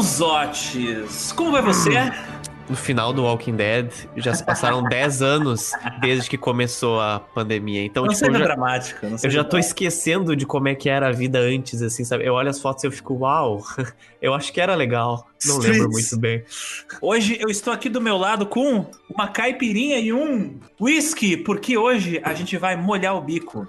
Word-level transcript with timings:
Donzotes, 0.00 1.30
como 1.32 1.52
vai 1.52 1.60
você? 1.60 1.90
no 2.70 2.74
final 2.76 3.12
do 3.12 3.24
Walking 3.24 3.54
Dead. 3.54 3.92
Já 4.16 4.32
se 4.32 4.42
passaram 4.42 4.82
10 4.88 5.20
anos 5.20 5.72
desde 6.00 6.30
que 6.30 6.38
começou 6.38 6.98
a 6.98 7.20
pandemia. 7.20 7.84
Então, 7.84 8.04
não 8.04 8.08
tipo, 8.08 8.20
seja 8.20 8.32
eu 8.32 8.38
já, 8.38 8.44
dramático. 8.44 9.06
Não 9.06 9.18
eu 9.22 9.28
já 9.28 9.44
tô 9.44 9.58
esquecendo 9.58 10.34
de 10.34 10.46
como 10.46 10.68
é 10.68 10.74
que 10.74 10.88
era 10.88 11.08
a 11.08 11.12
vida 11.12 11.38
antes, 11.38 11.82
assim, 11.82 12.02
sabe? 12.02 12.24
Eu 12.24 12.32
olho 12.32 12.48
as 12.48 12.58
fotos 12.58 12.82
e 12.82 12.86
eu 12.86 12.90
fico, 12.90 13.12
uau, 13.12 13.62
eu 14.22 14.32
acho 14.32 14.50
que 14.54 14.58
era 14.58 14.74
legal. 14.74 15.28
Não 15.44 15.58
lembro 15.58 15.90
muito 15.90 16.16
bem. 16.18 16.44
Hoje 17.02 17.36
eu 17.38 17.50
estou 17.50 17.70
aqui 17.70 17.90
do 17.90 18.00
meu 18.00 18.16
lado 18.16 18.46
com 18.46 18.86
uma 19.14 19.28
caipirinha 19.28 19.98
e 19.98 20.14
um 20.14 20.58
whisky, 20.80 21.36
porque 21.36 21.76
hoje 21.76 22.22
a 22.24 22.32
gente 22.32 22.56
vai 22.56 22.74
molhar 22.74 23.14
o 23.16 23.20
bico. 23.20 23.68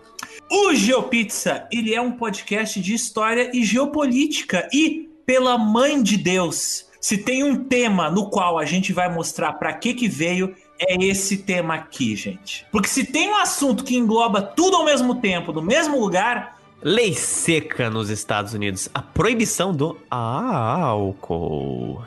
O 0.49 0.73
Geopizza, 0.73 1.67
ele 1.71 1.93
é 1.93 1.99
um 2.01 2.11
podcast 2.13 2.79
de 2.79 2.93
história 2.93 3.51
e 3.53 3.65
geopolítica. 3.65 4.67
E, 4.73 5.10
pela 5.31 5.57
mãe 5.57 6.03
de 6.03 6.17
Deus, 6.17 6.87
se 6.99 7.17
tem 7.17 7.41
um 7.41 7.63
tema 7.63 8.11
no 8.11 8.29
qual 8.29 8.59
a 8.59 8.65
gente 8.65 8.91
vai 8.91 9.09
mostrar 9.09 9.53
pra 9.53 9.71
que 9.71 9.93
que 9.93 10.09
veio, 10.09 10.53
é 10.77 11.01
esse 11.05 11.37
tema 11.37 11.75
aqui, 11.75 12.17
gente. 12.17 12.65
Porque 12.69 12.89
se 12.89 13.05
tem 13.05 13.29
um 13.29 13.37
assunto 13.37 13.85
que 13.85 13.95
engloba 13.95 14.41
tudo 14.41 14.75
ao 14.75 14.83
mesmo 14.83 15.21
tempo, 15.21 15.53
no 15.53 15.61
mesmo 15.61 15.97
lugar, 15.97 16.59
Lei 16.83 17.13
seca 17.13 17.89
nos 17.89 18.09
Estados 18.09 18.53
Unidos. 18.53 18.89
A 18.93 19.01
proibição 19.01 19.73
do 19.73 19.97
álcool. 20.09 22.03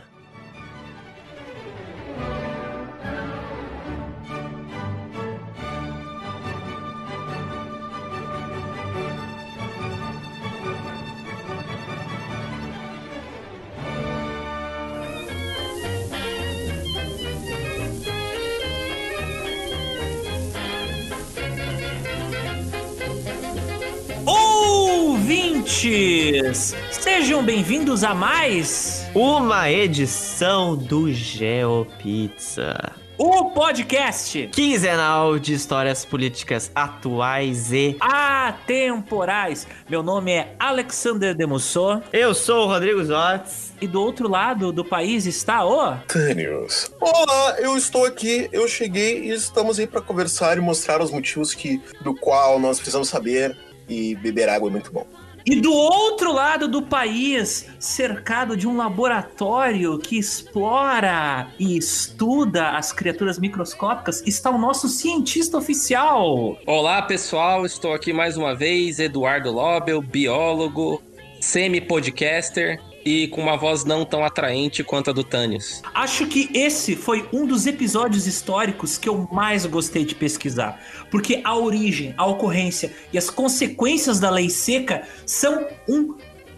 Ouvintes, 25.74 26.72
sejam 26.92 27.42
bem-vindos 27.44 28.04
a 28.04 28.14
mais 28.14 29.04
Uma 29.12 29.68
edição 29.68 30.76
do 30.76 31.12
GeoPizza. 31.12 32.92
o 33.18 33.50
podcast 33.50 34.48
Quinzenal 34.52 35.36
de 35.36 35.52
histórias 35.52 36.04
políticas 36.04 36.70
atuais 36.76 37.72
e. 37.72 37.96
Atemporais. 37.98 39.66
Meu 39.90 40.00
nome 40.00 40.30
é 40.32 40.54
Alexander 40.60 41.34
Demussot 41.34 42.04
Eu 42.12 42.34
sou 42.34 42.66
o 42.66 42.68
Rodrigo 42.68 43.04
Zotz. 43.04 43.72
e 43.80 43.88
do 43.88 44.00
outro 44.00 44.28
lado 44.28 44.70
do 44.70 44.84
país 44.84 45.26
está 45.26 45.64
o 45.66 45.96
Tânios. 46.06 46.88
Olá, 47.00 47.56
eu 47.58 47.76
estou 47.76 48.04
aqui, 48.04 48.48
eu 48.52 48.68
cheguei 48.68 49.24
e 49.24 49.30
estamos 49.32 49.80
aí 49.80 49.88
para 49.88 50.00
conversar 50.00 50.56
e 50.56 50.60
mostrar 50.60 51.02
os 51.02 51.10
motivos 51.10 51.52
que, 51.52 51.82
do 52.00 52.14
qual 52.14 52.60
nós 52.60 52.76
precisamos 52.76 53.08
saber 53.08 53.56
e 53.88 54.14
beber 54.14 54.48
água 54.48 54.68
é 54.68 54.72
muito 54.72 54.92
bom. 54.92 55.04
E 55.46 55.56
do 55.56 55.74
outro 55.74 56.32
lado 56.32 56.66
do 56.66 56.80
país, 56.80 57.68
cercado 57.78 58.56
de 58.56 58.66
um 58.66 58.78
laboratório 58.78 59.98
que 59.98 60.18
explora 60.18 61.50
e 61.58 61.76
estuda 61.76 62.70
as 62.70 62.94
criaturas 62.94 63.38
microscópicas, 63.38 64.22
está 64.26 64.48
o 64.48 64.56
nosso 64.56 64.88
cientista 64.88 65.58
oficial. 65.58 66.56
Olá 66.64 67.02
pessoal, 67.02 67.66
estou 67.66 67.92
aqui 67.92 68.10
mais 68.10 68.38
uma 68.38 68.54
vez, 68.54 68.98
Eduardo 68.98 69.52
Lobel, 69.52 70.00
biólogo, 70.00 71.02
semi-podcaster 71.42 72.80
e 73.04 73.28
com 73.28 73.42
uma 73.42 73.56
voz 73.56 73.84
não 73.84 74.04
tão 74.04 74.24
atraente 74.24 74.82
quanto 74.82 75.10
a 75.10 75.12
do 75.12 75.22
Tânios. 75.22 75.82
Acho 75.94 76.26
que 76.26 76.48
esse 76.54 76.96
foi 76.96 77.28
um 77.32 77.46
dos 77.46 77.66
episódios 77.66 78.26
históricos 78.26 78.96
que 78.96 79.08
eu 79.08 79.28
mais 79.30 79.66
gostei 79.66 80.04
de 80.04 80.14
pesquisar, 80.14 80.80
porque 81.10 81.40
a 81.44 81.56
origem, 81.56 82.14
a 82.16 82.26
ocorrência 82.26 82.92
e 83.12 83.18
as 83.18 83.28
consequências 83.28 84.18
da 84.18 84.30
lei 84.30 84.48
seca 84.48 85.02
são 85.26 85.66
um 85.88 86.14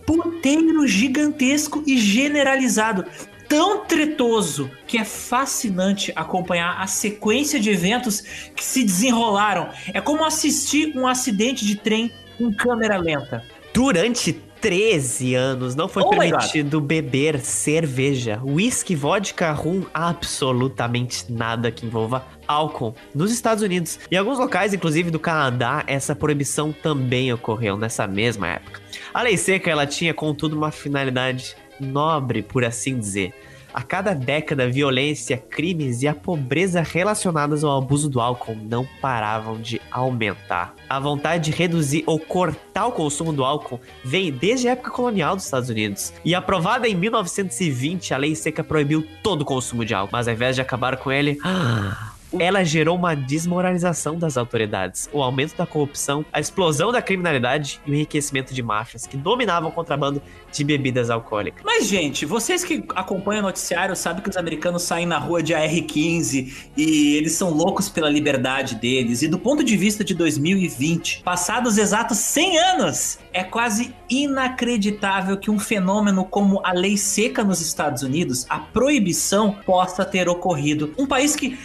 puteiro 0.07 0.87
gigantesco 0.87 1.83
e 1.87 1.99
generalizado. 1.99 3.05
Tão 3.49 3.85
tretoso 3.85 4.69
que 4.89 4.99
é 4.99 5.05
fascinante 5.05 6.13
acompanhar 6.17 6.81
a 6.81 6.87
sequência 6.89 7.61
de 7.61 7.71
eventos 7.71 8.21
que 8.55 8.65
se 8.65 8.83
desenrolaram. 8.83 9.69
É 9.95 10.01
como 10.01 10.25
assistir 10.25 10.97
um 10.97 11.07
acidente 11.07 11.65
de 11.65 11.77
trem 11.77 12.11
em 12.41 12.53
câmera 12.53 12.97
lenta. 12.97 13.45
Durante 13.73 14.33
13 14.61 15.35
anos 15.35 15.75
não 15.75 15.89
foi 15.89 16.03
Oh 16.03 16.11
permitido 16.11 16.81
beber 16.81 17.41
cerveja, 17.41 18.41
whisky, 18.45 18.95
vodka, 18.95 19.53
rum, 19.53 19.85
absolutamente 19.93 21.31
nada 21.31 21.71
que 21.71 21.87
envolva 21.87 22.27
álcool 22.47 22.95
nos 23.15 23.33
Estados 23.33 23.63
Unidos. 23.63 23.99
Em 24.11 24.17
alguns 24.17 24.39
locais, 24.39 24.73
inclusive 24.73 25.11
do 25.11 25.19
Canadá, 25.19 25.85
essa 25.87 26.15
proibição 26.15 26.73
também 26.73 27.33
ocorreu 27.33 27.77
nessa 27.77 28.07
mesma 28.07 28.49
época. 28.49 28.81
A 29.13 29.23
lei 29.23 29.37
seca 29.37 29.71
ela 29.71 29.87
tinha, 29.87 30.15
contudo, 30.15 30.57
uma 30.57 30.71
finalidade 30.71 31.57
nobre, 31.81 32.43
por 32.43 32.65
assim 32.65 32.99
dizer. 32.99 33.35
A 33.77 33.83
cada 33.83 34.15
década, 34.15 34.67
violência, 34.67 35.37
crimes 35.37 36.01
e 36.01 36.09
a 36.09 36.15
pobreza 36.15 36.81
relacionadas 36.81 37.63
ao 37.63 37.77
abuso 37.77 38.09
do 38.09 38.21
álcool 38.21 38.57
não 38.57 38.89
paravam 39.03 39.61
de 39.61 39.79
aumentar. 39.91 40.75
A 40.89 40.99
vontade 40.99 41.51
de 41.51 41.57
reduzir 41.59 42.03
ou 42.07 42.19
cortar 42.19 42.87
o 42.87 42.93
consumo 42.93 43.35
do 43.35 43.45
álcool 43.45 43.79
vem 44.03 44.33
desde 44.33 44.67
a 44.67 44.73
época 44.73 44.91
colonial 44.91 45.37
dos 45.37 45.45
Estados 45.45 45.69
Unidos. 45.69 46.15
E 46.25 46.35
aprovada 46.35 46.89
em 46.89 46.95
1920, 46.95 48.15
a 48.15 48.17
lei 48.17 48.35
seca 48.35 48.65
proibiu 48.65 49.07
todo 49.23 49.43
o 49.43 49.45
consumo 49.45 49.85
de 49.85 49.93
álcool. 49.93 50.09
Mas 50.11 50.27
ao 50.27 50.33
invés 50.33 50.57
de 50.57 50.63
acabar 50.63 50.97
com 50.97 51.13
ele, 51.13 51.39
ela 52.39 52.65
gerou 52.65 52.97
uma 52.97 53.15
desmoralização 53.15 54.19
das 54.19 54.37
autoridades, 54.37 55.09
o 55.13 55.23
aumento 55.23 55.57
da 55.57 55.67
corrupção, 55.67 56.25
a 56.33 56.41
explosão 56.41 56.91
da 56.93 57.01
criminalidade 57.01 57.81
e 57.87 57.91
o 57.91 57.95
enriquecimento 57.95 58.53
de 58.53 58.63
máfias 58.63 59.07
que 59.07 59.17
dominavam 59.17 59.71
o 59.71 59.73
contrabando 59.73 60.21
de 60.53 60.65
bebidas 60.65 61.11
alcoólicas. 61.11 61.63
Mas, 61.65 61.87
gente, 61.87 62.25
vocês 62.27 62.65
que 62.65 62.85
acompanham 62.95 63.41
o 63.41 63.47
noticiário 63.47 63.95
sabem 63.95 64.23
que 64.23 64.31
os 64.31 64.37
americanos 64.37 64.83
saem 64.83 65.07
na 65.07 65.19
rua 65.19 65.43
de 65.43 65.55
AR-15 65.55 66.71
e 66.77 67.17
eles 67.17 67.33
são 67.33 67.51
loucos 67.51 67.89
pela 67.89 68.09
liberdade 68.09 68.75
deles. 68.77 69.23
E 69.23 69.29
do 69.29 69.39
ponto 69.39 69.63
de 69.63 69.77
vista 69.77 70.03
de 70.03 70.15
2020, 70.15 71.23
passados 71.23 71.79
exatos 71.79 72.19
100 72.19 72.59
anos, 72.59 73.19
é 73.33 73.45
quase 73.45 73.95
inacreditável 74.09 75.37
que 75.37 75.51
um 75.51 75.59
fenômeno 75.59 76.25
como 76.25 76.61
a 76.65 76.73
lei 76.73 76.97
seca 76.97 77.45
nos 77.45 77.61
Estados 77.61 78.03
Unidos, 78.03 78.47
a 78.49 78.59
proibição, 78.59 79.53
possa 79.65 80.05
ter 80.05 80.29
ocorrido. 80.29 80.93
Um 80.99 81.07
país 81.07 81.37
que 81.37 81.59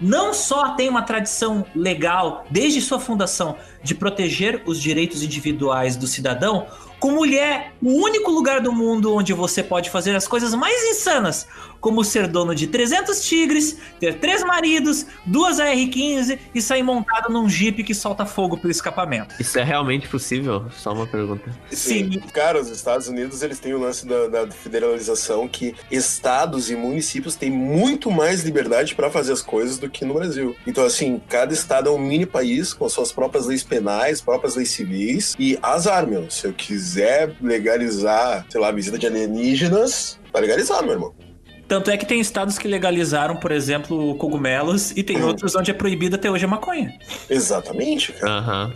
não 0.00 0.32
só 0.32 0.70
tem 0.74 0.88
uma 0.88 1.02
tradição 1.02 1.64
legal 1.74 2.44
desde 2.50 2.80
sua 2.80 2.98
fundação 2.98 3.56
de 3.82 3.94
proteger 3.94 4.62
os 4.66 4.80
direitos 4.80 5.22
individuais 5.22 5.96
do 5.96 6.06
cidadão, 6.06 6.66
como 6.98 7.24
ele 7.24 7.38
é 7.38 7.72
o 7.82 7.92
único 7.92 8.30
lugar 8.30 8.60
do 8.60 8.72
mundo 8.72 9.14
onde 9.14 9.32
você 9.32 9.62
pode 9.62 9.90
fazer 9.90 10.14
as 10.14 10.28
coisas 10.28 10.54
mais 10.54 10.82
insanas, 10.84 11.46
como 11.80 12.04
ser 12.04 12.28
dono 12.28 12.54
de 12.54 12.66
300 12.66 13.24
tigres, 13.24 13.78
ter 13.98 14.18
três 14.18 14.42
maridos, 14.44 15.06
duas 15.24 15.58
AR-15 15.58 16.38
e 16.54 16.60
sair 16.60 16.82
montado 16.82 17.32
num 17.32 17.48
jipe 17.48 17.82
que 17.82 17.94
solta 17.94 18.26
fogo 18.26 18.56
pelo 18.56 18.70
escapamento. 18.70 19.34
Isso 19.40 19.58
é 19.58 19.64
realmente 19.64 20.08
possível? 20.08 20.66
Só 20.70 20.92
uma 20.92 21.06
pergunta. 21.06 21.50
Sim. 21.70 22.20
Cara, 22.32 22.60
os 22.60 22.68
Estados 22.68 23.08
Unidos, 23.08 23.42
eles 23.42 23.58
têm 23.58 23.74
o 23.74 23.78
lance 23.78 24.06
da, 24.06 24.26
da 24.26 24.50
federalização 24.50 25.48
que 25.48 25.74
estados 25.90 26.70
e 26.70 26.76
municípios 26.76 27.34
têm 27.34 27.50
muito 27.50 28.10
mais 28.10 28.42
liberdade 28.42 28.94
para 28.94 29.10
fazer 29.10 29.32
as 29.32 29.42
coisas 29.42 29.78
do 29.78 29.88
que 29.88 30.04
no 30.04 30.14
Brasil. 30.14 30.54
Então, 30.66 30.84
assim, 30.84 31.20
cada 31.28 31.52
estado 31.52 31.88
é 31.88 31.92
um 31.92 31.98
mini 31.98 32.26
país 32.26 32.72
com 32.72 32.88
suas 32.88 33.12
próprias 33.12 33.46
leis 33.46 33.62
penais, 33.62 34.20
próprias 34.20 34.54
leis 34.56 34.70
civis 34.70 35.34
e 35.38 35.58
azar, 35.62 36.06
meu. 36.06 36.30
Se 36.30 36.46
eu 36.46 36.52
quiser 36.52 37.34
legalizar, 37.40 38.44
sei 38.48 38.60
lá, 38.60 38.68
a 38.68 38.72
visita 38.72 38.98
de 38.98 39.06
alienígenas, 39.06 40.18
tá 40.32 40.40
legalizado, 40.40 40.84
meu 40.84 40.92
irmão. 40.92 41.29
Tanto 41.70 41.88
é 41.88 41.96
que 41.96 42.04
tem 42.04 42.18
estados 42.18 42.58
que 42.58 42.66
legalizaram, 42.66 43.36
por 43.36 43.52
exemplo, 43.52 44.16
cogumelos, 44.16 44.90
e 44.96 45.04
tem 45.04 45.22
outros 45.22 45.54
onde 45.54 45.70
é 45.70 45.74
proibida 45.74 46.16
até 46.16 46.28
hoje 46.28 46.44
a 46.44 46.48
maconha. 46.48 46.98
Exatamente, 47.30 48.12
cara. 48.12 48.32
Aham. 48.32 48.72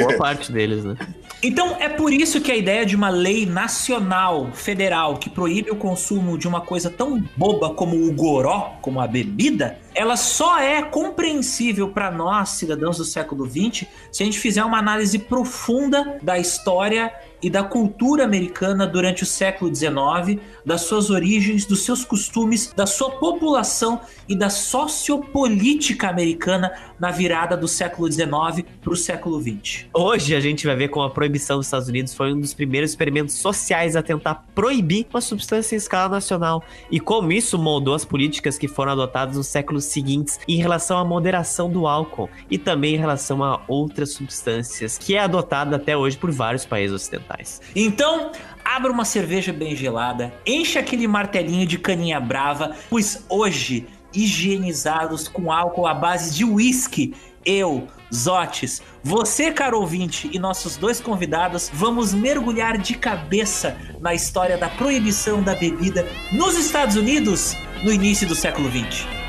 Boa 0.00 0.18
parte 0.18 0.52
deles, 0.52 0.84
né? 0.84 0.96
Então 1.42 1.76
é 1.80 1.88
por 1.88 2.12
isso 2.12 2.38
que 2.42 2.52
a 2.52 2.56
ideia 2.56 2.84
de 2.84 2.94
uma 2.94 3.08
lei 3.08 3.46
nacional, 3.46 4.50
federal, 4.52 5.16
que 5.16 5.30
proíbe 5.30 5.70
o 5.70 5.76
consumo 5.76 6.36
de 6.36 6.46
uma 6.46 6.60
coisa 6.60 6.90
tão 6.90 7.24
boba 7.34 7.70
como 7.70 7.96
o 7.96 8.12
goró, 8.12 8.74
como 8.82 9.00
a 9.00 9.06
bebida, 9.06 9.78
ela 9.94 10.16
só 10.16 10.58
é 10.58 10.82
compreensível 10.82 11.88
para 11.88 12.10
nós, 12.10 12.50
cidadãos 12.50 12.98
do 12.98 13.04
século 13.04 13.46
XX, 13.46 13.86
se 14.12 14.22
a 14.22 14.26
gente 14.26 14.38
fizer 14.38 14.62
uma 14.62 14.78
análise 14.78 15.18
profunda 15.18 16.18
da 16.22 16.38
história 16.38 17.10
e 17.42 17.48
da 17.48 17.62
cultura 17.62 18.24
americana 18.24 18.86
durante 18.86 19.22
o 19.22 19.26
século 19.26 19.74
XIX, 19.74 20.40
das 20.66 20.82
suas 20.82 21.08
origens, 21.10 21.64
dos 21.64 21.84
seus 21.84 22.04
costumes, 22.04 22.72
da 22.74 22.86
sua 22.86 23.12
população 23.12 24.00
e 24.28 24.34
da 24.34 24.50
sociopolítica 24.50 26.08
americana 26.08 26.72
na 26.98 27.12
virada 27.12 27.56
do 27.56 27.68
século 27.68 28.10
XIX 28.10 28.66
para 28.80 28.92
o 28.92 28.96
século 28.96 29.40
XX. 29.40 29.86
Hoje 29.94 30.34
a 30.34 30.40
gente 30.40 30.66
vai 30.66 30.74
ver 30.74 30.88
como 30.88 31.06
a 31.06 31.10
proibição 31.10 31.58
dos 31.58 31.66
Estados 31.66 31.88
Unidos 31.88 32.12
foi 32.12 32.32
um 32.32 32.40
dos 32.40 32.52
primeiros 32.52 32.90
experimentos 32.90 33.36
sociais 33.36 33.94
a 33.94 34.02
tentar 34.02 34.44
proibir 34.54 35.06
uma 35.10 35.20
substância 35.20 35.76
em 35.76 35.78
escala 35.78 36.08
nacional 36.08 36.64
e 36.90 36.98
como 36.98 37.30
isso 37.30 37.56
moldou 37.56 37.94
as 37.94 38.04
políticas 38.04 38.58
que 38.58 38.66
foram 38.66 38.92
adotadas 38.92 39.36
nos 39.36 39.46
séculos 39.46 39.84
seguintes 39.84 40.40
em 40.48 40.56
relação 40.56 40.98
à 40.98 41.04
moderação 41.04 41.70
do 41.70 41.86
álcool 41.86 42.28
e 42.50 42.58
também 42.58 42.96
em 42.96 42.98
relação 42.98 43.44
a 43.44 43.62
outras 43.68 44.10
substâncias 44.10 44.98
que 44.98 45.14
é 45.14 45.20
adotada 45.20 45.76
até 45.76 45.96
hoje 45.96 46.16
por 46.16 46.32
vários 46.32 46.66
países 46.66 46.94
ocidentais. 46.94 47.60
Então, 47.74 48.32
abra 48.66 48.90
uma 48.90 49.04
cerveja 49.04 49.52
bem 49.52 49.76
gelada, 49.76 50.34
enche 50.44 50.78
aquele 50.78 51.06
martelinho 51.06 51.66
de 51.66 51.78
caninha 51.78 52.18
brava, 52.18 52.74
pois 52.90 53.24
hoje, 53.28 53.86
higienizados 54.12 55.28
com 55.28 55.52
álcool 55.52 55.86
à 55.86 55.94
base 55.94 56.34
de 56.34 56.44
uísque, 56.44 57.14
eu, 57.44 57.86
Zotes, 58.12 58.82
você, 59.04 59.52
caro 59.52 59.78
ouvinte, 59.78 60.28
e 60.32 60.38
nossos 60.38 60.76
dois 60.76 61.00
convidados, 61.00 61.70
vamos 61.72 62.12
mergulhar 62.12 62.76
de 62.76 62.94
cabeça 62.96 63.76
na 64.00 64.14
história 64.14 64.58
da 64.58 64.68
proibição 64.68 65.42
da 65.42 65.54
bebida 65.54 66.06
nos 66.32 66.58
Estados 66.58 66.96
Unidos 66.96 67.56
no 67.84 67.92
início 67.92 68.26
do 68.26 68.34
século 68.34 68.68
XX. 68.68 69.25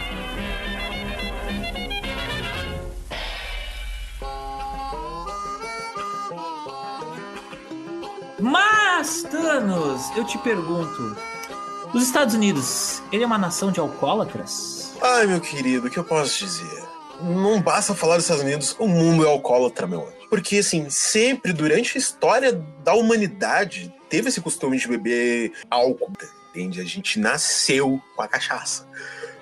Mas, 8.40 9.24
Thanos, 9.24 10.16
eu 10.16 10.24
te 10.24 10.38
pergunto: 10.40 11.18
os 11.94 12.04
Estados 12.04 12.36
Unidos, 12.36 13.02
ele 13.12 13.24
é 13.24 13.26
uma 13.26 13.38
nação 13.38 13.72
de 13.72 13.80
alcoólatras? 13.80 14.94
Ai, 15.02 15.28
meu 15.28 15.40
querido, 15.40 15.88
o 15.88 15.90
que 15.90 15.98
eu 15.98 16.04
posso 16.04 16.40
dizer? 16.40 16.84
Não 17.22 17.62
basta 17.62 17.96
falar 17.96 18.16
dos 18.16 18.26
Estados 18.26 18.44
Unidos, 18.44 18.76
o 18.78 18.88
mundo 18.88 19.26
é 19.26 19.28
alcoólatra, 19.28 19.88
meu 19.88 20.02
anjo. 20.02 20.30
Porque, 20.30 20.58
assim, 20.58 20.90
sempre 20.90 21.52
durante 21.52 21.98
a 21.98 22.00
história 22.00 22.54
da 22.84 22.94
humanidade 22.94 23.94
teve 24.10 24.30
esse 24.30 24.40
costume 24.40 24.78
de 24.78 24.88
beber 24.88 25.54
álcool, 25.70 26.14
entende? 26.50 26.80
A 26.80 26.86
gente 26.86 27.20
nasceu 27.20 28.00
com 28.16 28.22
a 28.22 28.28
cachaça 28.28 28.88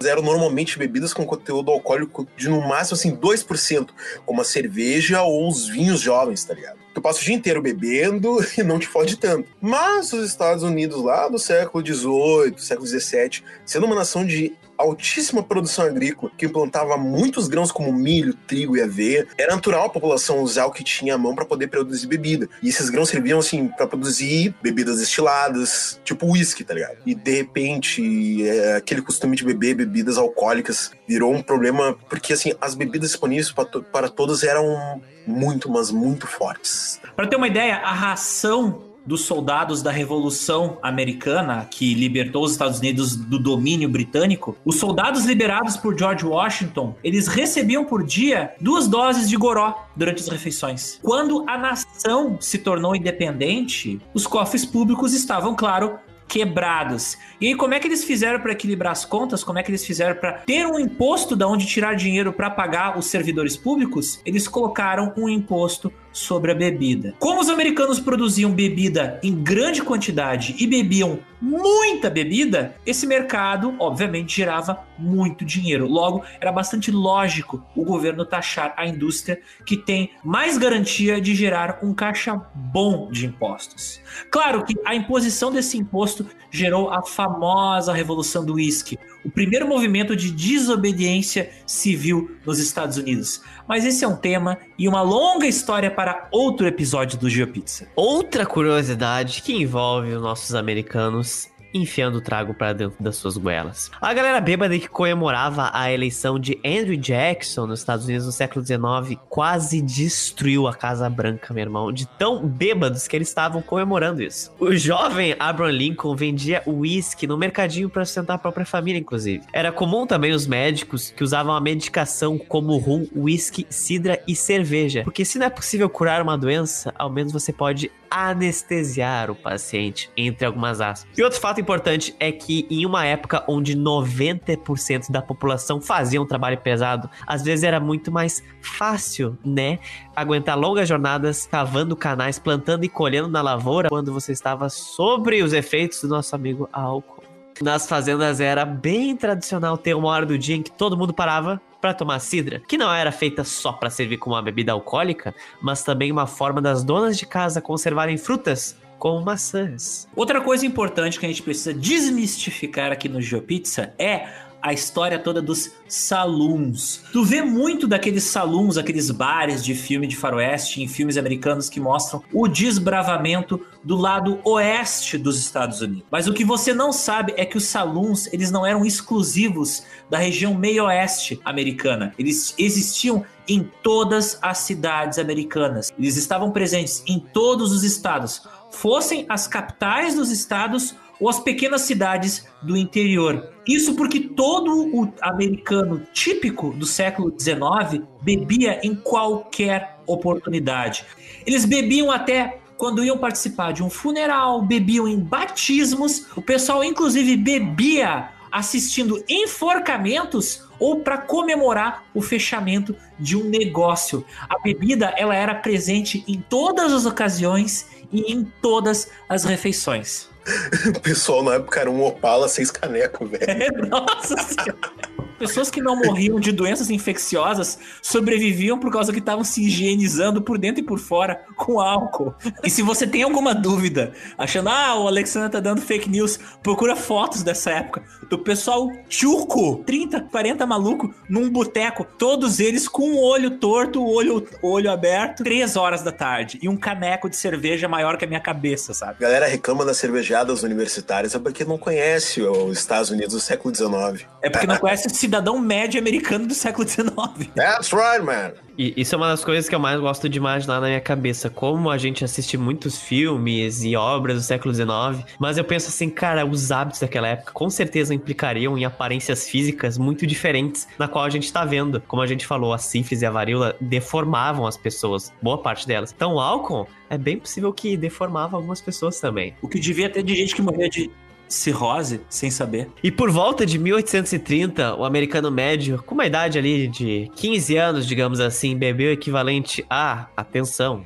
eram 0.03 0.21
normalmente 0.21 0.77
bebidas 0.77 1.13
com 1.13 1.25
conteúdo 1.25 1.71
alcoólico 1.71 2.27
de 2.35 2.49
no 2.49 2.61
máximo 2.61 2.95
assim 2.95 3.15
2%, 3.15 3.89
como 4.25 4.41
a 4.41 4.43
cerveja 4.43 5.21
ou 5.21 5.47
os 5.47 5.67
vinhos 5.67 6.01
jovens, 6.01 6.43
tá 6.43 6.53
ligado? 6.53 6.84
Tu 6.95 7.01
passa 7.01 7.19
o 7.19 7.23
dia 7.25 7.35
inteiro 7.35 7.61
bebendo 7.61 8.37
e 8.57 8.63
não 8.63 8.79
te 8.79 8.87
fode 8.87 9.17
tanto. 9.17 9.49
Mas 9.59 10.13
os 10.13 10.25
Estados 10.25 10.63
Unidos 10.63 11.03
lá 11.03 11.27
do 11.27 11.37
século 11.37 11.85
XVIII, 11.85 12.57
século 12.57 12.87
XVII, 12.87 13.43
sendo 13.65 13.85
uma 13.85 13.95
nação 13.95 14.25
de 14.25 14.53
altíssima 14.77 15.43
produção 15.43 15.85
agrícola, 15.85 16.31
que 16.37 16.45
implantava 16.45 16.97
muitos 16.97 17.47
grãos 17.47 17.71
como 17.71 17.91
milho, 17.93 18.33
trigo 18.33 18.77
e 18.77 18.81
aveia, 18.81 19.27
era 19.37 19.55
natural 19.55 19.85
a 19.85 19.89
população 19.89 20.41
usar 20.41 20.65
o 20.65 20.71
que 20.71 20.83
tinha 20.83 21.15
à 21.15 21.17
mão 21.17 21.35
para 21.35 21.45
poder 21.45 21.67
produzir 21.67 22.07
bebida. 22.07 22.49
E 22.61 22.69
esses 22.69 22.89
grãos 22.89 23.09
serviam 23.09 23.39
assim 23.39 23.67
para 23.67 23.87
produzir 23.87 24.53
bebidas 24.61 24.99
destiladas, 24.99 25.99
tipo 26.03 26.27
uísque, 26.27 26.63
tá 26.63 26.73
ligado? 26.73 26.97
E 27.05 27.15
de 27.15 27.35
repente, 27.35 28.47
é, 28.47 28.75
aquele 28.75 29.01
costume 29.01 29.35
de 29.35 29.43
beber 29.43 29.75
bebidas 29.75 30.17
alcoólicas 30.17 30.91
virou 31.07 31.33
um 31.33 31.41
problema 31.41 31.97
porque 32.09 32.33
assim, 32.33 32.53
as 32.59 32.75
bebidas 32.75 33.09
disponíveis 33.09 33.51
para, 33.51 33.65
to 33.65 33.83
para 33.83 34.09
todos 34.09 34.43
eram 34.43 35.01
muito, 35.25 35.69
mas 35.69 35.91
muito 35.91 36.27
fortes. 36.27 36.99
Para 37.15 37.27
ter 37.27 37.35
uma 37.35 37.47
ideia, 37.47 37.77
a 37.77 37.93
ração 37.93 38.83
dos 39.05 39.21
soldados 39.21 39.81
da 39.81 39.91
Revolução 39.91 40.77
Americana, 40.81 41.67
que 41.69 41.93
libertou 41.93 42.43
os 42.43 42.51
Estados 42.51 42.79
Unidos 42.79 43.15
do 43.15 43.37
domínio 43.37 43.87
britânico, 43.89 44.57
os 44.65 44.75
soldados 44.75 45.25
liberados 45.25 45.77
por 45.77 45.97
George 45.97 46.25
Washington, 46.25 46.95
eles 47.03 47.27
recebiam 47.27 47.85
por 47.85 48.03
dia 48.03 48.53
duas 48.59 48.87
doses 48.87 49.29
de 49.29 49.37
goró 49.37 49.87
durante 49.95 50.21
as 50.21 50.27
refeições. 50.27 50.99
Quando 51.01 51.43
a 51.47 51.57
nação 51.57 52.37
se 52.39 52.57
tornou 52.57 52.95
independente, 52.95 53.99
os 54.13 54.25
cofres 54.25 54.65
públicos 54.65 55.13
estavam, 55.13 55.55
claro, 55.55 55.99
quebrados. 56.27 57.17
E 57.39 57.47
aí, 57.47 57.55
como 57.55 57.73
é 57.73 57.79
que 57.79 57.87
eles 57.87 58.03
fizeram 58.03 58.39
para 58.39 58.51
equilibrar 58.51 58.91
as 58.91 59.05
contas? 59.05 59.43
Como 59.43 59.59
é 59.59 59.63
que 59.63 59.69
eles 59.69 59.85
fizeram 59.85 60.15
para 60.15 60.33
ter 60.33 60.65
um 60.65 60.79
imposto 60.79 61.35
da 61.35 61.47
onde 61.47 61.65
tirar 61.65 61.95
dinheiro 61.95 62.33
para 62.33 62.49
pagar 62.49 62.97
os 62.97 63.05
servidores 63.07 63.55
públicos? 63.55 64.19
Eles 64.25 64.47
colocaram 64.47 65.13
um 65.17 65.29
imposto 65.29 65.91
sobre 66.15 66.51
a 66.51 66.55
bebida. 66.55 67.13
Como 67.19 67.41
os 67.41 67.49
americanos 67.49 67.99
produziam 67.99 68.49
bebida 68.49 69.19
em 69.21 69.35
grande 69.35 69.81
quantidade 69.81 70.55
e 70.57 70.65
bebiam 70.65 71.19
muita 71.41 72.09
bebida, 72.09 72.75
esse 72.85 73.05
mercado, 73.05 73.75
obviamente, 73.77 74.37
gerava 74.37 74.79
muito 74.97 75.43
dinheiro. 75.43 75.87
Logo, 75.87 76.23
era 76.39 76.53
bastante 76.53 76.89
lógico 76.89 77.63
o 77.75 77.83
governo 77.83 78.25
taxar 78.25 78.73
a 78.77 78.87
indústria 78.87 79.41
que 79.65 79.75
tem 79.75 80.11
mais 80.23 80.57
garantia 80.57 81.19
de 81.19 81.35
gerar 81.35 81.79
um 81.83 81.93
caixa 81.93 82.41
bom 82.55 83.11
de 83.11 83.25
impostos. 83.25 83.99
Claro 84.31 84.63
que 84.63 84.73
a 84.85 84.95
imposição 84.95 85.51
desse 85.51 85.77
imposto 85.77 86.25
gerou 86.49 86.89
a 86.89 87.03
famosa 87.03 87.91
Revolução 87.91 88.45
do 88.45 88.53
Whisky, 88.53 88.97
o 89.25 89.29
primeiro 89.29 89.67
movimento 89.67 90.15
de 90.15 90.31
desobediência 90.31 91.49
civil 91.65 92.37
nos 92.45 92.59
Estados 92.59 92.97
Unidos. 92.97 93.41
Mas 93.67 93.83
esse 93.83 94.05
é 94.05 94.07
um 94.07 94.15
tema 94.15 94.59
e 94.77 94.87
uma 94.87 95.01
longa 95.01 95.47
história 95.47 95.89
para 95.89 96.27
outro 96.31 96.67
episódio 96.67 97.17
do 97.17 97.29
GeoPizza. 97.29 97.87
Outra 97.95 98.45
curiosidade 98.45 99.41
que 99.41 99.53
envolve 99.53 100.13
os 100.13 100.21
nossos 100.21 100.53
americanos 100.53 101.49
enfiando 101.75 102.15
o 102.15 102.21
trago 102.21 102.53
para 102.53 102.73
dentro 102.73 102.95
das 103.03 103.17
suas 103.17 103.37
goelas. 103.37 103.91
A 104.01 104.13
galera 104.13 104.39
bêbada 104.39 104.77
que 104.79 104.87
comemorava 104.87 105.69
a 105.73 105.91
eleição 105.91 106.39
de 106.39 106.57
Andrew 106.65 106.95
Jackson 106.95 107.67
nos 107.67 107.79
Estados 107.79 108.05
Unidos 108.05 108.25
no 108.25 108.31
século 108.31 108.65
XIX 108.65 109.19
quase 109.29 109.81
destruiu 109.81 110.67
a 110.67 110.73
Casa 110.73 111.09
Branca, 111.09 111.53
meu 111.53 111.63
irmão, 111.63 111.91
de 111.91 112.07
tão 112.07 112.45
bêbados 112.45 113.07
que 113.07 113.15
eles 113.15 113.27
estavam 113.27 113.61
comemorando 113.61 114.23
isso. 114.23 114.51
O 114.59 114.73
jovem 114.73 115.35
Abraham 115.37 115.71
Lincoln 115.71 116.15
vendia 116.15 116.63
uísque 116.65 117.27
no 117.27 117.37
mercadinho 117.37 117.89
para 117.89 118.05
sustentar 118.05 118.35
a 118.35 118.39
própria 118.39 118.65
família, 118.65 118.99
inclusive. 118.99 119.43
Era 119.51 119.71
comum 119.71 120.07
também 120.07 120.31
os 120.31 120.47
médicos 120.47 121.11
que 121.11 121.23
usavam 121.23 121.53
a 121.53 121.59
medicação 121.59 122.37
como 122.37 122.77
rum, 122.77 123.07
uísque, 123.15 123.67
cidra 123.69 124.21
e 124.27 124.35
cerveja, 124.35 125.03
porque 125.03 125.25
se 125.25 125.37
não 125.37 125.47
é 125.47 125.49
possível 125.49 125.89
curar 125.89 126.21
uma 126.21 126.37
doença, 126.37 126.93
ao 126.97 127.09
menos 127.09 127.33
você 127.33 127.51
pode 127.51 127.91
anestesiar 128.15 129.29
o 129.29 129.35
paciente, 129.35 130.09
entre 130.15 130.45
algumas 130.45 130.79
aspas. 130.79 131.05
E 131.17 131.21
outro 131.21 131.37
fato 131.37 131.59
importante 131.59 132.15
é 132.17 132.31
que 132.31 132.65
em 132.69 132.85
uma 132.85 133.05
época 133.05 133.43
onde 133.45 133.75
90% 133.75 135.11
da 135.11 135.21
população 135.21 135.81
fazia 135.81 136.21
um 136.21 136.25
trabalho 136.25 136.57
pesado, 136.57 137.09
às 137.27 137.43
vezes 137.43 137.65
era 137.65 137.77
muito 137.77 138.13
mais 138.13 138.41
fácil, 138.61 139.37
né, 139.43 139.79
aguentar 140.15 140.57
longas 140.57 140.87
jornadas 140.87 141.45
cavando 141.45 141.93
canais, 141.93 142.39
plantando 142.39 142.85
e 142.85 142.89
colhendo 142.89 143.27
na 143.27 143.41
lavoura 143.41 143.89
quando 143.89 144.13
você 144.13 144.31
estava 144.31 144.69
sobre 144.69 145.43
os 145.43 145.51
efeitos 145.51 145.99
do 145.99 146.07
nosso 146.07 146.33
amigo 146.33 146.69
álcool. 146.71 147.21
Nas 147.61 147.87
fazendas 147.87 148.39
era 148.39 148.63
bem 148.63 149.15
tradicional 149.15 149.77
ter 149.77 149.93
uma 149.93 150.07
hora 150.09 150.25
do 150.25 150.37
dia 150.37 150.55
em 150.55 150.61
que 150.61 150.71
todo 150.71 150.97
mundo 150.97 151.13
parava 151.13 151.61
para 151.85 151.93
tomar 151.93 152.17
cidra, 152.17 152.63
que 152.67 152.79
não 152.79 152.91
era 152.91 153.11
feita 153.11 153.43
só 153.43 153.71
para 153.71 153.91
servir 153.91 154.17
como 154.17 154.35
uma 154.35 154.41
bebida 154.41 154.71
alcoólica, 154.71 155.35
mas 155.61 155.83
também 155.83 156.11
uma 156.11 156.25
forma 156.25 156.59
das 156.59 156.83
donas 156.83 157.15
de 157.15 157.27
casa 157.27 157.61
conservarem 157.61 158.17
frutas 158.17 158.75
como 158.97 159.23
maçãs. 159.23 160.07
Outra 160.15 160.41
coisa 160.41 160.65
importante 160.65 161.19
que 161.19 161.27
a 161.27 161.29
gente 161.29 161.43
precisa 161.43 161.75
desmistificar 161.75 162.91
aqui 162.91 163.07
no 163.07 163.21
GeoPizza 163.21 163.93
é 163.99 164.27
a 164.65 164.73
história 164.73 165.19
toda 165.19 165.43
dos 165.43 165.73
saloons. 165.87 167.03
Tu 167.13 167.23
vê 167.23 167.43
muito 167.43 167.87
daqueles 167.87 168.23
saloons, 168.23 168.79
aqueles 168.79 169.11
bares 169.11 169.63
de 169.63 169.75
filme 169.75 170.07
de 170.07 170.15
faroeste 170.15 170.81
em 170.81 170.87
filmes 170.87 171.17
americanos 171.17 171.69
que 171.69 171.79
mostram 171.79 172.23
o 172.33 172.47
desbravamento 172.47 173.63
do 173.83 173.95
lado 173.95 174.39
oeste 174.43 175.19
dos 175.19 175.39
Estados 175.39 175.81
Unidos. 175.81 176.05
Mas 176.09 176.27
o 176.27 176.33
que 176.33 176.43
você 176.43 176.73
não 176.73 176.91
sabe 176.91 177.35
é 177.37 177.45
que 177.45 177.57
os 177.57 177.65
saloons, 177.65 178.27
eles 178.33 178.49
não 178.49 178.65
eram 178.65 178.83
exclusivos 178.83 179.83
da 180.09 180.17
região 180.17 180.55
meio-oeste 180.55 181.39
americana. 181.45 182.11
Eles 182.17 182.55
existiam 182.57 183.23
em 183.47 183.69
todas 183.83 184.39
as 184.41 184.57
cidades 184.57 185.19
americanas. 185.19 185.93
Eles 185.95 186.17
estavam 186.17 186.49
presentes 186.49 187.03
em 187.05 187.19
todos 187.19 187.71
os 187.71 187.83
estados, 187.83 188.41
fossem 188.71 189.27
as 189.29 189.45
capitais 189.47 190.15
dos 190.15 190.31
estados 190.31 190.95
ou 191.19 191.29
as 191.29 191.39
pequenas 191.39 191.81
cidades 191.81 192.45
do 192.61 192.75
interior. 192.75 193.51
Isso 193.67 193.95
porque 193.95 194.19
todo 194.19 194.89
o 194.93 195.13
americano 195.21 196.05
típico 196.13 196.71
do 196.71 196.85
século 196.85 197.33
XIX 197.37 198.03
bebia 198.21 198.79
em 198.83 198.95
qualquer 198.95 199.97
oportunidade. 200.05 201.05
Eles 201.45 201.65
bebiam 201.65 202.11
até 202.11 202.59
quando 202.77 203.03
iam 203.03 203.17
participar 203.17 203.71
de 203.71 203.81
um 203.81 203.89
funeral, 203.89 204.61
bebiam 204.61 205.07
em 205.07 205.19
batismos, 205.19 206.27
o 206.35 206.41
pessoal 206.41 206.83
inclusive 206.83 207.37
bebia 207.37 208.29
assistindo 208.51 209.21
enforcamentos 209.27 210.63
ou 210.79 211.01
para 211.01 211.17
comemorar 211.17 212.05
o 212.13 212.21
fechamento 212.21 212.95
de 213.19 213.35
um 213.35 213.43
negócio. 213.43 214.25
A 214.49 214.57
bebida 214.59 215.13
ela 215.17 215.35
era 215.35 215.55
presente 215.55 216.23
em 216.27 216.39
todas 216.49 216.93
as 216.93 217.05
ocasiões 217.05 217.87
e 218.11 218.31
em 218.31 218.45
todas 218.61 219.11
as 219.27 219.43
refeições. 219.43 220.29
O 220.95 220.99
pessoal 220.99 221.43
na 221.43 221.55
época 221.55 221.79
era 221.79 221.89
um 221.89 222.03
Opala 222.03 222.47
seis 222.47 222.71
canecos, 222.71 223.29
velho. 223.29 223.87
Nossa 223.89 224.35
senhora. 224.37 225.14
Pessoas 225.37 225.69
que 225.69 225.81
não 225.81 225.95
morriam 225.95 226.39
de 226.39 226.51
doenças 226.51 226.89
infecciosas 226.89 227.77
sobreviviam 228.01 228.79
por 228.79 228.91
causa 228.91 229.11
que 229.11 229.19
estavam 229.19 229.43
se 229.43 229.63
higienizando 229.63 230.41
por 230.41 230.57
dentro 230.57 230.81
e 230.81 230.85
por 230.85 230.99
fora 230.99 231.45
com 231.55 231.79
álcool. 231.79 232.33
E 232.63 232.69
se 232.69 232.81
você 232.81 233.05
tem 233.05 233.23
alguma 233.23 233.53
dúvida, 233.53 234.13
achando, 234.37 234.69
ah, 234.69 234.95
o 234.99 235.07
Alexandre 235.07 235.51
tá 235.51 235.59
dando 235.59 235.81
fake 235.81 236.09
news, 236.09 236.39
procura 236.63 236.95
fotos 236.95 237.43
dessa 237.43 237.71
época 237.71 238.03
do 238.29 238.39
pessoal 238.39 238.89
tchuco, 239.07 239.83
30, 239.85 240.21
40 240.21 240.65
maluco, 240.65 241.13
num 241.29 241.49
boteco, 241.49 242.05
todos 242.17 242.59
eles 242.59 242.87
com 242.87 243.13
o 243.13 243.23
olho 243.23 243.51
torto, 243.51 244.01
o 244.01 244.13
olho, 244.13 244.47
olho 244.61 244.91
aberto, 244.91 245.43
3 245.43 245.75
horas 245.75 246.01
da 246.01 246.11
tarde, 246.11 246.59
e 246.61 246.69
um 246.69 246.77
caneco 246.77 247.29
de 247.29 247.35
cerveja 247.35 247.87
maior 247.87 248.17
que 248.17 248.25
a 248.25 248.27
minha 248.27 248.39
cabeça, 248.39 248.93
sabe? 248.93 249.15
A 249.19 249.21
galera 249.21 249.47
reclama 249.47 249.85
das 249.85 249.97
cervejadas 249.97 250.63
universitárias 250.63 251.35
é 251.35 251.39
porque 251.39 251.63
não 251.63 251.77
conhece 251.77 252.41
os 252.41 252.77
Estados 252.77 253.09
Unidos 253.09 253.33
do 253.33 253.39
século 253.39 253.73
XIX. 253.73 254.27
É 254.41 254.49
porque 254.49 254.67
não 254.67 254.77
conhece 254.77 255.07
o 255.07 255.09
cidadão 255.25 255.59
médio 255.59 255.99
americano 255.99 256.45
do 256.45 256.53
século 256.53 256.87
XIX. 256.87 257.49
That's 257.55 257.91
right, 257.91 258.23
man. 258.23 258.53
E 258.77 258.93
isso 258.97 259.15
é 259.15 259.17
uma 259.17 259.27
das 259.27 259.43
coisas 259.43 259.67
que 259.67 259.73
eu 259.73 259.79
mais 259.79 259.99
gosto 259.99 260.27
de 260.29 260.37
imaginar 260.37 260.79
na 260.79 260.87
minha 260.87 261.01
cabeça. 261.01 261.49
Como 261.49 261.89
a 261.89 261.97
gente 261.97 262.23
assiste 262.23 262.57
muitos 262.57 262.99
filmes 262.99 263.83
e 263.83 263.95
obras 263.95 264.37
do 264.37 264.43
século 264.43 264.73
XIX, 264.73 265.25
mas 265.39 265.57
eu 265.57 265.63
penso 265.63 265.87
assim, 265.87 266.09
cara, 266.09 266.45
os 266.45 266.71
hábitos 266.71 266.99
daquela 266.99 267.27
época 267.29 267.53
com 267.53 267.69
certeza 267.69 268.13
implicariam 268.13 268.77
em 268.77 268.85
aparências 268.85 269.47
físicas 269.47 269.97
muito 269.97 270.27
diferentes 270.27 270.87
na 270.99 271.07
qual 271.07 271.23
a 271.23 271.29
gente 271.29 271.51
tá 271.51 271.65
vendo. 271.65 272.01
Como 272.01 272.21
a 272.21 272.27
gente 272.27 272.45
falou, 272.45 272.73
a 272.73 272.77
sífilis 272.77 273.21
e 273.21 273.25
a 273.25 273.31
varíola 273.31 273.75
deformavam 273.79 274.67
as 274.67 274.77
pessoas, 274.77 275.33
boa 275.41 275.57
parte 275.57 275.87
delas. 275.87 276.13
Então 276.15 276.35
o 276.35 276.39
álcool 276.39 276.87
é 277.09 277.17
bem 277.17 277.39
possível 277.39 277.71
que 277.73 277.95
deformava 277.97 278.57
algumas 278.57 278.81
pessoas 278.81 279.19
também. 279.19 279.55
O 279.61 279.67
que 279.67 279.79
devia 279.79 280.09
ter 280.09 280.21
de 280.21 280.35
gente 280.35 280.53
que 280.53 280.61
morria 280.61 280.89
de 280.89 281.09
cirrose 281.47 282.21
sem 282.29 282.49
saber. 282.49 282.89
E 283.03 283.11
por 283.11 283.31
volta 283.31 283.65
de 283.65 283.77
1830, 283.77 284.95
o 284.95 285.05
americano 285.05 285.51
médio, 285.51 286.01
com 286.03 286.15
uma 286.15 286.25
idade 286.25 286.57
ali 286.57 286.87
de 286.87 287.29
15 287.35 287.77
anos, 287.77 288.07
digamos 288.07 288.39
assim, 288.39 288.75
bebeu 288.77 289.09
o 289.09 289.13
equivalente 289.13 289.85
a, 289.89 290.27
atenção, 290.35 291.05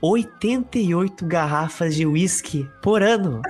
88 0.00 1.24
garrafas 1.24 1.94
de 1.94 2.04
whisky 2.04 2.68
por 2.82 3.02
ano. 3.02 3.40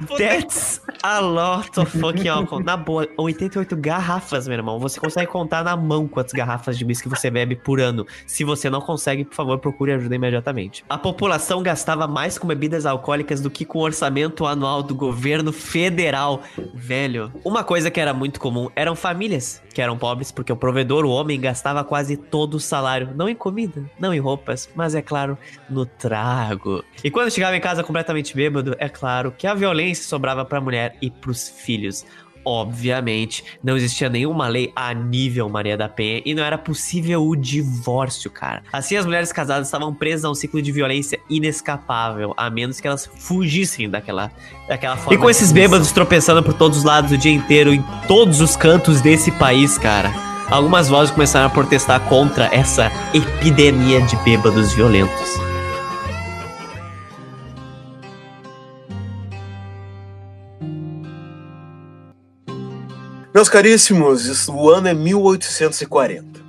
That's 0.18 0.80
a 1.02 1.20
lot 1.20 1.78
of 1.78 1.90
fucking 1.98 2.28
alcohol. 2.28 2.62
Na 2.62 2.76
boa, 2.76 3.08
88 3.16 3.76
garrafas, 3.76 4.48
meu 4.48 4.56
irmão. 4.56 4.78
Você 4.78 4.98
consegue 4.98 5.30
contar 5.30 5.62
na 5.62 5.76
mão 5.76 6.08
quantas 6.08 6.32
garrafas 6.32 6.76
de 6.76 6.84
whisky 6.84 7.08
você 7.08 7.30
bebe 7.30 7.56
por 7.56 7.80
ano. 7.80 8.06
Se 8.26 8.44
você 8.44 8.68
não 8.68 8.80
consegue, 8.80 9.24
por 9.24 9.34
favor, 9.34 9.58
procure 9.58 9.92
ajuda 9.92 10.14
imediatamente. 10.14 10.84
A 10.88 10.98
população 10.98 11.62
gastava 11.62 12.06
mais 12.06 12.38
com 12.38 12.46
bebidas 12.46 12.86
alcoólicas 12.86 13.40
do 13.40 13.50
que 13.50 13.64
com 13.64 13.78
o 13.78 13.82
orçamento 13.82 14.46
anual 14.46 14.82
do 14.82 14.94
governo 14.94 15.52
federal. 15.52 16.42
Velho, 16.74 17.32
uma 17.44 17.62
coisa 17.62 17.90
que 17.90 18.00
era 18.00 18.12
muito 18.12 18.40
comum 18.40 18.68
eram 18.74 18.96
famílias 18.96 19.62
que 19.74 19.82
eram 19.82 19.98
pobres, 19.98 20.30
porque 20.30 20.52
o 20.52 20.56
provedor, 20.56 21.04
o 21.04 21.10
homem, 21.10 21.38
gastava 21.38 21.82
quase 21.82 22.16
todo 22.16 22.54
o 22.54 22.60
salário. 22.60 23.10
Não 23.14 23.28
em 23.28 23.34
comida, 23.34 23.84
não 23.98 24.14
em 24.14 24.20
roupas, 24.20 24.70
mas 24.74 24.94
é 24.94 25.02
claro, 25.02 25.36
no 25.68 25.84
trago. 25.84 26.84
E 27.02 27.10
quando 27.10 27.30
chegava 27.30 27.56
em 27.56 27.60
casa 27.60 27.82
completamente 27.82 28.34
bêbado, 28.34 28.76
é 28.78 28.88
claro 28.88 29.34
que 29.36 29.46
a 29.46 29.54
violência 29.54 29.83
sobrava 29.92 30.44
pra 30.44 30.60
mulher 30.60 30.96
e 31.02 31.10
pros 31.10 31.48
filhos. 31.48 32.06
Obviamente, 32.46 33.42
não 33.62 33.74
existia 33.74 34.10
nenhuma 34.10 34.46
lei 34.48 34.70
a 34.76 34.92
nível 34.92 35.48
Maria 35.48 35.78
da 35.78 35.88
Penha 35.88 36.20
e 36.26 36.34
não 36.34 36.44
era 36.44 36.58
possível 36.58 37.26
o 37.26 37.34
divórcio, 37.34 38.30
cara. 38.30 38.62
Assim, 38.70 38.96
as 38.96 39.06
mulheres 39.06 39.32
casadas 39.32 39.66
estavam 39.66 39.94
presas 39.94 40.26
a 40.26 40.30
um 40.30 40.34
ciclo 40.34 40.60
de 40.60 40.70
violência 40.70 41.18
inescapável, 41.30 42.34
a 42.36 42.50
menos 42.50 42.80
que 42.80 42.86
elas 42.86 43.06
fugissem 43.06 43.88
daquela, 43.88 44.30
daquela 44.68 44.96
forma. 44.96 45.14
E 45.14 45.18
com 45.18 45.30
esses 45.30 45.50
bêbados 45.52 45.90
tropeçando 45.90 46.42
por 46.42 46.52
todos 46.52 46.78
os 46.78 46.84
lados 46.84 47.12
o 47.12 47.16
dia 47.16 47.32
inteiro, 47.32 47.72
em 47.72 47.82
todos 48.06 48.42
os 48.42 48.54
cantos 48.56 49.00
desse 49.00 49.32
país, 49.32 49.78
cara. 49.78 50.12
Algumas 50.50 50.90
vozes 50.90 51.14
começaram 51.14 51.46
a 51.46 51.50
protestar 51.50 51.98
contra 52.08 52.54
essa 52.54 52.92
epidemia 53.14 54.02
de 54.02 54.16
bêbados 54.16 54.74
violentos. 54.74 55.53
Meus 63.34 63.48
caríssimos, 63.48 64.46
o 64.48 64.70
ano 64.70 64.86
é 64.86 64.94
1840. 64.94 66.40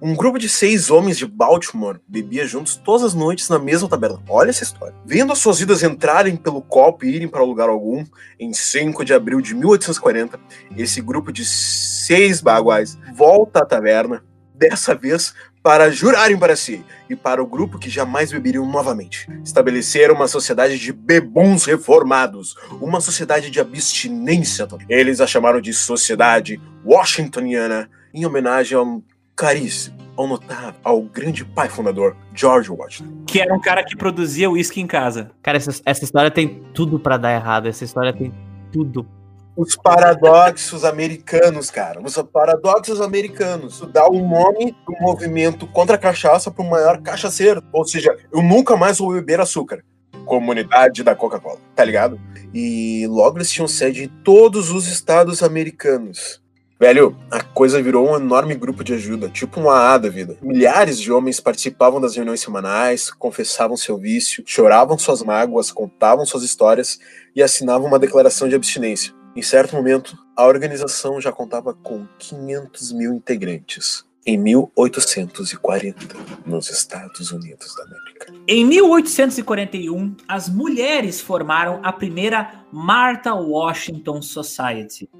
Um 0.00 0.14
grupo 0.14 0.38
de 0.38 0.48
seis 0.48 0.88
homens 0.88 1.18
de 1.18 1.26
Baltimore 1.26 1.98
bebia 2.06 2.46
juntos 2.46 2.76
todas 2.76 3.02
as 3.02 3.14
noites 3.14 3.48
na 3.48 3.58
mesma 3.58 3.88
tabela. 3.88 4.22
Olha 4.28 4.50
essa 4.50 4.62
história. 4.62 4.94
Vendo 5.04 5.32
as 5.32 5.40
suas 5.40 5.58
vidas 5.58 5.82
entrarem 5.82 6.36
pelo 6.36 6.62
copo 6.62 7.04
e 7.04 7.16
irem 7.16 7.26
para 7.26 7.42
lugar 7.42 7.68
algum, 7.68 8.04
em 8.38 8.52
5 8.52 9.04
de 9.04 9.12
abril 9.12 9.40
de 9.40 9.56
1840, 9.56 10.38
esse 10.76 11.00
grupo 11.00 11.32
de 11.32 11.44
seis 11.44 12.40
baguais 12.40 12.96
volta 13.12 13.64
à 13.64 13.66
taverna, 13.66 14.22
dessa 14.54 14.94
vez 14.94 15.34
para 15.64 15.90
jurarem 15.90 16.38
para 16.38 16.54
si 16.54 16.84
e 17.08 17.16
para 17.16 17.42
o 17.42 17.46
grupo 17.46 17.78
que 17.78 17.88
jamais 17.88 18.30
beberiam 18.30 18.70
novamente. 18.70 19.26
Estabeleceram 19.42 20.14
uma 20.14 20.28
sociedade 20.28 20.78
de 20.78 20.92
bebuns 20.92 21.64
reformados, 21.64 22.54
uma 22.82 23.00
sociedade 23.00 23.50
de 23.50 23.58
abstinência. 23.58 24.68
Eles 24.90 25.22
a 25.22 25.26
chamaram 25.26 25.62
de 25.62 25.72
Sociedade 25.72 26.60
Washingtoniana, 26.84 27.88
em 28.12 28.26
homenagem 28.26 28.76
ao 28.76 29.02
caríssimo, 29.34 29.96
ao 30.14 30.28
notável, 30.28 30.74
ao 30.84 31.00
grande 31.00 31.46
pai 31.46 31.70
fundador, 31.70 32.14
George 32.34 32.70
Washington. 32.70 33.24
Que 33.26 33.40
era 33.40 33.54
um 33.54 33.60
cara 33.60 33.82
que 33.82 33.96
produzia 33.96 34.50
uísque 34.50 34.82
em 34.82 34.86
casa. 34.86 35.30
Cara, 35.42 35.56
essa, 35.56 35.80
essa 35.86 36.04
história 36.04 36.30
tem 36.30 36.62
tudo 36.74 37.00
pra 37.00 37.16
dar 37.16 37.32
errado. 37.32 37.68
Essa 37.68 37.84
história 37.84 38.12
tem 38.12 38.34
tudo. 38.70 39.08
Os 39.56 39.76
paradoxos 39.76 40.84
americanos, 40.84 41.70
cara. 41.70 42.00
Os 42.02 42.16
paradoxos 42.32 43.00
americanos. 43.00 43.80
Dá 43.92 44.08
um 44.08 44.28
nome 44.28 44.74
do 44.84 44.92
movimento 45.00 45.66
contra 45.68 45.94
a 45.94 45.98
cachaça 45.98 46.50
para 46.50 46.64
o 46.64 46.68
maior 46.68 47.00
cachaceiro. 47.00 47.62
Ou 47.72 47.86
seja, 47.86 48.16
eu 48.32 48.42
nunca 48.42 48.76
mais 48.76 48.98
vou 48.98 49.12
beber 49.12 49.40
açúcar. 49.40 49.84
Comunidade 50.26 51.04
da 51.04 51.14
Coca-Cola, 51.14 51.58
tá 51.74 51.84
ligado? 51.84 52.18
E 52.52 53.06
logo 53.08 53.38
eles 53.38 53.50
tinham 53.50 53.68
sede 53.68 54.04
em 54.04 54.08
todos 54.08 54.70
os 54.70 54.88
estados 54.88 55.42
americanos. 55.42 56.42
Velho, 56.80 57.16
a 57.30 57.40
coisa 57.40 57.80
virou 57.80 58.10
um 58.10 58.16
enorme 58.16 58.54
grupo 58.56 58.82
de 58.82 58.94
ajuda, 58.94 59.28
tipo 59.28 59.60
um 59.60 59.70
AA 59.70 59.96
da 59.96 60.08
vida. 60.08 60.36
Milhares 60.42 60.98
de 60.98 61.12
homens 61.12 61.38
participavam 61.38 62.00
das 62.00 62.16
reuniões 62.16 62.40
semanais, 62.40 63.10
confessavam 63.10 63.76
seu 63.76 63.96
vício, 63.96 64.42
choravam 64.44 64.98
suas 64.98 65.22
mágoas, 65.22 65.70
contavam 65.70 66.26
suas 66.26 66.42
histórias 66.42 66.98
e 67.34 67.40
assinavam 67.40 67.86
uma 67.86 67.98
declaração 67.98 68.48
de 68.48 68.56
abstinência. 68.56 69.13
Em 69.36 69.42
certo 69.42 69.74
momento, 69.74 70.16
a 70.36 70.46
organização 70.46 71.20
já 71.20 71.32
contava 71.32 71.74
com 71.74 72.06
500 72.18 72.92
mil 72.92 73.12
integrantes. 73.12 74.04
Em 74.24 74.38
1840, 74.38 76.16
nos 76.46 76.70
Estados 76.70 77.32
Unidos 77.32 77.74
da 77.74 77.82
América. 77.82 78.32
Em 78.46 78.64
1841, 78.64 80.16
as 80.28 80.48
mulheres 80.48 81.20
formaram 81.20 81.80
a 81.82 81.92
primeira 81.92 82.64
Martha 82.72 83.34
Washington 83.34 84.22
Society. 84.22 85.10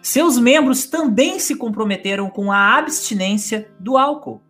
Seus 0.00 0.38
membros 0.38 0.86
também 0.86 1.38
se 1.38 1.54
comprometeram 1.54 2.30
com 2.30 2.50
a 2.50 2.76
abstinência 2.76 3.70
do 3.78 3.96
álcool. 3.98 4.42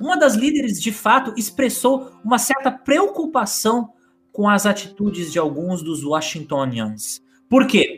Uma 0.00 0.16
das 0.16 0.34
líderes, 0.34 0.80
de 0.80 0.90
fato, 0.90 1.32
expressou 1.36 2.10
uma 2.24 2.38
certa 2.38 2.70
preocupação 2.72 3.90
com 4.32 4.48
as 4.48 4.66
atitudes 4.66 5.30
de 5.30 5.38
alguns 5.38 5.82
dos 5.82 6.02
Washingtonians. 6.02 7.22
Por 7.48 7.66
quê? 7.66 7.95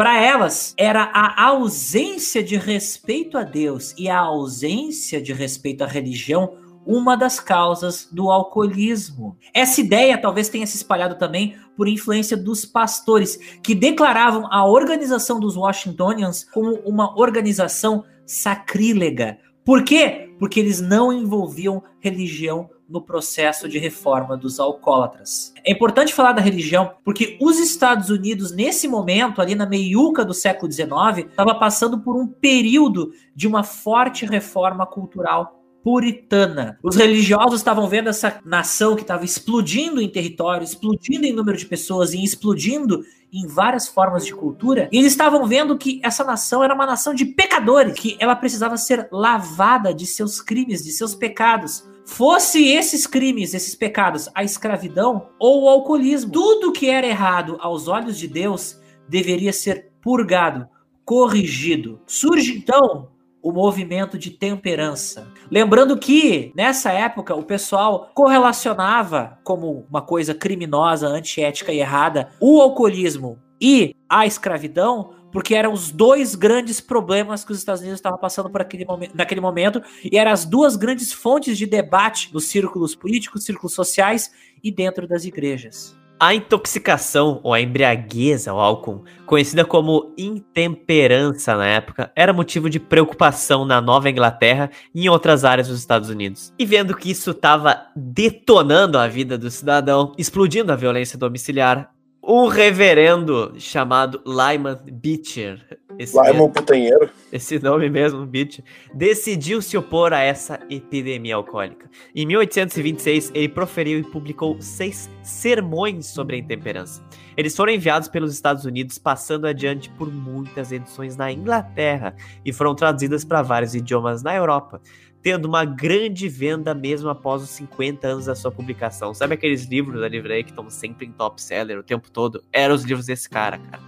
Para 0.00 0.18
elas, 0.18 0.72
era 0.78 1.02
a 1.12 1.44
ausência 1.44 2.42
de 2.42 2.56
respeito 2.56 3.36
a 3.36 3.42
Deus 3.42 3.94
e 3.98 4.08
a 4.08 4.18
ausência 4.18 5.20
de 5.20 5.34
respeito 5.34 5.84
à 5.84 5.86
religião 5.86 6.54
uma 6.86 7.14
das 7.18 7.38
causas 7.38 8.08
do 8.10 8.30
alcoolismo. 8.30 9.36
Essa 9.52 9.82
ideia 9.82 10.16
talvez 10.16 10.48
tenha 10.48 10.66
se 10.66 10.78
espalhado 10.78 11.18
também 11.18 11.54
por 11.76 11.86
influência 11.86 12.34
dos 12.34 12.64
pastores, 12.64 13.38
que 13.62 13.74
declaravam 13.74 14.50
a 14.50 14.64
organização 14.64 15.38
dos 15.38 15.54
Washingtonians 15.54 16.44
como 16.44 16.76
uma 16.76 17.14
organização 17.20 18.02
sacrílega. 18.24 19.36
Por 19.66 19.84
quê? 19.84 20.34
Porque 20.38 20.60
eles 20.60 20.80
não 20.80 21.12
envolviam 21.12 21.82
religião 22.00 22.70
no 22.90 23.00
processo 23.00 23.68
de 23.68 23.78
reforma 23.78 24.36
dos 24.36 24.58
alcoólatras. 24.58 25.54
É 25.64 25.72
importante 25.72 26.12
falar 26.12 26.32
da 26.32 26.42
religião 26.42 26.92
porque 27.04 27.38
os 27.40 27.58
Estados 27.58 28.10
Unidos, 28.10 28.52
nesse 28.52 28.88
momento, 28.88 29.40
ali 29.40 29.54
na 29.54 29.64
meiuca 29.64 30.24
do 30.24 30.34
século 30.34 30.70
XIX, 30.70 31.28
estava 31.30 31.54
passando 31.54 32.00
por 32.00 32.16
um 32.16 32.26
período 32.26 33.12
de 33.34 33.46
uma 33.46 33.62
forte 33.62 34.26
reforma 34.26 34.84
cultural 34.84 35.60
puritana. 35.82 36.78
Os 36.82 36.96
religiosos 36.96 37.60
estavam 37.60 37.88
vendo 37.88 38.10
essa 38.10 38.40
nação 38.44 38.94
que 38.94 39.02
estava 39.02 39.24
explodindo 39.24 40.00
em 40.00 40.08
território, 40.08 40.64
explodindo 40.64 41.24
em 41.24 41.32
número 41.32 41.56
de 41.56 41.64
pessoas 41.64 42.12
e 42.12 42.22
explodindo 42.22 43.02
em 43.32 43.46
várias 43.46 43.86
formas 43.88 44.26
de 44.26 44.34
cultura, 44.34 44.88
e 44.90 44.98
eles 44.98 45.12
estavam 45.12 45.46
vendo 45.46 45.78
que 45.78 46.00
essa 46.02 46.24
nação 46.24 46.64
era 46.64 46.74
uma 46.74 46.84
nação 46.84 47.14
de 47.14 47.24
pecadores, 47.24 47.94
que 47.94 48.16
ela 48.18 48.34
precisava 48.34 48.76
ser 48.76 49.08
lavada 49.12 49.94
de 49.94 50.04
seus 50.04 50.40
crimes, 50.40 50.82
de 50.82 50.90
seus 50.90 51.14
pecados, 51.14 51.84
fosse 52.10 52.66
esses 52.66 53.06
crimes, 53.06 53.54
esses 53.54 53.76
pecados, 53.76 54.28
a 54.34 54.42
escravidão 54.42 55.28
ou 55.38 55.62
o 55.62 55.68
alcoolismo. 55.68 56.32
Tudo 56.32 56.72
que 56.72 56.90
era 56.90 57.06
errado 57.06 57.56
aos 57.60 57.86
olhos 57.86 58.18
de 58.18 58.26
Deus 58.26 58.78
deveria 59.08 59.52
ser 59.52 59.92
purgado, 60.02 60.68
corrigido. 61.04 62.00
Surge 62.06 62.52
então 62.58 63.08
o 63.40 63.52
movimento 63.52 64.18
de 64.18 64.32
temperança. 64.32 65.28
Lembrando 65.50 65.96
que 65.96 66.52
nessa 66.54 66.90
época 66.90 67.34
o 67.34 67.44
pessoal 67.44 68.10
correlacionava 68.12 69.38
como 69.44 69.86
uma 69.88 70.02
coisa 70.02 70.34
criminosa, 70.34 71.06
antiética 71.06 71.72
e 71.72 71.78
errada 71.78 72.32
o 72.40 72.60
alcoolismo 72.60 73.38
e 73.60 73.94
a 74.08 74.26
escravidão, 74.26 75.12
porque 75.32 75.54
eram 75.54 75.72
os 75.72 75.90
dois 75.90 76.34
grandes 76.34 76.80
problemas 76.80 77.44
que 77.44 77.52
os 77.52 77.58
Estados 77.58 77.80
Unidos 77.80 77.98
estavam 77.98 78.18
passando 78.18 78.50
por 78.50 78.60
aquele 78.60 78.84
momento, 78.84 79.12
naquele 79.14 79.40
momento, 79.40 79.82
e 80.04 80.18
eram 80.18 80.32
as 80.32 80.44
duas 80.44 80.76
grandes 80.76 81.12
fontes 81.12 81.56
de 81.56 81.66
debate 81.66 82.32
nos 82.32 82.46
círculos 82.46 82.94
políticos, 82.94 83.44
círculos 83.44 83.74
sociais 83.74 84.30
e 84.62 84.70
dentro 84.70 85.06
das 85.06 85.24
igrejas. 85.24 85.98
A 86.22 86.34
intoxicação 86.34 87.40
ou 87.42 87.54
a 87.54 87.62
embriaguez 87.62 88.46
ao 88.46 88.60
álcool, 88.60 89.04
conhecida 89.24 89.64
como 89.64 90.12
intemperança 90.18 91.56
na 91.56 91.66
época, 91.66 92.12
era 92.14 92.30
motivo 92.30 92.68
de 92.68 92.78
preocupação 92.78 93.64
na 93.64 93.80
Nova 93.80 94.10
Inglaterra 94.10 94.70
e 94.94 95.06
em 95.06 95.08
outras 95.08 95.46
áreas 95.46 95.68
dos 95.68 95.78
Estados 95.78 96.10
Unidos. 96.10 96.52
E 96.58 96.66
vendo 96.66 96.94
que 96.94 97.10
isso 97.10 97.30
estava 97.30 97.86
detonando 97.96 98.98
a 98.98 99.08
vida 99.08 99.38
do 99.38 99.50
cidadão, 99.50 100.12
explodindo 100.18 100.70
a 100.70 100.76
violência 100.76 101.18
domiciliar, 101.18 101.90
um 102.22 102.46
reverendo 102.46 103.54
chamado 103.58 104.22
Lyman 104.26 104.78
Beecher. 104.84 105.78
Esse 105.98 106.16
Lyman 106.16 106.32
mesmo, 106.32 106.50
Putanheiro. 106.50 107.10
Esse 107.32 107.58
nome 107.58 107.90
mesmo, 107.90 108.24
Beecher. 108.26 108.64
Decidiu 108.94 109.60
se 109.60 109.76
opor 109.76 110.12
a 110.12 110.20
essa 110.20 110.60
epidemia 110.70 111.34
alcoólica. 111.34 111.90
Em 112.14 112.26
1826, 112.26 113.32
ele 113.34 113.48
proferiu 113.48 113.98
e 113.98 114.04
publicou 114.04 114.60
seis 114.60 115.10
sermões 115.22 116.06
sobre 116.06 116.36
a 116.36 116.38
intemperança. 116.38 117.02
Eles 117.36 117.56
foram 117.56 117.72
enviados 117.72 118.08
pelos 118.08 118.32
Estados 118.32 118.64
Unidos, 118.64 118.98
passando 118.98 119.46
adiante 119.46 119.90
por 119.90 120.12
muitas 120.12 120.72
edições 120.72 121.16
na 121.16 121.32
Inglaterra 121.32 122.14
e 122.44 122.52
foram 122.52 122.74
traduzidas 122.74 123.24
para 123.24 123.42
vários 123.42 123.74
idiomas 123.74 124.22
na 124.22 124.34
Europa 124.34 124.80
tendo 125.22 125.46
uma 125.46 125.64
grande 125.64 126.28
venda 126.28 126.74
mesmo 126.74 127.08
após 127.08 127.42
os 127.42 127.50
50 127.50 128.06
anos 128.06 128.26
da 128.26 128.34
sua 128.34 128.50
publicação. 128.50 129.12
Sabe 129.12 129.34
aqueles 129.34 129.64
livros 129.64 130.00
da 130.00 130.08
livraria 130.08 130.42
que 130.42 130.50
estão 130.50 130.68
sempre 130.70 131.06
em 131.06 131.12
top 131.12 131.40
seller 131.40 131.78
o 131.78 131.82
tempo 131.82 132.10
todo? 132.10 132.42
Eram 132.52 132.74
os 132.74 132.84
livros 132.84 133.06
desse 133.06 133.28
cara, 133.28 133.58
cara. 133.58 133.82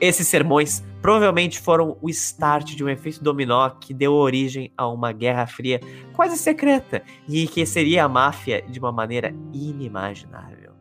Esses 0.00 0.26
sermões 0.26 0.82
provavelmente 1.00 1.60
foram 1.60 1.96
o 2.02 2.10
start 2.10 2.74
de 2.74 2.84
um 2.84 2.88
efeito 2.88 3.22
dominó 3.22 3.70
que 3.70 3.94
deu 3.94 4.12
origem 4.12 4.72
a 4.76 4.86
uma 4.88 5.12
guerra 5.12 5.46
fria 5.46 5.80
quase 6.14 6.36
secreta 6.36 7.02
e 7.28 7.46
que 7.46 7.64
seria 7.64 8.04
a 8.04 8.08
máfia 8.08 8.62
de 8.62 8.78
uma 8.78 8.92
maneira 8.92 9.34
inimaginável. 9.52 10.72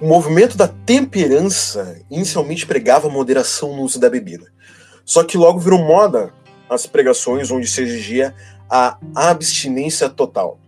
O 0.00 0.06
movimento 0.06 0.56
da 0.56 0.66
temperança 0.66 2.02
inicialmente 2.10 2.66
pregava 2.66 3.10
moderação 3.10 3.76
no 3.76 3.82
uso 3.82 4.00
da 4.00 4.08
bebida. 4.08 4.50
Só 5.04 5.22
que 5.22 5.36
logo 5.36 5.58
virou 5.58 5.78
moda 5.78 6.32
as 6.70 6.86
pregações 6.86 7.50
onde 7.50 7.66
se 7.66 7.82
exigia 7.82 8.34
a 8.70 8.96
abstinência 9.14 10.08
total. 10.08 10.58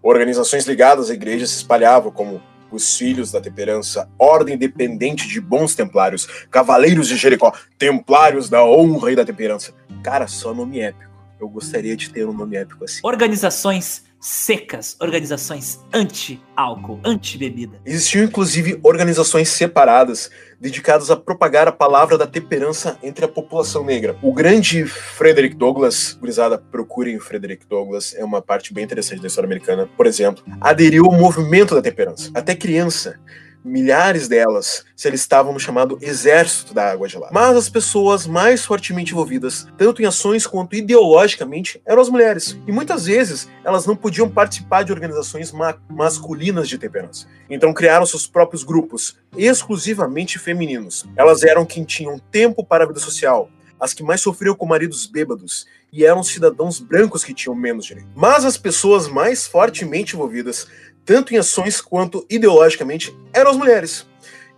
Organizações 0.00 0.64
ligadas 0.64 1.10
à 1.10 1.14
igreja 1.14 1.46
se 1.46 1.56
espalhavam 1.56 2.12
como 2.12 2.40
os 2.70 2.96
Filhos 2.96 3.32
da 3.32 3.40
Temperança, 3.40 4.08
Ordem 4.18 4.54
Independente 4.54 5.26
de 5.26 5.40
Bons 5.40 5.74
Templários, 5.74 6.26
Cavaleiros 6.50 7.08
de 7.08 7.16
Jericó, 7.16 7.52
Templários 7.76 8.48
da 8.48 8.64
Honra 8.64 9.10
e 9.10 9.16
da 9.16 9.24
Temperança. 9.24 9.72
Cara, 10.02 10.28
só 10.28 10.54
nome 10.54 10.78
épico. 10.80 11.10
Eu 11.40 11.48
gostaria 11.48 11.96
de 11.96 12.10
ter 12.10 12.26
um 12.26 12.32
nome 12.32 12.56
épico 12.56 12.84
assim. 12.84 13.00
Organizações 13.02 14.04
secas, 14.20 14.96
organizações 15.00 15.80
anti-álcool, 15.92 17.00
anti-bebida. 17.04 17.80
Existiam 17.84 18.24
inclusive 18.24 18.78
organizações 18.82 19.48
separadas 19.48 20.30
dedicadas 20.60 21.10
a 21.10 21.16
propagar 21.16 21.68
a 21.68 21.72
palavra 21.72 22.18
da 22.18 22.26
temperança 22.26 22.98
entre 23.02 23.24
a 23.24 23.28
população 23.28 23.84
negra. 23.84 24.16
O 24.22 24.32
grande 24.32 24.84
Frederick 24.84 25.54
Douglass, 25.54 26.16
gurizada, 26.20 26.58
procurem 26.58 27.16
o 27.16 27.20
Frederick 27.20 27.64
Douglass, 27.66 28.14
é 28.14 28.24
uma 28.24 28.42
parte 28.42 28.74
bem 28.74 28.84
interessante 28.84 29.20
da 29.20 29.28
história 29.28 29.46
americana, 29.46 29.88
por 29.96 30.06
exemplo, 30.06 30.42
aderiu 30.60 31.04
ao 31.06 31.12
movimento 31.12 31.74
da 31.74 31.82
temperança. 31.82 32.30
Até 32.34 32.56
criança 32.56 33.20
milhares 33.68 34.26
delas 34.26 34.84
se 34.96 35.06
alistavam 35.06 35.52
no 35.52 35.60
chamado 35.60 35.98
Exército 36.00 36.74
da 36.74 36.90
Água 36.90 37.08
Gelada. 37.08 37.32
Mas 37.32 37.56
as 37.56 37.68
pessoas 37.68 38.26
mais 38.26 38.64
fortemente 38.64 39.12
envolvidas, 39.12 39.66
tanto 39.76 40.02
em 40.02 40.06
ações 40.06 40.46
quanto 40.46 40.74
ideologicamente, 40.74 41.80
eram 41.86 42.02
as 42.02 42.08
mulheres. 42.08 42.58
E 42.66 42.72
muitas 42.72 43.06
vezes 43.06 43.48
elas 43.64 43.86
não 43.86 43.94
podiam 43.94 44.28
participar 44.28 44.82
de 44.82 44.92
organizações 44.92 45.52
ma 45.52 45.76
masculinas 45.88 46.68
de 46.68 46.78
temperança. 46.78 47.26
Então 47.48 47.72
criaram 47.72 48.06
seus 48.06 48.26
próprios 48.26 48.64
grupos, 48.64 49.16
exclusivamente 49.36 50.38
femininos. 50.38 51.06
Elas 51.16 51.42
eram 51.42 51.66
quem 51.66 51.84
tinham 51.84 52.18
tempo 52.30 52.64
para 52.64 52.84
a 52.84 52.86
vida 52.86 53.00
social, 53.00 53.50
as 53.78 53.94
que 53.94 54.02
mais 54.02 54.20
sofriam 54.20 54.54
com 54.54 54.66
maridos 54.66 55.06
bêbados 55.06 55.66
e 55.92 56.04
eram 56.04 56.22
cidadãos 56.22 56.80
brancos 56.80 57.24
que 57.24 57.34
tinham 57.34 57.54
menos 57.54 57.86
direito. 57.86 58.08
Mas 58.14 58.44
as 58.44 58.58
pessoas 58.58 59.08
mais 59.08 59.46
fortemente 59.46 60.14
envolvidas 60.14 60.66
tanto 61.08 61.32
em 61.32 61.38
ações 61.38 61.80
quanto 61.80 62.26
ideologicamente, 62.28 63.16
eram 63.32 63.50
as 63.50 63.56
mulheres. 63.56 64.06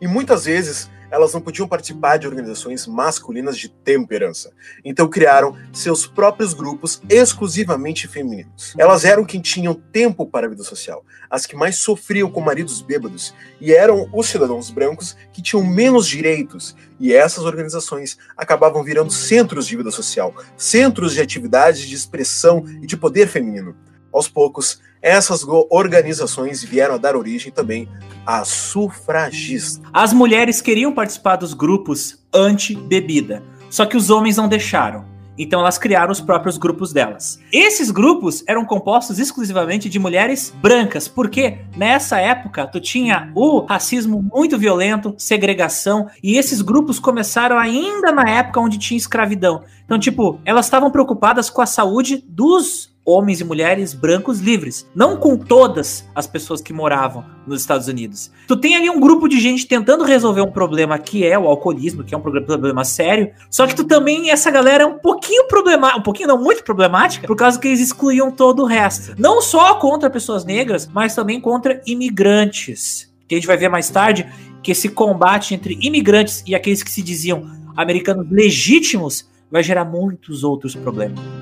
E 0.00 0.08
muitas 0.08 0.46
vezes 0.46 0.90
elas 1.08 1.32
não 1.32 1.40
podiam 1.40 1.68
participar 1.68 2.16
de 2.16 2.26
organizações 2.26 2.88
masculinas 2.88 3.56
de 3.56 3.68
temperança. 3.68 4.50
Então 4.84 5.06
criaram 5.08 5.56
seus 5.72 6.08
próprios 6.08 6.52
grupos 6.52 7.00
exclusivamente 7.08 8.08
femininos. 8.08 8.74
Elas 8.76 9.04
eram 9.04 9.24
quem 9.24 9.40
tinham 9.40 9.74
tempo 9.74 10.26
para 10.26 10.48
a 10.48 10.50
vida 10.50 10.64
social, 10.64 11.04
as 11.30 11.46
que 11.46 11.54
mais 11.54 11.76
sofriam 11.76 12.28
com 12.28 12.40
maridos 12.40 12.82
bêbados, 12.82 13.32
e 13.60 13.72
eram 13.72 14.10
os 14.12 14.26
cidadãos 14.26 14.70
brancos 14.70 15.16
que 15.32 15.40
tinham 15.40 15.64
menos 15.64 16.04
direitos. 16.04 16.74
E 16.98 17.14
essas 17.14 17.44
organizações 17.44 18.18
acabavam 18.36 18.82
virando 18.82 19.12
centros 19.12 19.68
de 19.68 19.76
vida 19.76 19.92
social, 19.92 20.34
centros 20.56 21.14
de 21.14 21.20
atividades 21.20 21.82
de 21.82 21.94
expressão 21.94 22.64
e 22.82 22.86
de 22.86 22.96
poder 22.96 23.28
feminino. 23.28 23.76
Aos 24.12 24.28
poucos, 24.28 24.80
essas 25.02 25.44
organizações 25.70 26.62
vieram 26.62 26.94
a 26.94 26.98
dar 26.98 27.16
origem 27.16 27.50
também 27.50 27.88
a 28.26 28.44
sufragistas. 28.44 29.80
As 29.92 30.12
mulheres 30.12 30.60
queriam 30.60 30.92
participar 30.92 31.36
dos 31.36 31.54
grupos 31.54 32.22
anti-bebida, 32.32 33.42
só 33.70 33.86
que 33.86 33.96
os 33.96 34.10
homens 34.10 34.36
não 34.36 34.48
deixaram. 34.48 35.08
Então 35.38 35.60
elas 35.60 35.78
criaram 35.78 36.12
os 36.12 36.20
próprios 36.20 36.58
grupos 36.58 36.92
delas. 36.92 37.40
Esses 37.50 37.90
grupos 37.90 38.44
eram 38.46 38.62
compostos 38.62 39.18
exclusivamente 39.18 39.88
de 39.88 39.98
mulheres 39.98 40.54
brancas, 40.60 41.08
porque 41.08 41.60
nessa 41.74 42.20
época 42.20 42.66
tu 42.66 42.78
tinha 42.78 43.32
o 43.34 43.60
racismo 43.60 44.22
muito 44.22 44.58
violento, 44.58 45.14
segregação, 45.16 46.08
e 46.22 46.36
esses 46.36 46.60
grupos 46.60 46.98
começaram 46.98 47.58
ainda 47.58 48.12
na 48.12 48.28
época 48.28 48.60
onde 48.60 48.76
tinha 48.76 48.98
escravidão. 48.98 49.62
Então, 49.82 49.98
tipo, 49.98 50.38
elas 50.44 50.66
estavam 50.66 50.90
preocupadas 50.90 51.48
com 51.48 51.62
a 51.62 51.66
saúde 51.66 52.22
dos 52.28 52.90
homens 53.10 53.40
e 53.40 53.44
mulheres 53.44 53.92
brancos 53.92 54.40
livres, 54.40 54.88
não 54.94 55.16
com 55.16 55.36
todas 55.36 56.08
as 56.14 56.26
pessoas 56.26 56.60
que 56.60 56.72
moravam 56.72 57.24
nos 57.46 57.60
Estados 57.60 57.88
Unidos. 57.88 58.30
Tu 58.46 58.56
tem 58.56 58.76
ali 58.76 58.88
um 58.88 59.00
grupo 59.00 59.28
de 59.28 59.40
gente 59.40 59.66
tentando 59.66 60.04
resolver 60.04 60.40
um 60.40 60.50
problema 60.50 60.98
que 60.98 61.24
é 61.26 61.38
o 61.38 61.46
alcoolismo, 61.46 62.04
que 62.04 62.14
é 62.14 62.18
um 62.18 62.20
problema 62.20 62.84
sério, 62.84 63.30
só 63.50 63.66
que 63.66 63.74
tu 63.74 63.84
também 63.84 64.30
essa 64.30 64.50
galera 64.50 64.84
é 64.84 64.86
um 64.86 64.98
pouquinho 64.98 65.46
problemática, 65.46 66.00
um 66.00 66.02
pouquinho 66.02 66.28
não 66.28 66.42
muito 66.42 66.62
problemática, 66.62 67.26
por 67.26 67.36
causa 67.36 67.58
que 67.58 67.68
eles 67.68 67.80
excluíam 67.80 68.30
todo 68.30 68.62
o 68.62 68.66
resto. 68.66 69.14
Não 69.18 69.42
só 69.42 69.74
contra 69.74 70.08
pessoas 70.08 70.44
negras, 70.44 70.88
mas 70.92 71.14
também 71.14 71.40
contra 71.40 71.82
imigrantes. 71.86 73.10
Que 73.26 73.34
a 73.34 73.38
gente 73.38 73.46
vai 73.46 73.56
ver 73.56 73.68
mais 73.68 73.88
tarde 73.90 74.26
que 74.62 74.72
esse 74.72 74.88
combate 74.88 75.54
entre 75.54 75.78
imigrantes 75.80 76.42
e 76.46 76.54
aqueles 76.54 76.82
que 76.82 76.90
se 76.90 77.02
diziam 77.02 77.46
americanos 77.76 78.26
legítimos 78.30 79.28
vai 79.50 79.62
gerar 79.62 79.84
muitos 79.84 80.44
outros 80.44 80.74
problemas. 80.74 81.39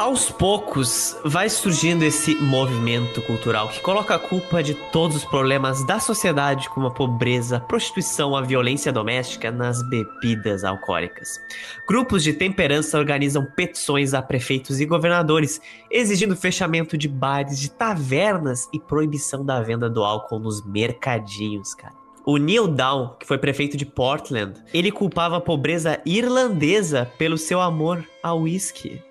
Aos 0.00 0.30
poucos 0.30 1.14
vai 1.26 1.50
surgindo 1.50 2.02
esse 2.02 2.34
movimento 2.36 3.20
cultural 3.20 3.68
que 3.68 3.80
coloca 3.80 4.14
a 4.14 4.18
culpa 4.18 4.62
de 4.62 4.72
todos 4.72 5.14
os 5.14 5.26
problemas 5.26 5.84
da 5.86 6.00
sociedade, 6.00 6.70
como 6.70 6.86
a 6.86 6.90
pobreza, 6.90 7.58
a 7.58 7.60
prostituição, 7.60 8.34
a 8.34 8.40
violência 8.40 8.90
doméstica, 8.90 9.50
nas 9.50 9.86
bebidas 9.90 10.64
alcoólicas. 10.64 11.38
Grupos 11.86 12.22
de 12.22 12.32
temperança 12.32 12.96
organizam 12.96 13.44
petições 13.44 14.14
a 14.14 14.22
prefeitos 14.22 14.80
e 14.80 14.86
governadores, 14.86 15.60
exigindo 15.90 16.34
fechamento 16.34 16.96
de 16.96 17.06
bares, 17.06 17.60
de 17.60 17.70
tavernas 17.70 18.70
e 18.72 18.80
proibição 18.80 19.44
da 19.44 19.60
venda 19.60 19.90
do 19.90 20.02
álcool 20.02 20.38
nos 20.38 20.64
mercadinhos, 20.64 21.74
cara. 21.74 21.92
O 22.24 22.38
Neil 22.38 22.68
Down, 22.68 23.16
que 23.20 23.26
foi 23.26 23.36
prefeito 23.36 23.76
de 23.76 23.84
Portland, 23.84 24.62
ele 24.72 24.90
culpava 24.90 25.36
a 25.36 25.40
pobreza 25.42 26.00
irlandesa 26.06 27.10
pelo 27.18 27.36
seu 27.36 27.60
amor 27.60 28.02
ao 28.22 28.40
whisky. 28.40 29.02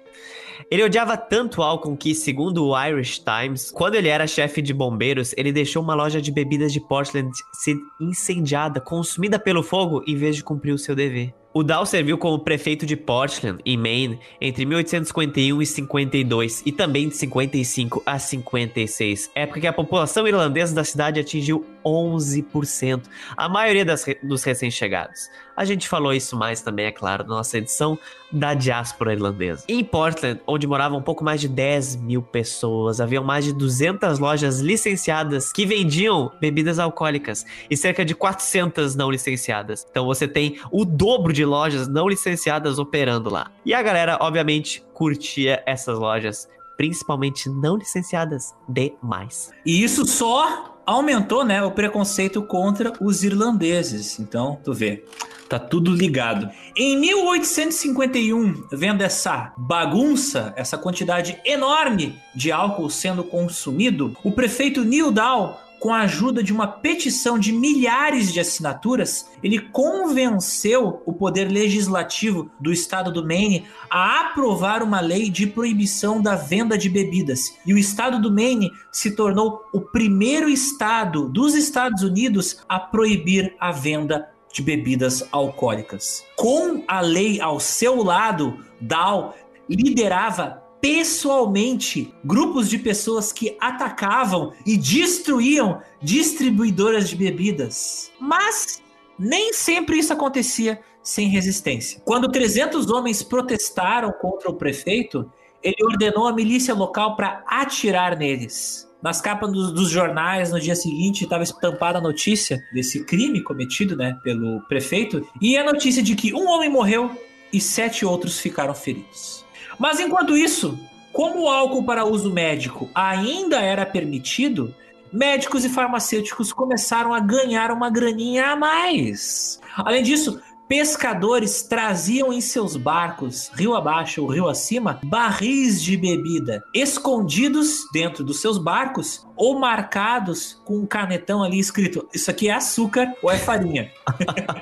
Ele 0.72 0.84
odiava 0.84 1.18
tanto 1.18 1.64
álcool 1.64 1.98
que, 1.98 2.14
segundo 2.14 2.64
o 2.64 2.80
Irish 2.80 3.20
Times, 3.20 3.72
quando 3.72 3.96
ele 3.96 4.08
era 4.08 4.28
chefe 4.28 4.62
de 4.62 4.72
bombeiros, 4.72 5.34
ele 5.36 5.52
deixou 5.52 5.82
uma 5.82 5.96
loja 5.96 6.22
de 6.22 6.32
bebidas 6.32 6.72
de 6.72 6.80
Portland 6.80 7.32
ser 7.54 7.76
incendiada, 8.00 8.80
consumida 8.80 9.40
pelo 9.40 9.64
fogo, 9.64 10.04
em 10.06 10.16
vez 10.16 10.36
de 10.36 10.44
cumprir 10.44 10.72
o 10.72 10.78
seu 10.78 10.96
dever. 10.96 11.34
O 11.52 11.64
Dow 11.64 11.84
serviu 11.84 12.16
como 12.16 12.38
prefeito 12.38 12.86
de 12.86 12.96
Portland, 12.96 13.60
em 13.66 13.76
Maine, 13.76 14.20
entre 14.40 14.64
1851 14.64 15.60
e 15.60 15.66
52 15.66 16.62
e 16.64 16.72
também 16.72 17.10
de 17.10 17.16
55 17.16 18.04
a 18.06 18.20
56, 18.20 19.32
época 19.34 19.62
que 19.62 19.68
a 19.68 19.74
população 19.74 20.28
irlandesa 20.28 20.76
da 20.76 20.84
cidade 20.84 21.20
atingiu 21.20 21.66
11%, 21.90 23.04
a 23.36 23.50
maioria 23.50 23.84
das, 23.84 24.06
dos 24.24 24.44
recém-chegados. 24.44 25.30
A 25.56 25.66
gente 25.66 25.90
falou 25.90 26.14
isso 26.14 26.38
mais 26.38 26.62
também, 26.62 26.86
é 26.86 26.92
claro, 26.92 27.24
na 27.24 27.36
nossa 27.36 27.58
edição 27.58 28.00
da 28.32 28.54
diáspora 28.54 29.12
irlandesa. 29.12 29.66
Em 29.68 29.84
Portland, 29.84 30.40
onde 30.48 30.66
moravam 30.66 31.00
um 31.00 31.02
pouco 31.02 31.22
mais 31.24 31.42
de 31.42 31.50
10 31.50 31.98
mil 31.98 32.22
pessoas, 32.22 33.02
haviam 33.02 33.24
mais 33.24 33.44
de 33.44 33.52
200 33.52 34.20
lojas 34.20 34.60
licenciadas 34.60 35.52
que 35.52 35.66
vendiam 35.66 36.32
bebidas 36.40 36.80
alcoólicas 36.80 37.46
e 37.70 37.76
cerca 37.76 38.06
de 38.06 38.16
400 38.16 38.96
não 38.96 39.12
licenciadas. 39.12 39.86
Então 39.92 40.06
você 40.06 40.28
tem 40.30 40.60
o 40.72 40.86
dobro 40.86 41.34
de 41.34 41.44
lojas 41.44 41.90
não 41.90 42.08
licenciadas 42.08 42.80
operando 42.80 43.30
lá. 43.30 43.52
E 43.66 43.74
a 43.74 43.82
galera, 43.82 44.18
obviamente, 44.22 44.82
curtia 44.94 45.62
essas 45.66 46.00
lojas 46.00 46.48
principalmente 46.80 47.50
não 47.50 47.76
licenciadas 47.76 48.56
demais. 48.70 49.52
E 49.66 49.84
isso 49.84 50.06
só 50.06 50.79
aumentou, 50.90 51.46
né, 51.46 51.62
o 51.62 51.70
preconceito 51.70 52.42
contra 52.42 52.94
os 53.00 53.24
irlandeses. 53.24 54.20
Então, 54.20 54.60
tu 54.64 54.74
vê, 54.74 55.06
tá 55.48 55.60
tudo 55.60 55.94
ligado. 55.94 56.50
Em 56.76 56.98
1851, 56.98 58.68
vendo 58.72 59.04
essa 59.04 59.54
bagunça, 59.56 60.52
essa 60.56 60.80
quantidade 60.80 61.40
enorme 61.46 62.18
de 62.34 62.52
álcool 62.52 62.90
sendo 62.90 63.24
consumido, 63.24 64.18
o 64.24 64.32
prefeito 64.32 64.84
Dow 65.12 65.60
com 65.80 65.94
a 65.94 66.02
ajuda 66.02 66.44
de 66.44 66.52
uma 66.52 66.68
petição 66.68 67.40
de 67.40 67.54
milhares 67.54 68.34
de 68.34 68.40
assinaturas, 68.40 69.30
ele 69.42 69.60
convenceu 69.60 71.02
o 71.06 71.14
poder 71.14 71.46
legislativo 71.46 72.52
do 72.60 72.72
estado 72.72 73.12
do 73.12 73.26
Maine 73.26 73.66
a 73.90 74.22
aprovar 74.22 74.84
uma 74.84 75.00
lei 75.00 75.30
de 75.30 75.48
proibição 75.48 76.22
da 76.22 76.36
venda 76.36 76.78
de 76.78 76.90
bebidas. 76.90 77.58
E 77.66 77.74
o 77.74 77.78
estado 77.78 78.22
do 78.22 78.32
Maine 78.32 78.72
se 78.92 79.16
tornou 79.16 79.64
o 79.74 79.80
primeiro 79.80 80.50
estado 80.50 81.30
dos 81.30 81.56
Estados 81.56 82.04
Unidos 82.04 82.64
a 82.68 82.80
proibir 82.80 83.56
a 83.60 83.72
venda 83.72 84.30
de 84.52 84.62
bebidas 84.62 85.24
alcoólicas. 85.32 86.26
Com 86.36 86.84
a 86.88 87.02
lei 87.02 87.40
ao 87.40 87.60
seu 87.60 88.04
lado, 88.04 88.60
Dow 88.82 89.36
liderava 89.70 90.59
pessoalmente 90.82 92.14
grupos 92.24 92.70
de 92.70 92.78
pessoas 92.78 93.32
que 93.32 93.58
atacavam 93.60 94.54
e 94.66 94.78
destruíam 94.78 95.82
distribuidoras 96.02 97.10
de 97.10 97.16
bebidas. 97.16 98.12
Mas 98.20 98.82
nem 99.18 99.54
sempre 99.54 99.98
isso 100.00 100.14
acontecia 100.14 100.80
sem 101.04 101.28
resistência. 101.28 102.02
Quando 102.06 102.32
300 102.32 102.90
homens 102.90 103.22
protestaram 103.22 104.12
contra 104.12 104.50
o 104.50 104.56
prefeito, 104.56 105.30
ele 105.62 105.84
ordenou 105.84 106.28
a 106.28 106.34
milícia 106.34 106.74
local 106.74 107.16
para 107.16 107.44
atirar 107.48 108.18
neles. 108.18 108.88
Nas 109.02 109.22
capas 109.22 109.52
dos, 109.52 109.90
jornais, 109.90 110.52
no 110.52 110.60
dia 110.60 110.76
seguinte, 110.76 111.24
estava 111.24 111.44
estampada 111.44 112.00
a 112.00 112.02
notícia 112.02 112.60
desse 112.74 113.06
crime 113.06 113.42
cometido 113.42 113.96
né, 113.96 114.18
pelo 114.24 114.62
prefeito 114.68 115.26
e 115.42 115.58
a 115.58 115.64
notícia 115.64 116.04
de 116.04 116.16
que 116.16 116.34
um 116.34 116.48
homem 116.50 116.70
morreu 116.70 117.12
e 117.52 117.62
sete 117.62 118.06
outros 118.06 118.40
ficaram 118.40 118.74
feridos. 118.74 119.39
Mas 119.80 120.00
enquanto 120.00 120.36
isso, 120.36 120.78
como 121.12 121.44
o 121.44 121.50
álcool 121.50 121.84
para 121.84 122.06
uso 122.06 122.32
médico 122.32 122.90
ainda 122.94 123.60
era 123.62 123.86
permitido, 123.86 124.76
médicos 125.12 125.66
e 125.66 125.70
farmacêuticos 125.70 126.54
começaram 126.54 127.14
a 127.14 127.20
ganhar 127.20 127.72
uma 127.72 127.90
graninha 127.90 128.48
a 128.48 128.56
mais. 128.56 129.60
Além 129.78 130.04
disso, 130.04 130.42
pescadores 130.70 131.64
traziam 131.64 132.32
em 132.32 132.40
seus 132.40 132.78
barcos, 132.78 133.50
rio 133.56 133.74
abaixo 133.74 134.22
ou 134.22 134.28
rio 134.30 134.48
acima, 134.48 135.00
barris 135.04 135.82
de 135.82 135.98
bebida, 135.98 136.64
escondidos 136.76 137.86
dentro 137.92 138.24
dos 138.24 138.40
seus 138.40 138.60
barcos 138.60 139.28
ou 139.36 139.58
marcados 139.58 140.62
com 140.64 140.78
um 140.78 140.86
canetão 140.86 141.44
ali 141.44 141.58
escrito: 141.58 142.08
Isso 142.14 142.30
aqui 142.30 142.50
é 142.50 142.54
açúcar 142.54 143.12
ou 143.24 143.32
é 143.32 143.40
farinha. 143.40 143.92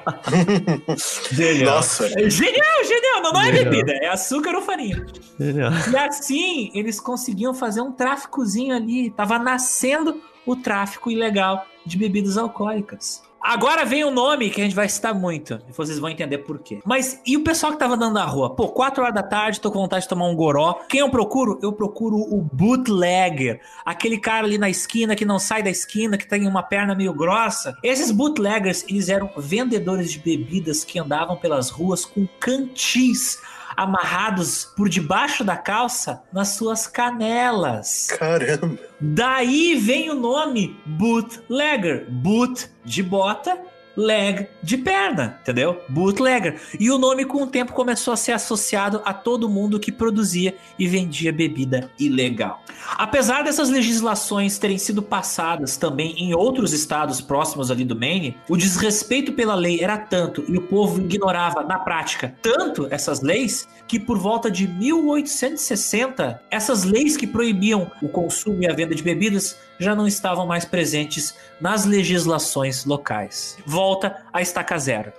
genial. 1.29 1.75
Nossa. 1.75 2.05
É 2.05 2.29
genial, 2.29 2.83
genial. 2.85 3.21
Não, 3.21 3.33
não 3.33 3.41
é 3.41 3.51
bebida, 3.51 3.91
é 3.91 4.07
açúcar 4.07 4.55
ou 4.55 4.61
farinha. 4.61 5.05
Genial. 5.37 5.71
E 5.91 5.97
assim 5.97 6.71
eles 6.73 7.01
conseguiam 7.01 7.53
fazer 7.53 7.81
um 7.81 7.91
tráficozinho 7.91 8.73
ali. 8.73 9.11
Tava 9.11 9.37
nascendo 9.37 10.21
o 10.45 10.55
tráfico 10.55 11.11
ilegal 11.11 11.65
de 11.85 11.97
bebidas 11.97 12.37
alcoólicas. 12.37 13.26
Agora 13.41 13.85
vem 13.85 14.03
o 14.03 14.07
um 14.07 14.11
nome 14.11 14.49
que 14.49 14.59
a 14.59 14.63
gente 14.63 14.75
vai 14.75 14.89
citar 14.89 15.13
muito. 15.13 15.59
E 15.67 15.71
vocês 15.71 15.99
vão 15.99 16.09
entender 16.09 16.39
por 16.39 16.59
quê. 16.59 16.79
Mas 16.85 17.21
e 17.25 17.37
o 17.37 17.43
pessoal 17.43 17.71
que 17.71 17.79
tava 17.79 17.95
andando 17.95 18.13
na 18.13 18.25
rua? 18.25 18.55
Pô, 18.55 18.69
4 18.69 19.01
horas 19.01 19.15
da 19.15 19.23
tarde, 19.23 19.61
tô 19.61 19.71
com 19.71 19.79
vontade 19.79 20.03
de 20.03 20.09
tomar 20.09 20.25
um 20.25 20.35
goró. 20.35 20.73
Quem 20.89 20.99
eu 20.99 21.09
procuro? 21.09 21.59
Eu 21.61 21.71
procuro 21.71 22.17
o 22.17 22.41
bootlegger. 22.41 23.61
Aquele 23.85 24.17
cara 24.19 24.45
ali 24.45 24.57
na 24.57 24.69
esquina 24.69 25.15
que 25.15 25.25
não 25.25 25.39
sai 25.39 25.63
da 25.63 25.69
esquina, 25.69 26.17
que 26.17 26.27
tem 26.27 26.47
uma 26.47 26.63
perna 26.63 26.95
meio 26.95 27.13
grossa. 27.13 27.77
Esses 27.83 28.11
bootleggers, 28.11 28.83
eles 28.89 29.09
eram 29.09 29.29
vendedores 29.37 30.11
de 30.11 30.19
bebidas 30.19 30.83
que 30.83 30.99
andavam 30.99 31.37
pelas 31.37 31.69
ruas 31.69 32.05
com 32.05 32.27
cantis 32.39 33.39
amarrados 33.77 34.65
por 34.75 34.89
debaixo 34.89 35.43
da 35.43 35.55
calça 35.55 36.23
nas 36.33 36.49
suas 36.49 36.87
canelas. 36.87 38.07
Caramba! 38.17 38.79
Daí 38.99 39.75
vem 39.75 40.09
o 40.09 40.15
nome 40.15 40.75
bootlegger. 40.85 42.07
Boot 42.09 42.69
de 42.83 43.03
bota, 43.03 43.57
leg 43.97 44.47
de 44.61 44.77
perna, 44.77 45.39
entendeu? 45.41 45.81
Bootlegger. 45.89 46.61
E 46.79 46.91
o 46.91 46.99
nome 46.99 47.25
com 47.25 47.41
o 47.41 47.47
tempo 47.47 47.73
começou 47.73 48.13
a 48.13 48.17
ser 48.17 48.33
associado 48.33 49.01
a 49.03 49.13
todo 49.13 49.49
mundo 49.49 49.79
que 49.79 49.91
produzia 49.91 50.55
e 50.77 50.87
vendia 50.87 51.33
bebida 51.33 51.89
ilegal. 51.99 52.63
Apesar 52.95 53.43
dessas 53.43 53.69
legislações 53.69 54.59
terem 54.59 54.77
sido 54.77 55.01
passadas 55.01 55.75
também 55.75 56.13
em 56.17 56.35
outros 56.35 56.71
estados 56.73 57.19
próximos 57.19 57.71
ali 57.71 57.83
do 57.83 57.95
Maine, 57.95 58.37
o 58.47 58.55
desrespeito 58.55 59.33
pela 59.33 59.55
lei 59.55 59.81
era 59.81 59.97
tanto 59.97 60.45
e 60.47 60.57
o 60.57 60.61
povo 60.61 61.01
ignorava 61.01 61.63
na 61.63 61.79
prática 61.79 62.35
tanto 62.41 62.87
essas 62.91 63.21
leis 63.21 63.67
que 63.87 63.99
por 63.99 64.19
volta 64.19 64.51
de 64.51 64.67
1860, 64.67 66.43
essas 66.51 66.83
leis 66.83 67.17
que 67.17 67.25
proibiam 67.25 67.89
o 68.01 68.09
consumo 68.09 68.61
e 68.61 68.67
a 68.67 68.73
venda 68.73 68.93
de 68.93 69.01
bebidas 69.01 69.57
já 69.79 69.95
não 69.95 70.07
estavam 70.07 70.45
mais 70.45 70.65
presentes 70.65 71.35
nas 71.59 71.85
legislações 71.85 72.85
locais. 72.85 73.57
Volta 73.65 74.23
a 74.31 74.41
estaca 74.41 74.77
zero. 74.77 75.11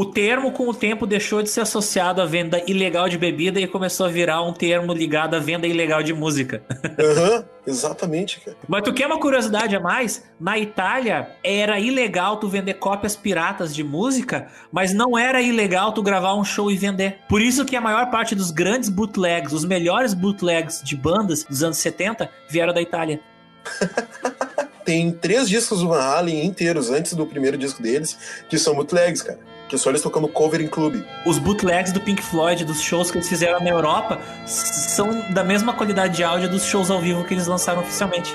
O 0.00 0.04
termo, 0.04 0.52
com 0.52 0.68
o 0.68 0.72
tempo, 0.72 1.08
deixou 1.08 1.42
de 1.42 1.50
ser 1.50 1.62
associado 1.62 2.22
à 2.22 2.24
venda 2.24 2.62
ilegal 2.68 3.08
de 3.08 3.18
bebida 3.18 3.60
e 3.60 3.66
começou 3.66 4.06
a 4.06 4.08
virar 4.08 4.40
um 4.42 4.52
termo 4.52 4.92
ligado 4.92 5.34
à 5.34 5.40
venda 5.40 5.66
ilegal 5.66 6.04
de 6.04 6.14
música. 6.14 6.62
Aham, 6.96 7.38
uhum, 7.38 7.44
exatamente, 7.66 8.38
cara. 8.38 8.56
Mas 8.68 8.82
tu 8.84 8.94
quer 8.94 9.08
uma 9.08 9.18
curiosidade 9.18 9.74
a 9.74 9.80
mais? 9.80 10.24
Na 10.38 10.56
Itália, 10.56 11.30
era 11.42 11.80
ilegal 11.80 12.36
tu 12.36 12.46
vender 12.48 12.74
cópias 12.74 13.16
piratas 13.16 13.74
de 13.74 13.82
música, 13.82 14.46
mas 14.70 14.94
não 14.94 15.18
era 15.18 15.42
ilegal 15.42 15.92
tu 15.92 16.00
gravar 16.00 16.36
um 16.36 16.44
show 16.44 16.70
e 16.70 16.76
vender. 16.76 17.18
Por 17.28 17.42
isso 17.42 17.64
que 17.64 17.74
a 17.74 17.80
maior 17.80 18.08
parte 18.08 18.36
dos 18.36 18.52
grandes 18.52 18.88
bootlegs, 18.88 19.52
os 19.52 19.64
melhores 19.64 20.14
bootlegs 20.14 20.80
de 20.80 20.94
bandas 20.94 21.42
dos 21.42 21.64
anos 21.64 21.78
70, 21.78 22.30
vieram 22.48 22.72
da 22.72 22.80
Itália. 22.80 23.20
Tem 24.84 25.10
três 25.10 25.48
discos 25.48 25.80
do 25.80 25.88
Van 25.88 26.00
Halen 26.00 26.46
inteiros 26.46 26.90
antes 26.90 27.12
do 27.12 27.26
primeiro 27.26 27.58
disco 27.58 27.82
deles, 27.82 28.16
que 28.48 28.58
são 28.58 28.74
bootlegs, 28.74 29.20
cara. 29.20 29.38
Que 29.68 29.74
é 29.74 29.78
só 29.78 29.90
eles 29.90 30.00
tocando 30.00 30.26
cover 30.28 30.62
em 30.62 30.66
clube. 30.66 31.04
Os 31.26 31.38
bootlegs 31.38 31.92
do 31.92 32.00
Pink 32.00 32.22
Floyd, 32.22 32.64
dos 32.64 32.80
shows 32.80 33.10
que 33.10 33.18
eles 33.18 33.28
fizeram 33.28 33.60
na 33.60 33.68
Europa, 33.68 34.18
são 34.46 35.30
da 35.30 35.44
mesma 35.44 35.74
qualidade 35.74 36.16
de 36.16 36.24
áudio 36.24 36.48
dos 36.48 36.64
shows 36.64 36.90
ao 36.90 37.00
vivo 37.00 37.22
que 37.24 37.34
eles 37.34 37.46
lançaram 37.46 37.82
oficialmente. 37.82 38.34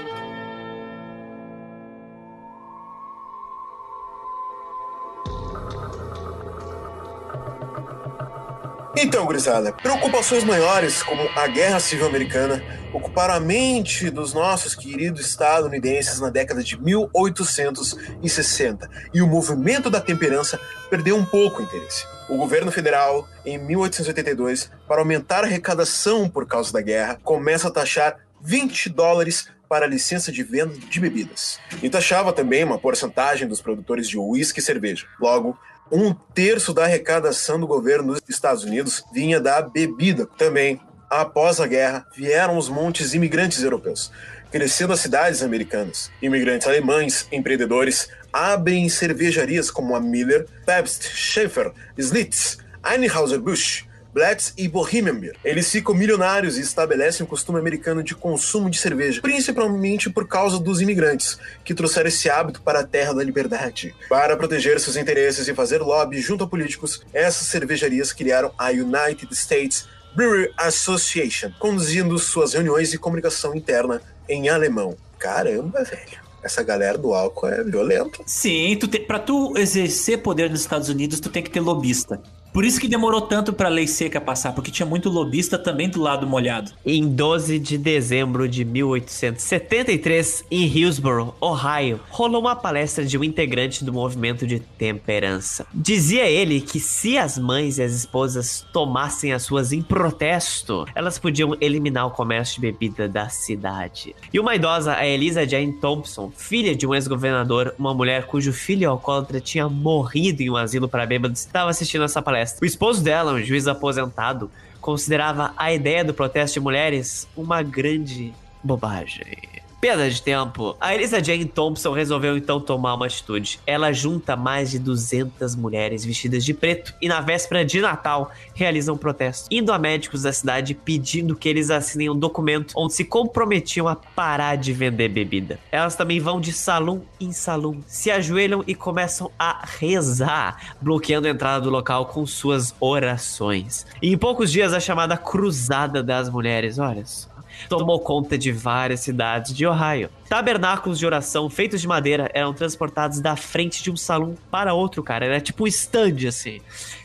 Então, 8.96 9.26
gurizada, 9.26 9.74
preocupações 9.74 10.44
maiores, 10.44 11.02
como 11.02 11.28
a 11.36 11.48
Guerra 11.48 11.80
Civil 11.80 12.06
Americana, 12.06 12.64
ocuparam 12.94 13.34
a 13.34 13.40
mente 13.40 14.12
dos 14.12 14.34
nossos 14.34 14.76
queridos 14.76 15.22
estadunidenses 15.22 16.20
na 16.20 16.30
década 16.30 16.64
de 16.64 16.80
1860 16.80 18.88
e 19.12 19.20
o 19.20 19.28
movimento 19.28 19.90
da 19.90 20.00
temperança 20.00 20.60
perdeu 20.92 21.18
um 21.18 21.26
pouco 21.26 21.60
o 21.60 21.64
interesse. 21.64 22.06
O 22.30 22.38
governo 22.38 22.72
federal, 22.72 23.28
em 23.44 23.58
1882, 23.58 24.70
para 24.88 25.02
aumentar 25.02 25.44
a 25.44 25.48
arrecadação 25.48 26.30
por 26.30 26.46
causa 26.46 26.72
da 26.72 26.82
guerra, 26.82 27.20
começa 27.24 27.70
a 27.70 27.72
taxar 27.72 28.18
20 28.42 28.90
dólares 28.90 29.50
para 29.68 29.86
a 29.86 29.90
licença 29.90 30.32
de 30.32 30.44
venda 30.44 30.78
de 30.78 31.00
bebidas. 31.00 31.60
E 31.82 31.90
taxava 31.90 32.32
também 32.32 32.64
uma 32.64 32.78
porcentagem 32.78 33.48
dos 33.48 33.60
produtores 33.60 34.08
de 34.08 34.20
uísque 34.20 34.60
e 34.60 34.64
cerveja. 34.64 35.08
Logo, 35.20 35.58
um 35.92 36.14
terço 36.14 36.74
da 36.74 36.84
arrecadação 36.84 37.60
do 37.60 37.68
governo 37.68 38.14
dos 38.14 38.22
Estados 38.28 38.64
Unidos 38.64 39.04
vinha 39.14 39.40
da 39.40 39.62
bebida. 39.62 40.26
Também 40.38 40.80
após 41.10 41.60
a 41.60 41.68
guerra, 41.68 42.06
vieram 42.16 42.58
os 42.58 42.70
montes 42.70 43.14
imigrantes 43.14 43.62
europeus, 43.62 44.12
crescendo 44.52 44.94
as 44.94 45.00
cidades 45.00 45.44
americanas. 45.44 46.10
Imigrantes 46.22 46.68
alemães, 46.68 47.28
empreendedores, 47.32 48.10
abrem 48.32 48.90
cervejarias 48.90 49.70
como 49.70 49.96
a 49.96 50.00
Miller, 50.00 50.48
Pabst, 50.66 51.04
Schaefer, 51.04 51.72
Schlitz, 51.98 52.58
Anheuser-Busch, 52.82 53.86
Blatz 54.14 54.54
e 54.58 54.68
Bohemian 54.68 55.16
Beer. 55.16 55.36
Eles 55.44 55.72
ficam 55.72 55.96
milionários 55.96 56.58
e 56.58 56.62
estabelecem 56.62 57.26
um 57.26 57.28
costume 57.28 57.60
americano 57.60 58.04
de 58.04 58.14
consumo 58.14 58.70
de 58.70 58.78
cerveja, 58.78 59.22
principalmente 59.22 60.10
por 60.10 60.28
causa 60.28 60.60
dos 60.60 60.82
imigrantes, 60.82 61.40
que 61.64 61.74
trouxeram 61.74 62.08
esse 62.08 62.30
hábito 62.30 62.62
para 62.62 62.82
a 62.82 62.84
terra 62.84 63.14
da 63.14 63.24
liberdade. 63.24 63.96
Para 64.08 64.38
proteger 64.38 64.80
seus 64.80 64.96
interesses 64.96 65.48
e 65.48 65.54
fazer 65.56 65.82
lobby 65.82 66.22
junto 66.22 66.44
a 66.44 66.48
políticos, 66.48 67.02
essas 67.12 67.48
cervejarias 67.48 68.14
criaram 68.14 68.52
a 68.58 68.70
United 68.70 69.34
States 69.34 69.88
Brewery 70.16 70.54
Association, 70.58 71.52
conduzindo 71.60 72.18
suas 72.20 72.54
reuniões 72.54 72.92
de 72.92 73.00
comunicação 73.00 73.56
interna 73.56 74.00
em 74.30 74.48
alemão. 74.48 74.96
Caramba, 75.18 75.84
velho. 75.84 76.24
Essa 76.44 76.62
galera 76.62 76.98
do 76.98 77.14
álcool 77.14 77.48
é 77.48 77.64
violenta. 77.64 78.20
Sim, 78.28 78.76
tu 78.78 78.88
te, 78.88 79.00
pra 79.00 79.18
tu 79.18 79.58
exercer 79.58 80.22
poder 80.22 80.50
nos 80.50 80.60
Estados 80.60 80.90
Unidos, 80.90 81.20
tu 81.20 81.30
tem 81.30 81.42
que 81.42 81.50
ter 81.50 81.62
lobista. 81.62 82.22
Por 82.54 82.64
isso 82.64 82.80
que 82.80 82.88
demorou 82.88 83.20
tanto 83.20 83.52
pra 83.52 83.68
lei 83.68 83.88
seca 83.88 84.22
passar, 84.22 84.54
porque 84.54 84.70
tinha 84.70 84.86
muito 84.86 85.10
lobista 85.10 85.58
também 85.58 85.90
do 85.90 86.00
lado 86.00 86.28
molhado. 86.28 86.72
Em 86.86 87.08
12 87.08 87.58
de 87.58 87.80
dezembro 87.80 88.48
de 88.48 88.64
1873, 88.64 90.46
em 90.52 90.68
Hillsborough, 90.68 91.34
Ohio, 91.42 92.00
rolou 92.12 92.42
uma 92.42 92.56
palestra 92.56 93.04
de 93.04 93.18
um 93.18 93.24
integrante 93.24 93.84
do 93.84 93.92
movimento 93.92 94.46
de 94.46 94.60
temperança. 94.60 95.66
Dizia 95.74 96.30
ele 96.30 96.62
que 96.62 96.80
se 96.80 97.18
as 97.18 97.40
mães 97.40 97.80
e 97.80 97.82
as 97.82 97.92
esposas 97.92 98.64
tomassem 98.72 99.34
as 99.34 99.42
suas 99.42 99.74
em 99.74 99.82
protesto, 99.82 100.86
elas 100.94 101.18
podiam 101.18 101.58
eliminar 101.60 102.06
o 102.06 102.12
comércio 102.12 102.62
de 102.62 102.72
bebida 102.72 103.10
da 103.10 103.30
cidade. 103.30 104.16
E 104.32 104.40
uma 104.40 104.54
idosa, 104.54 104.94
a 104.94 105.08
Elisa 105.08 105.48
Jane 105.48 105.74
Thompson, 105.74 106.32
filha 106.38 106.76
de 106.76 106.86
um 106.86 106.94
ex-governador, 106.94 107.74
uma 107.80 107.96
mulher 107.96 108.28
cujo 108.28 108.54
filho 108.54 108.92
alcoólatra 108.92 109.42
tinha 109.42 109.68
morrido 109.68 110.44
em 110.44 110.52
um 110.52 110.56
asilo 110.56 110.88
para 110.88 111.08
bêbados, 111.08 111.40
estava 111.40 111.72
assistindo 111.72 112.04
essa 112.04 112.22
palestra. 112.22 112.43
O 112.62 112.66
esposo 112.66 113.04
dela, 113.04 113.34
um 113.34 113.42
juiz 113.42 113.68
aposentado, 113.68 114.50
considerava 114.82 115.54
a 115.58 115.74
ideia 115.74 116.04
do 116.04 116.14
protesto 116.14 116.56
de 116.56 116.60
mulheres 116.60 117.28
uma 117.36 117.62
grande 117.62 118.34
bobagem. 118.64 119.63
Perda 119.84 120.10
de 120.10 120.22
tempo. 120.22 120.78
A 120.80 120.96
Elisa 120.96 121.22
Jane 121.22 121.44
Thompson 121.44 121.92
resolveu 121.92 122.38
então 122.38 122.58
tomar 122.58 122.94
uma 122.94 123.06
atitude. 123.06 123.60
Ela 123.68 123.92
junta 123.92 124.34
mais 124.34 124.72
de 124.72 124.80
200 124.80 125.58
mulheres 125.58 126.06
vestidas 126.06 126.46
de 126.46 126.54
preto 126.54 126.94
e 127.02 127.10
na 127.10 127.20
véspera 127.20 127.66
de 127.66 127.82
Natal 127.82 128.32
realiza 128.56 128.94
um 128.94 128.98
protesto, 128.98 129.50
indo 129.52 129.74
a 129.74 129.78
médicos 129.78 130.22
da 130.22 130.32
cidade 130.32 130.74
pedindo 130.74 131.36
que 131.36 131.50
eles 131.50 131.70
assinem 131.70 132.10
um 132.10 132.18
documento 132.18 132.74
onde 132.78 132.94
se 132.94 133.04
comprometiam 133.04 133.86
a 133.86 133.94
parar 133.94 134.56
de 134.56 134.72
vender 134.72 135.10
bebida. 135.10 135.60
Elas 135.70 135.98
também 135.98 136.18
vão 136.18 136.40
de 136.40 136.54
salão 136.54 137.02
em 137.20 137.34
salão, 137.34 137.84
se 137.86 138.10
ajoelham 138.10 138.64
e 138.66 138.74
começam 138.74 139.30
a 139.38 139.66
rezar, 139.66 140.78
bloqueando 140.82 141.28
a 141.28 141.32
entrada 141.32 141.60
do 141.60 141.70
local 141.70 142.06
com 142.06 142.26
suas 142.26 142.74
orações. 142.80 143.86
E 144.02 144.14
em 144.14 144.18
poucos 144.18 144.50
dias 144.50 144.72
a 144.72 144.80
chamada 144.80 145.18
Cruzada 145.18 146.02
das 146.02 146.30
Mulheres, 146.30 146.80
olha 146.80 147.06
só 147.06 147.33
tomou 147.70 148.00
conta 148.00 148.38
de 148.38 148.52
várias 148.52 149.02
cidades 149.02 149.54
de 149.54 149.66
Ohio. 149.66 150.10
Tabernáculos 150.30 150.98
de 150.98 151.06
oração 151.06 151.50
feitos 151.50 151.82
de 151.82 151.88
madeira 151.88 152.30
eram 152.34 152.54
transportados 152.54 153.20
da 153.20 153.36
frente 153.36 153.84
de 153.84 153.92
um 153.92 153.96
salão 153.96 154.36
para 154.50 154.74
outro, 154.74 155.04
cara. 155.04 155.26
Era 155.26 155.40
tipo 155.40 155.64
um 155.64 155.68
stand, 155.68 156.28
assim. 156.28 156.60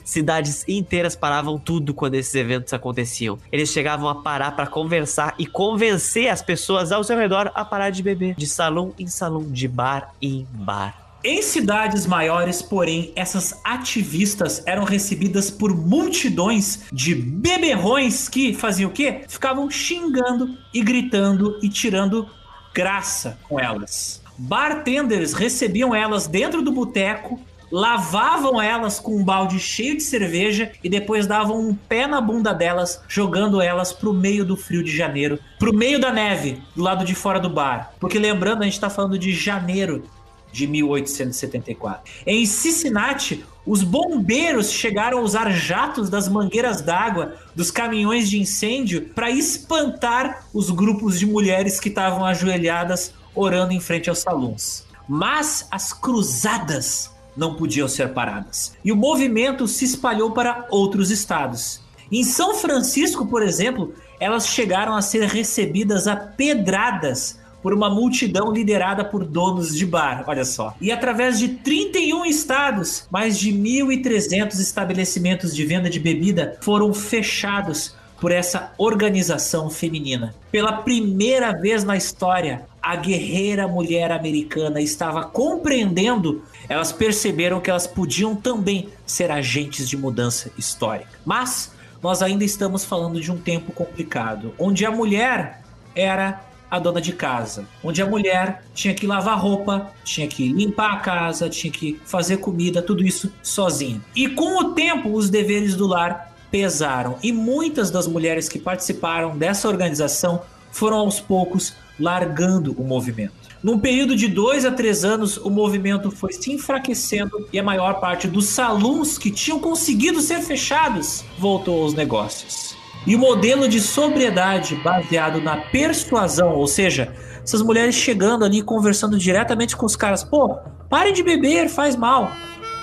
Cidades 0.05 0.65
inteiras 0.67 1.15
paravam 1.15 1.59
tudo 1.59 1.93
quando 1.93 2.15
esses 2.15 2.35
eventos 2.35 2.73
aconteciam. 2.73 3.39
Eles 3.53 3.69
chegavam 3.69 4.09
a 4.09 4.15
parar 4.15 4.53
para 4.53 4.67
conversar 4.67 5.35
e 5.39 5.47
convencer 5.47 6.29
as 6.29 6.41
pessoas 6.41 6.91
ao 6.93 7.05
seu 7.05 7.19
redor 7.19 7.51
a 7.55 7.65
parar 7.65 7.91
de 7.91 8.03
beber. 8.03 8.35
De 8.35 8.47
salão 8.47 8.95
em 8.99 9.07
salão, 9.07 9.43
de 9.43 9.69
bar 9.69 10.15
em 10.23 10.47
bar. 10.51 11.08
Em 11.25 11.43
cidades 11.43 12.07
maiores, 12.07 12.63
porém, 12.63 13.13
essas 13.17 13.61
ativistas 13.65 14.63
eram 14.67 14.85
recebidas 14.85 15.51
por 15.51 15.75
multidões 15.75 16.85
de 16.93 17.13
beberrões 17.13 18.29
que 18.29 18.55
faziam 18.55 18.89
o 18.89 18.93
quê? 18.93 19.23
Ficavam 19.27 19.69
xingando 19.69 20.57
e 20.73 20.81
gritando 20.81 21.59
e 21.61 21.69
tirando 21.69 22.29
graça 22.73 23.37
com 23.49 23.59
elas. 23.59 24.23
Bartenders 24.39 25.33
recebiam 25.33 25.93
elas 25.93 26.29
dentro 26.29 26.63
do 26.63 26.71
boteco, 26.71 27.41
lavavam 27.71 28.63
elas 28.63 29.01
com 29.01 29.17
um 29.17 29.25
balde 29.25 29.59
cheio 29.59 29.97
de 29.97 30.05
cerveja 30.05 30.71
e 30.85 30.89
depois 30.89 31.27
davam 31.27 31.59
um 31.59 31.75
pé 31.75 32.07
na 32.07 32.21
bunda 32.21 32.53
delas, 32.53 33.03
jogando 33.09 33.61
elas 33.61 33.93
pro 33.93 34.15
meio 34.15 34.45
do 34.45 34.57
frio 34.57 34.85
de 34.85 34.97
janeiro, 34.97 35.41
pro 35.59 35.75
meio 35.75 36.01
da 36.01 36.13
neve, 36.13 36.63
do 36.77 36.83
lado 36.83 37.05
de 37.05 37.17
fora 37.17 37.41
do 37.41 37.51
bar. 37.51 37.93
Porque 37.99 38.21
lembrando, 38.21 38.63
a 38.63 38.65
gente 38.65 38.79
tá 38.79 38.89
falando 38.89 39.19
de 39.19 39.33
janeiro 39.33 40.05
de 40.53 40.67
1874. 40.67 42.13
Em 42.27 42.45
Cincinnati, 42.47 43.45
os 43.67 43.83
bombeiros 43.83 44.71
chegaram 44.71 45.19
a 45.19 45.23
usar 45.23 45.51
jatos 45.51 46.09
das 46.09 46.29
mangueiras 46.29 46.81
d'água 46.81 47.35
dos 47.55 47.71
caminhões 47.71 48.29
de 48.31 48.41
incêndio 48.41 49.11
para 49.15 49.31
espantar 49.31 50.47
os 50.55 50.71
grupos 50.71 51.19
de 51.19 51.27
mulheres 51.27 51.79
que 51.79 51.89
estavam 51.89 52.25
ajoelhadas 52.25 53.13
orando 53.35 53.73
em 53.73 53.81
frente 53.81 54.09
aos 54.09 54.21
salões. 54.21 54.87
Mas 55.09 55.69
as 55.71 55.93
cruzadas 55.93 57.11
não 57.37 57.55
podiam 57.55 57.87
ser 57.87 58.13
paradas. 58.13 58.75
E 58.85 58.91
o 58.91 58.97
movimento 58.97 59.69
se 59.69 59.85
espalhou 59.85 60.33
para 60.33 60.67
outros 60.71 61.11
estados. 61.11 61.81
Em 62.11 62.25
São 62.25 62.55
Francisco, 62.55 63.27
por 63.27 63.43
exemplo, 63.43 63.95
elas 64.19 64.49
chegaram 64.49 64.95
a 64.97 65.03
ser 65.03 65.29
recebidas 65.29 66.07
a 66.09 66.17
pedradas 66.17 67.39
por 67.63 67.73
uma 67.73 67.91
multidão 67.91 68.53
liderada 68.53 69.05
por 69.05 69.25
donos 69.25 69.77
de 69.77 69.85
bar, 69.85 70.25
olha 70.27 70.45
só. 70.45 70.75
E 70.81 70.91
através 70.93 71.39
de 71.39 71.49
31 71.49 72.25
estados, 72.27 73.07
mais 73.11 73.39
de 73.39 73.53
1.300 73.53 74.59
estabelecimentos 74.61 75.55
de 75.55 75.65
venda 75.65 75.91
de 75.91 75.99
bebida 75.99 76.57
foram 76.61 76.93
fechados 76.95 77.97
por 78.21 78.33
essa 78.33 78.73
organização 78.77 79.71
feminina. 79.71 80.35
Pela 80.51 80.73
primeira 80.73 81.53
vez 81.53 81.85
na 81.85 81.97
história, 81.97 82.67
a 82.83 82.97
guerreira 82.97 83.69
mulher 83.69 84.11
americana 84.11 84.81
estava 84.81 85.25
compreendendo, 85.25 86.43
elas 86.69 86.91
perceberam 86.91 87.61
que 87.61 87.71
elas 87.71 87.87
podiam 87.87 88.35
também 88.35 88.89
ser 89.07 89.31
agentes 89.31 89.89
de 89.89 89.97
mudança 89.97 90.51
histórica. 90.59 91.11
Mas 91.25 91.73
nós 92.03 92.23
ainda 92.23 92.45
estamos 92.45 92.85
falando 92.85 93.21
de 93.21 93.31
um 93.31 93.39
tempo 93.39 93.73
complicado, 93.73 94.53
onde 94.59 94.85
a 94.85 94.91
mulher 94.91 95.63
era 95.95 96.48
a 96.71 96.79
dona 96.79 97.01
de 97.01 97.13
casa, 97.13 97.67
onde 97.83 98.03
a 98.03 98.07
mulher 98.07 98.63
tinha 98.75 98.95
que 98.95 99.07
lavar 99.07 99.39
roupa, 99.39 99.91
tinha 100.05 100.27
que 100.27 100.53
limpar 100.53 100.93
a 100.93 101.01
casa, 101.01 101.49
tinha 101.49 101.73
que 101.73 102.01
fazer 102.05 102.39
comida, 102.39 102.83
tudo 102.83 103.05
isso 103.05 103.33
sozinha. 103.43 104.01
E 104.15 104.29
com 104.29 104.61
o 104.61 104.75
tempo, 104.75 105.13
os 105.13 105.31
deveres 105.31 105.75
do 105.75 105.87
lar 105.87 106.35
pesaram 106.51 107.17
e 107.23 107.33
muitas 107.33 107.91
das 107.91 108.07
mulheres 108.07 108.49
que 108.49 108.59
participaram 108.59 109.37
dessa 109.37 109.69
organização 109.69 110.43
foram 110.71 110.99
aos 110.99 111.21
poucos 111.21 111.75
largando 111.99 112.73
o 112.79 112.85
movimento. 112.85 113.49
Num 113.63 113.79
período 113.79 114.15
de 114.15 114.29
dois 114.29 114.65
a 114.65 114.71
três 114.71 115.05
anos, 115.05 115.37
o 115.37 115.51
movimento 115.51 116.11
foi 116.11 116.33
se 116.33 116.53
enfraquecendo 116.53 117.49
e 117.53 117.59
a 117.59 117.63
maior 117.63 117.95
parte 117.95 118.29
dos 118.29 118.47
salões 118.47 119.19
que 119.19 119.33
tinham 119.33 119.59
conseguido 119.59 120.21
ser 120.21 120.41
fechados 120.41 121.25
voltou 121.39 121.83
aos 121.83 121.93
negócios. 121.93 122.78
E 123.07 123.15
o 123.15 123.19
modelo 123.19 123.69
de 123.69 123.81
sobriedade 123.81 124.75
baseado 124.77 125.41
na 125.41 125.57
persuasão, 125.57 126.55
ou 126.55 126.67
seja, 126.67 127.13
essas 127.43 127.63
mulheres 127.63 127.95
chegando 127.95 128.45
ali 128.45 128.63
conversando 128.63 129.19
diretamente 129.19 129.77
com 129.77 129.87
os 129.87 129.97
caras, 129.97 130.23
pô, 130.23 130.59
parem 130.91 131.13
de 131.13 131.23
beber, 131.23 131.69
faz 131.69 131.97
mal. 131.97 132.31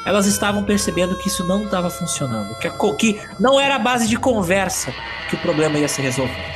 Elas 0.05 0.25
estavam 0.25 0.63
percebendo 0.63 1.15
que 1.15 1.27
isso 1.27 1.43
não 1.45 1.63
estava 1.63 1.89
funcionando, 1.89 2.55
que, 2.59 2.67
a, 2.67 2.71
que 2.95 3.19
não 3.39 3.59
era 3.59 3.75
a 3.75 3.79
base 3.79 4.07
de 4.07 4.17
conversa 4.17 4.93
que 5.29 5.35
o 5.35 5.39
problema 5.39 5.77
ia 5.77 5.87
ser 5.87 6.03
resolvido. 6.03 6.54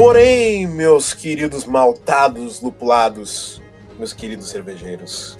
Porém, 0.00 0.66
meus 0.66 1.12
queridos 1.12 1.66
maltados 1.66 2.62
lupulados, 2.62 3.60
meus 3.98 4.14
queridos 4.14 4.48
cervejeiros, 4.48 5.38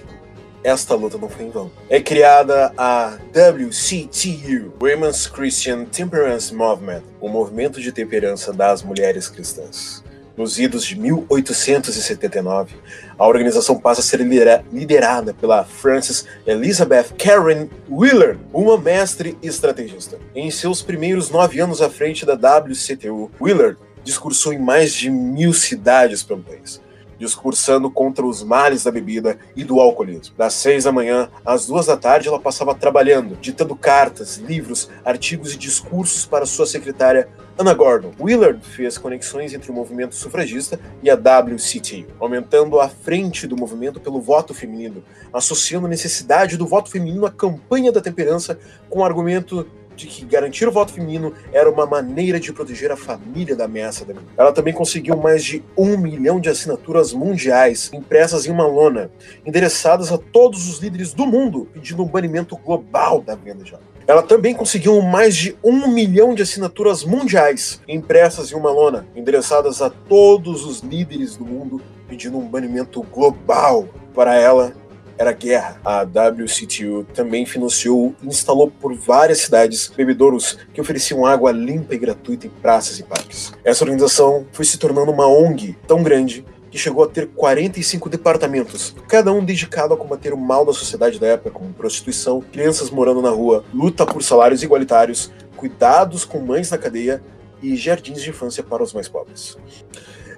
esta 0.63 0.93
luta 0.93 1.17
não 1.17 1.27
foi 1.27 1.45
em 1.45 1.49
vão. 1.49 1.71
É 1.89 1.99
criada 1.99 2.71
a 2.77 3.17
WCTU, 3.33 4.71
Women's 4.79 5.25
Christian 5.25 5.85
Temperance 5.85 6.53
Movement, 6.53 7.01
o 7.19 7.27
movimento 7.27 7.81
de 7.81 7.91
temperança 7.91 8.53
das 8.53 8.83
mulheres 8.83 9.27
cristãs. 9.27 10.03
Nos 10.37 10.59
idos 10.59 10.85
de 10.85 10.95
1879, 10.95 12.75
a 13.17 13.27
organização 13.27 13.79
passa 13.79 14.01
a 14.01 14.03
ser 14.03 14.19
lidera 14.19 14.63
liderada 14.71 15.33
pela 15.33 15.65
Frances 15.65 16.27
Elizabeth 16.45 17.15
Karen 17.17 17.67
Wheeler, 17.89 18.37
uma 18.53 18.77
mestre 18.77 19.35
estrategista. 19.41 20.19
Em 20.35 20.51
seus 20.51 20.83
primeiros 20.83 21.31
nove 21.31 21.59
anos 21.59 21.81
à 21.81 21.89
frente 21.89 22.27
da 22.27 22.35
WCTU, 22.35 23.31
Wheeler 23.41 23.75
discursou 24.03 24.53
em 24.53 24.59
mais 24.59 24.93
de 24.93 25.09
mil 25.09 25.53
cidades 25.53 26.23
pelo 26.23 26.41
país, 26.41 26.81
discursando 27.17 27.89
contra 27.89 28.25
os 28.25 28.43
males 28.43 28.83
da 28.83 28.91
bebida 28.91 29.37
e 29.55 29.63
do 29.63 29.79
alcoolismo. 29.79 30.35
Das 30.37 30.53
seis 30.53 30.85
da 30.85 30.91
manhã 30.91 31.29
às 31.45 31.67
duas 31.67 31.85
da 31.85 31.95
tarde, 31.95 32.27
ela 32.27 32.39
passava 32.39 32.73
trabalhando, 32.73 33.37
ditando 33.39 33.75
cartas, 33.75 34.37
livros, 34.37 34.89
artigos 35.05 35.53
e 35.53 35.57
discursos 35.57 36.25
para 36.25 36.45
sua 36.45 36.65
secretária 36.65 37.29
Anna 37.59 37.73
Gordon. 37.75 38.11
Willard 38.19 38.65
fez 38.65 38.97
conexões 38.97 39.53
entre 39.53 39.69
o 39.69 39.73
movimento 39.73 40.15
sufragista 40.15 40.79
e 41.03 41.09
a 41.09 41.15
WCT, 41.15 42.07
aumentando 42.19 42.79
a 42.79 42.89
frente 42.89 43.45
do 43.45 43.55
movimento 43.55 43.99
pelo 43.99 44.19
voto 44.19 44.53
feminino, 44.53 45.03
associando 45.31 45.85
a 45.85 45.89
necessidade 45.89 46.57
do 46.57 46.65
voto 46.65 46.89
feminino 46.89 47.25
à 47.25 47.31
campanha 47.31 47.91
da 47.91 48.01
temperança 48.01 48.57
com 48.89 48.99
o 48.99 49.05
argumento 49.05 49.67
de 50.01 50.07
que 50.07 50.25
garantir 50.25 50.67
o 50.67 50.71
voto 50.71 50.91
feminino 50.91 51.33
era 51.53 51.69
uma 51.69 51.85
maneira 51.85 52.39
de 52.39 52.51
proteger 52.51 52.91
a 52.91 52.97
família 52.97 53.55
da 53.55 53.65
ameaça 53.65 54.03
da 54.03 54.15
Ela 54.35 54.51
também 54.51 54.73
conseguiu 54.73 55.15
mais 55.15 55.43
de 55.43 55.63
um 55.77 55.97
milhão 55.97 56.39
de 56.39 56.49
assinaturas 56.49 57.13
mundiais 57.13 57.91
impressas 57.93 58.45
em 58.45 58.51
uma 58.51 58.65
lona, 58.65 59.11
endereçadas 59.45 60.11
a 60.11 60.17
todos 60.17 60.67
os 60.67 60.79
líderes 60.79 61.13
do 61.13 61.25
mundo, 61.25 61.67
pedindo 61.71 62.03
um 62.03 62.07
banimento 62.07 62.57
global 62.57 63.21
da 63.21 63.35
venda 63.35 63.63
de. 63.63 63.75
Ela 64.07 64.23
também 64.23 64.53
conseguiu 64.55 64.99
mais 65.01 65.35
de 65.35 65.55
um 65.63 65.87
milhão 65.87 66.33
de 66.33 66.41
assinaturas 66.41 67.03
mundiais 67.03 67.79
impressas 67.87 68.51
em 68.51 68.55
uma 68.55 68.71
lona, 68.71 69.07
endereçadas 69.15 69.81
a 69.81 69.89
todos 69.89 70.65
os 70.65 70.79
líderes 70.79 71.37
do 71.37 71.45
mundo, 71.45 71.79
pedindo 72.07 72.37
um 72.37 72.47
banimento 72.47 73.01
global 73.03 73.87
para 74.13 74.35
ela 74.35 74.73
era 75.21 75.31
guerra. 75.31 75.79
A 75.85 76.01
WCTU 76.01 77.05
também 77.13 77.45
financiou 77.45 78.15
e 78.21 78.27
instalou 78.27 78.71
por 78.71 78.93
várias 78.95 79.39
cidades 79.39 79.91
bebedouros 79.95 80.57
que 80.73 80.81
ofereciam 80.81 81.25
água 81.25 81.51
limpa 81.51 81.93
e 81.93 81.97
gratuita 81.97 82.47
em 82.47 82.49
praças 82.49 82.99
e 82.99 83.03
parques. 83.03 83.53
Essa 83.63 83.83
organização 83.83 84.45
foi 84.51 84.65
se 84.65 84.77
tornando 84.77 85.11
uma 85.11 85.27
ONG 85.27 85.77
tão 85.87 86.01
grande 86.01 86.43
que 86.71 86.77
chegou 86.77 87.03
a 87.03 87.07
ter 87.07 87.27
45 87.27 88.09
departamentos, 88.09 88.95
cada 89.07 89.31
um 89.33 89.43
dedicado 89.43 89.93
a 89.93 89.97
combater 89.97 90.33
o 90.33 90.37
mal 90.37 90.65
da 90.65 90.71
sociedade 90.71 91.19
da 91.19 91.27
época, 91.27 91.51
como 91.51 91.73
prostituição, 91.73 92.41
crianças 92.41 92.89
morando 92.89 93.21
na 93.21 93.29
rua, 93.29 93.65
luta 93.73 94.05
por 94.05 94.23
salários 94.23 94.63
igualitários, 94.63 95.33
cuidados 95.57 96.23
com 96.23 96.39
mães 96.39 96.71
na 96.71 96.77
cadeia 96.77 97.21
e 97.61 97.75
jardins 97.75 98.21
de 98.21 98.29
infância 98.29 98.63
para 98.63 98.81
os 98.81 98.93
mais 98.93 99.09
pobres. 99.09 99.57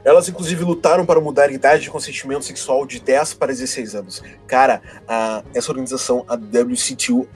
Elas, 0.03 0.27
inclusive, 0.27 0.63
lutaram 0.63 1.05
para 1.05 1.21
mudar 1.21 1.49
a 1.49 1.51
idade 1.51 1.83
de 1.83 1.89
consentimento 1.89 2.43
sexual 2.43 2.85
de 2.85 2.99
10 2.99 3.35
para 3.35 3.53
16 3.53 3.95
anos. 3.95 4.23
Cara, 4.45 4.81
a, 5.07 5.43
essa 5.53 5.71
organização, 5.71 6.25
a 6.27 6.35
WCTU, 6.35 7.27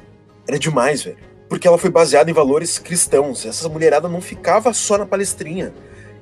era 0.47 0.59
demais, 0.59 1.03
velho. 1.03 1.17
Porque 1.47 1.67
ela 1.67 1.77
foi 1.77 1.89
baseada 1.89 2.29
em 2.29 2.33
valores 2.33 2.77
cristãos. 2.77 3.45
Essa 3.45 3.69
mulherada 3.69 4.09
não 4.09 4.19
ficava 4.19 4.73
só 4.73 4.97
na 4.97 5.05
palestrinha. 5.05 5.73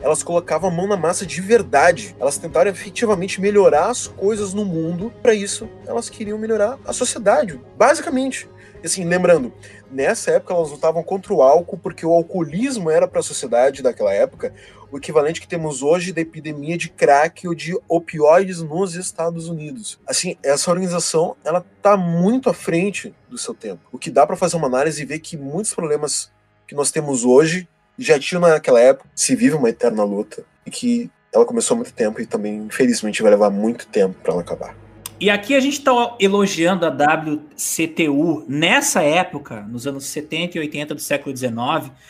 Elas 0.01 0.21
colocavam 0.21 0.69
a 0.69 0.73
mão 0.73 0.87
na 0.87 0.97
massa 0.97 1.25
de 1.25 1.41
verdade. 1.41 2.15
Elas 2.19 2.37
tentaram 2.37 2.69
efetivamente 2.69 3.41
melhorar 3.41 3.89
as 3.89 4.05
coisas 4.05 4.53
no 4.53 4.63
mundo. 4.63 5.11
Para 5.23 5.33
isso, 5.33 5.67
elas 5.87 6.09
queriam 6.09 6.37
melhorar 6.37 6.77
a 6.85 6.93
sociedade, 6.93 7.59
basicamente. 7.75 8.47
Assim, 8.85 9.03
lembrando, 9.03 9.51
nessa 9.91 10.31
época 10.31 10.53
elas 10.53 10.69
lutavam 10.69 11.03
contra 11.03 11.33
o 11.33 11.41
álcool 11.41 11.77
porque 11.77 12.05
o 12.05 12.11
alcoolismo 12.11 12.89
era 12.89 13.07
para 13.07 13.19
a 13.19 13.23
sociedade 13.23 13.81
daquela 13.81 14.13
época 14.13 14.53
o 14.91 14.97
equivalente 14.97 15.41
que 15.41 15.47
temos 15.47 15.81
hoje 15.81 16.13
da 16.13 16.21
epidemia 16.21 16.77
de 16.77 16.89
crack 16.89 17.47
ou 17.47 17.55
de 17.55 17.77
opioides 17.87 18.61
nos 18.61 18.95
Estados 18.95 19.49
Unidos. 19.49 19.99
Assim, 20.07 20.37
essa 20.41 20.69
organização 20.71 21.35
ela 21.43 21.65
está 21.77 21.97
muito 21.97 22.49
à 22.49 22.53
frente 22.53 23.13
do 23.29 23.37
seu 23.37 23.53
tempo. 23.53 23.81
O 23.91 23.97
que 23.97 24.11
dá 24.11 24.25
para 24.25 24.35
fazer 24.35 24.55
uma 24.55 24.67
análise 24.67 25.01
e 25.01 25.05
ver 25.05 25.19
que 25.19 25.35
muitos 25.35 25.73
problemas 25.73 26.31
que 26.67 26.75
nós 26.75 26.91
temos 26.91 27.25
hoje 27.25 27.67
já 27.97 28.19
tinham 28.19 28.41
naquela 28.41 28.79
época. 28.79 29.09
Se 29.15 29.35
vive 29.35 29.55
uma 29.55 29.69
eterna 29.69 30.03
luta 30.03 30.45
e 30.65 30.71
que 30.71 31.09
ela 31.33 31.45
começou 31.45 31.75
há 31.75 31.77
muito 31.77 31.93
tempo 31.93 32.21
e 32.21 32.25
também, 32.25 32.55
infelizmente, 32.57 33.21
vai 33.21 33.31
levar 33.31 33.49
muito 33.49 33.87
tempo 33.87 34.15
para 34.21 34.31
ela 34.31 34.41
acabar. 34.41 34.84
E 35.19 35.29
aqui 35.29 35.55
a 35.55 35.59
gente 35.61 35.79
está 35.79 35.91
elogiando 36.19 36.85
a 36.85 36.89
WCTU 36.89 38.43
nessa 38.49 39.01
época, 39.01 39.61
nos 39.61 39.87
anos 39.87 40.05
70 40.05 40.57
e 40.57 40.61
80 40.61 40.95
do 40.95 41.01
século 41.01 41.35
XIX, 41.35 41.55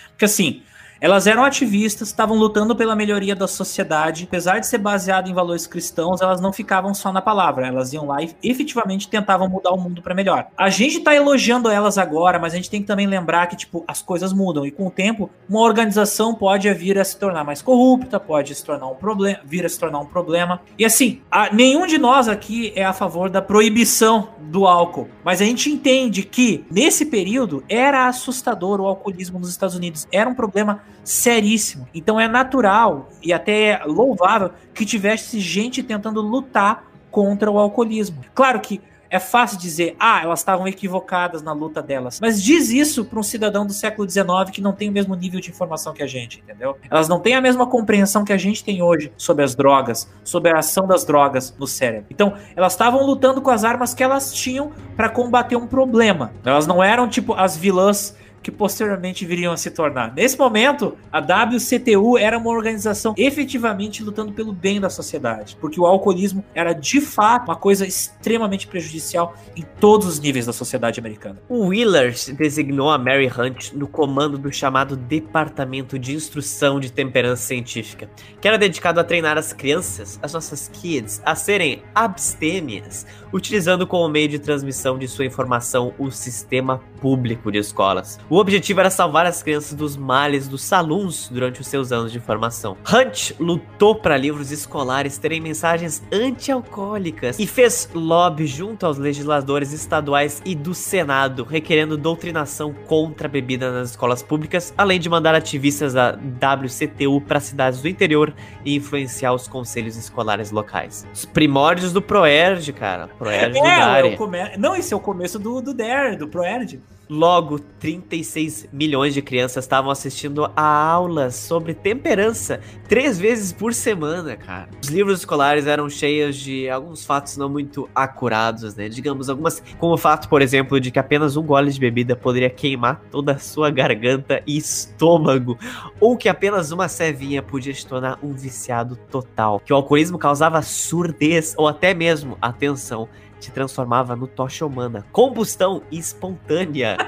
porque 0.09 0.25
assim, 0.25 0.63
elas 0.99 1.27
eram 1.27 1.43
ativistas, 1.43 2.07
estavam 2.07 2.37
lutando 2.37 2.75
pela 2.75 2.95
melhoria 2.95 3.35
da 3.35 3.47
sociedade. 3.47 4.25
Apesar 4.27 4.59
de 4.59 4.67
ser 4.67 4.77
baseado 4.77 5.29
em 5.29 5.33
valores 5.33 5.67
cristãos, 5.67 6.21
elas 6.21 6.39
não 6.41 6.53
ficavam 6.53 6.93
só 6.93 7.11
na 7.11 7.21
palavra. 7.21 7.67
Elas 7.67 7.93
iam 7.93 8.05
lá 8.05 8.21
e 8.21 8.33
efetivamente 8.43 9.09
tentavam 9.09 9.49
mudar 9.49 9.71
o 9.71 9.77
mundo 9.77 10.01
para 10.01 10.15
melhor. 10.15 10.47
A 10.57 10.69
gente 10.69 11.01
tá 11.01 11.13
elogiando 11.13 11.69
elas 11.69 11.97
agora, 11.97 12.39
mas 12.39 12.53
a 12.53 12.55
gente 12.55 12.69
tem 12.69 12.81
que 12.81 12.87
também 12.87 13.07
lembrar 13.07 13.47
que, 13.47 13.55
tipo, 13.55 13.83
as 13.87 14.01
coisas 14.01 14.33
mudam. 14.33 14.65
E 14.65 14.71
com 14.71 14.87
o 14.87 14.91
tempo, 14.91 15.29
uma 15.49 15.61
organização 15.61 16.33
pode 16.33 16.71
vir 16.73 16.97
a 16.97 17.03
se 17.03 17.17
tornar 17.17 17.43
mais 17.43 17.61
corrupta, 17.61 18.19
pode 18.19 18.53
se 18.55 18.63
tornar 18.63 18.87
um 18.87 18.95
problema, 18.95 19.39
vir 19.45 19.65
a 19.65 19.69
se 19.69 19.79
tornar 19.79 19.99
um 19.99 20.05
problema. 20.05 20.61
E 20.77 20.85
assim, 20.85 21.21
a, 21.29 21.53
nenhum 21.53 21.85
de 21.85 21.97
nós 21.97 22.27
aqui 22.27 22.71
é 22.75 22.85
a 22.85 22.93
favor 22.93 23.29
da 23.29 23.41
proibição 23.41 24.29
do 24.39 24.65
álcool. 24.65 25.09
Mas 25.23 25.41
a 25.41 25.45
gente 25.45 25.69
entende 25.69 26.23
que, 26.23 26.65
nesse 26.71 27.05
período, 27.05 27.63
era 27.67 28.07
assustador 28.07 28.79
o 28.79 28.85
alcoolismo 28.85 29.39
nos 29.39 29.49
Estados 29.49 29.75
Unidos. 29.75 30.07
Era 30.11 30.29
um 30.29 30.33
problema 30.33 30.81
seríssimo. 31.03 31.87
Então 31.93 32.19
é 32.19 32.27
natural 32.27 33.09
e 33.21 33.31
até 33.31 33.81
louvável 33.85 34.51
que 34.73 34.85
tivesse 34.85 35.39
gente 35.39 35.83
tentando 35.83 36.21
lutar 36.21 36.85
contra 37.11 37.49
o 37.49 37.59
alcoolismo. 37.59 38.21
Claro 38.33 38.59
que 38.59 38.81
é 39.09 39.19
fácil 39.19 39.57
dizer, 39.57 39.95
ah, 39.99 40.21
elas 40.23 40.39
estavam 40.39 40.67
equivocadas 40.67 41.41
na 41.41 41.53
luta 41.53 41.81
delas. 41.81 42.19
Mas 42.19 42.41
diz 42.43 42.69
isso 42.69 43.05
para 43.05 43.19
um 43.19 43.23
cidadão 43.23 43.65
do 43.65 43.71
século 43.71 44.09
XIX 44.09 44.25
que 44.51 44.61
não 44.61 44.73
tem 44.73 44.89
o 44.89 44.91
mesmo 44.91 45.15
nível 45.15 45.39
de 45.39 45.49
informação 45.49 45.93
que 45.93 46.03
a 46.03 46.07
gente, 46.07 46.39
entendeu? 46.39 46.77
Elas 46.89 47.07
não 47.07 47.19
têm 47.19 47.35
a 47.35 47.41
mesma 47.41 47.67
compreensão 47.67 48.25
que 48.25 48.33
a 48.33 48.37
gente 48.37 48.63
tem 48.63 48.81
hoje 48.81 49.13
sobre 49.15 49.43
as 49.43 49.55
drogas, 49.55 50.11
sobre 50.23 50.51
a 50.51 50.59
ação 50.59 50.87
das 50.87 51.05
drogas 51.05 51.55
no 51.57 51.67
cérebro. 51.67 52.07
Então, 52.09 52.33
elas 52.55 52.73
estavam 52.73 53.05
lutando 53.05 53.41
com 53.41 53.51
as 53.51 53.63
armas 53.63 53.93
que 53.93 54.03
elas 54.03 54.33
tinham 54.33 54.71
para 54.97 55.07
combater 55.07 55.55
um 55.55 55.67
problema. 55.67 56.33
Elas 56.43 56.67
não 56.67 56.83
eram 56.83 57.07
tipo 57.07 57.33
as 57.33 57.55
vilãs 57.55 58.15
que 58.45 58.51
posteriormente 58.51 59.25
viriam 59.25 59.51
a 59.51 59.57
se 59.57 59.71
tornar. 59.71 60.13
Nesse 60.13 60.37
momento, 60.37 60.95
a 61.11 61.17
WCTU 61.17 62.15
era 62.15 62.37
uma 62.37 62.51
organização 62.51 63.15
efetivamente 63.17 64.03
lutando 64.03 64.33
pelo 64.33 64.53
bem 64.53 64.79
da 64.79 64.87
sociedade, 64.87 65.57
porque 65.59 65.79
o 65.79 65.85
alcoolismo 65.87 66.45
era 66.53 66.71
de 66.71 67.01
fato 67.01 67.45
uma 67.45 67.55
coisa 67.55 67.87
extremamente 67.87 68.67
prejudicial 68.67 69.33
em 69.55 69.65
todos 69.79 70.05
os 70.05 70.19
níveis 70.19 70.45
da 70.45 70.53
sociedade 70.53 70.99
americana. 70.99 71.41
O 71.49 71.69
Willard 71.69 72.33
designou 72.33 72.91
a 72.91 72.99
Mary 72.99 73.27
Hunt 73.27 73.73
no 73.73 73.87
comando 73.87 74.37
do 74.37 74.53
chamado 74.53 74.95
Departamento 74.95 75.97
de 75.97 76.13
Instrução 76.13 76.79
de 76.79 76.91
Temperança 76.91 77.41
Científica, 77.41 78.07
que 78.39 78.47
era 78.47 78.59
dedicado 78.59 78.99
a 78.99 79.03
treinar 79.03 79.39
as 79.39 79.53
crianças, 79.53 80.19
as 80.21 80.33
nossas 80.33 80.67
kids, 80.67 81.19
a 81.25 81.33
serem 81.33 81.81
abstêmias, 81.95 83.07
utilizando 83.35 83.85
como 83.85 84.07
meio 84.07 84.29
de 84.29 84.39
transmissão 84.39 84.97
de 84.97 85.09
sua 85.09 85.25
informação 85.25 85.93
o 85.99 86.09
sistema 86.09 86.81
público 87.01 87.51
de 87.51 87.57
escolas. 87.57 88.17
O 88.29 88.37
objetivo 88.37 88.79
era 88.79 88.89
salvar 88.89 89.25
as 89.25 89.43
crianças 89.43 89.73
dos 89.73 89.97
males 89.97 90.47
dos 90.47 90.63
salões 90.63 91.27
durante 91.27 91.59
os 91.59 91.67
seus 91.67 91.91
anos 91.91 92.13
de 92.13 92.19
formação. 92.21 92.77
Hunt 92.89 93.31
lutou 93.37 93.93
para 93.93 94.15
livros 94.15 94.51
escolares 94.51 95.17
terem 95.17 95.41
mensagens 95.41 96.01
anti-alcoólicas 96.13 97.37
e 97.37 97.45
fez 97.45 97.89
lobby 97.93 98.47
junto 98.47 98.85
aos 98.85 98.97
legisladores 98.97 99.73
estaduais 99.73 100.41
e 100.45 100.55
do 100.55 100.73
Senado, 100.73 101.43
requerendo 101.43 101.97
doutrinação 101.97 102.73
contra 102.87 103.27
a 103.27 103.29
bebida 103.29 103.69
nas 103.69 103.89
escolas 103.89 104.23
públicas, 104.23 104.73
além 104.77 104.97
de 104.97 105.09
mandar 105.09 105.35
ativistas 105.35 105.93
da 105.93 106.11
WCTU 106.11 107.19
para 107.19 107.41
cidades 107.41 107.81
do 107.81 107.89
interior 107.89 108.33
e 108.63 108.77
influenciar 108.77 109.33
os 109.33 109.45
conselhos 109.45 109.97
escolares 109.97 110.51
locais. 110.51 111.05
Os 111.13 111.25
primórdios 111.25 111.91
do 111.91 112.01
Proerd, 112.01 112.71
cara. 112.71 113.09
Proerd 113.25 113.57
é, 113.57 114.11
do 114.11 114.17
come... 114.17 114.57
Não, 114.57 114.75
esse 114.75 114.93
é 114.93 114.97
o 114.97 114.99
começo 114.99 115.39
do, 115.39 115.61
do 115.61 115.73
DARE, 115.73 116.15
do 116.15 116.27
Proerd. 116.27 116.79
Logo, 117.07 117.59
36 117.59 118.67
milhões 118.73 119.13
de 119.13 119.21
crianças 119.21 119.63
estavam 119.63 119.91
assistindo 119.91 120.51
a 120.55 120.89
aulas 120.89 121.35
sobre 121.35 121.75
temperança 121.75 122.59
três 122.87 123.19
vezes 123.19 123.53
por 123.53 123.75
semana, 123.75 124.35
cara. 124.35 124.69
Os 124.81 124.89
livros 124.89 125.19
escolares 125.19 125.67
eram 125.67 125.87
cheios 125.87 126.35
de 126.35 126.67
alguns 126.67 127.05
fatos 127.05 127.37
não 127.37 127.47
muito 127.47 127.87
acurados, 127.93 128.75
né? 128.75 128.89
Digamos, 128.89 129.29
algumas, 129.29 129.61
como 129.77 129.93
o 129.93 129.97
fato, 129.97 130.27
por 130.27 130.41
exemplo, 130.41 130.79
de 130.79 130.89
que 130.89 130.97
apenas 130.97 131.37
um 131.37 131.43
gole 131.43 131.71
de 131.71 131.79
bebida 131.79 132.15
poderia 132.15 132.49
queimar 132.49 132.99
toda 133.11 133.33
a 133.33 133.39
sua 133.39 133.69
garganta 133.69 134.41
e 134.47 134.57
estômago, 134.57 135.59
ou 135.99 136.17
que 136.17 136.27
apenas 136.27 136.71
uma 136.71 136.87
cevinha 136.87 137.43
podia 137.43 137.73
te 137.73 137.85
tornar 137.85 138.17
um 138.23 138.33
viciado 138.33 138.95
total, 139.11 139.59
que 139.59 139.71
o 139.71 139.75
alcoolismo 139.75 140.17
causava 140.17 140.61
surdez 140.63 141.53
ou 141.55 141.67
até 141.67 141.93
mesmo, 141.93 142.35
atenção, 142.41 143.07
se 143.45 143.51
transformava 143.51 144.15
no 144.15 144.27
tocha 144.27 144.65
humana. 144.65 145.05
Combustão 145.11 145.81
espontânea. 145.91 146.97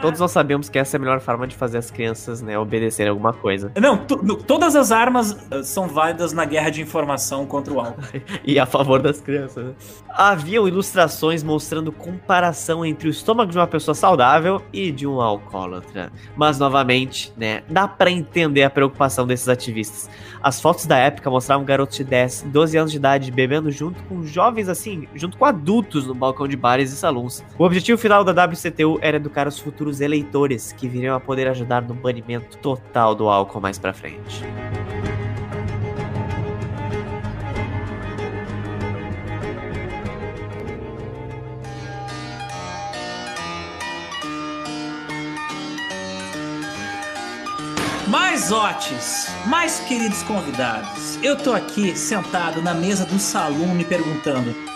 Todos 0.00 0.20
nós 0.20 0.30
sabemos 0.30 0.68
que 0.68 0.78
essa 0.78 0.94
é 0.94 0.98
a 0.98 1.00
melhor 1.00 1.18
forma 1.18 1.44
de 1.44 1.56
fazer 1.56 1.76
as 1.76 1.90
crianças, 1.90 2.40
né, 2.40 2.56
obedecerem 2.56 3.10
alguma 3.10 3.32
coisa. 3.32 3.72
Não, 3.80 3.96
no- 4.22 4.36
todas 4.36 4.76
as 4.76 4.92
armas 4.92 5.32
uh, 5.32 5.64
são 5.64 5.88
válidas 5.88 6.32
na 6.32 6.44
guerra 6.44 6.70
de 6.70 6.80
informação 6.80 7.44
contra 7.44 7.74
o 7.74 7.80
álcool. 7.80 8.00
E 8.44 8.60
a 8.60 8.64
favor 8.64 9.02
das 9.02 9.20
crianças. 9.20 9.64
né? 9.64 9.72
Haviam 10.10 10.68
ilustrações 10.68 11.42
mostrando 11.42 11.90
comparação 11.90 12.86
entre 12.86 13.08
o 13.08 13.10
estômago 13.10 13.50
de 13.50 13.58
uma 13.58 13.66
pessoa 13.66 13.92
saudável 13.92 14.62
e 14.72 14.92
de 14.92 15.04
um 15.04 15.20
alcoólatra. 15.20 16.12
Mas, 16.36 16.60
novamente, 16.60 17.32
né, 17.36 17.64
dá 17.68 17.88
pra 17.88 18.08
entender 18.08 18.62
a 18.62 18.70
preocupação 18.70 19.26
desses 19.26 19.48
ativistas. 19.48 20.08
As 20.42 20.60
fotos 20.60 20.86
da 20.86 20.96
época 20.96 21.28
mostravam 21.30 21.64
garotos 21.64 21.96
de 21.96 22.04
10, 22.04 22.46
12 22.48 22.76
anos 22.78 22.90
de 22.90 22.96
idade 22.96 23.30
bebendo 23.30 23.70
junto 23.70 24.02
com 24.04 24.24
jovens 24.24 24.68
assim, 24.68 25.08
junto 25.14 25.36
com 25.36 25.44
adultos 25.44 26.06
no 26.06 26.14
balcão 26.14 26.46
de 26.46 26.56
bares 26.56 26.92
e 26.92 26.96
salões. 26.96 27.44
O 27.58 27.64
objetivo 27.64 27.98
final 27.98 28.22
da 28.22 28.44
WCTU 28.44 28.98
era 29.02 29.16
educar 29.16 29.48
os 29.48 29.58
futuros 29.58 30.00
eleitores 30.00 30.72
que 30.72 30.88
viriam 30.88 31.16
a 31.16 31.20
poder 31.20 31.48
ajudar 31.48 31.82
no 31.82 31.94
banimento 31.94 32.56
total 32.58 33.14
do 33.14 33.28
álcool 33.28 33.60
mais 33.60 33.78
pra 33.78 33.92
frente. 33.92 34.44
Mais 48.08 48.50
otes, 48.50 49.26
mais 49.46 49.80
queridos 49.80 50.22
convidados, 50.22 51.18
eu 51.22 51.36
tô 51.36 51.52
aqui 51.52 51.94
sentado 51.94 52.62
na 52.62 52.72
mesa 52.72 53.04
do 53.04 53.18
salão 53.18 53.74
me 53.74 53.84
perguntando. 53.84 54.67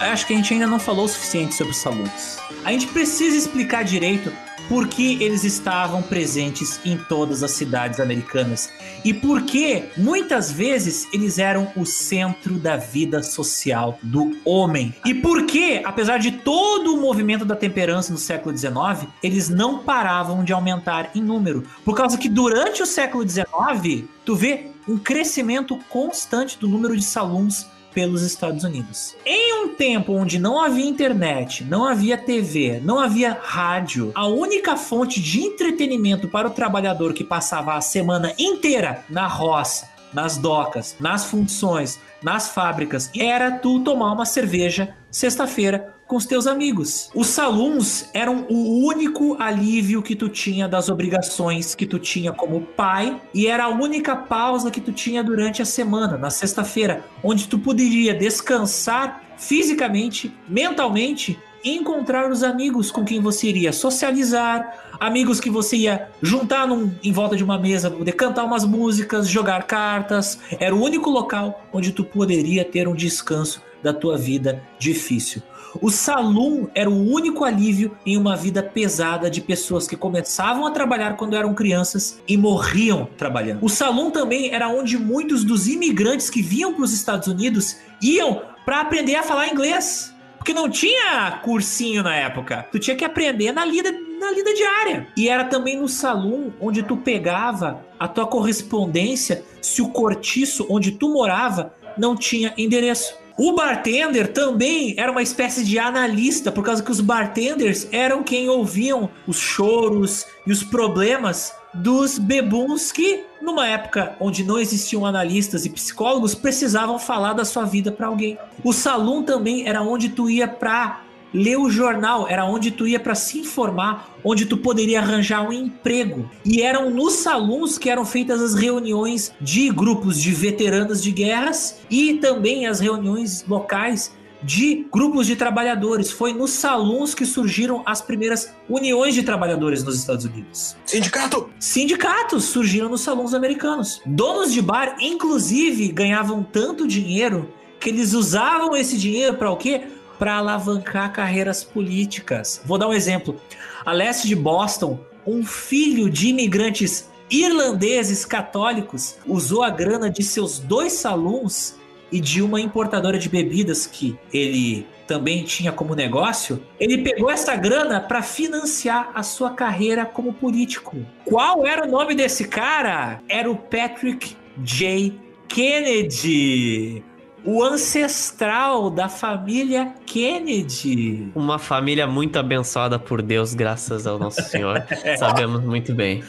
Acho 0.00 0.26
que 0.26 0.32
a 0.32 0.36
gente 0.36 0.54
ainda 0.54 0.66
não 0.66 0.80
falou 0.80 1.04
o 1.04 1.08
suficiente 1.08 1.54
sobre 1.54 1.72
os 1.72 1.76
salões. 1.76 2.38
A 2.64 2.72
gente 2.72 2.86
precisa 2.86 3.36
explicar 3.36 3.84
direito 3.84 4.32
por 4.66 4.88
que 4.88 5.22
eles 5.22 5.44
estavam 5.44 6.00
presentes 6.00 6.80
em 6.84 6.96
todas 6.96 7.42
as 7.42 7.50
cidades 7.50 8.00
americanas 8.00 8.70
e 9.04 9.12
por 9.12 9.42
que 9.42 9.84
muitas 9.96 10.50
vezes 10.50 11.06
eles 11.12 11.38
eram 11.38 11.70
o 11.76 11.84
centro 11.84 12.54
da 12.54 12.76
vida 12.76 13.22
social 13.22 13.98
do 14.02 14.38
homem. 14.44 14.94
E 15.04 15.12
por 15.12 15.44
que, 15.44 15.82
apesar 15.84 16.18
de 16.18 16.30
todo 16.30 16.94
o 16.94 17.00
movimento 17.00 17.44
da 17.44 17.56
temperança 17.56 18.12
no 18.12 18.18
século 18.18 18.56
XIX, 18.56 19.06
eles 19.22 19.48
não 19.48 19.80
paravam 19.80 20.44
de 20.44 20.52
aumentar 20.52 21.10
em 21.14 21.20
número. 21.20 21.64
Por 21.84 21.94
causa 21.94 22.16
que 22.16 22.28
durante 22.28 22.82
o 22.82 22.86
século 22.86 23.28
XIX, 23.28 24.04
tu 24.24 24.34
vê 24.34 24.68
um 24.88 24.96
crescimento 24.96 25.76
constante 25.90 26.58
do 26.58 26.68
número 26.68 26.96
de 26.96 27.04
salões 27.04 27.66
pelos 27.92 28.22
Estados 28.22 28.64
Unidos. 28.64 29.16
Em 29.24 29.64
um 29.64 29.74
tempo 29.74 30.12
onde 30.12 30.38
não 30.38 30.62
havia 30.62 30.86
internet, 30.86 31.64
não 31.64 31.84
havia 31.84 32.16
TV, 32.16 32.80
não 32.82 32.98
havia 32.98 33.38
rádio, 33.40 34.12
a 34.14 34.26
única 34.26 34.76
fonte 34.76 35.20
de 35.20 35.40
entretenimento 35.40 36.28
para 36.28 36.48
o 36.48 36.52
trabalhador 36.52 37.12
que 37.12 37.24
passava 37.24 37.74
a 37.74 37.80
semana 37.80 38.32
inteira 38.38 39.04
na 39.08 39.26
roça, 39.26 39.88
nas 40.12 40.36
docas, 40.36 40.96
nas 40.98 41.24
funções, 41.24 42.00
nas 42.22 42.48
fábricas, 42.48 43.10
era 43.16 43.50
tu 43.50 43.80
tomar 43.80 44.12
uma 44.12 44.26
cerveja 44.26 44.94
sexta-feira 45.10 45.94
com 46.10 46.16
os 46.16 46.26
teus 46.26 46.48
amigos. 46.48 47.08
Os 47.14 47.28
saloons 47.28 48.10
eram 48.12 48.44
o 48.50 48.84
único 48.84 49.36
alívio 49.40 50.02
que 50.02 50.16
tu 50.16 50.28
tinha 50.28 50.66
das 50.66 50.88
obrigações 50.88 51.72
que 51.72 51.86
tu 51.86 52.00
tinha 52.00 52.32
como 52.32 52.62
pai 52.62 53.22
e 53.32 53.46
era 53.46 53.66
a 53.66 53.68
única 53.68 54.16
pausa 54.16 54.72
que 54.72 54.80
tu 54.80 54.90
tinha 54.90 55.22
durante 55.22 55.62
a 55.62 55.64
semana, 55.64 56.18
na 56.18 56.28
sexta-feira, 56.28 57.04
onde 57.22 57.46
tu 57.46 57.60
poderia 57.60 58.12
descansar 58.12 59.22
fisicamente, 59.38 60.34
mentalmente 60.48 61.38
encontrar 61.64 62.28
os 62.28 62.42
amigos 62.42 62.90
com 62.90 63.04
quem 63.04 63.20
você 63.20 63.46
iria 63.46 63.72
socializar, 63.72 64.96
amigos 64.98 65.38
que 65.38 65.48
você 65.48 65.76
ia 65.76 66.08
juntar 66.20 66.66
num- 66.66 66.90
em 67.04 67.12
volta 67.12 67.36
de 67.36 67.44
uma 67.44 67.56
mesa, 67.56 67.88
poder 67.88 68.12
cantar 68.12 68.44
umas 68.44 68.64
músicas, 68.64 69.28
jogar 69.28 69.62
cartas. 69.64 70.40
Era 70.58 70.74
o 70.74 70.82
único 70.82 71.08
local 71.08 71.64
onde 71.72 71.92
tu 71.92 72.02
poderia 72.02 72.64
ter 72.64 72.88
um 72.88 72.94
descanso 72.96 73.62
da 73.82 73.92
tua 73.92 74.18
vida 74.18 74.62
difícil. 74.78 75.40
O 75.80 75.90
saloon 75.90 76.66
era 76.74 76.90
o 76.90 77.12
único 77.12 77.44
alívio 77.44 77.96
em 78.04 78.16
uma 78.16 78.36
vida 78.36 78.62
pesada 78.62 79.30
de 79.30 79.40
pessoas 79.40 79.86
que 79.86 79.96
começavam 79.96 80.66
a 80.66 80.70
trabalhar 80.70 81.16
quando 81.16 81.36
eram 81.36 81.54
crianças 81.54 82.20
e 82.26 82.36
morriam 82.36 83.08
trabalhando. 83.16 83.64
O 83.64 83.68
saloon 83.68 84.10
também 84.10 84.52
era 84.52 84.68
onde 84.68 84.98
muitos 84.98 85.44
dos 85.44 85.68
imigrantes 85.68 86.30
que 86.30 86.42
vinham 86.42 86.74
para 86.74 86.84
os 86.84 86.92
Estados 86.92 87.28
Unidos 87.28 87.76
iam 88.02 88.42
para 88.64 88.80
aprender 88.80 89.16
a 89.16 89.22
falar 89.22 89.48
inglês. 89.48 90.14
Porque 90.38 90.54
não 90.54 90.70
tinha 90.70 91.38
cursinho 91.42 92.02
na 92.02 92.16
época. 92.16 92.66
Tu 92.72 92.78
tinha 92.78 92.96
que 92.96 93.04
aprender 93.04 93.52
na 93.52 93.62
lida, 93.62 93.92
na 93.92 94.30
lida 94.30 94.54
diária. 94.54 95.06
E 95.14 95.28
era 95.28 95.44
também 95.44 95.78
no 95.78 95.86
salão 95.86 96.50
onde 96.58 96.82
tu 96.82 96.96
pegava 96.96 97.84
a 97.98 98.08
tua 98.08 98.26
correspondência 98.26 99.44
se 99.60 99.82
o 99.82 99.90
cortiço 99.90 100.66
onde 100.70 100.92
tu 100.92 101.12
morava 101.12 101.74
não 101.98 102.16
tinha 102.16 102.54
endereço. 102.56 103.19
O 103.42 103.54
bartender 103.54 104.34
também 104.34 104.92
era 104.98 105.10
uma 105.10 105.22
espécie 105.22 105.64
de 105.64 105.78
analista, 105.78 106.52
por 106.52 106.62
causa 106.62 106.82
que 106.82 106.90
os 106.90 107.00
bartenders 107.00 107.88
eram 107.90 108.22
quem 108.22 108.50
ouviam 108.50 109.08
os 109.26 109.38
choros 109.38 110.26
e 110.46 110.52
os 110.52 110.62
problemas 110.62 111.50
dos 111.72 112.18
bebuns 112.18 112.92
que, 112.92 113.24
numa 113.40 113.66
época 113.66 114.14
onde 114.20 114.44
não 114.44 114.58
existiam 114.58 115.06
analistas 115.06 115.64
e 115.64 115.70
psicólogos, 115.70 116.34
precisavam 116.34 116.98
falar 116.98 117.32
da 117.32 117.46
sua 117.46 117.64
vida 117.64 117.90
para 117.90 118.08
alguém. 118.08 118.36
O 118.62 118.74
salão 118.74 119.22
também 119.22 119.66
era 119.66 119.80
onde 119.80 120.10
tu 120.10 120.28
ia 120.28 120.46
para 120.46 121.00
ler 121.32 121.56
o 121.56 121.70
jornal, 121.70 122.28
era 122.28 122.44
onde 122.44 122.70
tu 122.70 122.86
ia 122.86 123.00
para 123.00 123.14
se 123.14 123.38
informar, 123.38 124.10
onde 124.24 124.46
tu 124.46 124.56
poderia 124.56 125.00
arranjar 125.00 125.42
um 125.42 125.52
emprego. 125.52 126.30
E 126.44 126.62
eram 126.62 126.90
nos 126.90 127.14
salões 127.14 127.78
que 127.78 127.88
eram 127.90 128.04
feitas 128.04 128.40
as 128.40 128.54
reuniões 128.54 129.32
de 129.40 129.70
grupos 129.70 130.20
de 130.20 130.32
veteranos 130.32 131.02
de 131.02 131.10
guerras 131.10 131.80
e 131.90 132.14
também 132.14 132.66
as 132.66 132.80
reuniões 132.80 133.44
locais 133.48 134.12
de 134.42 134.86
grupos 134.90 135.26
de 135.26 135.36
trabalhadores. 135.36 136.10
Foi 136.10 136.32
nos 136.32 136.50
salões 136.50 137.14
que 137.14 137.26
surgiram 137.26 137.82
as 137.84 138.00
primeiras 138.00 138.54
uniões 138.68 139.14
de 139.14 139.22
trabalhadores 139.22 139.84
nos 139.84 139.96
Estados 139.96 140.24
Unidos. 140.24 140.76
Sindicato! 140.84 141.50
Sindicatos 141.58 142.44
surgiram 142.44 142.88
nos 142.88 143.02
salões 143.02 143.34
americanos. 143.34 144.00
Donos 144.06 144.52
de 144.52 144.62
bar, 144.62 144.96
inclusive, 145.00 145.88
ganhavam 145.88 146.42
tanto 146.42 146.86
dinheiro 146.86 147.52
que 147.78 147.88
eles 147.88 148.12
usavam 148.12 148.76
esse 148.76 148.96
dinheiro 148.98 149.34
para 149.34 149.50
o 149.50 149.56
quê? 149.56 149.82
Para 150.20 150.36
alavancar 150.36 151.12
carreiras 151.12 151.64
políticas. 151.64 152.62
Vou 152.64 152.78
dar 152.78 152.86
um 152.86 152.92
exemplo. 152.92 153.40
A 153.84 153.92
leste 153.92 154.28
de 154.28 154.36
Boston, 154.36 155.00
um 155.26 155.42
filho 155.42 156.08
de 156.08 156.28
imigrantes 156.28 157.10
irlandeses 157.30 158.24
católicos 158.24 159.16
usou 159.26 159.62
a 159.62 159.70
grana 159.70 160.10
de 160.10 160.22
seus 160.22 160.58
dois 160.58 160.92
salões 160.92 161.80
e 162.12 162.20
de 162.20 162.42
uma 162.42 162.60
importadora 162.60 163.18
de 163.18 163.28
bebidas 163.28 163.86
que 163.86 164.18
ele 164.32 164.86
também 165.06 165.42
tinha 165.42 165.72
como 165.72 165.94
negócio, 165.94 166.62
ele 166.78 166.98
pegou 166.98 167.30
essa 167.30 167.56
grana 167.56 168.00
para 168.00 168.22
financiar 168.22 169.10
a 169.14 169.22
sua 169.22 169.50
carreira 169.50 170.04
como 170.04 170.32
político. 170.32 170.98
Qual 171.24 171.66
era 171.66 171.84
o 171.84 171.90
nome 171.90 172.14
desse 172.14 172.46
cara? 172.46 173.20
Era 173.28 173.50
o 173.50 173.56
Patrick 173.56 174.36
J. 174.58 175.18
Kennedy, 175.48 177.02
o 177.44 177.62
ancestral 177.62 178.90
da 178.90 179.08
família 179.08 179.94
Kennedy. 180.06 181.30
Uma 181.34 181.58
família 181.58 182.06
muito 182.06 182.38
abençoada 182.38 182.98
por 182.98 183.22
Deus, 183.22 183.54
graças 183.54 184.06
ao 184.06 184.18
Nosso 184.18 184.42
Senhor. 184.42 184.84
Sabemos 185.18 185.62
muito 185.62 185.94
bem. 185.94 186.22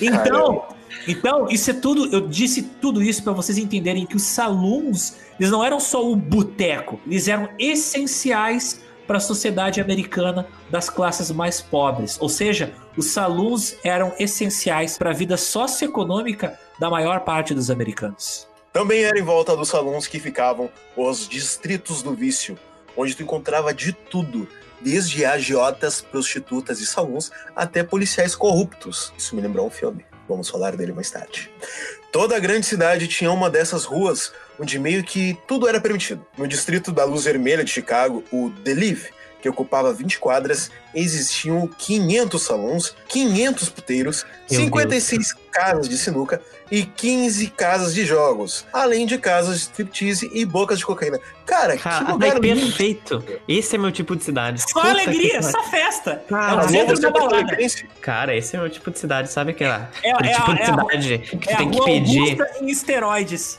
Então, 0.00 0.64
então 1.06 1.48
isso 1.48 1.70
é 1.70 1.74
tudo. 1.74 2.06
Eu 2.12 2.28
disse 2.28 2.62
tudo 2.62 3.02
isso 3.02 3.22
para 3.22 3.32
vocês 3.32 3.58
entenderem 3.58 4.06
que 4.06 4.16
os 4.16 4.22
salões 4.22 5.20
eles 5.38 5.50
não 5.50 5.64
eram 5.64 5.80
só 5.80 6.08
o 6.08 6.14
boteco, 6.14 7.00
eles 7.06 7.26
eram 7.26 7.48
essenciais 7.58 8.80
para 9.06 9.16
a 9.16 9.20
sociedade 9.20 9.80
americana 9.80 10.46
das 10.70 10.88
classes 10.88 11.30
mais 11.30 11.60
pobres. 11.60 12.16
Ou 12.20 12.28
seja, 12.28 12.72
os 12.96 13.06
salões 13.06 13.76
eram 13.82 14.12
essenciais 14.18 14.96
para 14.96 15.10
a 15.10 15.12
vida 15.12 15.36
socioeconômica 15.36 16.58
da 16.78 16.88
maior 16.88 17.20
parte 17.20 17.54
dos 17.54 17.70
americanos. 17.70 18.46
Também 18.72 19.04
era 19.04 19.18
em 19.18 19.22
volta 19.22 19.54
dos 19.54 19.68
salões 19.68 20.06
que 20.06 20.18
ficavam 20.18 20.70
os 20.96 21.28
distritos 21.28 22.02
do 22.02 22.14
vício, 22.14 22.58
onde 22.96 23.14
tu 23.14 23.22
encontrava 23.22 23.74
de 23.74 23.92
tudo, 23.92 24.48
desde 24.80 25.26
agiotas, 25.26 26.00
prostitutas 26.00 26.80
e 26.80 26.86
salões 26.86 27.30
até 27.54 27.82
policiais 27.82 28.34
corruptos. 28.34 29.12
Isso 29.16 29.36
me 29.36 29.42
lembrou 29.42 29.66
um 29.66 29.70
filme. 29.70 30.06
Vamos 30.26 30.48
falar 30.48 30.74
dele 30.74 30.92
mais 30.92 31.10
tarde. 31.10 31.50
Toda 32.10 32.34
a 32.34 32.38
grande 32.38 32.64
cidade 32.64 33.06
tinha 33.08 33.30
uma 33.30 33.50
dessas 33.50 33.84
ruas 33.84 34.32
onde 34.58 34.78
meio 34.78 35.04
que 35.04 35.36
tudo 35.46 35.68
era 35.68 35.80
permitido. 35.80 36.24
No 36.38 36.46
distrito 36.46 36.92
da 36.92 37.04
Luz 37.04 37.24
Vermelha 37.24 37.64
de 37.64 37.70
Chicago, 37.70 38.24
o 38.32 38.50
Leaf, 38.64 39.10
que 39.42 39.48
ocupava 39.48 39.92
20 39.92 40.18
quadras, 40.18 40.70
existiam 40.94 41.66
500 41.66 42.42
salões, 42.42 42.94
500 43.08 43.68
puteiros, 43.70 44.24
Meu 44.50 44.60
56 44.60 45.34
casas 45.50 45.88
de 45.88 45.98
sinuca 45.98 46.40
e 46.70 46.84
15 46.84 47.48
casas 47.48 47.94
de 47.94 48.06
jogos, 48.06 48.64
além 48.72 49.04
de 49.06 49.18
casas 49.18 49.56
de 49.58 49.62
striptease 49.64 50.30
e 50.32 50.44
bocas 50.46 50.78
de 50.78 50.86
cocaína. 50.86 51.18
Cara, 51.44 51.76
que 51.76 51.86
lugar 52.10 52.38
lindo. 52.40 52.66
perfeito. 52.66 53.22
Esse 53.46 53.74
é 53.76 53.78
meu 53.78 53.92
tipo 53.92 54.16
de 54.16 54.24
cidade. 54.24 54.62
Só 54.62 54.80
Puta 54.80 54.88
alegria, 54.88 55.38
que 55.38 55.42
só 55.42 55.62
festa. 55.64 56.22
Cara, 56.28 56.62
é 56.62 56.64
o 56.64 56.68
centro 56.68 56.98
da 57.00 57.08
é 57.08 57.10
balada. 57.10 57.56
Cara, 58.00 58.34
esse 58.34 58.56
é 58.56 58.58
o 58.58 58.62
meu 58.62 58.70
tipo 58.70 58.90
de 58.90 58.98
cidade, 58.98 59.30
sabe 59.30 59.50
aquela? 59.50 59.90
É- 60.02 60.12
aquele 60.12 60.28
é 60.30 60.32
a- 60.32 60.36
tipo 60.40 60.54
de 60.54 60.60
é 60.60 60.62
a- 60.62 60.66
cidade 60.66 61.18
que 61.18 61.34
É 61.34 61.36
tu 61.36 61.58
tem 61.58 61.68
a 61.68 61.70
que 61.70 61.84
pedir, 61.84 62.38
em 62.62 62.66
esteroides. 62.70 63.58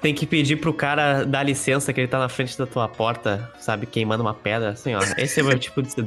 Tem 0.00 0.14
que 0.14 0.26
pedir 0.26 0.56
pro 0.56 0.72
cara 0.72 1.24
dar 1.24 1.42
licença 1.42 1.92
que 1.92 2.00
ele 2.00 2.08
tá 2.08 2.18
na 2.18 2.28
frente 2.28 2.56
da 2.58 2.66
tua 2.66 2.88
porta, 2.88 3.50
sabe, 3.58 3.86
queimando 3.86 4.22
uma 4.22 4.34
pedra, 4.34 4.70
assim, 4.70 4.94
ó. 4.94 5.00
Esse 5.16 5.40
é 5.40 5.42
o 5.42 5.46
meu 5.46 5.58
tipo 5.58 5.82
de 5.82 5.90
cidade. 5.90 6.01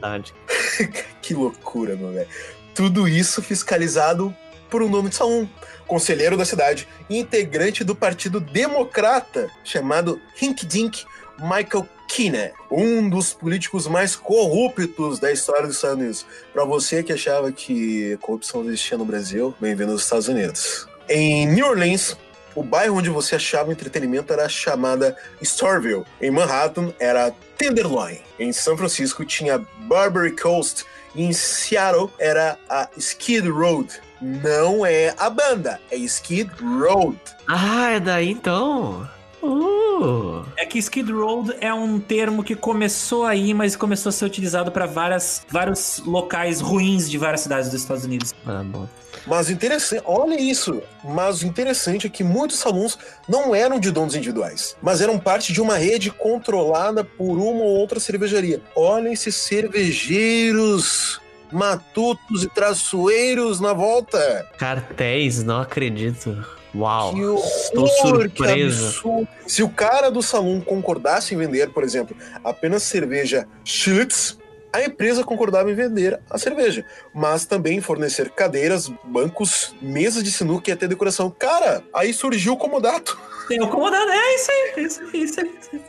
Que 1.21 1.33
loucura, 1.33 1.95
meu 1.95 2.11
velho. 2.11 2.27
Tudo 2.75 3.07
isso 3.07 3.41
fiscalizado 3.41 4.35
por 4.69 4.83
um 4.83 4.89
nome 4.89 5.09
de 5.09 5.15
salão. 5.15 5.49
Conselheiro 5.87 6.35
da 6.35 6.45
cidade 6.45 6.87
integrante 7.09 7.83
do 7.83 7.95
Partido 7.95 8.39
Democrata, 8.39 9.49
chamado 9.63 10.19
Hink 10.39 10.65
Dink 10.65 11.05
Michael 11.39 11.87
Kinney, 12.07 12.51
um 12.71 13.09
dos 13.09 13.33
políticos 13.33 13.87
mais 13.87 14.15
corruptos 14.15 15.19
da 15.19 15.31
história 15.31 15.67
dos 15.67 15.75
Estados 15.75 15.97
Unidos. 15.97 16.25
Para 16.53 16.63
você 16.63 17.03
que 17.03 17.11
achava 17.13 17.51
que 17.51 18.17
corrupção 18.21 18.63
existia 18.65 18.97
no 18.97 19.05
Brasil, 19.05 19.53
bem-vindo 19.59 19.91
aos 19.91 20.03
Estados 20.03 20.27
Unidos. 20.27 20.87
Em 21.09 21.45
New 21.47 21.67
Orleans, 21.67 22.17
o 22.55 22.63
bairro 22.63 22.97
onde 22.97 23.09
você 23.09 23.35
achava 23.35 23.71
entretenimento 23.71 24.31
era 24.31 24.47
chamada 24.47 25.15
Starville. 25.41 26.05
Em 26.21 26.31
Manhattan 26.31 26.93
era 26.99 27.31
Tenderloin. 27.57 28.17
Em 28.39 28.51
São 28.51 28.77
Francisco 28.77 29.25
tinha 29.25 29.61
Barbary 29.79 30.35
Coast. 30.35 30.85
E 31.13 31.23
em 31.23 31.31
Seattle 31.31 32.09
era 32.19 32.57
a 32.69 32.89
Skid 32.97 33.47
Road. 33.49 34.01
Não 34.21 34.85
é 34.85 35.13
a 35.17 35.29
banda, 35.29 35.79
é 35.91 35.95
Skid 35.97 36.51
Road. 36.61 37.17
Ah, 37.47 37.91
é 37.91 37.99
daí 37.99 38.31
então. 38.31 39.07
Uh. 39.41 40.43
É 40.57 40.65
que 40.65 40.79
Skid 40.79 41.11
Road 41.11 41.55
é 41.61 41.73
um 41.73 41.99
termo 41.99 42.43
que 42.43 42.55
começou 42.55 43.25
aí, 43.25 43.53
mas 43.53 43.75
começou 43.75 44.09
a 44.09 44.13
ser 44.13 44.25
utilizado 44.25 44.71
para 44.71 44.85
várias 44.85 45.45
vários 45.49 46.01
locais 46.05 46.59
ruins 46.59 47.09
de 47.09 47.17
várias 47.17 47.41
cidades 47.41 47.69
dos 47.69 47.81
Estados 47.81 48.03
Unidos. 48.03 48.33
Ah, 48.45 48.63
bom. 48.65 48.87
Mas 49.25 49.47
o 49.47 49.51
interessante, 49.51 50.03
olha 50.05 50.39
isso. 50.39 50.81
Mas 51.03 51.41
o 51.41 51.45
interessante 51.45 52.07
é 52.07 52.09
que 52.09 52.23
muitos 52.23 52.59
salões 52.59 52.97
não 53.27 53.55
eram 53.55 53.79
de 53.79 53.91
donos 53.91 54.15
individuais, 54.15 54.75
mas 54.81 55.01
eram 55.01 55.19
parte 55.19 55.51
de 55.51 55.61
uma 55.61 55.77
rede 55.77 56.11
controlada 56.11 57.03
por 57.03 57.37
uma 57.37 57.63
ou 57.63 57.77
outra 57.77 57.99
cervejaria. 57.99 58.61
Olha 58.75 59.09
esses 59.09 59.35
cervejeiros 59.35 61.19
matutos 61.51 62.43
e 62.43 62.49
traiçoeiros 62.49 63.59
na 63.59 63.73
volta. 63.73 64.47
Cartéis, 64.57 65.43
não 65.43 65.61
acredito. 65.61 66.45
Uau. 66.75 67.13
Que 67.13 67.21
Estou 67.21 67.87
surpreso. 67.87 69.27
Se 69.47 69.63
o 69.63 69.69
cara 69.69 70.11
do 70.11 70.21
salão 70.21 70.59
concordasse 70.59 71.33
em 71.33 71.37
vender, 71.37 71.69
por 71.69 71.83
exemplo, 71.83 72.15
apenas 72.43 72.83
cerveja 72.83 73.47
Schlitz, 73.63 74.37
a 74.75 74.85
empresa 74.85 75.23
concordava 75.23 75.71
em 75.71 75.75
vender 75.75 76.19
a 76.29 76.37
cerveja, 76.37 76.85
mas 77.13 77.45
também 77.45 77.81
fornecer 77.81 78.29
cadeiras, 78.29 78.91
bancos, 79.03 79.75
mesas 79.81 80.23
de 80.23 80.31
sinuca 80.31 80.69
e 80.69 80.73
até 80.73 80.87
decoração. 80.87 81.29
Cara, 81.29 81.83
aí 81.93 82.13
surgiu 82.13 82.53
o 82.53 82.57
comodato. 82.57 83.17
Tem 83.47 83.61
o 83.61 83.67
comodado, 83.67 84.09
é 84.09 84.35
isso 84.35 84.51
aí, 84.51 84.73
é 84.75 84.81
isso 84.81 85.01
aí, 85.01 85.09
é 85.13 85.17
isso 85.17 85.39
aí. 85.39 85.81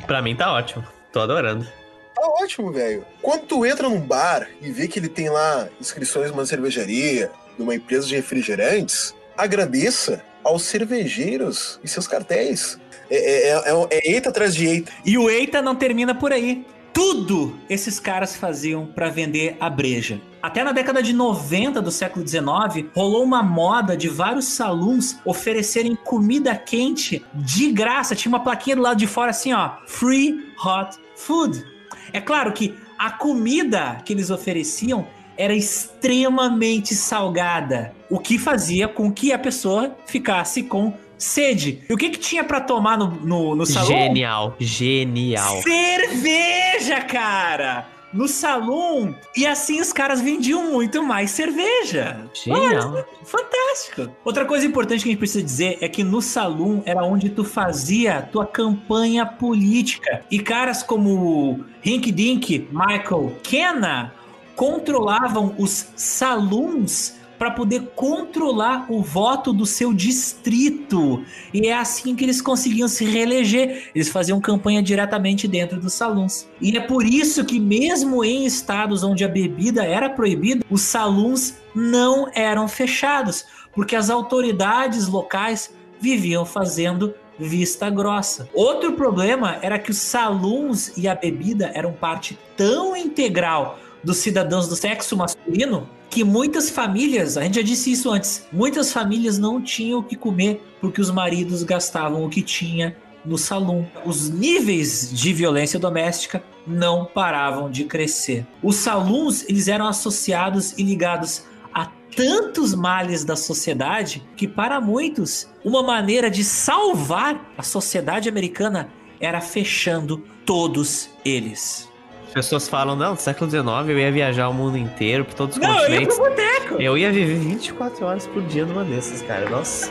é. 0.00 0.06
Pra 0.06 0.20
mim 0.20 0.36
tá 0.36 0.52
ótimo. 0.52 0.84
Tô 1.10 1.20
adorando. 1.20 1.66
Tá 2.14 2.22
ótimo, 2.42 2.70
velho. 2.70 3.04
Quando 3.20 3.46
tu 3.46 3.66
entra 3.66 3.88
num 3.88 4.00
bar 4.00 4.48
e 4.60 4.70
vê 4.70 4.86
que 4.86 4.98
ele 4.98 5.08
tem 5.08 5.28
lá 5.28 5.68
inscrições 5.80 6.26
de 6.26 6.32
uma 6.32 6.46
cervejaria, 6.46 7.30
de 7.56 7.62
uma 7.62 7.74
empresa 7.74 8.06
de 8.06 8.14
refrigerantes, 8.14 9.14
agradeça 9.36 10.22
aos 10.44 10.62
cervejeiros 10.62 11.80
e 11.82 11.88
seus 11.88 12.06
cartéis. 12.06 12.78
É, 13.10 13.16
é, 13.16 13.48
é, 13.50 13.86
é 13.90 14.12
eita 14.12 14.28
atrás 14.30 14.54
de 14.54 14.66
eita. 14.66 14.92
E 15.04 15.18
o 15.18 15.28
Eita 15.28 15.60
não 15.60 15.74
termina 15.74 16.14
por 16.14 16.32
aí. 16.32 16.64
Tudo 16.92 17.58
esses 17.68 17.98
caras 17.98 18.36
faziam 18.36 18.86
para 18.86 19.08
vender 19.08 19.56
a 19.58 19.70
breja. 19.70 20.20
Até 20.42 20.62
na 20.62 20.72
década 20.72 21.02
de 21.02 21.12
90 21.12 21.80
do 21.80 21.90
século 21.90 22.24
19, 22.24 22.90
rolou 22.94 23.22
uma 23.22 23.42
moda 23.42 23.96
de 23.96 24.08
vários 24.08 24.46
salões 24.46 25.18
oferecerem 25.24 25.94
comida 25.94 26.54
quente 26.54 27.24
de 27.32 27.70
graça. 27.72 28.14
Tinha 28.14 28.30
uma 28.30 28.42
plaquinha 28.42 28.76
do 28.76 28.82
lado 28.82 28.98
de 28.98 29.06
fora 29.06 29.30
assim, 29.30 29.52
ó, 29.52 29.76
Free 29.86 30.52
Hot 30.64 30.98
Food. 31.16 31.64
É 32.12 32.20
claro 32.20 32.52
que 32.52 32.74
a 32.98 33.10
comida 33.10 34.00
que 34.04 34.12
eles 34.12 34.30
ofereciam 34.30 35.06
era 35.36 35.54
extremamente 35.54 36.94
salgada, 36.94 37.94
o 38.10 38.18
que 38.18 38.38
fazia 38.38 38.86
com 38.86 39.10
que 39.10 39.32
a 39.32 39.38
pessoa 39.38 39.96
ficasse 40.06 40.62
com 40.64 40.92
sede. 41.22 41.82
E 41.88 41.94
o 41.94 41.96
que 41.96 42.10
que 42.10 42.18
tinha 42.18 42.42
para 42.42 42.60
tomar 42.60 42.98
no, 42.98 43.10
no, 43.10 43.54
no 43.54 43.66
salão? 43.66 43.88
Genial, 43.88 44.56
genial. 44.58 45.62
Cerveja, 45.62 47.00
cara! 47.00 47.88
No 48.12 48.28
salão. 48.28 49.14
E 49.34 49.46
assim 49.46 49.80
os 49.80 49.90
caras 49.90 50.20
vendiam 50.20 50.70
muito 50.70 51.02
mais 51.02 51.30
cerveja. 51.30 52.28
Genial. 52.34 53.06
Fantástico. 53.24 54.14
Outra 54.22 54.44
coisa 54.44 54.66
importante 54.66 55.02
que 55.02 55.08
a 55.08 55.12
gente 55.12 55.18
precisa 55.18 55.42
dizer 55.42 55.78
é 55.80 55.88
que 55.88 56.04
no 56.04 56.20
salão 56.20 56.82
era 56.84 57.02
onde 57.02 57.30
tu 57.30 57.42
fazia 57.42 58.20
tua 58.20 58.44
campanha 58.44 59.24
política. 59.24 60.22
E 60.30 60.38
caras 60.40 60.82
como 60.82 61.64
Rink 61.80 62.12
Dink, 62.12 62.68
Michael 62.70 63.34
Kenna 63.42 64.12
controlavam 64.54 65.54
os 65.56 65.86
salões 65.96 67.21
para 67.42 67.50
poder 67.50 67.90
controlar 67.96 68.86
o 68.88 69.02
voto 69.02 69.52
do 69.52 69.66
seu 69.66 69.92
distrito. 69.92 71.24
E 71.52 71.66
é 71.66 71.74
assim 71.74 72.14
que 72.14 72.24
eles 72.24 72.40
conseguiam 72.40 72.86
se 72.86 73.04
reeleger. 73.04 73.90
Eles 73.92 74.08
faziam 74.10 74.40
campanha 74.40 74.80
diretamente 74.80 75.48
dentro 75.48 75.80
dos 75.80 75.92
salões. 75.92 76.48
E 76.60 76.76
é 76.76 76.80
por 76.80 77.04
isso 77.04 77.44
que, 77.44 77.58
mesmo 77.58 78.22
em 78.22 78.46
estados 78.46 79.02
onde 79.02 79.24
a 79.24 79.28
bebida 79.28 79.84
era 79.84 80.08
proibida, 80.08 80.64
os 80.70 80.82
salões 80.82 81.56
não 81.74 82.30
eram 82.32 82.68
fechados, 82.68 83.44
porque 83.74 83.96
as 83.96 84.08
autoridades 84.08 85.08
locais 85.08 85.74
viviam 86.00 86.46
fazendo 86.46 87.12
vista 87.36 87.90
grossa. 87.90 88.48
Outro 88.54 88.92
problema 88.92 89.58
era 89.62 89.80
que 89.80 89.90
os 89.90 89.98
salões 89.98 90.96
e 90.96 91.08
a 91.08 91.14
bebida 91.16 91.72
eram 91.74 91.92
parte 91.92 92.38
tão 92.56 92.96
integral 92.96 93.80
dos 94.04 94.18
cidadãos 94.18 94.68
do 94.68 94.76
sexo 94.76 95.16
masculino 95.16 95.88
que 96.12 96.22
muitas 96.22 96.68
famílias, 96.68 97.38
a 97.38 97.42
gente 97.42 97.54
já 97.54 97.62
disse 97.62 97.90
isso 97.90 98.10
antes, 98.10 98.46
muitas 98.52 98.92
famílias 98.92 99.38
não 99.38 99.62
tinham 99.62 100.00
o 100.00 100.02
que 100.02 100.14
comer 100.14 100.62
porque 100.78 101.00
os 101.00 101.10
maridos 101.10 101.62
gastavam 101.62 102.22
o 102.22 102.28
que 102.28 102.42
tinha 102.42 102.94
no 103.24 103.38
salão. 103.38 103.88
Os 104.04 104.28
níveis 104.28 105.10
de 105.10 105.32
violência 105.32 105.80
doméstica 105.80 106.44
não 106.66 107.06
paravam 107.06 107.70
de 107.70 107.84
crescer. 107.84 108.46
Os 108.62 108.76
salões, 108.76 109.48
eles 109.48 109.68
eram 109.68 109.86
associados 109.88 110.74
e 110.76 110.82
ligados 110.82 111.44
a 111.72 111.86
tantos 112.14 112.74
males 112.74 113.24
da 113.24 113.34
sociedade 113.34 114.22
que 114.36 114.46
para 114.46 114.82
muitos 114.82 115.48
uma 115.64 115.82
maneira 115.82 116.30
de 116.30 116.44
salvar 116.44 117.54
a 117.56 117.62
sociedade 117.62 118.28
americana 118.28 118.90
era 119.18 119.40
fechando 119.40 120.22
todos 120.44 121.08
eles. 121.24 121.90
As 122.32 122.46
pessoas 122.46 122.66
falam, 122.66 122.96
não, 122.96 123.10
no 123.10 123.16
século 123.18 123.50
XIX 123.50 123.66
eu 123.88 123.98
ia 123.98 124.10
viajar 124.10 124.48
o 124.48 124.54
mundo 124.54 124.78
inteiro, 124.78 125.22
por 125.22 125.34
todos 125.34 125.56
os 125.56 125.62
Não, 125.62 125.68
eu 125.68 125.74
ia 125.76 125.84
continentes. 126.06 126.16
pro 126.18 126.30
boteco. 126.30 126.74
Eu 126.82 126.96
ia 126.96 127.12
viver 127.12 127.38
24 127.38 128.06
horas 128.06 128.26
por 128.26 128.42
dia 128.44 128.64
numa 128.64 128.82
dessas, 128.84 129.20
cara. 129.20 129.50
Nossa. 129.50 129.90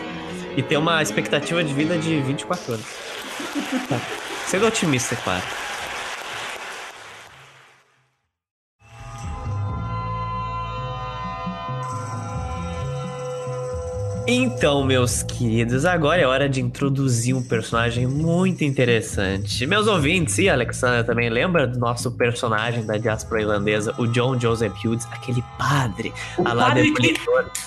E 0.58 0.64
ter 0.64 0.78
uma 0.78 1.04
expectativa 1.04 1.64
de 1.64 1.72
vida 1.72 1.98
de 2.00 2.20
24 2.22 2.74
anos. 2.74 2.86
Tá. 3.88 4.00
Sendo 4.48 4.66
otimista, 4.68 5.14
é 5.16 5.18
claro. 5.18 5.44
Então, 14.28 14.84
meus 14.84 15.24
queridos, 15.24 15.84
agora 15.84 16.22
é 16.22 16.26
hora 16.26 16.48
de 16.48 16.62
introduzir 16.62 17.36
um 17.36 17.42
personagem 17.42 18.06
muito 18.06 18.64
interessante. 18.64 19.66
Meus 19.66 19.88
ouvintes 19.88 20.38
e 20.38 20.48
a 20.48 20.54
Alexandra 20.54 21.04
também 21.04 21.30
lembra 21.30 21.66
do 21.66 21.80
nosso 21.80 22.12
personagem 22.12 22.86
da 22.86 22.98
diáspora 22.98 23.42
irlandesa, 23.42 23.94
o 23.98 24.06
John 24.08 24.40
Joseph 24.40 24.74
Hughes, 24.84 25.08
aquele 25.12 25.44
padre, 25.58 26.14
O 26.38 26.44
padre 26.44 26.94
que 26.94 27.16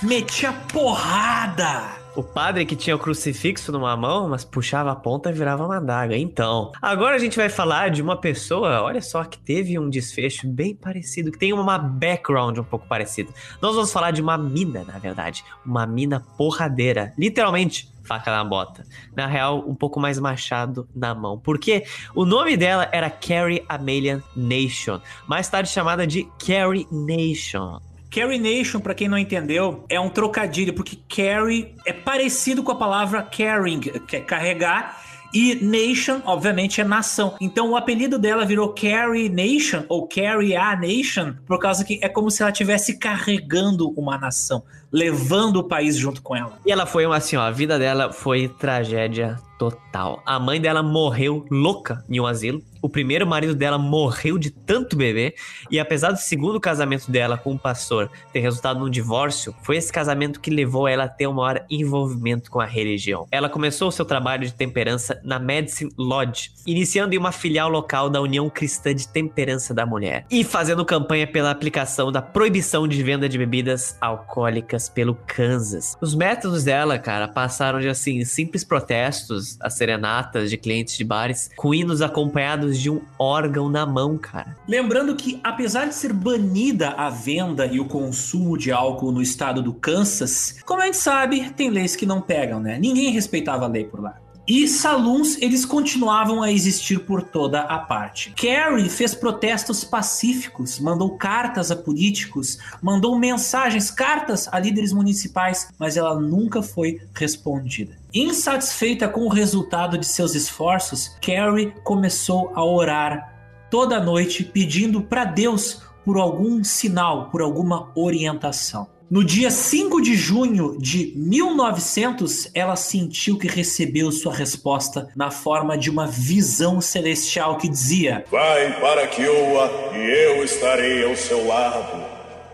metia 0.07 0.53
porrada. 0.73 2.04
O 2.17 2.23
padre 2.23 2.65
que 2.65 2.77
tinha 2.77 2.95
o 2.95 2.99
crucifixo 2.99 3.73
numa 3.73 3.97
mão, 3.97 4.29
mas 4.29 4.45
puxava 4.45 4.93
a 4.93 4.95
ponta 4.95 5.31
e 5.31 5.33
virava 5.33 5.65
uma 5.65 5.79
adaga. 5.79 6.17
Então, 6.17 6.71
agora 6.81 7.17
a 7.17 7.19
gente 7.19 7.37
vai 7.37 7.49
falar 7.49 7.91
de 7.91 8.01
uma 8.01 8.17
pessoa, 8.17 8.83
olha 8.83 9.03
só, 9.03 9.25
que 9.25 9.37
teve 9.37 9.77
um 9.81 9.91
desfecho 9.91 10.47
bem 10.47 10.77
parecido, 10.77 11.33
que 11.33 11.39
tem 11.39 11.53
uma 11.53 11.77
background 11.77 12.59
um 12.59 12.63
pouco 12.63 12.87
parecida. 12.87 13.33
Nós 13.61 13.75
vamos 13.75 13.93
falar 13.93 14.13
de 14.13 14.23
uma 14.23 14.39
mina, 14.39 14.85
na 14.85 14.97
verdade. 14.97 15.45
Uma 15.67 15.87
mina 15.87 16.21
porradeira. 16.39 17.13
Literalmente, 17.19 17.93
faca 18.05 18.31
na 18.31 18.45
bota. 18.45 18.87
Na 19.17 19.27
real, 19.27 19.65
um 19.67 19.75
pouco 19.75 19.99
mais 19.99 20.17
machado 20.21 20.89
na 20.95 21.17
mão. 21.17 21.37
Porque 21.37 21.85
o 22.15 22.25
nome 22.25 22.57
dela 22.57 22.89
era 22.93 23.11
Carrie 23.11 23.65
Amelian 23.69 24.23
Nation. 24.37 25.01
Mais 25.27 25.49
tarde 25.49 25.69
chamada 25.69 26.07
de 26.07 26.29
Carrie 26.39 26.87
Nation. 26.93 27.81
Carrie 28.15 28.39
Nation, 28.39 28.79
pra 28.79 28.95
quem 28.95 29.09
não 29.09 29.19
entendeu, 29.19 29.85
é 29.89 29.99
um 29.99 30.09
trocadilho, 30.09 30.73
porque 30.73 30.97
carry 31.09 31.75
é 31.85 31.93
parecido 31.93 32.63
com 32.63 32.71
a 32.71 32.77
palavra 32.77 33.25
carrying, 33.25 33.81
que 33.81 34.15
é 34.15 34.21
carregar, 34.21 35.03
e 35.35 35.57
Nation, 35.57 36.23
obviamente, 36.25 36.81
é 36.81 36.85
nação. 36.85 37.35
Então 37.41 37.73
o 37.73 37.77
apelido 37.77 38.17
dela 38.17 38.47
virou 38.47 38.73
Carrie 38.73 39.29
Nation 39.29 39.83
ou 39.89 40.07
Carrie 40.07 40.55
a 40.55 40.77
Nation, 40.77 41.35
por 41.45 41.59
causa 41.59 41.85
que 41.85 41.99
é 42.01 42.09
como 42.09 42.31
se 42.31 42.41
ela 42.41 42.53
estivesse 42.53 43.01
carregando 43.01 43.91
uma 43.97 44.17
nação, 44.17 44.63
levando 44.95 45.57
o 45.57 45.65
país 45.65 45.97
junto 45.97 46.23
com 46.23 46.37
ela. 46.37 46.57
E 46.65 46.71
ela 46.71 46.87
foi 46.87 47.05
uma 47.05 47.17
assim, 47.17 47.35
ó, 47.35 47.43
a 47.43 47.51
vida 47.51 47.77
dela 47.81 48.13
foi 48.13 48.47
tragédia 48.47 49.37
total. 49.59 50.23
A 50.25 50.39
mãe 50.39 50.61
dela 50.61 50.83
morreu 50.83 51.45
louca 51.51 52.05
em 52.09 52.21
um 52.21 52.27
asilo. 52.27 52.63
O 52.83 52.89
primeiro 52.89 53.27
marido 53.27 53.55
dela 53.55 53.79
morreu 53.79 54.37
de 54.37 54.51
tanto 54.51 54.95
beber. 54.95 55.35
E 55.71 55.81
apesar 55.81 56.11
do 56.11 56.19
segundo 56.19 56.61
casamento 56.61 57.11
dela 57.11 57.39
com 57.39 57.55
o 57.55 57.59
pastor 57.59 58.11
ter 58.33 58.41
resultado 58.41 58.81
num 58.81 58.91
divórcio, 58.91 59.55
foi 59.63 59.79
esse 59.79 59.91
casamento 59.91 60.39
que 60.39 60.51
levou 60.51 60.87
ela 60.87 61.05
a 61.05 61.09
ter 61.09 61.27
um 61.27 61.33
maior 61.33 61.65
envolvimento 61.71 62.51
com 62.51 62.61
a 62.61 62.67
religião. 62.67 63.27
Ela 63.31 63.49
começou 63.49 63.89
o 63.89 63.93
seu 63.93 64.05
trabalho 64.05 64.45
de 64.45 64.53
temperança 64.53 65.19
na 65.25 65.39
Medicine 65.39 65.91
Lodge, 65.97 66.51
iniciando 66.67 67.15
em 67.15 67.19
uma 67.19 67.33
filial 67.33 67.71
local 67.71 68.11
da 68.11 68.21
União 68.21 68.51
Cristã 68.51 68.95
de 68.95 69.09
Temperança 69.09 69.73
da 69.73 69.87
Mulher 69.87 70.27
e 70.31 70.45
fazendo 70.45 70.85
campanha 70.85 71.27
pela 71.27 71.51
aplicação 71.51 72.13
da 72.13 72.21
proibição 72.21 72.87
de 72.87 73.03
venda 73.03 73.29
de 73.29 73.39
bebidas 73.39 73.97
alcoólicas 73.99 74.84
pelo 74.89 75.15
Kansas. 75.27 75.97
Os 76.01 76.15
métodos 76.15 76.65
dela, 76.65 76.99
cara, 76.99 77.29
passaram 77.29 77.81
de 77.81 77.89
assim 77.89 78.25
simples 78.25 78.65
protestos 78.65 79.57
as 79.61 79.75
serenatas 79.75 80.51
de 80.51 80.57
clientes 80.57 80.97
de 80.97 81.05
bares 81.05 81.51
com 81.57 81.75
hinos 81.75 82.03
acompanhados 82.03 82.79
de 82.79 82.91
um 82.91 83.01
órgão 83.19 83.69
na 83.69 83.87
mão, 83.87 84.17
cara. 84.17 84.57
Lembrando 84.67 85.15
que, 85.17 85.41
apesar 85.43 85.87
de 85.87 85.95
ser 85.95 86.13
banida 86.13 86.91
a 86.91 87.11
venda 87.11 87.67
e 87.67 87.81
o 87.81 87.87
consumo 87.87 88.57
de 88.57 88.73
álcool 88.73 89.13
no 89.13 89.23
estado 89.23 89.63
do 89.63 89.73
Kansas, 89.73 90.57
como 90.65 90.83
a 90.83 90.87
gente 90.87 90.97
sabe, 90.97 91.51
tem 91.51 91.71
leis 91.71 91.97
que 91.97 92.07
não 92.07 92.21
pegam, 92.21 92.61
né? 92.61 92.79
Ninguém 92.79 93.11
respeitava 93.11 93.65
a 93.65 93.69
lei 93.69 93.85
por 93.85 94.01
lá. 94.01 94.24
E 94.47 94.69
saloons, 94.69 95.41
eles 95.41 95.65
continuavam 95.65 96.43
a 96.43 96.53
existir 96.53 97.01
por 97.01 97.23
toda 97.23 97.61
a 97.63 97.79
parte. 97.79 98.31
Kerry 98.37 98.91
fez 98.91 99.15
protestos 99.15 99.85
pacíficos, 99.85 100.79
mandou 100.79 101.17
cartas 101.17 101.71
a 101.71 101.77
políticos, 101.77 102.59
mandou 102.83 103.19
mensagens, 103.19 103.91
cartas 103.91 104.47
a 104.53 104.59
líderes 104.59 104.93
municipais, 104.93 105.69
mas 105.79 105.97
ela 105.97 106.21
nunca 106.21 106.63
foi 106.63 107.01
respondida. 107.15 107.97
Insatisfeita 108.13 109.09
com 109.09 109.23
o 109.23 109.31
resultado 109.31 109.97
de 109.97 110.07
seus 110.07 110.35
esforços, 110.35 111.17
Carrie 111.23 111.73
começou 111.83 112.53
a 112.55 112.63
orar 112.63 113.33
toda 113.71 113.99
noite 113.99 114.45
pedindo 114.45 115.01
para 115.01 115.25
Deus 115.25 115.81
por 116.05 116.19
algum 116.19 116.63
sinal, 116.63 117.31
por 117.31 117.41
alguma 117.41 117.91
orientação. 117.95 118.94
No 119.15 119.23
dia 119.23 119.49
5 119.49 120.01
de 120.01 120.17
junho 120.17 120.77
de 120.77 121.13
1900, 121.15 122.51
ela 122.53 122.75
sentiu 122.75 123.39
que 123.39 123.47
recebeu 123.47 124.11
sua 124.11 124.35
resposta 124.35 125.09
na 125.15 125.31
forma 125.31 125.79
de 125.79 125.89
uma 125.89 126.05
visão 126.05 126.81
celestial 126.81 127.57
que 127.57 127.69
dizia: 127.69 128.25
Vai 128.29 128.81
para 128.81 129.07
Kiowa 129.07 129.71
e 129.95 129.99
eu 129.99 130.43
estarei 130.43 131.09
ao 131.09 131.15
seu 131.15 131.47
lado. 131.47 132.05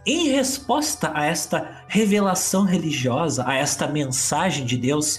Em 0.04 0.28
resposta 0.32 1.10
a 1.14 1.24
esta 1.24 1.82
revelação 1.88 2.64
religiosa, 2.64 3.42
a 3.46 3.54
esta 3.54 3.86
mensagem 3.86 4.66
de 4.66 4.76
Deus, 4.76 5.18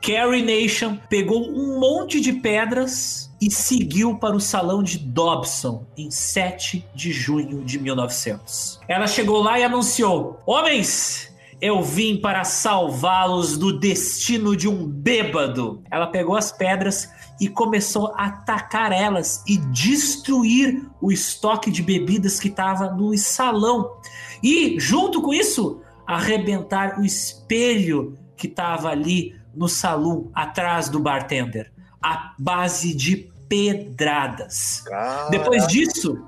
Carrie 0.00 0.42
Nation 0.42 0.96
pegou 1.08 1.50
um 1.50 1.80
monte 1.80 2.20
de 2.20 2.32
pedras 2.32 3.25
e 3.40 3.50
seguiu 3.50 4.16
para 4.16 4.34
o 4.34 4.40
salão 4.40 4.82
de 4.82 4.98
Dobson 4.98 5.86
em 5.96 6.10
7 6.10 6.86
de 6.94 7.12
junho 7.12 7.64
de 7.64 7.78
1900. 7.78 8.80
Ela 8.88 9.06
chegou 9.06 9.42
lá 9.42 9.58
e 9.58 9.64
anunciou: 9.64 10.40
Homens, 10.46 11.32
eu 11.60 11.82
vim 11.82 12.16
para 12.16 12.44
salvá-los 12.44 13.56
do 13.56 13.78
destino 13.78 14.56
de 14.56 14.68
um 14.68 14.86
bêbado. 14.86 15.82
Ela 15.90 16.06
pegou 16.06 16.36
as 16.36 16.52
pedras 16.52 17.08
e 17.40 17.48
começou 17.48 18.12
a 18.16 18.26
atacar 18.26 18.92
elas 18.92 19.42
e 19.46 19.58
destruir 19.58 20.82
o 21.00 21.12
estoque 21.12 21.70
de 21.70 21.82
bebidas 21.82 22.40
que 22.40 22.48
estava 22.48 22.90
no 22.90 23.16
salão. 23.18 23.98
E, 24.42 24.78
junto 24.78 25.20
com 25.20 25.32
isso, 25.32 25.80
arrebentar 26.06 26.98
o 26.98 27.04
espelho 27.04 28.18
que 28.36 28.46
estava 28.46 28.88
ali 28.88 29.34
no 29.54 29.68
salão 29.68 30.30
atrás 30.34 30.88
do 30.88 31.00
bartender 31.00 31.75
à 32.06 32.32
base 32.38 32.94
de 32.94 33.28
pedradas. 33.48 34.82
Caraca. 34.86 35.30
Depois 35.30 35.66
disso, 35.66 36.22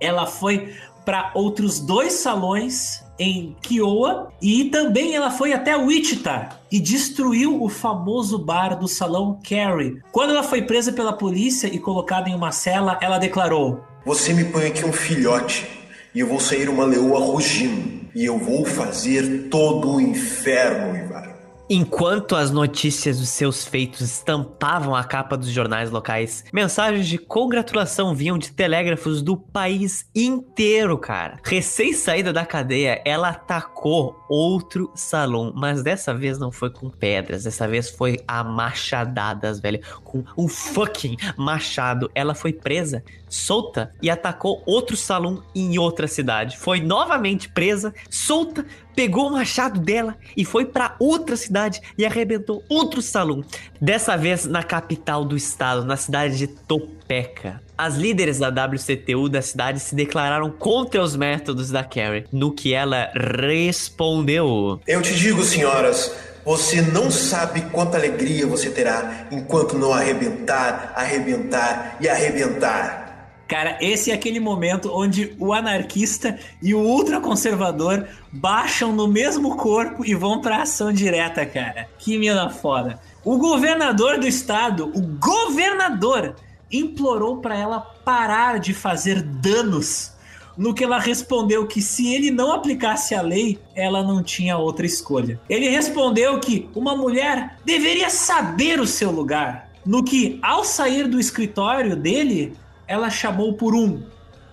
ela 0.00 0.26
foi 0.26 0.74
para 1.04 1.30
outros 1.34 1.78
dois 1.78 2.14
salões 2.14 3.04
em 3.18 3.56
Kiowa 3.62 4.32
e 4.40 4.64
também 4.66 5.14
ela 5.14 5.30
foi 5.30 5.52
até 5.52 5.76
Wichita 5.76 6.48
e 6.70 6.80
destruiu 6.80 7.62
o 7.62 7.68
famoso 7.68 8.38
bar 8.38 8.78
do 8.78 8.88
salão 8.88 9.38
Carrie. 9.48 10.00
Quando 10.10 10.30
ela 10.30 10.42
foi 10.42 10.62
presa 10.62 10.92
pela 10.92 11.12
polícia 11.12 11.68
e 11.68 11.78
colocada 11.78 12.28
em 12.28 12.34
uma 12.34 12.50
cela, 12.50 12.98
ela 13.00 13.18
declarou: 13.18 13.84
Você 14.04 14.32
me 14.32 14.44
põe 14.44 14.66
aqui 14.66 14.84
um 14.84 14.92
filhote 14.92 15.68
e 16.14 16.20
eu 16.20 16.26
vou 16.26 16.40
sair 16.40 16.68
uma 16.68 16.84
leoa 16.84 17.20
rugindo 17.20 18.08
e 18.14 18.24
eu 18.24 18.38
vou 18.38 18.64
fazer 18.64 19.48
todo 19.48 19.94
o 19.94 20.00
inferno, 20.00 20.96
Ivar. 20.96 21.29
Enquanto 21.72 22.34
as 22.34 22.50
notícias 22.50 23.20
dos 23.20 23.28
seus 23.28 23.64
feitos 23.64 24.00
estampavam 24.00 24.92
a 24.92 25.04
capa 25.04 25.36
dos 25.36 25.50
jornais 25.50 25.88
locais, 25.88 26.44
mensagens 26.52 27.06
de 27.06 27.16
congratulação 27.16 28.12
vinham 28.12 28.36
de 28.36 28.50
telégrafos 28.50 29.22
do 29.22 29.36
país 29.36 30.04
inteiro, 30.12 30.98
cara. 30.98 31.38
Recém 31.44 31.92
saída 31.92 32.32
da 32.32 32.44
cadeia, 32.44 33.00
ela 33.04 33.28
atacou 33.28 34.19
outro 34.30 34.92
salão, 34.94 35.52
mas 35.54 35.82
dessa 35.82 36.14
vez 36.14 36.38
não 36.38 36.52
foi 36.52 36.70
com 36.70 36.88
pedras, 36.88 37.42
dessa 37.42 37.66
vez 37.66 37.90
foi 37.90 38.20
a 38.28 38.44
machadadas, 38.44 39.58
velho, 39.58 39.80
com 40.04 40.22
um 40.38 40.46
fucking 40.46 41.16
machado. 41.36 42.08
Ela 42.14 42.32
foi 42.32 42.52
presa, 42.52 43.02
solta 43.28 43.92
e 44.00 44.08
atacou 44.08 44.62
outro 44.64 44.96
salão 44.96 45.42
em 45.52 45.76
outra 45.78 46.06
cidade. 46.06 46.56
Foi 46.56 46.80
novamente 46.80 47.48
presa, 47.48 47.92
solta 48.08 48.64
pegou 48.94 49.28
o 49.28 49.32
machado 49.32 49.80
dela 49.80 50.16
e 50.36 50.44
foi 50.44 50.66
para 50.66 50.94
outra 50.98 51.36
cidade 51.36 51.80
e 51.96 52.04
arrebentou 52.04 52.62
outro 52.68 53.00
salão. 53.00 53.42
Dessa 53.80 54.16
vez 54.16 54.44
na 54.44 54.62
capital 54.62 55.24
do 55.24 55.36
estado, 55.36 55.84
na 55.84 55.96
cidade 55.96 56.36
de 56.36 56.46
Topeka. 56.46 57.60
As 57.82 57.96
líderes 57.96 58.38
da 58.38 58.50
WCTU 58.50 59.26
da 59.26 59.40
cidade 59.40 59.80
se 59.80 59.94
declararam 59.94 60.50
contra 60.50 61.02
os 61.02 61.16
métodos 61.16 61.70
da 61.70 61.82
Carrie, 61.82 62.26
no 62.30 62.52
que 62.52 62.74
ela 62.74 63.10
respondeu: 63.14 64.78
Eu 64.86 65.00
te 65.00 65.14
digo, 65.14 65.42
senhoras, 65.42 66.14
você 66.44 66.82
não 66.82 67.10
sabe 67.10 67.62
quanta 67.70 67.96
alegria 67.96 68.46
você 68.46 68.68
terá 68.68 69.28
enquanto 69.30 69.78
não 69.78 69.94
arrebentar, 69.94 70.92
arrebentar 70.94 71.96
e 71.98 72.06
arrebentar. 72.06 73.46
Cara, 73.48 73.78
esse 73.80 74.10
é 74.10 74.14
aquele 74.14 74.40
momento 74.40 74.90
onde 74.92 75.34
o 75.38 75.50
anarquista 75.50 76.38
e 76.62 76.74
o 76.74 76.80
ultraconservador 76.80 78.06
baixam 78.30 78.92
no 78.92 79.08
mesmo 79.08 79.56
corpo 79.56 80.04
e 80.04 80.14
vão 80.14 80.42
pra 80.42 80.60
ação 80.60 80.92
direta, 80.92 81.46
cara. 81.46 81.88
Que 81.98 82.18
mina 82.18 82.50
foda. 82.50 83.00
O 83.24 83.38
governador 83.38 84.18
do 84.18 84.26
estado, 84.26 84.92
o 84.94 85.00
governador, 85.00 86.36
implorou 86.70 87.38
para 87.38 87.58
ela 87.58 87.80
parar 87.80 88.60
de 88.60 88.72
fazer 88.72 89.22
danos. 89.22 90.12
No 90.56 90.74
que 90.74 90.84
ela 90.84 90.98
respondeu 90.98 91.66
que 91.66 91.80
se 91.80 92.12
ele 92.12 92.30
não 92.30 92.52
aplicasse 92.52 93.14
a 93.14 93.22
lei, 93.22 93.58
ela 93.74 94.02
não 94.02 94.22
tinha 94.22 94.58
outra 94.58 94.84
escolha. 94.84 95.40
Ele 95.48 95.68
respondeu 95.68 96.38
que 96.38 96.68
uma 96.74 96.94
mulher 96.94 97.56
deveria 97.64 98.10
saber 98.10 98.78
o 98.78 98.86
seu 98.86 99.10
lugar. 99.10 99.70
No 99.86 100.04
que, 100.04 100.38
ao 100.42 100.64
sair 100.64 101.08
do 101.08 101.18
escritório 101.18 101.96
dele, 101.96 102.52
ela 102.86 103.08
chamou 103.08 103.54
por 103.54 103.74
um, 103.74 104.02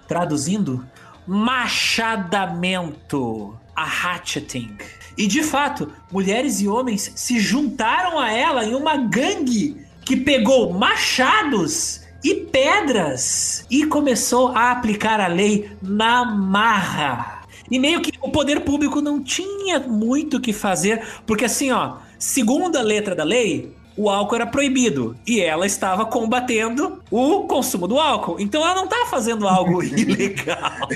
traduzindo, 0.08 0.88
machadamento, 1.28 3.54
a 3.76 3.84
hatcheting. 3.84 4.78
E 5.18 5.28
de 5.28 5.44
fato, 5.44 5.92
mulheres 6.12 6.62
e 6.62 6.70
homens 6.70 7.12
se 7.16 7.40
juntaram 7.40 8.18
a 8.18 8.32
ela 8.32 8.64
em 8.64 8.74
uma 8.76 8.96
gangue 8.96 9.86
que 10.06 10.16
pegou 10.16 10.72
machados 10.72 12.07
e 12.28 12.36
pedras 12.36 13.66
e 13.72 13.86
começou 13.86 14.50
a 14.50 14.72
aplicar 14.72 15.22
a 15.22 15.28
lei 15.28 15.72
na 15.82 16.26
marra. 16.26 17.44
E 17.72 17.80
meio 17.80 18.02
que 18.02 18.12
o 18.22 18.30
poder 18.30 18.66
público 18.66 19.02
não 19.02 19.24
tinha 19.24 19.80
muito 19.80 20.36
o 20.36 20.42
que 20.42 20.52
fazer, 20.52 21.02
porque 21.26 21.46
assim, 21.46 21.72
ó, 21.72 22.00
segundo 22.20 22.78
a 22.78 22.82
letra 22.82 23.16
da 23.16 23.24
lei, 23.24 23.77
o 23.98 24.10
álcool 24.10 24.36
era 24.36 24.46
proibido 24.46 25.18
e 25.26 25.42
ela 25.42 25.66
estava 25.66 26.06
combatendo 26.06 27.02
o 27.10 27.48
consumo 27.48 27.88
do 27.88 28.00
álcool. 28.00 28.40
Então 28.40 28.62
ela 28.62 28.76
não 28.76 28.84
estava 28.84 29.06
tá 29.06 29.10
fazendo 29.10 29.48
algo 29.48 29.82
ilegal. 29.84 30.88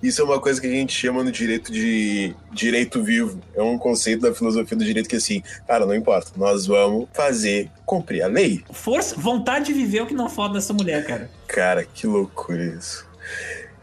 Isso 0.00 0.22
é 0.22 0.24
uma 0.24 0.40
coisa 0.40 0.60
que 0.60 0.66
a 0.68 0.70
gente 0.70 0.92
chama 0.92 1.24
no 1.24 1.32
direito 1.32 1.72
de 1.72 2.34
direito 2.52 3.02
vivo. 3.02 3.40
É 3.54 3.62
um 3.62 3.76
conceito 3.76 4.22
da 4.22 4.32
filosofia 4.32 4.78
do 4.78 4.84
direito 4.84 5.08
que 5.08 5.16
assim, 5.16 5.42
cara, 5.66 5.84
não 5.84 5.94
importa, 5.94 6.30
nós 6.36 6.66
vamos 6.66 7.08
fazer 7.12 7.68
cumprir 7.84 8.22
a 8.22 8.28
lei. 8.28 8.62
Força, 8.70 9.16
vontade 9.16 9.66
de 9.66 9.72
viver 9.72 9.98
é 9.98 10.02
o 10.04 10.06
que 10.06 10.14
não 10.14 10.30
falta 10.30 10.54
dessa 10.54 10.72
mulher, 10.72 11.04
cara. 11.04 11.28
Cara, 11.48 11.84
que 11.84 12.06
loucura 12.06 12.64
isso. 12.64 13.04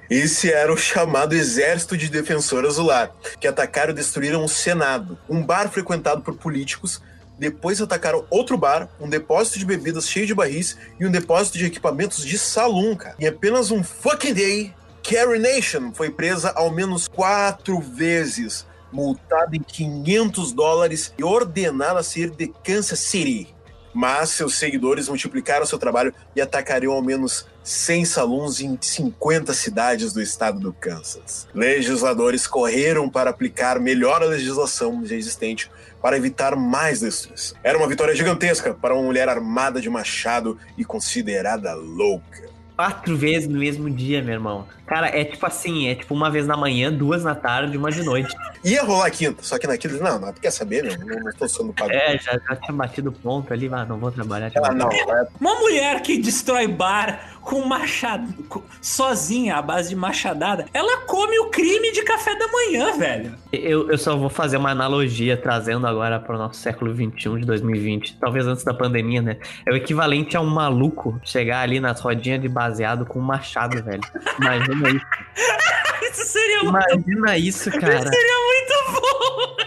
Esse 0.10 0.50
era 0.50 0.72
o 0.72 0.78
chamado 0.78 1.36
Exército 1.36 1.98
de 1.98 2.10
Defensor 2.10 2.66
Azular, 2.66 3.12
que 3.42 3.48
atacaram 3.48 3.92
e 3.92 3.96
destruíram 3.96 4.46
o 4.46 4.48
Senado, 4.48 5.20
um 5.30 5.44
bar 5.44 5.70
frequentado 5.70 6.22
por 6.22 6.34
políticos. 6.36 7.02
Depois 7.38 7.82
atacaram 7.82 8.26
outro 8.30 8.58
bar, 8.58 8.90
um 9.00 9.10
depósito 9.10 9.60
de 9.60 9.66
bebidas 9.66 10.10
cheio 10.10 10.26
de 10.26 10.34
barris 10.34 10.78
e 11.00 11.06
um 11.06 11.12
depósito 11.12 11.58
de 11.58 11.66
equipamentos 11.66 12.26
de 12.26 12.38
salão, 12.38 12.96
cara. 12.96 13.16
Em 13.20 13.28
apenas 13.28 13.72
um 13.72 13.84
fucking 13.84 14.34
day, 14.34 14.74
Carrie 15.04 15.40
Nation 15.40 15.94
foi 15.94 16.10
presa 16.10 16.52
ao 16.56 16.72
menos 16.72 17.08
quatro 17.08 17.80
vezes, 17.80 18.66
multada 18.92 19.56
em 19.56 19.62
500 19.62 20.52
dólares 20.52 21.14
e 21.18 21.24
ordenada 21.24 22.00
a 22.00 22.04
sair 22.04 22.30
de 22.30 22.48
Kansas 22.64 23.00
City 23.00 23.56
mas 23.98 24.30
seus 24.30 24.56
seguidores 24.60 25.10
multiplicaram 25.10 25.66
seu 25.66 25.80
trabalho 25.80 26.14
e 26.36 26.40
atacariam 26.40 26.94
ao 26.94 27.02
menos 27.02 27.48
100 27.64 28.06
salões 28.06 28.62
em 28.62 28.78
50 28.80 29.52
cidades 29.56 30.14
do 30.14 30.22
estado 30.22 30.60
do 30.60 30.72
Kansas. 30.72 31.48
Legisladores 31.52 32.46
correram 32.46 33.10
para 33.10 33.32
aplicar 33.32 33.80
melhor 33.80 34.22
a 34.22 34.28
legislação 34.28 35.04
já 35.04 35.16
existente 35.16 35.72
para 36.02 36.18
evitar 36.18 36.56
mais 36.56 37.00
destruição. 37.00 37.58
Era 37.64 37.78
uma 37.78 37.88
vitória 37.88 38.16
gigantesca 38.16 38.74
para 38.74 38.94
uma 38.94 39.04
mulher 39.04 39.28
armada 39.28 39.82
de 39.82 39.90
machado 39.90 40.58
e 40.78 40.86
considerada 40.86 41.74
louca 41.74 42.48
quatro 42.78 43.18
vezes 43.18 43.50
no 43.50 43.58
mesmo 43.58 43.90
dia, 43.90 44.22
meu 44.22 44.36
irmão. 44.36 44.68
Cara, 44.88 45.08
é 45.08 45.26
tipo 45.26 45.46
assim, 45.46 45.90
é 45.90 45.96
tipo 45.96 46.14
uma 46.14 46.32
vez 46.32 46.48
na 46.48 46.56
manhã, 46.56 46.92
duas 46.92 47.22
na 47.22 47.36
tarde, 47.36 47.78
uma 47.78 47.92
de 47.92 48.04
noite. 48.04 48.34
Ia 48.64 48.84
rolar 48.84 49.12
quinta, 49.12 49.44
só 49.44 49.60
que 49.60 49.68
na 49.68 49.78
quinta, 49.78 49.98
não, 49.98 50.18
não, 50.18 50.32
tu 50.32 50.40
quer 50.40 50.52
saber, 50.52 50.84
meu? 50.84 50.98
Não, 50.98 51.26
não 51.26 51.32
tô 51.34 51.48
sendo 51.48 51.74
pago. 51.74 51.92
É, 51.92 52.18
já, 52.18 52.40
já 52.48 52.56
tinha 52.56 52.74
batido 52.74 53.12
ponto 53.12 53.52
ali, 53.54 53.68
mas 53.68 53.88
não 53.88 54.00
vou 54.00 54.12
trabalhar. 54.12 54.50
Ah, 54.64 54.74
não, 54.74 54.90
é... 54.90 55.28
Uma 55.40 55.56
mulher 55.60 56.02
que 56.02 56.18
destrói 56.18 56.68
bar 56.68 57.38
com 57.48 57.64
machado, 57.64 58.28
com, 58.50 58.62
sozinha, 58.82 59.56
à 59.56 59.62
base 59.62 59.90
de 59.90 59.96
machadada, 59.96 60.66
ela 60.74 61.02
come 61.06 61.40
o 61.40 61.50
crime 61.50 61.94
de 61.94 62.04
café 62.04 62.36
da 62.36 62.46
manhã, 62.48 62.98
velho. 62.98 63.36
Eu, 63.54 63.90
eu 63.90 63.98
só 63.98 64.18
vou 64.18 64.30
fazer 64.30 64.58
uma 64.58 64.72
analogia, 64.72 65.38
trazendo 65.38 65.88
agora 65.88 66.20
para 66.20 66.36
o 66.36 66.38
nosso 66.38 66.60
século 66.60 66.94
21 66.94 67.40
de 67.40 67.46
2020, 67.46 68.18
talvez 68.20 68.46
antes 68.46 68.66
da 68.66 68.74
pandemia, 68.74 69.22
né? 69.22 69.38
É 69.66 69.72
o 69.72 69.78
equivalente 69.78 70.36
a 70.36 70.42
um 70.42 70.50
maluco 70.50 71.20
chegar 71.24 71.62
ali 71.62 71.80
nas 71.80 72.02
rodinhas 72.02 72.42
de 72.42 72.50
baseado 72.50 73.06
com 73.06 73.20
um 73.20 73.24
machado, 73.24 73.82
velho. 73.82 74.02
Imagina 74.42 74.77
isso. 74.88 76.12
isso 76.12 76.32
seria 76.32 76.60
Imagina 76.62 77.32
muito... 77.32 77.36
isso, 77.36 77.72
cara. 77.72 78.00
Isso 78.00 78.10
seria 78.10 78.38
muito 78.46 79.02
bom. 79.02 79.58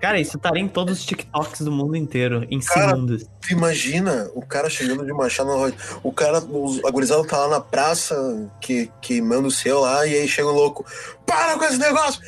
Cara, 0.00 0.20
isso 0.20 0.36
estaria 0.36 0.62
em 0.62 0.68
todos 0.68 1.00
os 1.00 1.04
TikToks 1.04 1.62
do 1.62 1.72
mundo 1.72 1.96
inteiro, 1.96 2.46
em 2.50 2.60
cara, 2.60 2.90
segundos. 2.90 3.26
Tu 3.40 3.52
imagina 3.52 4.30
o 4.32 4.46
cara 4.46 4.70
chegando 4.70 5.04
de 5.04 5.12
machado 5.12 5.48
na 5.48 5.56
roda. 5.56 5.74
O 6.02 6.12
cara, 6.12 6.38
a 6.38 6.90
gurizada 6.90 7.26
tá 7.26 7.38
lá 7.38 7.48
na 7.48 7.60
praça, 7.60 8.48
que, 8.60 8.90
queimando 9.00 9.48
o 9.48 9.50
céu 9.50 9.80
lá, 9.80 10.06
e 10.06 10.14
aí 10.14 10.28
chega 10.28 10.48
um 10.48 10.52
louco. 10.52 10.86
Para 11.26 11.58
com 11.58 11.64
esse 11.64 11.78
negócio! 11.78 12.20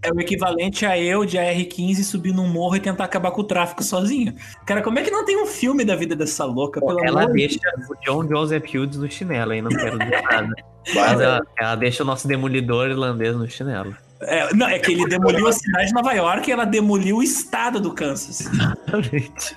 É 0.00 0.12
o 0.12 0.20
equivalente 0.20 0.86
a 0.86 0.98
eu 0.98 1.24
de 1.24 1.36
AR-15 1.38 2.04
subir 2.04 2.32
num 2.32 2.46
morro 2.46 2.76
e 2.76 2.80
tentar 2.80 3.04
acabar 3.04 3.32
com 3.32 3.40
o 3.40 3.44
tráfico 3.44 3.82
sozinho. 3.82 4.32
Cara, 4.64 4.80
como 4.80 4.98
é 4.98 5.02
que 5.02 5.10
não 5.10 5.24
tem 5.24 5.42
um 5.42 5.46
filme 5.46 5.84
da 5.84 5.96
vida 5.96 6.14
dessa 6.14 6.44
louca? 6.44 6.80
Pô, 6.80 6.96
ela 7.04 7.26
deixa 7.26 7.58
o 7.90 7.94
John 8.04 8.28
Joseph 8.28 8.64
Hughes 8.72 8.96
no 8.96 9.10
chinelo 9.10 9.52
aí, 9.52 9.60
não 9.60 9.70
quero 9.70 9.98
dizer 9.98 10.22
nada. 10.30 10.54
Mas 10.94 11.20
ela, 11.20 11.40
ela 11.58 11.74
deixa 11.74 12.02
o 12.02 12.06
nosso 12.06 12.28
demolidor 12.28 12.88
irlandês 12.88 13.36
no 13.36 13.48
chinelo. 13.48 13.94
É, 14.20 14.52
não, 14.54 14.68
é 14.68 14.78
que 14.78 14.92
ele 14.92 15.06
demoliu 15.06 15.46
a 15.46 15.52
cidade 15.52 15.88
de 15.88 15.94
Nova 15.94 16.12
York 16.12 16.48
e 16.48 16.52
ela 16.52 16.64
demoliu 16.64 17.18
o 17.18 17.22
estado 17.22 17.80
do 17.80 17.92
Kansas. 17.92 18.40
Exatamente. 18.40 19.54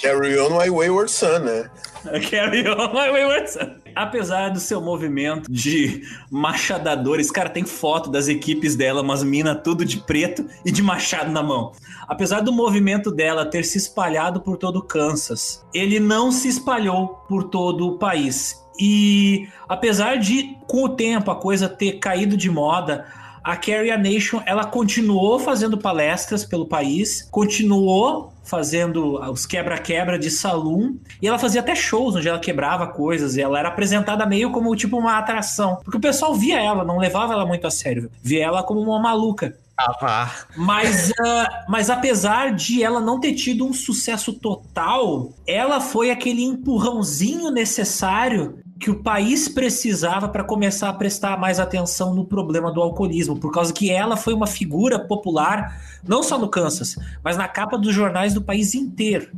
Carry 0.00 0.38
on 0.38 0.50
my 0.50 0.70
wayward 0.70 1.10
son, 1.10 1.40
né? 1.40 1.70
Carry 2.30 2.68
on 2.68 2.92
my 2.92 3.10
wayward 3.10 3.50
son. 3.50 3.83
Apesar 3.94 4.50
do 4.50 4.58
seu 4.58 4.80
movimento 4.80 5.50
de 5.50 6.02
machadadores, 6.30 7.30
cara, 7.30 7.48
tem 7.48 7.64
foto 7.64 8.10
das 8.10 8.28
equipes 8.28 8.74
dela, 8.74 9.02
umas 9.02 9.22
minas 9.22 9.60
tudo 9.62 9.84
de 9.84 9.98
preto 9.98 10.46
e 10.64 10.72
de 10.72 10.82
machado 10.82 11.30
na 11.30 11.42
mão. 11.42 11.72
Apesar 12.08 12.40
do 12.40 12.52
movimento 12.52 13.10
dela 13.10 13.46
ter 13.46 13.64
se 13.64 13.78
espalhado 13.78 14.40
por 14.40 14.56
todo 14.56 14.80
o 14.80 14.82
Kansas, 14.82 15.64
ele 15.72 16.00
não 16.00 16.32
se 16.32 16.48
espalhou 16.48 17.08
por 17.28 17.44
todo 17.44 17.86
o 17.86 17.98
país. 17.98 18.62
E 18.78 19.48
apesar 19.68 20.16
de, 20.16 20.56
com 20.66 20.84
o 20.84 20.88
tempo, 20.88 21.30
a 21.30 21.36
coisa 21.36 21.68
ter 21.68 21.98
caído 22.00 22.36
de 22.36 22.50
moda, 22.50 23.06
a 23.44 23.56
Carrie 23.56 23.96
Nation 23.96 24.42
ela 24.46 24.64
continuou 24.64 25.38
fazendo 25.38 25.78
palestras 25.78 26.44
pelo 26.44 26.66
país, 26.66 27.28
continuou 27.30 28.33
fazendo 28.44 29.20
os 29.30 29.46
quebra-quebra 29.46 30.18
de 30.18 30.30
salão 30.30 30.96
e 31.20 31.26
ela 31.26 31.38
fazia 31.38 31.60
até 31.60 31.74
shows 31.74 32.16
onde 32.16 32.28
ela 32.28 32.38
quebrava 32.38 32.86
coisas 32.86 33.36
e 33.36 33.40
ela 33.40 33.58
era 33.58 33.68
apresentada 33.68 34.26
meio 34.26 34.50
como 34.50 34.74
tipo 34.76 34.96
uma 34.96 35.18
atração, 35.18 35.80
porque 35.82 35.96
o 35.96 36.00
pessoal 36.00 36.34
via 36.34 36.60
ela, 36.60 36.84
não 36.84 36.98
levava 36.98 37.32
ela 37.32 37.46
muito 37.46 37.66
a 37.66 37.70
sério, 37.70 38.10
via 38.22 38.44
ela 38.44 38.62
como 38.62 38.80
uma 38.80 39.00
maluca. 39.00 39.56
Ah, 39.76 40.30
mas, 40.56 41.10
uh, 41.10 41.64
mas 41.68 41.90
apesar 41.90 42.54
de 42.54 42.80
ela 42.80 43.00
não 43.00 43.18
ter 43.18 43.34
tido 43.34 43.66
um 43.66 43.72
sucesso 43.72 44.32
total, 44.32 45.32
ela 45.44 45.80
foi 45.80 46.12
aquele 46.12 46.44
empurrãozinho 46.44 47.50
necessário 47.50 48.63
que 48.78 48.90
o 48.90 49.02
país 49.02 49.48
precisava 49.48 50.28
para 50.28 50.44
começar 50.44 50.88
a 50.88 50.92
prestar 50.92 51.38
mais 51.38 51.60
atenção 51.60 52.14
no 52.14 52.24
problema 52.24 52.72
do 52.72 52.82
alcoolismo, 52.82 53.38
por 53.38 53.52
causa 53.52 53.72
que 53.72 53.90
ela 53.90 54.16
foi 54.16 54.34
uma 54.34 54.46
figura 54.46 54.98
popular, 54.98 55.80
não 56.06 56.22
só 56.22 56.38
no 56.38 56.48
Kansas, 56.48 56.96
mas 57.22 57.36
na 57.36 57.46
capa 57.46 57.78
dos 57.78 57.94
jornais 57.94 58.34
do 58.34 58.42
país 58.42 58.74
inteiro. 58.74 59.30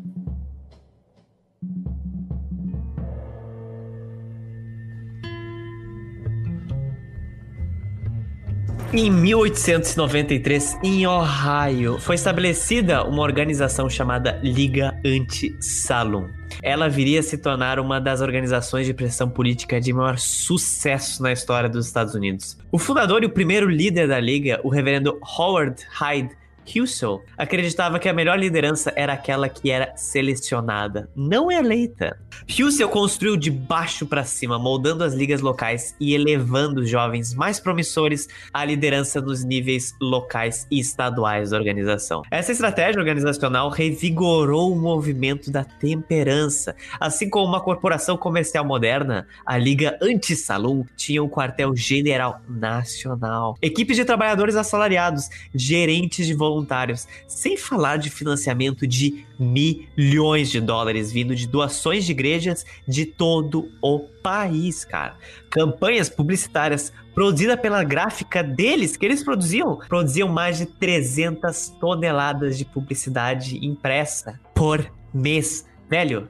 Em 8.99 9.11
1893, 9.11 10.79
em 10.83 11.07
Ohio, 11.07 11.99
foi 12.01 12.15
estabelecida 12.15 13.05
uma 13.05 13.23
organização 13.23 13.91
chamada 13.91 14.41
Liga 14.43 14.99
Anti-Saloon. 15.05 16.29
Ela 16.63 16.89
viria 16.89 17.21
a 17.21 17.23
se 17.23 17.37
tornar 17.37 17.79
uma 17.79 18.01
das 18.01 18.23
organizações 18.23 18.87
de 18.87 18.95
pressão 18.95 19.29
política 19.29 19.79
de 19.79 19.93
maior 19.93 20.17
sucesso 20.17 21.23
na 21.23 21.31
história 21.31 21.69
dos 21.69 21.87
Estados 21.87 22.15
Unidos. 22.15 22.57
O 22.73 22.79
fundador 22.79 23.23
e 23.23 23.27
o 23.27 23.31
primeiro 23.31 23.69
líder 23.69 24.09
da 24.09 24.19
liga, 24.19 24.63
o 24.65 24.71
reverendo 24.71 25.21
Howard 25.39 25.77
Hyde, 25.91 26.35
Husserl 26.75 27.23
acreditava 27.37 27.99
que 27.99 28.09
a 28.09 28.13
melhor 28.13 28.39
liderança 28.39 28.93
era 28.97 29.13
aquela 29.13 29.49
que 29.49 29.71
era 29.71 29.95
selecionada, 29.97 31.09
não 31.15 31.51
eleita. 31.51 32.19
Husserl 32.49 32.89
construiu 32.89 33.37
de 33.37 33.51
baixo 33.51 34.07
para 34.07 34.25
cima, 34.25 34.59
moldando 34.59 35.05
as 35.05 35.15
ligas 35.15 35.41
locais 35.41 35.95
e 36.01 36.15
elevando 36.15 36.81
os 36.81 36.91
jovens 36.91 37.35
mais 37.35 37.61
promissores 37.61 38.29
à 38.53 38.65
liderança 38.65 39.21
nos 39.21 39.45
níveis 39.45 39.95
locais 40.01 40.67
e 40.71 40.79
estaduais 40.79 41.51
da 41.51 41.59
organização. 41.59 42.23
Essa 42.31 42.53
estratégia 42.53 43.01
organizacional 43.01 43.69
revigorou 43.69 44.73
o 44.73 44.81
movimento 44.81 45.51
da 45.51 45.65
temperança, 45.65 46.75
assim 47.01 47.29
como 47.29 47.47
uma 47.47 47.61
corporação 47.61 48.17
comercial 48.17 48.65
moderna, 48.65 49.27
a 49.45 49.59
Liga 49.59 49.99
Anti-Saloon 50.01 50.85
tinha 50.97 51.23
um 51.23 51.29
quartel-general 51.29 52.41
nacional, 52.49 53.57
equipes 53.61 53.97
de 53.97 54.05
trabalhadores 54.05 54.57
assalariados, 54.57 55.29
gerentes 55.55 56.27
de 56.27 56.35
voluntários, 56.35 57.07
sem 57.27 57.57
falar 57.57 57.97
de 57.97 58.11
financiamento 58.11 58.87
de 58.87 59.26
milhões 59.39 60.51
de 60.51 60.61
dólares 60.61 61.13
vindo 61.13 61.35
de 61.35 61.47
doações 61.47 62.05
de 62.05 62.13
igrejas 62.13 62.65
de 62.87 63.05
todo 63.05 63.71
o 63.83 64.01
país, 64.23 64.85
cara. 64.85 65.17
Campanhas 65.51 66.09
publicitárias 66.09 66.93
produzidas 67.15 67.59
pela 67.61 67.83
gráfica 67.83 68.43
deles, 68.43 68.97
que 68.97 69.07
eles 69.07 69.23
produziam, 69.23 69.79
produziam 69.89 70.29
mais 70.29 70.59
de 70.59 70.67
300 70.67 71.71
toneladas 71.81 72.59
de 72.59 72.65
publicidade 72.65 73.65
impressa 73.65 74.41
por 74.55 74.91
mês. 75.13 75.67
Velho, 75.89 76.29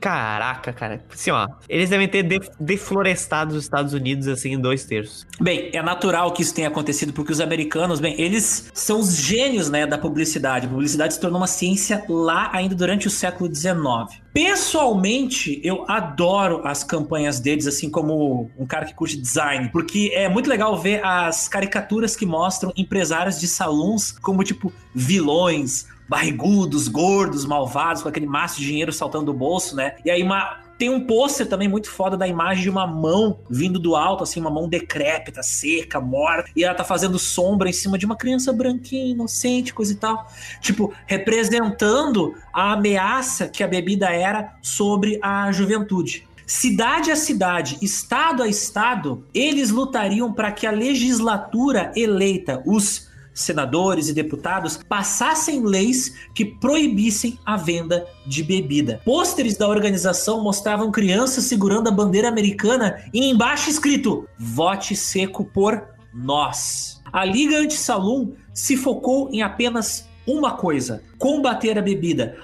Caraca, 0.00 0.72
cara. 0.72 1.04
Assim, 1.12 1.30
ó, 1.30 1.48
eles 1.68 1.90
devem 1.90 2.08
ter 2.08 2.22
deflorestado 2.58 3.54
os 3.54 3.64
Estados 3.64 3.92
Unidos, 3.92 4.28
assim, 4.28 4.52
em 4.52 4.60
dois 4.60 4.84
terços. 4.84 5.26
Bem, 5.40 5.70
é 5.72 5.82
natural 5.82 6.32
que 6.32 6.42
isso 6.42 6.54
tenha 6.54 6.68
acontecido, 6.68 7.12
porque 7.12 7.32
os 7.32 7.40
americanos, 7.40 8.00
bem, 8.00 8.20
eles 8.20 8.70
são 8.72 9.00
os 9.00 9.16
gênios, 9.16 9.68
né, 9.68 9.86
da 9.86 9.98
publicidade. 9.98 10.66
A 10.66 10.68
publicidade 10.68 11.14
se 11.14 11.20
tornou 11.20 11.40
uma 11.40 11.46
ciência 11.46 12.04
lá 12.08 12.50
ainda 12.52 12.74
durante 12.74 13.06
o 13.06 13.10
século 13.10 13.52
XIX. 13.52 14.20
Pessoalmente, 14.32 15.60
eu 15.64 15.84
adoro 15.88 16.66
as 16.66 16.84
campanhas 16.84 17.40
deles, 17.40 17.66
assim 17.66 17.90
como 17.90 18.50
um 18.56 18.66
cara 18.66 18.84
que 18.86 18.94
curte 18.94 19.16
design, 19.16 19.68
porque 19.70 20.12
é 20.14 20.28
muito 20.28 20.48
legal 20.48 20.78
ver 20.78 21.04
as 21.04 21.48
caricaturas 21.48 22.14
que 22.14 22.24
mostram 22.24 22.72
empresários 22.76 23.40
de 23.40 23.48
salões 23.48 24.12
como, 24.12 24.44
tipo, 24.44 24.72
vilões, 24.94 25.86
barrigudos, 26.08 26.88
gordos, 26.88 27.44
malvados, 27.44 28.02
com 28.02 28.08
aquele 28.08 28.26
maço 28.26 28.58
de 28.58 28.66
dinheiro 28.66 28.92
saltando 28.92 29.26
do 29.26 29.34
bolso, 29.34 29.76
né? 29.76 29.96
E 30.04 30.10
aí 30.10 30.22
uma, 30.22 30.60
tem 30.78 30.88
um 30.88 31.04
pôster 31.04 31.46
também 31.46 31.68
muito 31.68 31.90
foda 31.90 32.16
da 32.16 32.26
imagem 32.26 32.62
de 32.62 32.70
uma 32.70 32.86
mão 32.86 33.40
vindo 33.50 33.80
do 33.80 33.96
alto, 33.96 34.22
assim, 34.22 34.40
uma 34.40 34.50
mão 34.50 34.68
decrépita, 34.68 35.42
seca, 35.42 36.00
morta, 36.00 36.48
e 36.54 36.62
ela 36.62 36.74
tá 36.74 36.84
fazendo 36.84 37.18
sombra 37.18 37.68
em 37.68 37.72
cima 37.72 37.98
de 37.98 38.06
uma 38.06 38.16
criança 38.16 38.52
branquinha, 38.52 39.12
inocente, 39.12 39.74
coisa 39.74 39.92
e 39.92 39.96
tal. 39.96 40.30
Tipo, 40.60 40.94
representando 41.06 42.34
a 42.52 42.72
ameaça 42.72 43.48
que 43.48 43.64
a 43.64 43.68
bebida 43.68 44.08
era 44.10 44.56
sobre 44.62 45.18
a 45.20 45.50
juventude. 45.50 46.26
cidade 46.46 47.10
a 47.10 47.16
cidade, 47.16 47.76
estado 47.82 48.42
a 48.42 48.48
estado, 48.48 49.26
eles 49.34 49.70
lutariam 49.70 50.32
para 50.32 50.52
que 50.52 50.66
a 50.66 50.70
legislatura 50.70 51.92
eleita, 51.94 52.62
os 52.64 53.07
senadores 53.38 54.08
e 54.08 54.12
deputados 54.12 54.78
passassem 54.88 55.64
leis 55.64 56.14
que 56.34 56.44
proibissem 56.44 57.38
a 57.44 57.56
venda 57.56 58.06
de 58.26 58.42
bebida. 58.42 59.00
Pôsteres 59.04 59.56
da 59.56 59.68
organização 59.68 60.42
mostravam 60.42 60.90
crianças 60.90 61.44
segurando 61.44 61.88
a 61.88 61.92
bandeira 61.92 62.28
americana 62.28 63.02
e 63.12 63.24
embaixo 63.30 63.70
escrito: 63.70 64.28
Vote 64.38 64.96
seco 64.96 65.44
por 65.44 65.82
nós. 66.12 67.00
A 67.12 67.24
Liga 67.24 67.58
Anti-Salum 67.58 68.32
se 68.52 68.76
focou 68.76 69.30
em 69.32 69.42
apenas 69.42 70.08
uma 70.26 70.52
coisa: 70.52 71.02
combater 71.18 71.78
a 71.78 71.82
bebida. 71.82 72.36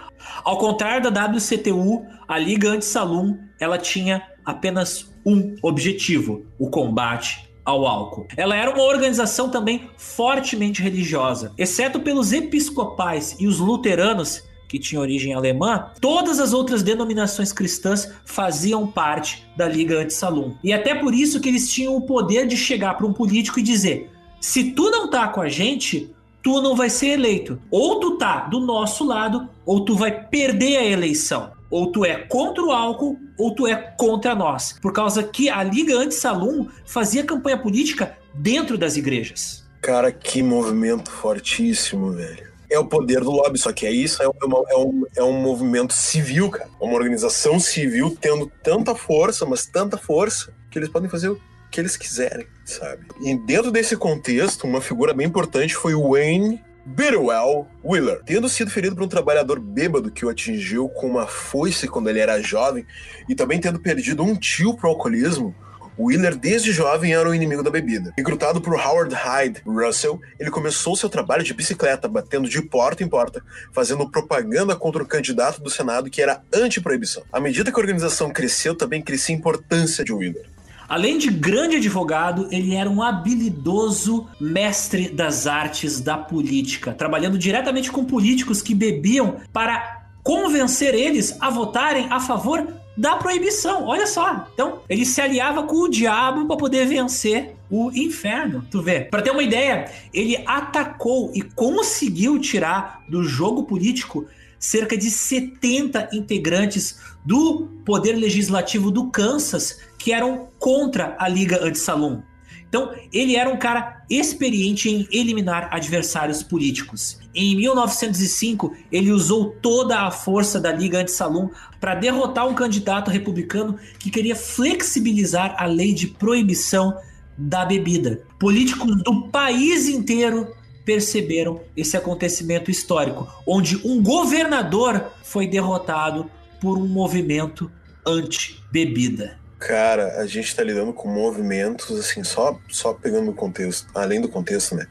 Ao 0.42 0.56
contrário 0.56 1.10
da 1.10 1.26
WCTU, 1.26 2.06
a 2.26 2.38
Liga 2.38 2.70
Anti-Salum, 2.70 3.38
ela 3.60 3.78
tinha 3.78 4.22
apenas 4.44 5.12
um 5.24 5.56
objetivo: 5.62 6.46
o 6.58 6.70
combate 6.70 7.52
ao 7.64 7.86
álcool. 7.86 8.26
Ela 8.36 8.56
era 8.56 8.70
uma 8.70 8.84
organização 8.84 9.48
também 9.48 9.88
fortemente 9.96 10.82
religiosa, 10.82 11.52
exceto 11.56 12.00
pelos 12.00 12.32
episcopais 12.32 13.36
e 13.38 13.46
os 13.46 13.58
luteranos 13.58 14.42
que 14.68 14.78
tinha 14.78 15.00
origem 15.00 15.32
alemã, 15.32 15.86
todas 16.00 16.40
as 16.40 16.52
outras 16.52 16.82
denominações 16.82 17.52
cristãs 17.52 18.10
faziam 18.24 18.86
parte 18.86 19.46
da 19.56 19.68
Liga 19.68 20.00
Anti-Salum. 20.00 20.56
E 20.64 20.72
até 20.72 20.96
por 20.96 21.14
isso 21.14 21.40
que 21.40 21.48
eles 21.48 21.70
tinham 21.70 21.94
o 21.94 22.00
poder 22.00 22.46
de 22.46 22.56
chegar 22.56 22.94
para 22.94 23.06
um 23.06 23.12
político 23.12 23.60
e 23.60 23.62
dizer: 23.62 24.10
se 24.40 24.72
tu 24.72 24.90
não 24.90 25.08
tá 25.08 25.28
com 25.28 25.40
a 25.40 25.48
gente, 25.48 26.12
tu 26.42 26.60
não 26.60 26.74
vai 26.74 26.90
ser 26.90 27.08
eleito. 27.08 27.58
Ou 27.70 28.00
tu 28.00 28.18
tá 28.18 28.40
do 28.48 28.58
nosso 28.58 29.04
lado, 29.04 29.48
ou 29.64 29.84
tu 29.84 29.94
vai 29.94 30.10
perder 30.28 30.76
a 30.76 30.84
eleição. 30.84 31.52
Ou 31.74 31.90
tu 31.90 32.04
é 32.04 32.14
contra 32.14 32.62
o 32.62 32.70
álcool, 32.70 33.18
ou 33.36 33.52
tu 33.52 33.66
é 33.66 33.74
contra 33.74 34.32
nós. 34.32 34.78
Por 34.80 34.92
causa 34.92 35.24
que 35.24 35.50
a 35.50 35.60
Liga 35.64 35.98
Anti-Salum 35.98 36.68
fazia 36.86 37.24
campanha 37.24 37.58
política 37.58 38.16
dentro 38.32 38.78
das 38.78 38.96
igrejas. 38.96 39.64
Cara, 39.82 40.12
que 40.12 40.40
movimento 40.40 41.10
fortíssimo, 41.10 42.12
velho. 42.12 42.46
É 42.70 42.78
o 42.78 42.86
poder 42.86 43.22
do 43.22 43.32
lobby, 43.32 43.58
só 43.58 43.72
que 43.72 43.86
é 43.86 43.90
isso, 43.90 44.22
é, 44.22 44.28
uma, 44.28 44.64
é, 44.68 44.76
um, 44.76 45.02
é 45.16 45.22
um 45.24 45.32
movimento 45.32 45.92
civil, 45.94 46.48
cara. 46.48 46.70
Uma 46.80 46.94
organização 46.94 47.58
civil 47.58 48.16
tendo 48.20 48.48
tanta 48.62 48.94
força, 48.94 49.44
mas 49.44 49.66
tanta 49.66 49.98
força, 49.98 50.54
que 50.70 50.78
eles 50.78 50.88
podem 50.88 51.10
fazer 51.10 51.30
o 51.30 51.40
que 51.72 51.80
eles 51.80 51.96
quiserem, 51.96 52.46
sabe? 52.64 53.04
E 53.20 53.34
dentro 53.34 53.72
desse 53.72 53.96
contexto, 53.96 54.62
uma 54.62 54.80
figura 54.80 55.12
bem 55.12 55.26
importante 55.26 55.74
foi 55.74 55.92
o 55.92 56.12
Wayne 56.12 56.62
Bitterwell 56.86 57.66
Wheeler, 57.82 58.22
tendo 58.24 58.48
sido 58.48 58.70
ferido 58.70 58.94
por 58.94 59.04
um 59.04 59.08
trabalhador 59.08 59.58
bêbado 59.58 60.10
que 60.10 60.26
o 60.26 60.28
atingiu 60.28 60.88
com 60.88 61.06
uma 61.06 61.26
foice 61.26 61.88
quando 61.88 62.10
ele 62.10 62.20
era 62.20 62.42
jovem 62.42 62.86
e 63.28 63.34
também 63.34 63.60
tendo 63.60 63.80
perdido 63.80 64.22
um 64.22 64.36
tio 64.36 64.74
pro 64.74 64.90
alcoolismo, 64.90 65.54
Wheeler, 65.98 66.34
desde 66.34 66.72
jovem, 66.72 67.14
era 67.14 67.28
o 67.28 67.34
inimigo 67.34 67.62
da 67.62 67.70
bebida. 67.70 68.12
Recrutado 68.16 68.60
por 68.60 68.74
Howard 68.74 69.14
Hyde 69.14 69.62
Russell, 69.64 70.20
ele 70.40 70.50
começou 70.50 70.96
seu 70.96 71.08
trabalho 71.08 71.44
de 71.44 71.54
bicicleta, 71.54 72.08
batendo 72.08 72.48
de 72.48 72.60
porta 72.60 73.04
em 73.04 73.08
porta, 73.08 73.42
fazendo 73.72 74.10
propaganda 74.10 74.74
contra 74.74 75.02
o 75.02 75.06
candidato 75.06 75.62
do 75.62 75.70
Senado 75.70 76.10
que 76.10 76.20
era 76.20 76.42
anti-proibição. 76.52 77.22
À 77.32 77.40
medida 77.40 77.70
que 77.70 77.78
a 77.78 77.80
organização 77.80 78.30
cresceu, 78.30 78.74
também 78.74 79.00
crescia 79.00 79.34
a 79.34 79.38
importância 79.38 80.04
de 80.04 80.12
Wheeler. 80.12 80.53
Além 80.88 81.18
de 81.18 81.30
grande 81.30 81.76
advogado, 81.76 82.48
ele 82.50 82.74
era 82.74 82.88
um 82.88 83.02
habilidoso 83.02 84.26
mestre 84.40 85.08
das 85.08 85.46
artes 85.46 86.00
da 86.00 86.16
política, 86.16 86.92
trabalhando 86.92 87.38
diretamente 87.38 87.90
com 87.90 88.04
políticos 88.04 88.60
que 88.60 88.74
bebiam 88.74 89.36
para 89.52 90.02
convencer 90.22 90.94
eles 90.94 91.36
a 91.40 91.50
votarem 91.50 92.06
a 92.10 92.20
favor 92.20 92.66
da 92.96 93.16
proibição. 93.16 93.84
Olha 93.86 94.06
só. 94.06 94.46
Então, 94.54 94.80
ele 94.88 95.04
se 95.04 95.20
aliava 95.20 95.64
com 95.64 95.76
o 95.76 95.88
diabo 95.88 96.46
para 96.46 96.56
poder 96.56 96.86
vencer 96.86 97.56
o 97.70 97.90
inferno. 97.92 98.64
Tu 98.70 98.80
vê? 98.80 99.00
Para 99.00 99.22
ter 99.22 99.30
uma 99.30 99.42
ideia, 99.42 99.90
ele 100.12 100.42
atacou 100.46 101.32
e 101.34 101.42
conseguiu 101.42 102.38
tirar 102.38 103.02
do 103.08 103.24
jogo 103.24 103.64
político 103.64 104.26
cerca 104.58 104.96
de 104.96 105.10
70 105.10 106.08
integrantes 106.12 106.98
do 107.24 107.68
poder 107.84 108.14
legislativo 108.14 108.90
do 108.90 109.10
Kansas 109.10 109.80
que 110.04 110.12
eram 110.12 110.50
contra 110.58 111.16
a 111.18 111.26
Liga 111.26 111.64
Anti-Salum. 111.64 112.20
Então, 112.68 112.92
ele 113.10 113.36
era 113.36 113.48
um 113.48 113.56
cara 113.56 114.04
experiente 114.10 114.90
em 114.90 115.08
eliminar 115.10 115.70
adversários 115.72 116.42
políticos. 116.42 117.18
Em 117.34 117.56
1905, 117.56 118.76
ele 118.92 119.10
usou 119.10 119.52
toda 119.62 120.02
a 120.02 120.10
força 120.10 120.60
da 120.60 120.70
Liga 120.70 120.98
Anti-Salum 120.98 121.48
para 121.80 121.94
derrotar 121.94 122.46
um 122.46 122.54
candidato 122.54 123.10
republicano 123.10 123.78
que 123.98 124.10
queria 124.10 124.36
flexibilizar 124.36 125.56
a 125.58 125.64
lei 125.64 125.94
de 125.94 126.08
proibição 126.08 126.94
da 127.38 127.64
bebida. 127.64 128.24
Políticos 128.38 129.02
do 129.02 129.28
país 129.28 129.88
inteiro 129.88 130.54
perceberam 130.84 131.62
esse 131.74 131.96
acontecimento 131.96 132.70
histórico, 132.70 133.26
onde 133.46 133.80
um 133.86 134.02
governador 134.02 135.12
foi 135.22 135.46
derrotado 135.46 136.30
por 136.60 136.76
um 136.76 136.86
movimento 136.86 137.72
anti-bebida. 138.06 139.42
Cara, 139.66 140.20
a 140.20 140.26
gente 140.26 140.48
está 140.48 140.62
lidando 140.62 140.92
com 140.92 141.08
movimentos, 141.08 141.98
assim, 141.98 142.22
só, 142.22 142.60
só 142.68 142.92
pegando 142.92 143.30
o 143.30 143.34
contexto, 143.34 143.88
além 143.94 144.20
do 144.20 144.28
contexto, 144.28 144.74
né? 144.74 144.86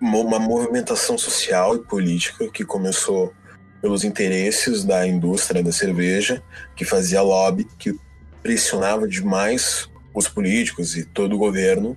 Uma 0.00 0.40
movimentação 0.40 1.16
social 1.16 1.76
e 1.76 1.84
política 1.84 2.48
que 2.50 2.64
começou 2.64 3.32
pelos 3.80 4.02
interesses 4.02 4.82
da 4.82 5.06
indústria 5.06 5.62
da 5.62 5.70
cerveja, 5.70 6.42
que 6.74 6.84
fazia 6.84 7.22
lobby, 7.22 7.68
que 7.78 7.96
pressionava 8.42 9.06
demais 9.06 9.88
os 10.12 10.26
políticos 10.26 10.96
e 10.96 11.04
todo 11.04 11.36
o 11.36 11.38
governo 11.38 11.96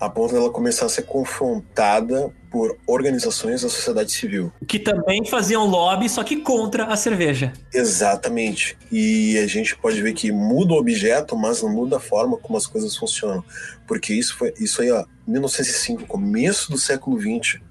a 0.00 0.08
ponto 0.08 0.32
dela 0.32 0.50
começar 0.50 0.86
a 0.86 0.88
ser 0.88 1.02
confrontada 1.02 2.34
por 2.52 2.76
organizações 2.86 3.62
da 3.62 3.68
sociedade 3.70 4.12
civil. 4.12 4.52
Que 4.68 4.78
também 4.78 5.24
faziam 5.24 5.66
lobby, 5.66 6.08
só 6.08 6.22
que 6.22 6.36
contra 6.36 6.84
a 6.84 6.96
cerveja. 6.96 7.52
Exatamente. 7.72 8.76
E 8.92 9.38
a 9.38 9.46
gente 9.46 9.74
pode 9.74 10.00
ver 10.02 10.12
que 10.12 10.30
muda 10.30 10.74
o 10.74 10.76
objeto, 10.76 11.34
mas 11.34 11.62
não 11.62 11.70
muda 11.70 11.96
a 11.96 12.00
forma 12.00 12.36
como 12.36 12.58
as 12.58 12.66
coisas 12.66 12.94
funcionam. 12.94 13.42
Porque 13.88 14.12
isso 14.12 14.36
foi 14.36 14.52
isso 14.60 14.82
aí, 14.82 14.90
ó, 14.90 15.04
1905, 15.26 16.06
começo 16.06 16.70
do 16.70 16.78
século 16.78 17.16
20. 17.16 17.62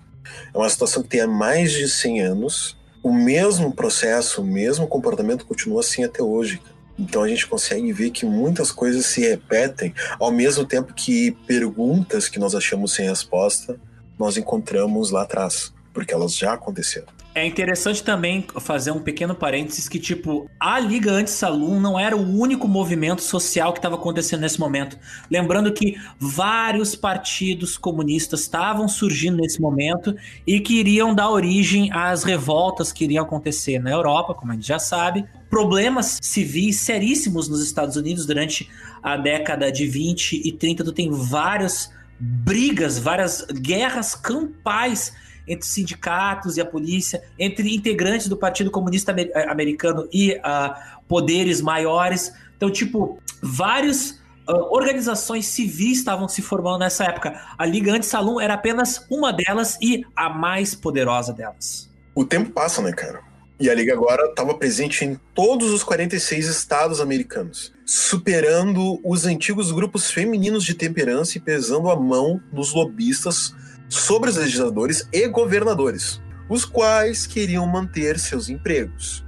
É 0.54 0.58
uma 0.58 0.70
situação 0.70 1.04
que 1.04 1.10
tem 1.10 1.22
há 1.22 1.28
mais 1.28 1.72
de 1.72 1.88
100 1.88 2.22
anos. 2.22 2.78
O 3.04 3.14
mesmo 3.14 3.72
processo, 3.74 4.42
o 4.42 4.46
mesmo 4.46 4.88
comportamento 4.88 5.46
continua 5.46 5.82
assim 5.82 6.04
até 6.04 6.24
hoje. 6.24 6.60
Então 6.98 7.24
a 7.24 7.28
gente 7.28 7.48
consegue 7.48 7.92
ver 7.94 8.12
que 8.12 8.26
muitas 8.26 8.72
coisas 8.72 9.06
se 9.06 9.22
repetem, 9.22 9.94
ao 10.20 10.32
mesmo 10.32 10.66
tempo 10.66 10.94
que 10.94 11.32
perguntas 11.48 12.28
que 12.28 12.40
nós 12.40 12.54
achamos 12.54 12.94
sem 12.94 13.08
resposta, 13.08 13.80
nós 14.22 14.38
encontramos 14.38 15.10
lá 15.10 15.24
atrás, 15.24 15.74
porque 15.92 16.14
elas 16.14 16.36
já 16.36 16.54
aconteceram. 16.54 17.08
É 17.34 17.46
interessante 17.46 18.04
também 18.04 18.46
fazer 18.60 18.92
um 18.92 19.00
pequeno 19.00 19.34
parênteses 19.34 19.88
que, 19.88 19.98
tipo, 19.98 20.50
a 20.60 20.78
Liga 20.78 21.12
Anti-Salum 21.12 21.80
não 21.80 21.98
era 21.98 22.16
o 22.16 22.38
único 22.38 22.68
movimento 22.68 23.24
social 23.24 23.72
que 23.72 23.80
estava 23.80 23.96
acontecendo 23.96 24.42
nesse 24.42 24.60
momento. 24.60 24.98
Lembrando 25.30 25.72
que 25.72 25.96
vários 26.20 26.94
partidos 26.94 27.78
comunistas 27.78 28.42
estavam 28.42 28.88
surgindo 28.88 29.38
nesse 29.38 29.62
momento 29.62 30.14
e 30.46 30.60
que 30.60 30.76
iriam 30.82 31.16
dar 31.16 31.30
origem 31.30 31.90
às 31.94 32.24
revoltas 32.26 32.92
que 32.92 33.06
iriam 33.06 33.24
acontecer 33.24 33.80
na 33.80 33.92
Europa, 33.92 34.34
como 34.34 34.52
a 34.52 34.56
gente 34.56 34.68
já 34.68 34.78
sabe. 34.78 35.24
Problemas 35.50 36.20
civis 36.22 36.82
seríssimos 36.82 37.48
nos 37.48 37.64
Estados 37.64 37.96
Unidos 37.96 38.26
durante 38.26 38.70
a 39.02 39.16
década 39.16 39.72
de 39.72 39.88
20 39.88 40.42
e 40.46 40.52
30. 40.52 40.84
Tu 40.84 40.92
tem 40.92 41.10
várias 41.10 41.90
brigas, 42.22 43.00
várias 43.00 43.44
guerras 43.46 44.14
campais 44.14 45.12
entre 45.48 45.66
sindicatos 45.68 46.56
e 46.56 46.62
a 46.62 46.66
polícia, 46.66 47.24
entre 47.38 47.74
integrantes 47.76 48.28
do 48.28 48.38
Partido 48.38 48.70
Comunista 48.70 49.12
eh, 49.18 49.50
Americano 49.50 50.08
e 50.14 50.34
uh, 50.34 51.02
poderes 51.08 51.62
maiores. 51.62 52.32
Então, 52.56 52.70
tipo, 52.70 53.20
várias 53.42 54.22
uh, 54.48 54.72
organizações 54.72 55.48
civis 55.48 55.98
estavam 55.98 56.28
se 56.28 56.44
formando 56.44 56.80
nessa 56.80 57.06
época. 57.06 57.42
A 57.58 57.66
Liga 57.66 57.92
Anti-Salum 57.92 58.40
era 58.40 58.54
apenas 58.54 59.06
uma 59.10 59.34
delas 59.34 59.80
e 59.82 60.06
a 60.16 60.30
mais 60.30 60.76
poderosa 60.76 61.34
delas. 61.34 61.90
O 62.14 62.24
tempo 62.24 62.52
passa, 62.52 62.82
né, 62.82 62.92
cara? 62.94 63.22
E 63.60 63.70
a 63.70 63.74
Liga 63.74 63.94
agora 63.94 64.26
estava 64.26 64.54
presente 64.54 65.06
em 65.06 65.20
todos 65.34 65.72
os 65.72 65.84
46 65.84 66.48
estados 66.48 67.02
americanos, 67.02 67.74
superando 67.94 69.02
os 69.04 69.26
antigos 69.26 69.70
grupos 69.70 70.10
femininos 70.10 70.64
de 70.64 70.74
temperança 70.74 71.38
e 71.38 71.42
pesando 71.42 71.89
a 71.89 71.96
mão 72.00 72.42
dos 72.50 72.74
lobistas 72.74 73.54
sobre 73.89 74.30
os 74.30 74.38
legisladores 74.38 75.06
e 75.12 75.28
governadores, 75.28 76.22
os 76.48 76.64
quais 76.64 77.28
queriam 77.28 77.68
manter 77.68 78.18
seus 78.18 78.48
empregos. 78.48 79.26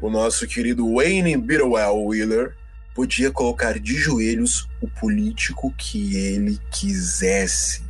O 0.00 0.08
nosso 0.08 0.46
querido 0.46 0.94
Wayne 0.94 1.36
Bitterwell 1.36 1.96
Wheeler 1.96 2.54
podia 2.94 3.32
colocar 3.32 3.76
de 3.80 3.96
joelhos 3.96 4.68
o 4.80 4.86
político 4.86 5.74
que 5.76 6.16
ele 6.16 6.60
quisesse. 6.70 7.82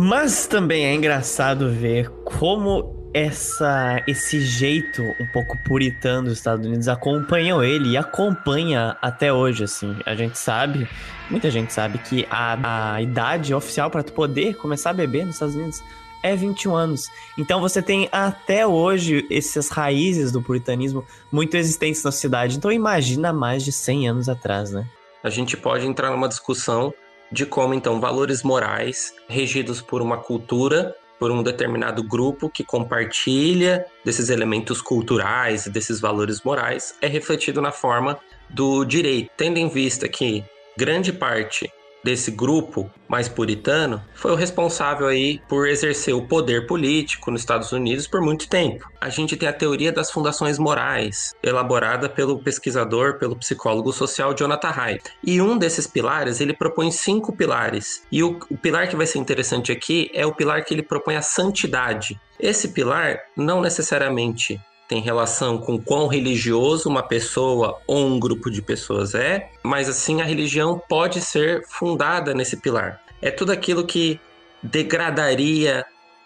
Mas 0.00 0.46
também 0.46 0.86
é 0.86 0.94
engraçado 0.94 1.72
ver 1.72 2.08
como 2.24 3.10
essa 3.12 4.00
esse 4.06 4.40
jeito 4.40 5.02
um 5.02 5.26
pouco 5.32 5.58
puritano 5.64 6.28
dos 6.28 6.38
Estados 6.38 6.64
Unidos 6.64 6.86
acompanham 6.86 7.64
ele 7.64 7.88
e 7.88 7.96
acompanha 7.96 8.96
até 9.02 9.32
hoje, 9.32 9.64
assim. 9.64 9.96
A 10.06 10.14
gente 10.14 10.38
sabe, 10.38 10.88
muita 11.28 11.50
gente 11.50 11.72
sabe 11.72 11.98
que 11.98 12.24
a, 12.30 12.94
a 12.94 13.02
idade 13.02 13.52
oficial 13.52 13.90
para 13.90 14.04
tu 14.04 14.12
poder 14.12 14.54
começar 14.54 14.90
a 14.90 14.92
beber 14.92 15.26
nos 15.26 15.34
Estados 15.34 15.56
Unidos 15.56 15.82
é 16.22 16.36
21 16.36 16.76
anos. 16.76 17.10
Então 17.36 17.60
você 17.60 17.82
tem 17.82 18.08
até 18.12 18.64
hoje 18.64 19.26
essas 19.28 19.68
raízes 19.68 20.30
do 20.30 20.40
puritanismo 20.40 21.04
muito 21.32 21.56
existentes 21.56 22.04
na 22.04 22.12
cidade. 22.12 22.56
Então 22.56 22.70
imagina 22.70 23.32
mais 23.32 23.64
de 23.64 23.72
100 23.72 24.10
anos 24.10 24.28
atrás, 24.28 24.70
né? 24.70 24.86
A 25.24 25.28
gente 25.28 25.56
pode 25.56 25.84
entrar 25.84 26.12
numa 26.12 26.28
discussão 26.28 26.94
de 27.30 27.46
como 27.46 27.74
então 27.74 28.00
valores 28.00 28.42
morais 28.42 29.14
regidos 29.28 29.80
por 29.80 30.00
uma 30.02 30.18
cultura 30.18 30.94
por 31.18 31.30
um 31.30 31.42
determinado 31.42 32.02
grupo 32.02 32.48
que 32.48 32.62
compartilha 32.62 33.84
desses 34.04 34.30
elementos 34.30 34.80
culturais 34.80 35.66
e 35.66 35.70
desses 35.70 36.00
valores 36.00 36.42
morais 36.42 36.94
é 37.02 37.08
refletido 37.08 37.60
na 37.60 37.72
forma 37.72 38.18
do 38.48 38.84
direito, 38.84 39.30
tendo 39.36 39.58
em 39.58 39.68
vista 39.68 40.08
que 40.08 40.44
grande 40.76 41.12
parte 41.12 41.70
desse 42.02 42.30
grupo 42.30 42.90
mais 43.08 43.28
puritano 43.28 44.02
foi 44.14 44.32
o 44.32 44.34
responsável 44.34 45.06
aí 45.06 45.40
por 45.48 45.66
exercer 45.66 46.14
o 46.14 46.26
poder 46.26 46.66
político 46.66 47.30
nos 47.30 47.40
Estados 47.40 47.72
Unidos 47.72 48.06
por 48.06 48.20
muito 48.20 48.48
tempo. 48.48 48.88
A 49.00 49.08
gente 49.08 49.36
tem 49.36 49.48
a 49.48 49.52
teoria 49.52 49.92
das 49.92 50.10
fundações 50.10 50.58
morais, 50.58 51.34
elaborada 51.42 52.08
pelo 52.08 52.38
pesquisador, 52.38 53.18
pelo 53.18 53.36
psicólogo 53.36 53.92
social 53.92 54.34
Jonathan 54.34 54.72
Haidt. 54.76 55.10
E 55.24 55.40
um 55.40 55.56
desses 55.56 55.86
pilares, 55.86 56.40
ele 56.40 56.52
propõe 56.52 56.90
cinco 56.90 57.34
pilares. 57.34 58.02
E 58.10 58.22
o, 58.22 58.38
o 58.50 58.56
pilar 58.56 58.88
que 58.88 58.96
vai 58.96 59.06
ser 59.06 59.18
interessante 59.18 59.72
aqui 59.72 60.10
é 60.12 60.26
o 60.26 60.34
pilar 60.34 60.64
que 60.64 60.74
ele 60.74 60.82
propõe 60.82 61.16
a 61.16 61.22
santidade. 61.22 62.20
Esse 62.38 62.68
pilar 62.68 63.18
não 63.36 63.60
necessariamente 63.60 64.60
tem 64.88 65.02
relação 65.02 65.58
com 65.58 65.78
quão 65.78 66.08
religioso 66.08 66.88
uma 66.88 67.02
pessoa 67.02 67.78
ou 67.86 68.06
um 68.06 68.18
grupo 68.18 68.50
de 68.50 68.62
pessoas 68.62 69.14
é, 69.14 69.50
mas 69.62 69.88
assim 69.88 70.22
a 70.22 70.24
religião 70.24 70.80
pode 70.88 71.20
ser 71.20 71.62
fundada 71.68 72.32
nesse 72.32 72.56
pilar. 72.56 73.00
É 73.20 73.30
tudo 73.30 73.52
aquilo 73.52 73.84
que 73.84 74.18
degradaria 74.62 75.84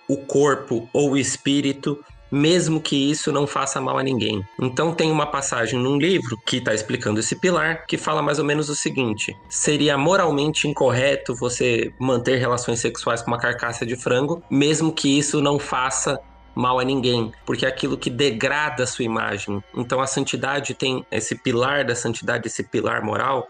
o 0.09 0.17
corpo 0.17 0.89
ou 0.93 1.13
o 1.13 1.17
espírito, 1.17 1.99
mesmo 2.31 2.81
que 2.81 3.11
isso 3.11 3.31
não 3.33 3.47
faça 3.47 3.81
mal 3.81 3.99
a 3.99 4.03
ninguém. 4.03 4.43
Então 4.61 4.95
tem 4.95 5.11
uma 5.11 5.27
passagem 5.27 5.79
num 5.79 5.99
livro 5.99 6.39
que 6.47 6.59
está 6.59 6.73
explicando 6.73 7.21
esse 7.21 7.37
pilar, 7.37 7.87
que 7.87 7.99
fala 7.99 8.23
mais 8.23 8.39
ou 8.39 8.45
menos 8.45 8.69
o 8.69 8.75
seguinte: 8.75 9.37
seria 9.51 9.99
moralmente 9.99 10.69
incorreto 10.69 11.35
você 11.35 11.93
manter 11.99 12.39
relações 12.39 12.81
sexuais 12.81 13.21
com 13.21 13.31
uma 13.31 13.39
carcaça 13.39 13.85
de 13.85 13.97
frango, 13.97 14.43
mesmo 14.51 14.93
que 14.93 15.19
isso 15.19 15.41
não 15.41 15.59
faça 15.59 16.19
mal 16.55 16.79
a 16.79 16.85
ninguém, 16.85 17.33
porque 17.45 17.65
é 17.65 17.69
aquilo 17.69 17.97
que 17.97 18.11
degrada 18.11 18.83
a 18.83 18.87
sua 18.87 19.05
imagem. 19.05 19.63
Então 19.75 20.01
a 20.01 20.07
santidade 20.07 20.75
tem 20.75 21.05
esse 21.11 21.35
pilar 21.35 21.85
da 21.85 21.95
santidade, 21.95 22.47
esse 22.47 22.63
pilar 22.63 23.03
moral, 23.03 23.49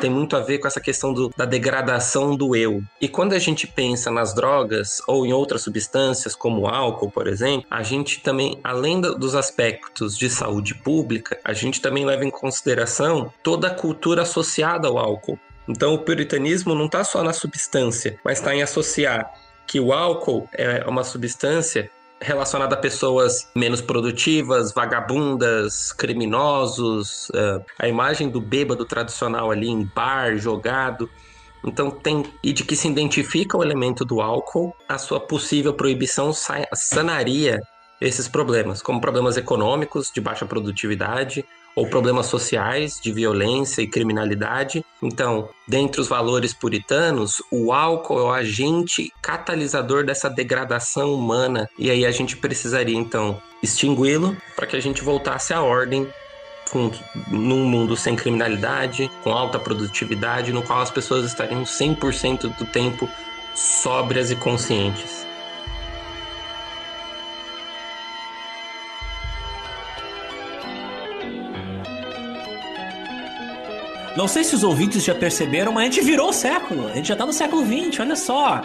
tem 0.00 0.10
muito 0.10 0.36
a 0.36 0.40
ver 0.40 0.58
com 0.58 0.66
essa 0.66 0.80
questão 0.80 1.12
do, 1.12 1.30
da 1.36 1.44
degradação 1.44 2.36
do 2.36 2.54
eu. 2.54 2.82
E 3.00 3.08
quando 3.08 3.32
a 3.32 3.38
gente 3.38 3.66
pensa 3.66 4.10
nas 4.10 4.34
drogas 4.34 5.00
ou 5.06 5.26
em 5.26 5.32
outras 5.32 5.62
substâncias, 5.62 6.34
como 6.34 6.66
álcool, 6.66 7.10
por 7.10 7.26
exemplo, 7.26 7.66
a 7.70 7.82
gente 7.82 8.20
também, 8.20 8.58
além 8.62 9.00
dos 9.00 9.34
aspectos 9.34 10.16
de 10.16 10.28
saúde 10.28 10.74
pública, 10.74 11.38
a 11.44 11.52
gente 11.52 11.80
também 11.80 12.04
leva 12.04 12.24
em 12.24 12.30
consideração 12.30 13.32
toda 13.42 13.68
a 13.68 13.74
cultura 13.74 14.22
associada 14.22 14.88
ao 14.88 14.98
álcool. 14.98 15.38
Então 15.68 15.94
o 15.94 15.98
puritanismo 15.98 16.74
não 16.74 16.86
está 16.86 17.02
só 17.02 17.22
na 17.22 17.32
substância, 17.32 18.18
mas 18.24 18.38
está 18.38 18.54
em 18.54 18.62
associar 18.62 19.32
que 19.66 19.80
o 19.80 19.92
álcool 19.92 20.48
é 20.52 20.84
uma 20.86 21.02
substância 21.02 21.90
relacionada 22.20 22.74
a 22.74 22.78
pessoas 22.78 23.50
menos 23.54 23.80
produtivas, 23.80 24.72
vagabundas, 24.72 25.92
criminosos, 25.92 27.28
uh, 27.30 27.64
a 27.78 27.88
imagem 27.88 28.28
do 28.28 28.40
bêbado 28.40 28.84
tradicional 28.84 29.50
ali 29.50 29.68
em 29.68 29.84
bar, 29.94 30.36
jogado. 30.36 31.08
Então 31.64 31.90
tem 31.90 32.24
e 32.42 32.52
de 32.52 32.64
que 32.64 32.76
se 32.76 32.88
identifica 32.88 33.56
o 33.56 33.62
elemento 33.62 34.04
do 34.04 34.20
álcool, 34.20 34.74
a 34.88 34.98
sua 34.98 35.20
possível 35.20 35.74
proibição 35.74 36.32
sanaria 36.72 37.60
esses 38.00 38.28
problemas, 38.28 38.82
como 38.82 39.00
problemas 39.00 39.36
econômicos 39.36 40.10
de 40.12 40.20
baixa 40.20 40.46
produtividade, 40.46 41.44
ou 41.76 41.86
problemas 41.86 42.26
sociais 42.26 42.98
de 42.98 43.12
violência 43.12 43.82
e 43.82 43.86
criminalidade. 43.86 44.82
Então, 45.02 45.50
dentre 45.68 46.00
os 46.00 46.08
valores 46.08 46.54
puritanos, 46.54 47.42
o 47.52 47.70
álcool 47.70 48.18
é 48.18 48.22
o 48.22 48.32
agente 48.32 49.12
catalisador 49.20 50.02
dessa 50.02 50.30
degradação 50.30 51.12
humana, 51.12 51.68
e 51.78 51.90
aí 51.90 52.06
a 52.06 52.10
gente 52.10 52.36
precisaria 52.38 52.96
então 52.96 53.40
extingui-lo 53.62 54.34
para 54.56 54.66
que 54.66 54.76
a 54.76 54.80
gente 54.80 55.02
voltasse 55.02 55.52
à 55.52 55.62
ordem 55.62 56.08
com, 56.70 56.90
num 57.28 57.64
mundo 57.64 57.94
sem 57.94 58.16
criminalidade, 58.16 59.10
com 59.22 59.30
alta 59.30 59.58
produtividade, 59.58 60.52
no 60.52 60.62
qual 60.62 60.80
as 60.80 60.90
pessoas 60.90 61.26
estariam 61.26 61.62
100% 61.62 62.56
do 62.56 62.64
tempo 62.64 63.08
sóbrias 63.54 64.30
e 64.30 64.36
conscientes. 64.36 65.25
Não 74.16 74.26
sei 74.26 74.42
se 74.42 74.54
os 74.54 74.64
ouvintes 74.64 75.04
já 75.04 75.14
perceberam, 75.14 75.72
mas 75.72 75.82
a 75.82 75.84
gente 75.92 76.00
virou 76.00 76.30
o 76.30 76.32
século. 76.32 76.88
A 76.88 76.94
gente 76.94 77.08
já 77.08 77.16
tá 77.16 77.26
no 77.26 77.34
século 77.34 77.62
XX, 77.62 78.00
olha 78.00 78.16
só. 78.16 78.62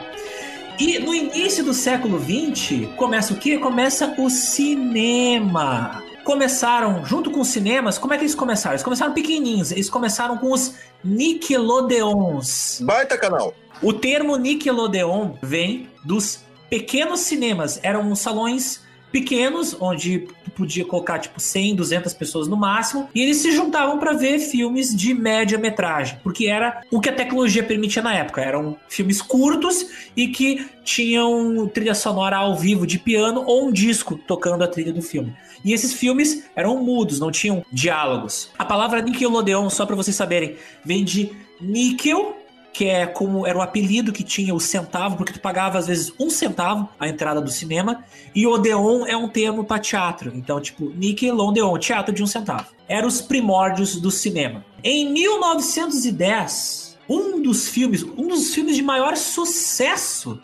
E 0.79 0.97
no 0.97 1.13
início 1.13 1.61
do 1.63 1.73
século 1.73 2.17
XX, 2.19 2.87
começa 2.95 3.33
o 3.33 3.35
quê? 3.35 3.57
Começa 3.57 4.15
o 4.17 4.29
cinema. 4.29 6.01
Começaram, 6.23 7.05
junto 7.05 7.29
com 7.31 7.41
os 7.41 7.49
cinemas, 7.49 7.97
como 7.97 8.13
é 8.13 8.17
que 8.17 8.23
eles 8.23 8.33
começaram? 8.33 8.75
Eles 8.75 8.83
começaram 8.83 9.13
pequenininhos, 9.13 9.71
eles 9.71 9.89
começaram 9.89 10.37
com 10.37 10.53
os 10.53 10.75
Nickelodeons. 11.03 12.79
Baita 12.81 13.17
canal. 13.17 13.53
O 13.81 13.91
termo 13.91 14.37
Nickelodeon 14.37 15.33
vem 15.41 15.89
dos 16.05 16.39
pequenos 16.69 17.19
cinemas. 17.21 17.77
Eram 17.83 18.15
salões 18.15 18.81
pequenos, 19.11 19.75
onde 19.79 20.27
podia 20.55 20.85
colocar 20.85 21.19
tipo 21.19 21.39
100, 21.39 21.75
200 21.75 22.13
pessoas 22.13 22.47
no 22.47 22.57
máximo, 22.57 23.09
e 23.13 23.21
eles 23.21 23.37
se 23.37 23.51
juntavam 23.51 23.99
para 23.99 24.13
ver 24.13 24.39
filmes 24.39 24.95
de 24.95 25.13
média 25.13 25.57
metragem, 25.57 26.19
porque 26.23 26.47
era 26.47 26.81
o 26.91 26.99
que 26.99 27.09
a 27.09 27.13
tecnologia 27.13 27.63
permitia 27.63 28.01
na 28.01 28.13
época. 28.13 28.41
Eram 28.41 28.77
filmes 28.87 29.21
curtos 29.21 29.85
e 30.15 30.27
que 30.27 30.65
tinham 30.83 31.67
trilha 31.67 31.95
sonora 31.95 32.37
ao 32.37 32.55
vivo 32.55 32.85
de 32.85 32.99
piano 32.99 33.43
ou 33.45 33.67
um 33.67 33.71
disco 33.71 34.15
tocando 34.27 34.63
a 34.63 34.67
trilha 34.67 34.93
do 34.93 35.01
filme. 35.01 35.33
E 35.63 35.73
esses 35.73 35.93
filmes 35.93 36.43
eram 36.55 36.83
mudos, 36.83 37.19
não 37.19 37.31
tinham 37.31 37.63
diálogos. 37.71 38.49
A 38.57 38.65
palavra 38.65 39.01
Nickelodeon, 39.01 39.69
só 39.69 39.85
para 39.85 39.95
vocês 39.95 40.15
saberem, 40.15 40.55
vem 40.83 41.03
de 41.03 41.31
níquel 41.59 42.40
que 42.73 42.85
é 42.85 43.05
como 43.05 43.45
era 43.45 43.57
o 43.57 43.61
apelido 43.61 44.13
que 44.13 44.23
tinha 44.23 44.53
o 44.55 44.59
centavo, 44.59 45.17
porque 45.17 45.33
tu 45.33 45.39
pagava 45.39 45.77
às 45.77 45.87
vezes 45.87 46.13
um 46.19 46.29
centavo 46.29 46.89
a 46.99 47.07
entrada 47.07 47.41
do 47.41 47.49
cinema, 47.49 48.03
e 48.33 48.47
Odeon 48.47 49.05
é 49.05 49.15
um 49.15 49.27
termo 49.27 49.63
para 49.63 49.79
teatro. 49.79 50.31
Então, 50.35 50.59
tipo, 50.61 50.89
Nickelodeon, 50.89 51.77
teatro 51.77 52.13
de 52.13 52.23
um 52.23 52.27
centavo. 52.27 52.67
Eram 52.87 53.07
os 53.07 53.21
primórdios 53.21 53.99
do 53.99 54.09
cinema. 54.09 54.65
Em 54.83 55.11
1910, 55.11 56.97
um 57.09 57.41
dos 57.41 57.67
filmes, 57.67 58.03
um 58.03 58.27
dos 58.27 58.53
filmes 58.53 58.75
de 58.75 58.81
maior 58.81 59.17
sucesso 59.17 60.41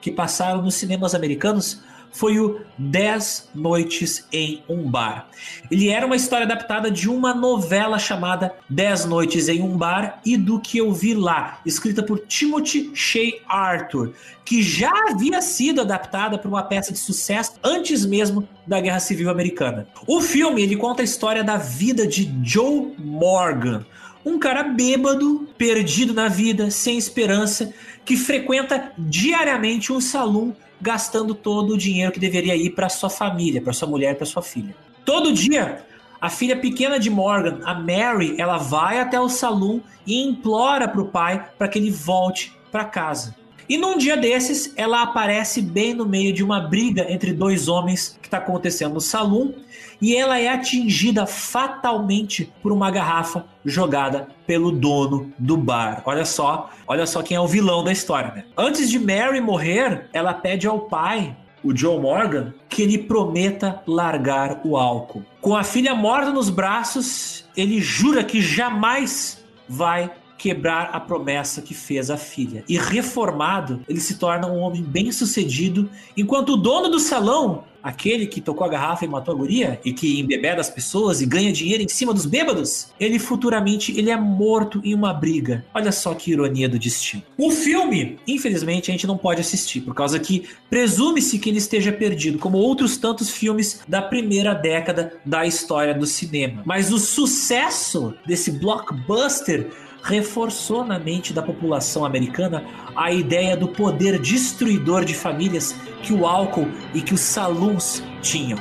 que 0.00 0.10
passaram 0.10 0.62
nos 0.62 0.74
cinemas 0.74 1.14
americanos 1.14 1.80
foi 2.16 2.40
o 2.40 2.60
Dez 2.78 3.50
Noites 3.54 4.26
em 4.32 4.62
um 4.66 4.90
Bar. 4.90 5.28
Ele 5.70 5.90
era 5.90 6.06
uma 6.06 6.16
história 6.16 6.46
adaptada 6.46 6.90
de 6.90 7.10
uma 7.10 7.34
novela 7.34 7.98
chamada 7.98 8.54
Dez 8.70 9.04
Noites 9.04 9.50
em 9.50 9.60
um 9.60 9.76
Bar 9.76 10.20
e 10.24 10.34
do 10.34 10.58
que 10.58 10.78
eu 10.78 10.92
vi 10.94 11.12
lá, 11.12 11.60
escrita 11.66 12.02
por 12.02 12.20
Timothy 12.20 12.90
Shea 12.94 13.34
Arthur, 13.46 14.14
que 14.46 14.62
já 14.62 14.92
havia 15.10 15.42
sido 15.42 15.82
adaptada 15.82 16.38
para 16.38 16.48
uma 16.48 16.62
peça 16.62 16.90
de 16.90 16.98
sucesso 16.98 17.52
antes 17.62 18.06
mesmo 18.06 18.48
da 18.66 18.80
Guerra 18.80 19.00
Civil 19.00 19.28
Americana. 19.28 19.86
O 20.06 20.22
filme 20.22 20.62
ele 20.62 20.76
conta 20.76 21.02
a 21.02 21.04
história 21.04 21.44
da 21.44 21.58
vida 21.58 22.06
de 22.06 22.34
Joe 22.42 22.94
Morgan, 22.98 23.84
um 24.24 24.38
cara 24.38 24.62
bêbado, 24.62 25.46
perdido 25.58 26.14
na 26.14 26.28
vida, 26.28 26.70
sem 26.70 26.96
esperança, 26.96 27.74
que 28.06 28.16
frequenta 28.16 28.90
diariamente 28.96 29.92
um 29.92 30.00
salão 30.00 30.56
gastando 30.80 31.34
todo 31.34 31.74
o 31.74 31.78
dinheiro 31.78 32.12
que 32.12 32.20
deveria 32.20 32.54
ir 32.54 32.70
para 32.70 32.88
sua 32.88 33.10
família, 33.10 33.60
para 33.60 33.72
sua 33.72 33.88
mulher, 33.88 34.16
para 34.16 34.26
sua 34.26 34.42
filha. 34.42 34.74
Todo 35.04 35.32
dia, 35.32 35.84
a 36.20 36.28
filha 36.28 36.56
pequena 36.56 36.98
de 36.98 37.10
Morgan, 37.10 37.60
a 37.64 37.74
Mary, 37.74 38.34
ela 38.38 38.58
vai 38.58 39.00
até 39.00 39.20
o 39.20 39.28
salão 39.28 39.82
e 40.06 40.22
implora 40.22 40.88
para 40.88 41.00
o 41.00 41.08
pai 41.08 41.48
para 41.58 41.68
que 41.68 41.78
ele 41.78 41.90
volte 41.90 42.52
para 42.70 42.84
casa. 42.84 43.34
E 43.68 43.76
num 43.76 43.98
dia 43.98 44.16
desses, 44.16 44.72
ela 44.76 45.02
aparece 45.02 45.60
bem 45.60 45.92
no 45.92 46.06
meio 46.06 46.32
de 46.32 46.44
uma 46.44 46.60
briga 46.60 47.10
entre 47.10 47.32
dois 47.32 47.66
homens 47.66 48.16
que 48.20 48.28
está 48.28 48.38
acontecendo 48.38 48.94
no 48.94 49.00
salão 49.00 49.54
e 50.00 50.16
ela 50.16 50.38
é 50.38 50.48
atingida 50.48 51.26
fatalmente 51.26 52.52
por 52.62 52.72
uma 52.72 52.90
garrafa 52.90 53.44
jogada 53.64 54.28
pelo 54.46 54.70
dono 54.70 55.32
do 55.38 55.56
bar. 55.56 56.02
Olha 56.04 56.24
só, 56.24 56.70
olha 56.86 57.06
só 57.06 57.22
quem 57.22 57.36
é 57.36 57.40
o 57.40 57.46
vilão 57.46 57.82
da 57.82 57.92
história, 57.92 58.32
né? 58.34 58.44
Antes 58.56 58.90
de 58.90 58.98
Mary 58.98 59.40
morrer, 59.40 60.08
ela 60.12 60.34
pede 60.34 60.66
ao 60.66 60.80
pai 60.80 61.36
o 61.62 61.76
Joe 61.76 61.98
Morgan, 61.98 62.54
que 62.68 62.82
ele 62.82 62.96
prometa 62.96 63.82
largar 63.86 64.60
o 64.64 64.76
álcool. 64.76 65.24
Com 65.40 65.56
a 65.56 65.64
filha 65.64 65.94
morta 65.94 66.30
nos 66.30 66.48
braços, 66.48 67.44
ele 67.56 67.80
jura 67.80 68.22
que 68.22 68.40
jamais 68.40 69.44
vai 69.68 70.10
quebrar 70.36 70.90
a 70.92 71.00
promessa 71.00 71.62
que 71.62 71.74
fez 71.74 72.10
à 72.10 72.16
filha. 72.16 72.64
E 72.68 72.78
reformado, 72.78 73.80
ele 73.88 74.00
se 74.00 74.18
torna 74.18 74.46
um 74.46 74.58
homem 74.58 74.82
bem-sucedido, 74.82 75.88
enquanto 76.16 76.50
o 76.50 76.56
dono 76.56 76.88
do 76.88 77.00
salão, 77.00 77.64
aquele 77.86 78.26
que 78.26 78.40
tocou 78.40 78.66
a 78.66 78.68
garrafa 78.68 79.04
e 79.04 79.08
matou 79.08 79.32
a 79.32 79.38
guria 79.38 79.80
e 79.84 79.92
que 79.92 80.18
embebeda 80.18 80.60
as 80.60 80.68
pessoas 80.68 81.20
e 81.22 81.26
ganha 81.26 81.52
dinheiro 81.52 81.84
em 81.84 81.88
cima 81.88 82.12
dos 82.12 82.26
bêbados, 82.26 82.88
ele 82.98 83.16
futuramente 83.16 83.96
ele 83.96 84.10
é 84.10 84.16
morto 84.16 84.80
em 84.82 84.92
uma 84.92 85.14
briga. 85.14 85.64
Olha 85.72 85.92
só 85.92 86.12
que 86.12 86.32
ironia 86.32 86.68
do 86.68 86.80
destino. 86.80 87.22
O 87.38 87.48
filme, 87.48 88.18
infelizmente, 88.26 88.90
a 88.90 88.92
gente 88.92 89.06
não 89.06 89.16
pode 89.16 89.40
assistir 89.40 89.82
por 89.82 89.94
causa 89.94 90.18
que 90.18 90.48
presume-se 90.68 91.38
que 91.38 91.48
ele 91.48 91.58
esteja 91.58 91.92
perdido, 91.92 92.40
como 92.40 92.58
outros 92.58 92.96
tantos 92.96 93.30
filmes 93.30 93.80
da 93.86 94.02
primeira 94.02 94.52
década 94.52 95.12
da 95.24 95.46
história 95.46 95.94
do 95.94 96.06
cinema. 96.06 96.62
Mas 96.66 96.92
o 96.92 96.98
sucesso 96.98 98.14
desse 98.26 98.50
blockbuster 98.50 99.70
reforçou 100.02 100.84
na 100.84 100.98
mente 100.98 101.32
da 101.32 101.42
população 101.42 102.04
americana 102.04 102.64
a 102.94 103.12
ideia 103.12 103.56
do 103.56 103.68
poder 103.68 104.18
destruidor 104.18 105.04
de 105.04 105.14
famílias 105.14 105.74
que 106.02 106.12
o 106.12 106.26
álcool 106.26 106.68
e 106.94 107.00
que 107.00 107.14
os 107.14 107.20
saloons 107.20 108.02
tinham. 108.22 108.58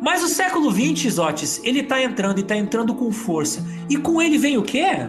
Mas 0.00 0.22
o 0.22 0.28
século 0.28 0.70
XX, 0.70 1.14
Zotes, 1.14 1.60
ele 1.64 1.82
tá 1.82 2.00
entrando 2.00 2.38
e 2.38 2.42
tá 2.44 2.56
entrando 2.56 2.94
com 2.94 3.10
força. 3.10 3.66
E 3.90 3.96
com 3.96 4.22
ele 4.22 4.38
vem 4.38 4.56
o 4.56 4.62
quê? 4.62 5.08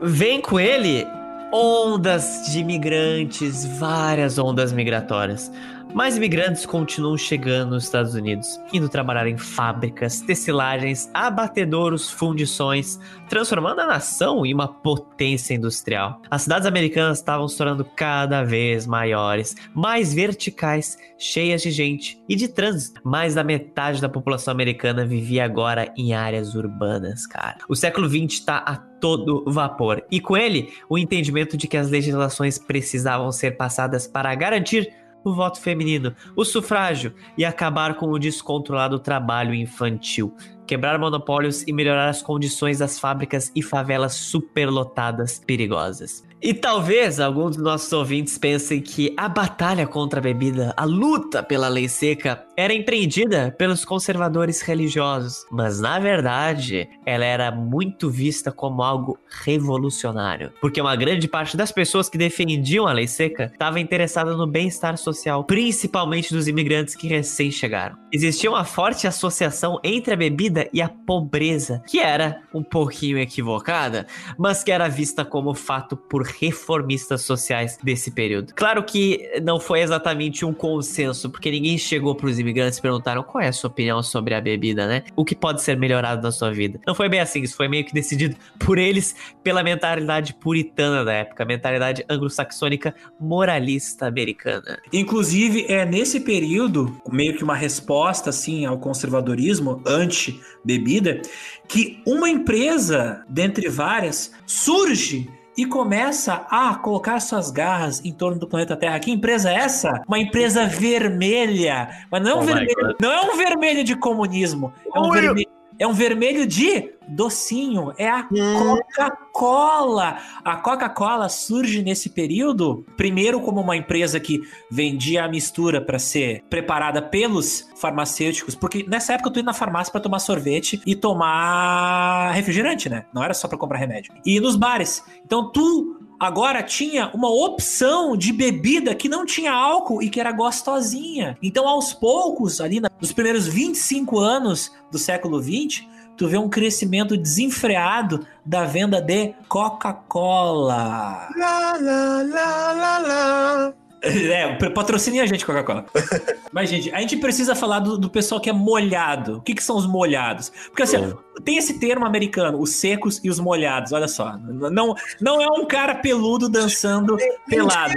Vem 0.00 0.40
com 0.40 0.58
ele 0.58 1.06
ondas 1.52 2.48
de 2.50 2.60
imigrantes, 2.60 3.64
várias 3.78 4.38
ondas 4.38 4.72
migratórias. 4.72 5.52
Mais 5.94 6.16
imigrantes 6.16 6.66
continuam 6.66 7.16
chegando 7.16 7.70
nos 7.70 7.84
Estados 7.84 8.14
Unidos, 8.14 8.60
indo 8.72 8.88
trabalhar 8.88 9.26
em 9.26 9.38
fábricas, 9.38 10.20
tecilagens, 10.20 11.10
abatedouros, 11.14 12.10
fundições, 12.10 13.00
transformando 13.28 13.80
a 13.80 13.86
nação 13.86 14.44
em 14.44 14.52
uma 14.52 14.68
potência 14.68 15.54
industrial. 15.54 16.20
As 16.30 16.42
cidades 16.42 16.66
americanas 16.66 17.18
estavam 17.18 17.48
se 17.48 17.56
tornando 17.56 17.84
cada 17.84 18.44
vez 18.44 18.86
maiores, 18.86 19.56
mais 19.74 20.12
verticais, 20.12 20.98
cheias 21.16 21.62
de 21.62 21.70
gente 21.70 22.22
e 22.28 22.36
de 22.36 22.48
trânsito. 22.48 23.00
Mais 23.02 23.34
da 23.34 23.42
metade 23.42 24.00
da 24.00 24.08
população 24.08 24.52
americana 24.52 25.06
vivia 25.06 25.44
agora 25.44 25.92
em 25.96 26.12
áreas 26.12 26.54
urbanas, 26.54 27.26
cara. 27.26 27.58
O 27.68 27.74
século 27.74 28.08
XX 28.08 28.34
está 28.34 28.58
a 28.58 28.76
todo 28.76 29.44
vapor. 29.46 30.04
E 30.10 30.20
com 30.20 30.36
ele, 30.36 30.72
o 30.88 30.98
entendimento 30.98 31.56
de 31.56 31.66
que 31.66 31.76
as 31.76 31.90
legislações 31.90 32.58
precisavam 32.58 33.32
ser 33.32 33.56
passadas 33.56 34.06
para 34.06 34.34
garantir 34.34 34.92
o 35.28 35.34
voto 35.34 35.60
feminino, 35.60 36.14
o 36.36 36.44
sufrágio 36.44 37.14
e 37.36 37.44
acabar 37.44 37.94
com 37.94 38.10
o 38.10 38.18
descontrolado 38.18 38.98
trabalho 38.98 39.54
infantil, 39.54 40.34
quebrar 40.66 40.98
monopólios 40.98 41.66
e 41.66 41.72
melhorar 41.72 42.08
as 42.08 42.22
condições 42.22 42.78
das 42.78 42.98
fábricas 42.98 43.50
e 43.54 43.62
favelas 43.62 44.14
superlotadas 44.14 45.38
perigosas. 45.38 46.27
E 46.40 46.54
talvez 46.54 47.18
alguns 47.18 47.56
dos 47.56 47.64
nossos 47.64 47.92
ouvintes 47.92 48.38
pensem 48.38 48.80
que 48.80 49.12
a 49.16 49.28
batalha 49.28 49.88
contra 49.88 50.20
a 50.20 50.22
bebida, 50.22 50.72
a 50.76 50.84
luta 50.84 51.42
pela 51.42 51.66
lei 51.66 51.88
seca, 51.88 52.44
era 52.56 52.72
empreendida 52.72 53.54
pelos 53.58 53.84
conservadores 53.84 54.60
religiosos, 54.62 55.44
mas 55.50 55.80
na 55.80 55.98
verdade 55.98 56.88
ela 57.04 57.24
era 57.24 57.50
muito 57.50 58.08
vista 58.08 58.52
como 58.52 58.82
algo 58.82 59.18
revolucionário, 59.44 60.52
porque 60.60 60.80
uma 60.80 60.94
grande 60.94 61.26
parte 61.26 61.56
das 61.56 61.72
pessoas 61.72 62.08
que 62.08 62.16
defendiam 62.16 62.86
a 62.86 62.92
lei 62.92 63.08
seca 63.08 63.50
estava 63.52 63.80
interessada 63.80 64.36
no 64.36 64.46
bem-estar 64.46 64.96
social, 64.96 65.42
principalmente 65.42 66.32
dos 66.32 66.46
imigrantes 66.46 66.94
que 66.94 67.08
recém 67.08 67.50
chegaram. 67.50 67.96
Existia 68.12 68.48
uma 68.48 68.64
forte 68.64 69.08
associação 69.08 69.80
entre 69.82 70.14
a 70.14 70.16
bebida 70.16 70.68
e 70.72 70.80
a 70.80 70.88
pobreza, 70.88 71.82
que 71.86 71.98
era 71.98 72.42
um 72.54 72.62
pouquinho 72.62 73.18
equivocada, 73.18 74.06
mas 74.38 74.62
que 74.62 74.70
era 74.70 74.88
vista 74.88 75.24
como 75.24 75.52
fato 75.52 75.96
por 75.96 76.27
reformistas 76.38 77.22
sociais 77.22 77.78
desse 77.82 78.10
período. 78.10 78.52
Claro 78.54 78.82
que 78.82 79.28
não 79.42 79.58
foi 79.58 79.80
exatamente 79.80 80.44
um 80.44 80.52
consenso, 80.52 81.30
porque 81.30 81.50
ninguém 81.50 81.78
chegou 81.78 82.14
para 82.14 82.26
os 82.28 82.38
imigrantes 82.38 82.78
e 82.78 82.82
perguntaram 82.82 83.22
qual 83.22 83.42
é 83.42 83.48
a 83.48 83.52
sua 83.52 83.68
opinião 83.68 84.02
sobre 84.02 84.34
a 84.34 84.40
bebida, 84.40 84.86
né? 84.86 85.04
O 85.16 85.24
que 85.24 85.34
pode 85.34 85.62
ser 85.62 85.76
melhorado 85.76 86.22
na 86.22 86.30
sua 86.30 86.50
vida. 86.50 86.80
Não 86.86 86.94
foi 86.94 87.08
bem 87.08 87.20
assim, 87.20 87.42
isso 87.42 87.56
foi 87.56 87.68
meio 87.68 87.84
que 87.84 87.92
decidido 87.92 88.36
por 88.58 88.78
eles 88.78 89.14
pela 89.42 89.62
mentalidade 89.62 90.34
puritana 90.34 91.04
da 91.04 91.12
época, 91.12 91.42
a 91.42 91.46
mentalidade 91.46 92.04
anglo-saxônica 92.08 92.94
moralista 93.20 94.06
americana. 94.06 94.78
Inclusive, 94.92 95.66
é 95.68 95.84
nesse 95.84 96.20
período, 96.20 97.00
meio 97.10 97.36
que 97.36 97.44
uma 97.44 97.54
resposta 97.54 98.30
assim 98.30 98.64
ao 98.66 98.78
conservadorismo 98.78 99.82
anti-bebida, 99.86 101.22
que 101.66 102.02
uma 102.06 102.28
empresa, 102.28 103.24
dentre 103.28 103.68
várias, 103.68 104.32
surge 104.46 105.28
e 105.58 105.66
começa 105.66 106.46
a 106.48 106.72
colocar 106.76 107.18
suas 107.18 107.50
garras 107.50 108.00
em 108.04 108.12
torno 108.12 108.38
do 108.38 108.46
planeta 108.46 108.76
Terra. 108.76 109.00
Que 109.00 109.10
empresa 109.10 109.50
é 109.50 109.56
essa? 109.56 110.04
Uma 110.06 110.20
empresa 110.20 110.64
vermelha. 110.66 111.88
Mas 112.12 112.22
não 112.22 112.30
é 112.30 112.34
um, 112.36 112.38
oh 112.38 112.42
vermelho, 112.42 112.96
não 113.02 113.10
é 113.10 113.20
um 113.22 113.36
vermelho 113.36 113.82
de 113.82 113.96
comunismo. 113.96 114.72
É 114.94 115.00
um 115.00 115.10
vermelho 115.10 115.57
é 115.78 115.86
um 115.86 115.92
vermelho 115.92 116.46
de 116.46 116.90
docinho, 117.08 117.92
é 117.96 118.08
a 118.08 118.28
hum. 118.30 118.76
Coca-Cola. 118.76 120.18
A 120.44 120.56
Coca-Cola 120.56 121.28
surge 121.28 121.82
nesse 121.82 122.10
período, 122.10 122.84
primeiro 122.96 123.40
como 123.40 123.60
uma 123.60 123.76
empresa 123.76 124.20
que 124.20 124.40
vendia 124.70 125.24
a 125.24 125.28
mistura 125.28 125.80
para 125.80 125.98
ser 125.98 126.42
preparada 126.50 127.00
pelos 127.00 127.68
farmacêuticos, 127.76 128.54
porque 128.54 128.84
nessa 128.88 129.14
época 129.14 129.28
eu 129.28 129.32
tô 129.32 129.40
indo 129.40 129.46
na 129.46 129.54
farmácia 129.54 129.90
para 129.90 130.00
tomar 130.00 130.18
sorvete 130.18 130.80
e 130.84 130.94
tomar 130.94 132.32
refrigerante, 132.32 132.88
né? 132.88 133.06
Não 133.14 133.22
era 133.22 133.32
só 133.32 133.48
para 133.48 133.56
comprar 133.56 133.78
remédio. 133.78 134.12
E 134.26 134.40
nos 134.40 134.56
bares. 134.56 135.02
Então 135.24 135.50
tu 135.50 135.97
agora 136.18 136.62
tinha 136.62 137.10
uma 137.14 137.30
opção 137.30 138.16
de 138.16 138.32
bebida 138.32 138.94
que 138.94 139.08
não 139.08 139.24
tinha 139.24 139.52
álcool 139.52 140.02
e 140.02 140.10
que 140.10 140.20
era 140.20 140.32
gostosinha. 140.32 141.36
Então, 141.42 141.68
aos 141.68 141.92
poucos, 141.92 142.60
ali 142.60 142.80
nos 143.00 143.12
primeiros 143.12 143.46
25 143.46 144.18
anos 144.18 144.72
do 144.90 144.98
século 144.98 145.40
20, 145.40 145.88
tu 146.16 146.26
vê 146.26 146.36
um 146.36 146.48
crescimento 146.48 147.16
desenfreado 147.16 148.26
da 148.44 148.64
venda 148.64 149.00
de 149.00 149.34
Coca-Cola. 149.48 151.28
Lá, 151.36 151.72
lá, 151.80 152.22
lá, 152.22 152.72
lá, 152.72 152.98
lá. 152.98 153.74
É, 154.28 154.54
patrocine 154.70 155.20
a 155.20 155.26
gente, 155.26 155.44
Coca-Cola. 155.44 155.86
Mas, 156.52 156.68
gente, 156.68 156.92
a 156.92 157.00
gente 157.00 157.16
precisa 157.16 157.54
falar 157.54 157.80
do, 157.80 157.98
do 157.98 158.08
pessoal 158.08 158.40
que 158.40 158.48
é 158.48 158.52
molhado. 158.52 159.38
O 159.38 159.40
que, 159.40 159.54
que 159.54 159.62
são 159.62 159.76
os 159.76 159.86
molhados? 159.86 160.52
Porque, 160.68 160.82
assim, 160.82 161.14
tem 161.44 161.56
esse 161.56 161.78
termo 161.78 162.06
americano, 162.06 162.60
os 162.60 162.70
secos 162.70 163.20
e 163.22 163.30
os 163.30 163.38
molhados. 163.38 163.92
Olha 163.92 164.08
só. 164.08 164.36
Não, 164.38 164.94
não 165.20 165.40
é 165.40 165.46
um 165.48 165.66
cara 165.66 165.94
peludo 165.94 166.48
dançando 166.48 167.16
pelado. 167.48 167.94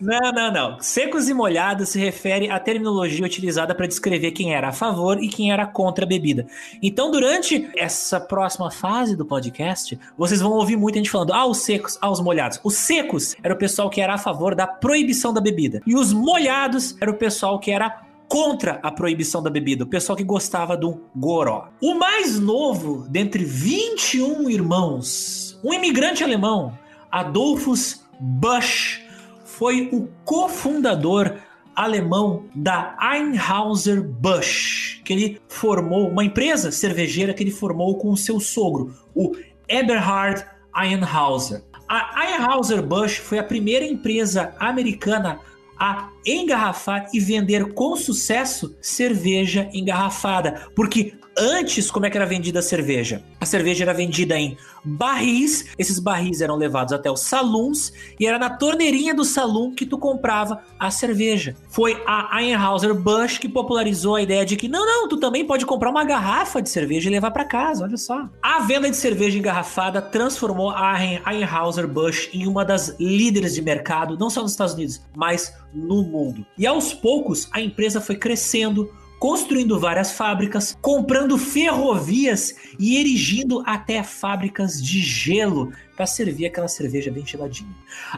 Não, 0.00 0.32
não, 0.32 0.52
não. 0.52 0.80
Secos 0.80 1.28
e 1.28 1.34
molhados 1.34 1.90
se 1.90 1.98
refere 1.98 2.50
à 2.50 2.58
terminologia 2.58 3.24
utilizada 3.24 3.74
para 3.74 3.86
descrever 3.86 4.32
quem 4.32 4.54
era 4.54 4.68
a 4.68 4.72
favor 4.72 5.22
e 5.22 5.28
quem 5.28 5.52
era 5.52 5.66
contra 5.66 6.04
a 6.04 6.08
bebida. 6.08 6.46
Então, 6.82 7.10
durante 7.10 7.70
essa 7.76 8.18
próxima 8.18 8.70
fase 8.70 9.16
do 9.16 9.26
podcast, 9.26 9.98
vocês 10.16 10.40
vão 10.40 10.52
ouvir 10.52 10.76
muita 10.76 10.98
gente 10.98 11.10
falando: 11.10 11.32
ah, 11.32 11.46
os 11.46 11.58
secos, 11.58 11.98
ah, 12.00 12.10
os 12.10 12.20
molhados. 12.20 12.60
Os 12.64 12.74
secos 12.90 13.36
era 13.40 13.54
o 13.54 13.56
pessoal 13.56 13.88
que 13.88 14.00
era 14.00 14.14
a 14.14 14.18
favor 14.18 14.52
da 14.52 14.66
proibição 14.66 15.32
da 15.32 15.40
bebida. 15.40 15.80
E 15.86 15.94
os 15.94 16.12
molhados 16.12 16.96
era 17.00 17.08
o 17.08 17.14
pessoal 17.14 17.60
que 17.60 17.70
era 17.70 18.02
contra 18.26 18.80
a 18.82 18.90
proibição 18.90 19.40
da 19.40 19.48
bebida, 19.48 19.84
o 19.84 19.86
pessoal 19.86 20.16
que 20.16 20.24
gostava 20.24 20.76
do 20.76 21.00
goró. 21.14 21.68
O 21.80 21.94
mais 21.94 22.40
novo 22.40 23.06
dentre 23.08 23.44
21 23.44 24.50
irmãos, 24.50 25.56
um 25.62 25.72
imigrante 25.72 26.24
alemão, 26.24 26.76
Adolphus 27.12 28.04
Busch, 28.18 29.00
foi 29.44 29.88
o 29.92 30.08
cofundador 30.24 31.36
alemão 31.76 32.44
da 32.54 32.96
Einhauser-Busch, 33.00 35.00
que 35.04 35.12
ele 35.12 35.40
formou, 35.46 36.08
uma 36.08 36.24
empresa 36.24 36.72
cervejeira 36.72 37.32
que 37.32 37.44
ele 37.44 37.52
formou 37.52 37.96
com 37.98 38.10
o 38.10 38.16
seu 38.16 38.40
sogro, 38.40 38.92
o 39.14 39.32
Eberhard 39.68 40.44
Einhauser. 40.74 41.62
A 41.92 42.22
Anheuser-Busch 42.22 43.18
foi 43.18 43.40
a 43.40 43.42
primeira 43.42 43.84
empresa 43.84 44.54
americana 44.60 45.40
a 45.76 46.08
engarrafar 46.24 47.08
e 47.12 47.18
vender 47.18 47.74
com 47.74 47.96
sucesso 47.96 48.76
cerveja 48.80 49.68
engarrafada. 49.72 50.70
Porque 50.76 51.14
Antes, 51.42 51.90
como 51.90 52.04
é 52.04 52.10
que 52.10 52.18
era 52.18 52.26
vendida 52.26 52.58
a 52.58 52.62
cerveja? 52.62 53.22
A 53.40 53.46
cerveja 53.46 53.82
era 53.84 53.94
vendida 53.94 54.38
em 54.38 54.58
barris, 54.84 55.64
esses 55.78 55.98
barris 55.98 56.42
eram 56.42 56.54
levados 56.54 56.92
até 56.92 57.10
os 57.10 57.20
saloons 57.20 57.94
e 58.18 58.26
era 58.26 58.38
na 58.38 58.50
torneirinha 58.50 59.14
do 59.14 59.24
salão 59.24 59.74
que 59.74 59.86
tu 59.86 59.96
comprava 59.96 60.62
a 60.78 60.90
cerveja. 60.90 61.56
Foi 61.70 62.02
a 62.06 62.36
Anheuser-Busch 62.36 63.38
que 63.38 63.48
popularizou 63.48 64.16
a 64.16 64.22
ideia 64.22 64.44
de 64.44 64.54
que 64.54 64.68
não, 64.68 64.84
não, 64.84 65.08
tu 65.08 65.16
também 65.16 65.42
pode 65.46 65.64
comprar 65.64 65.88
uma 65.88 66.04
garrafa 66.04 66.60
de 66.60 66.68
cerveja 66.68 67.08
e 67.08 67.12
levar 67.12 67.30
para 67.30 67.46
casa, 67.46 67.84
olha 67.84 67.96
só. 67.96 68.28
A 68.42 68.60
venda 68.60 68.90
de 68.90 68.96
cerveja 68.96 69.38
engarrafada 69.38 70.02
transformou 70.02 70.68
a 70.68 70.94
Anheuser-Busch 71.24 72.28
em 72.34 72.46
uma 72.46 72.66
das 72.66 72.94
líderes 73.00 73.54
de 73.54 73.62
mercado, 73.62 74.18
não 74.18 74.28
só 74.28 74.42
nos 74.42 74.50
Estados 74.50 74.74
Unidos, 74.74 75.00
mas 75.16 75.54
no 75.72 76.02
mundo. 76.02 76.44
E 76.58 76.66
aos 76.66 76.92
poucos 76.92 77.48
a 77.50 77.62
empresa 77.62 77.98
foi 77.98 78.16
crescendo, 78.16 78.92
construindo 79.20 79.78
várias 79.78 80.10
fábricas, 80.12 80.76
comprando 80.80 81.36
ferrovias 81.36 82.54
e 82.78 82.96
erigindo 82.96 83.62
até 83.66 84.02
fábricas 84.02 84.82
de 84.82 85.00
gelo 85.00 85.70
para 85.94 86.06
servir 86.06 86.46
aquela 86.46 86.68
cerveja 86.68 87.10
bem 87.10 87.26
geladinha. 87.26 87.68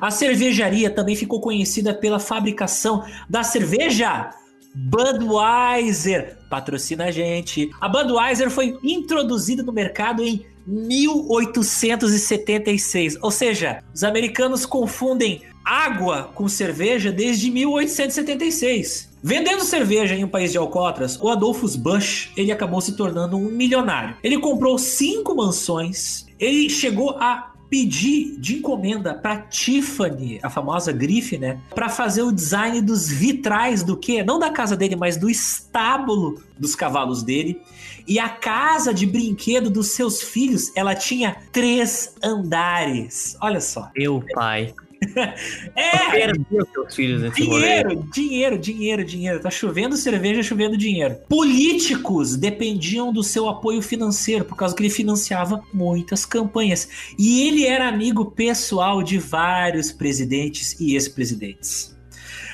A 0.00 0.12
cervejaria 0.12 0.88
também 0.88 1.16
ficou 1.16 1.40
conhecida 1.40 1.92
pela 1.92 2.20
fabricação 2.20 3.04
da 3.28 3.42
cerveja 3.42 4.30
Budweiser. 4.74 6.38
Patrocina 6.48 7.06
a 7.06 7.10
gente. 7.10 7.68
A 7.80 7.88
Budweiser 7.88 8.48
foi 8.48 8.78
introduzida 8.84 9.64
no 9.64 9.72
mercado 9.72 10.22
em 10.22 10.46
1876. 10.64 13.18
Ou 13.20 13.32
seja, 13.32 13.82
os 13.92 14.04
americanos 14.04 14.64
confundem 14.64 15.42
água 15.64 16.30
com 16.34 16.48
cerveja 16.48 17.10
desde 17.10 17.50
1876. 17.50 19.11
Vendendo 19.22 19.62
cerveja 19.62 20.16
em 20.16 20.24
um 20.24 20.28
país 20.28 20.50
de 20.50 20.58
alcoólatras, 20.58 21.16
o 21.20 21.28
Adolphus 21.28 21.76
Bush 21.76 22.32
ele 22.36 22.50
acabou 22.50 22.80
se 22.80 22.96
tornando 22.96 23.36
um 23.36 23.50
milionário. 23.50 24.16
Ele 24.22 24.38
comprou 24.38 24.76
cinco 24.78 25.34
mansões, 25.34 26.26
ele 26.40 26.68
chegou 26.68 27.10
a 27.10 27.52
pedir 27.70 28.36
de 28.38 28.56
encomenda 28.56 29.14
para 29.14 29.38
Tiffany, 29.38 30.38
a 30.42 30.50
famosa 30.50 30.92
grife, 30.92 31.38
né, 31.38 31.58
para 31.74 31.88
fazer 31.88 32.20
o 32.20 32.30
design 32.30 32.82
dos 32.82 33.08
vitrais 33.08 33.82
do 33.82 33.96
quê? 33.96 34.22
Não 34.22 34.38
da 34.38 34.50
casa 34.50 34.76
dele, 34.76 34.94
mas 34.94 35.16
do 35.16 35.30
estábulo 35.30 36.42
dos 36.58 36.74
cavalos 36.74 37.22
dele. 37.22 37.62
E 38.06 38.18
a 38.18 38.28
casa 38.28 38.92
de 38.92 39.06
brinquedo 39.06 39.70
dos 39.70 39.92
seus 39.92 40.20
filhos, 40.20 40.70
ela 40.76 40.94
tinha 40.94 41.36
três 41.50 42.14
andares. 42.22 43.38
Olha 43.40 43.60
só. 43.60 43.88
Meu 43.96 44.22
pai. 44.34 44.74
é! 45.76 46.32
Seus 46.72 46.94
filhos 46.94 47.34
dinheiro, 47.34 48.04
dinheiro, 48.12 48.58
dinheiro, 48.58 49.04
dinheiro. 49.04 49.40
Tá 49.40 49.50
chovendo 49.50 49.96
cerveja, 49.96 50.42
chovendo 50.42 50.76
dinheiro. 50.76 51.16
Políticos 51.28 52.36
dependiam 52.36 53.12
do 53.12 53.22
seu 53.22 53.48
apoio 53.48 53.82
financeiro, 53.82 54.44
por 54.44 54.56
causa 54.56 54.74
que 54.74 54.82
ele 54.82 54.90
financiava 54.90 55.62
muitas 55.72 56.24
campanhas. 56.24 56.88
E 57.18 57.46
ele 57.46 57.66
era 57.66 57.88
amigo 57.88 58.30
pessoal 58.30 59.02
de 59.02 59.18
vários 59.18 59.92
presidentes 59.92 60.78
e 60.80 60.94
ex-presidentes. 60.94 61.96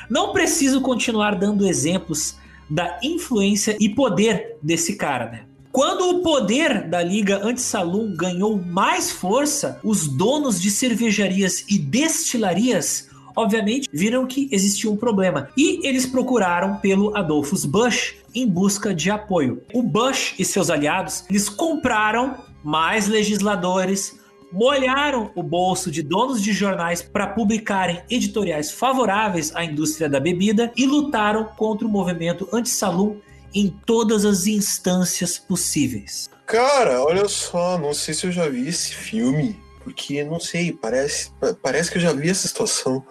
Não 0.08 0.32
preciso 0.32 0.80
continuar 0.80 1.34
dando 1.34 1.66
exemplos 1.66 2.36
da 2.70 2.98
influência 3.02 3.76
e 3.78 3.88
poder 3.88 4.56
desse 4.62 4.96
cara, 4.96 5.30
né? 5.30 5.47
Quando 5.70 6.08
o 6.08 6.22
poder 6.22 6.88
da 6.88 7.02
Liga 7.02 7.44
Anti-Saloon 7.44 8.14
ganhou 8.16 8.56
mais 8.56 9.10
força, 9.10 9.78
os 9.84 10.08
donos 10.08 10.60
de 10.60 10.70
cervejarias 10.70 11.64
e 11.68 11.78
destilarias 11.78 13.08
obviamente 13.36 13.88
viram 13.92 14.26
que 14.26 14.48
existia 14.50 14.90
um 14.90 14.96
problema 14.96 15.48
e 15.56 15.86
eles 15.86 16.06
procuraram 16.06 16.76
pelo 16.78 17.16
Adolphus 17.16 17.64
Bush 17.64 18.16
em 18.34 18.48
busca 18.48 18.92
de 18.92 19.10
apoio. 19.10 19.62
O 19.72 19.82
Bush 19.82 20.34
e 20.38 20.44
seus 20.44 20.70
aliados, 20.70 21.24
eles 21.30 21.48
compraram 21.48 22.36
mais 22.64 23.06
legisladores, 23.06 24.18
molharam 24.50 25.30
o 25.36 25.42
bolso 25.42 25.90
de 25.90 26.02
donos 26.02 26.42
de 26.42 26.52
jornais 26.52 27.02
para 27.02 27.28
publicarem 27.28 28.02
editoriais 28.10 28.72
favoráveis 28.72 29.54
à 29.54 29.64
indústria 29.64 30.08
da 30.08 30.18
bebida 30.18 30.72
e 30.76 30.86
lutaram 30.86 31.44
contra 31.56 31.86
o 31.86 31.90
movimento 31.90 32.48
anti-saloon 32.52 33.18
em 33.54 33.68
todas 33.86 34.24
as 34.24 34.46
instâncias 34.46 35.38
possíveis. 35.38 36.28
Cara, 36.46 37.02
olha 37.02 37.28
só, 37.28 37.78
não 37.78 37.92
sei 37.92 38.14
se 38.14 38.26
eu 38.26 38.32
já 38.32 38.48
vi 38.48 38.68
esse 38.68 38.94
filme, 38.94 39.58
porque 39.84 40.24
não 40.24 40.40
sei, 40.40 40.72
parece, 40.72 41.30
parece 41.62 41.90
que 41.90 41.98
eu 41.98 42.02
já 42.02 42.12
vi 42.12 42.30
essa 42.30 42.48
situação. 42.48 43.04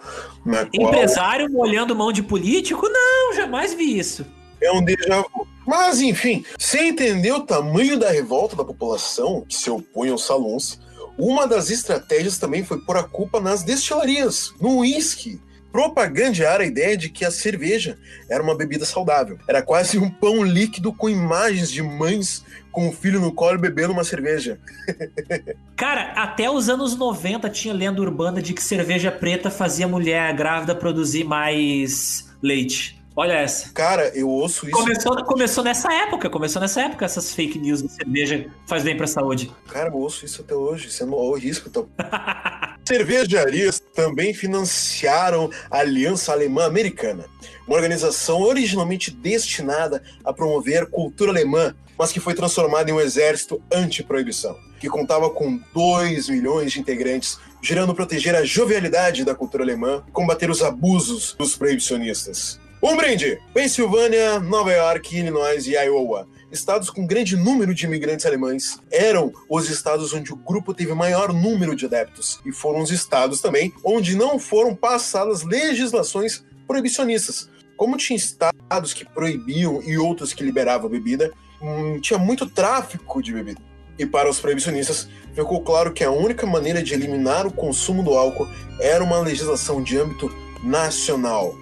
Empresário 0.72 1.46
qual... 1.50 1.66
molhando 1.66 1.94
mão 1.94 2.12
de 2.12 2.22
político? 2.22 2.88
Não, 2.88 3.34
jamais 3.34 3.74
vi 3.74 3.98
isso. 3.98 4.26
É 4.60 4.72
um 4.72 4.84
déjà 4.84 5.20
vu. 5.20 5.46
Mas, 5.66 6.00
enfim, 6.00 6.44
sem 6.58 6.88
entender 6.88 7.30
o 7.30 7.40
tamanho 7.40 7.98
da 7.98 8.10
revolta 8.10 8.56
da 8.56 8.64
população 8.64 9.44
que 9.46 9.54
se 9.54 9.70
opõe 9.70 10.08
aos 10.08 10.24
salões, 10.24 10.80
uma 11.18 11.46
das 11.46 11.68
estratégias 11.68 12.38
também 12.38 12.64
foi 12.64 12.80
pôr 12.80 12.96
a 12.96 13.02
culpa 13.02 13.38
nas 13.40 13.62
destilarias, 13.62 14.54
no 14.60 14.78
uísque, 14.78 15.40
propagandear 15.72 16.60
a 16.60 16.64
ideia 16.64 16.96
de 16.96 17.08
que 17.08 17.24
a 17.24 17.30
cerveja 17.30 17.98
era 18.28 18.42
uma 18.42 18.56
bebida 18.56 18.84
saudável. 18.84 19.38
Era 19.46 19.62
quase 19.62 19.98
um 19.98 20.10
pão 20.10 20.42
líquido 20.42 20.92
com 20.92 21.08
imagens 21.08 21.70
de 21.70 21.82
mães 21.82 22.44
com 22.70 22.88
o 22.88 22.92
filho 22.92 23.20
no 23.20 23.32
colo 23.32 23.58
bebendo 23.58 23.92
uma 23.92 24.04
cerveja. 24.04 24.58
Cara, 25.76 26.12
até 26.12 26.50
os 26.50 26.68
anos 26.68 26.96
90 26.96 27.48
tinha 27.50 27.74
lenda 27.74 28.00
urbana 28.00 28.40
de 28.40 28.52
que 28.54 28.62
cerveja 28.62 29.10
preta 29.10 29.50
fazia 29.50 29.88
mulher 29.88 30.34
grávida 30.34 30.74
produzir 30.74 31.24
mais 31.24 32.28
leite. 32.42 32.98
Olha 33.16 33.32
essa. 33.32 33.72
Cara, 33.72 34.16
eu 34.16 34.28
ouço 34.28 34.64
isso. 34.68 34.78
Começou, 34.78 35.24
começou 35.24 35.64
nessa 35.64 35.92
época, 35.92 36.30
começou 36.30 36.62
nessa 36.62 36.82
época 36.82 37.04
essas 37.04 37.34
fake 37.34 37.58
news 37.58 37.82
de 37.82 37.88
cerveja 37.88 38.46
faz 38.64 38.84
bem 38.84 38.96
pra 38.96 39.08
saúde. 39.08 39.52
Cara, 39.66 39.88
eu 39.88 39.96
ouço 39.96 40.24
isso 40.24 40.42
até 40.42 40.54
hoje, 40.54 40.88
sendo 40.88 41.16
o 41.16 41.34
risco. 41.34 41.68
Tô... 41.68 41.88
Cervejarias 42.88 43.78
também 43.94 44.32
financiaram 44.32 45.50
a 45.70 45.80
Aliança 45.80 46.32
Alemã 46.32 46.64
Americana, 46.64 47.26
uma 47.66 47.76
organização 47.76 48.40
originalmente 48.40 49.10
destinada 49.10 50.02
a 50.24 50.32
promover 50.32 50.86
cultura 50.86 51.30
alemã, 51.30 51.76
mas 51.98 52.12
que 52.12 52.18
foi 52.18 52.32
transformada 52.32 52.90
em 52.90 52.94
um 52.94 53.00
exército 53.00 53.62
anti-proibição, 53.70 54.56
que 54.80 54.88
contava 54.88 55.28
com 55.28 55.60
2 55.74 56.30
milhões 56.30 56.72
de 56.72 56.80
integrantes, 56.80 57.38
gerando 57.60 57.94
proteger 57.94 58.34
a 58.34 58.42
jovialidade 58.42 59.22
da 59.22 59.34
cultura 59.34 59.64
alemã 59.64 60.02
e 60.08 60.10
combater 60.10 60.48
os 60.48 60.62
abusos 60.62 61.34
dos 61.38 61.54
proibicionistas. 61.56 62.58
Um 62.82 62.96
brinde! 62.96 63.38
Pensilvânia, 63.52 64.40
Nova 64.40 64.72
York, 64.72 65.14
Illinois 65.14 65.66
e 65.66 65.72
Iowa. 65.72 66.26
Estados 66.50 66.88
com 66.88 67.06
grande 67.06 67.36
número 67.36 67.74
de 67.74 67.84
imigrantes 67.84 68.24
alemães 68.24 68.78
eram 68.90 69.32
os 69.50 69.68
estados 69.68 70.14
onde 70.14 70.32
o 70.32 70.36
grupo 70.36 70.72
teve 70.72 70.94
maior 70.94 71.32
número 71.32 71.76
de 71.76 71.84
adeptos 71.84 72.40
e 72.44 72.52
foram 72.52 72.80
os 72.80 72.90
estados 72.90 73.40
também 73.40 73.72
onde 73.84 74.16
não 74.16 74.38
foram 74.38 74.74
passadas 74.74 75.42
legislações 75.42 76.42
proibicionistas. 76.66 77.50
Como 77.76 77.98
tinha 77.98 78.16
estados 78.16 78.94
que 78.94 79.04
proibiam 79.04 79.82
e 79.82 79.98
outros 79.98 80.32
que 80.32 80.42
liberavam 80.42 80.88
bebida, 80.88 81.30
hum, 81.60 82.00
tinha 82.00 82.18
muito 82.18 82.46
tráfico 82.46 83.22
de 83.22 83.32
bebida. 83.32 83.60
E 83.98 84.06
para 84.06 84.30
os 84.30 84.40
proibicionistas, 84.40 85.08
ficou 85.34 85.60
claro 85.60 85.92
que 85.92 86.02
a 86.02 86.10
única 86.10 86.46
maneira 86.46 86.82
de 86.82 86.94
eliminar 86.94 87.46
o 87.46 87.52
consumo 87.52 88.02
do 88.02 88.14
álcool 88.14 88.48
era 88.80 89.04
uma 89.04 89.18
legislação 89.18 89.82
de 89.82 89.98
âmbito 89.98 90.34
nacional. 90.62 91.54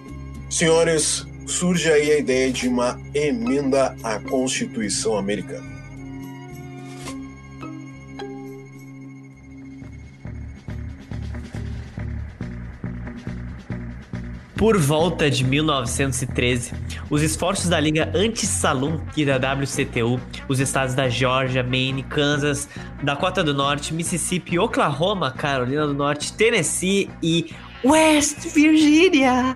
Senhores, 0.49 1.26
surge 1.47 1.89
aí 1.89 2.11
a 2.11 2.19
ideia 2.19 2.51
de 2.51 2.67
uma 2.67 2.99
emenda 3.13 3.95
à 4.03 4.19
Constituição 4.19 5.17
americana. 5.17 5.77
Por 14.57 14.75
volta 14.75 15.29
de 15.29 15.43
1913, 15.43 16.73
os 17.11 17.21
esforços 17.21 17.69
da 17.69 17.79
Liga 17.79 18.11
Anti-Saloon 18.13 18.99
e 19.15 19.23
da 19.23 19.37
WCTU, 19.37 20.19
os 20.49 20.59
estados 20.59 20.95
da 20.95 21.07
Georgia, 21.07 21.63
Maine, 21.63 22.01
Kansas, 22.01 22.67
Dakota 23.03 23.43
do 23.43 23.53
Norte, 23.53 23.93
Mississippi, 23.93 24.57
Oklahoma, 24.57 25.31
Carolina 25.31 25.85
do 25.85 25.93
Norte, 25.93 26.33
Tennessee 26.33 27.07
e 27.21 27.53
West 27.83 28.39
Virginia 28.53 29.55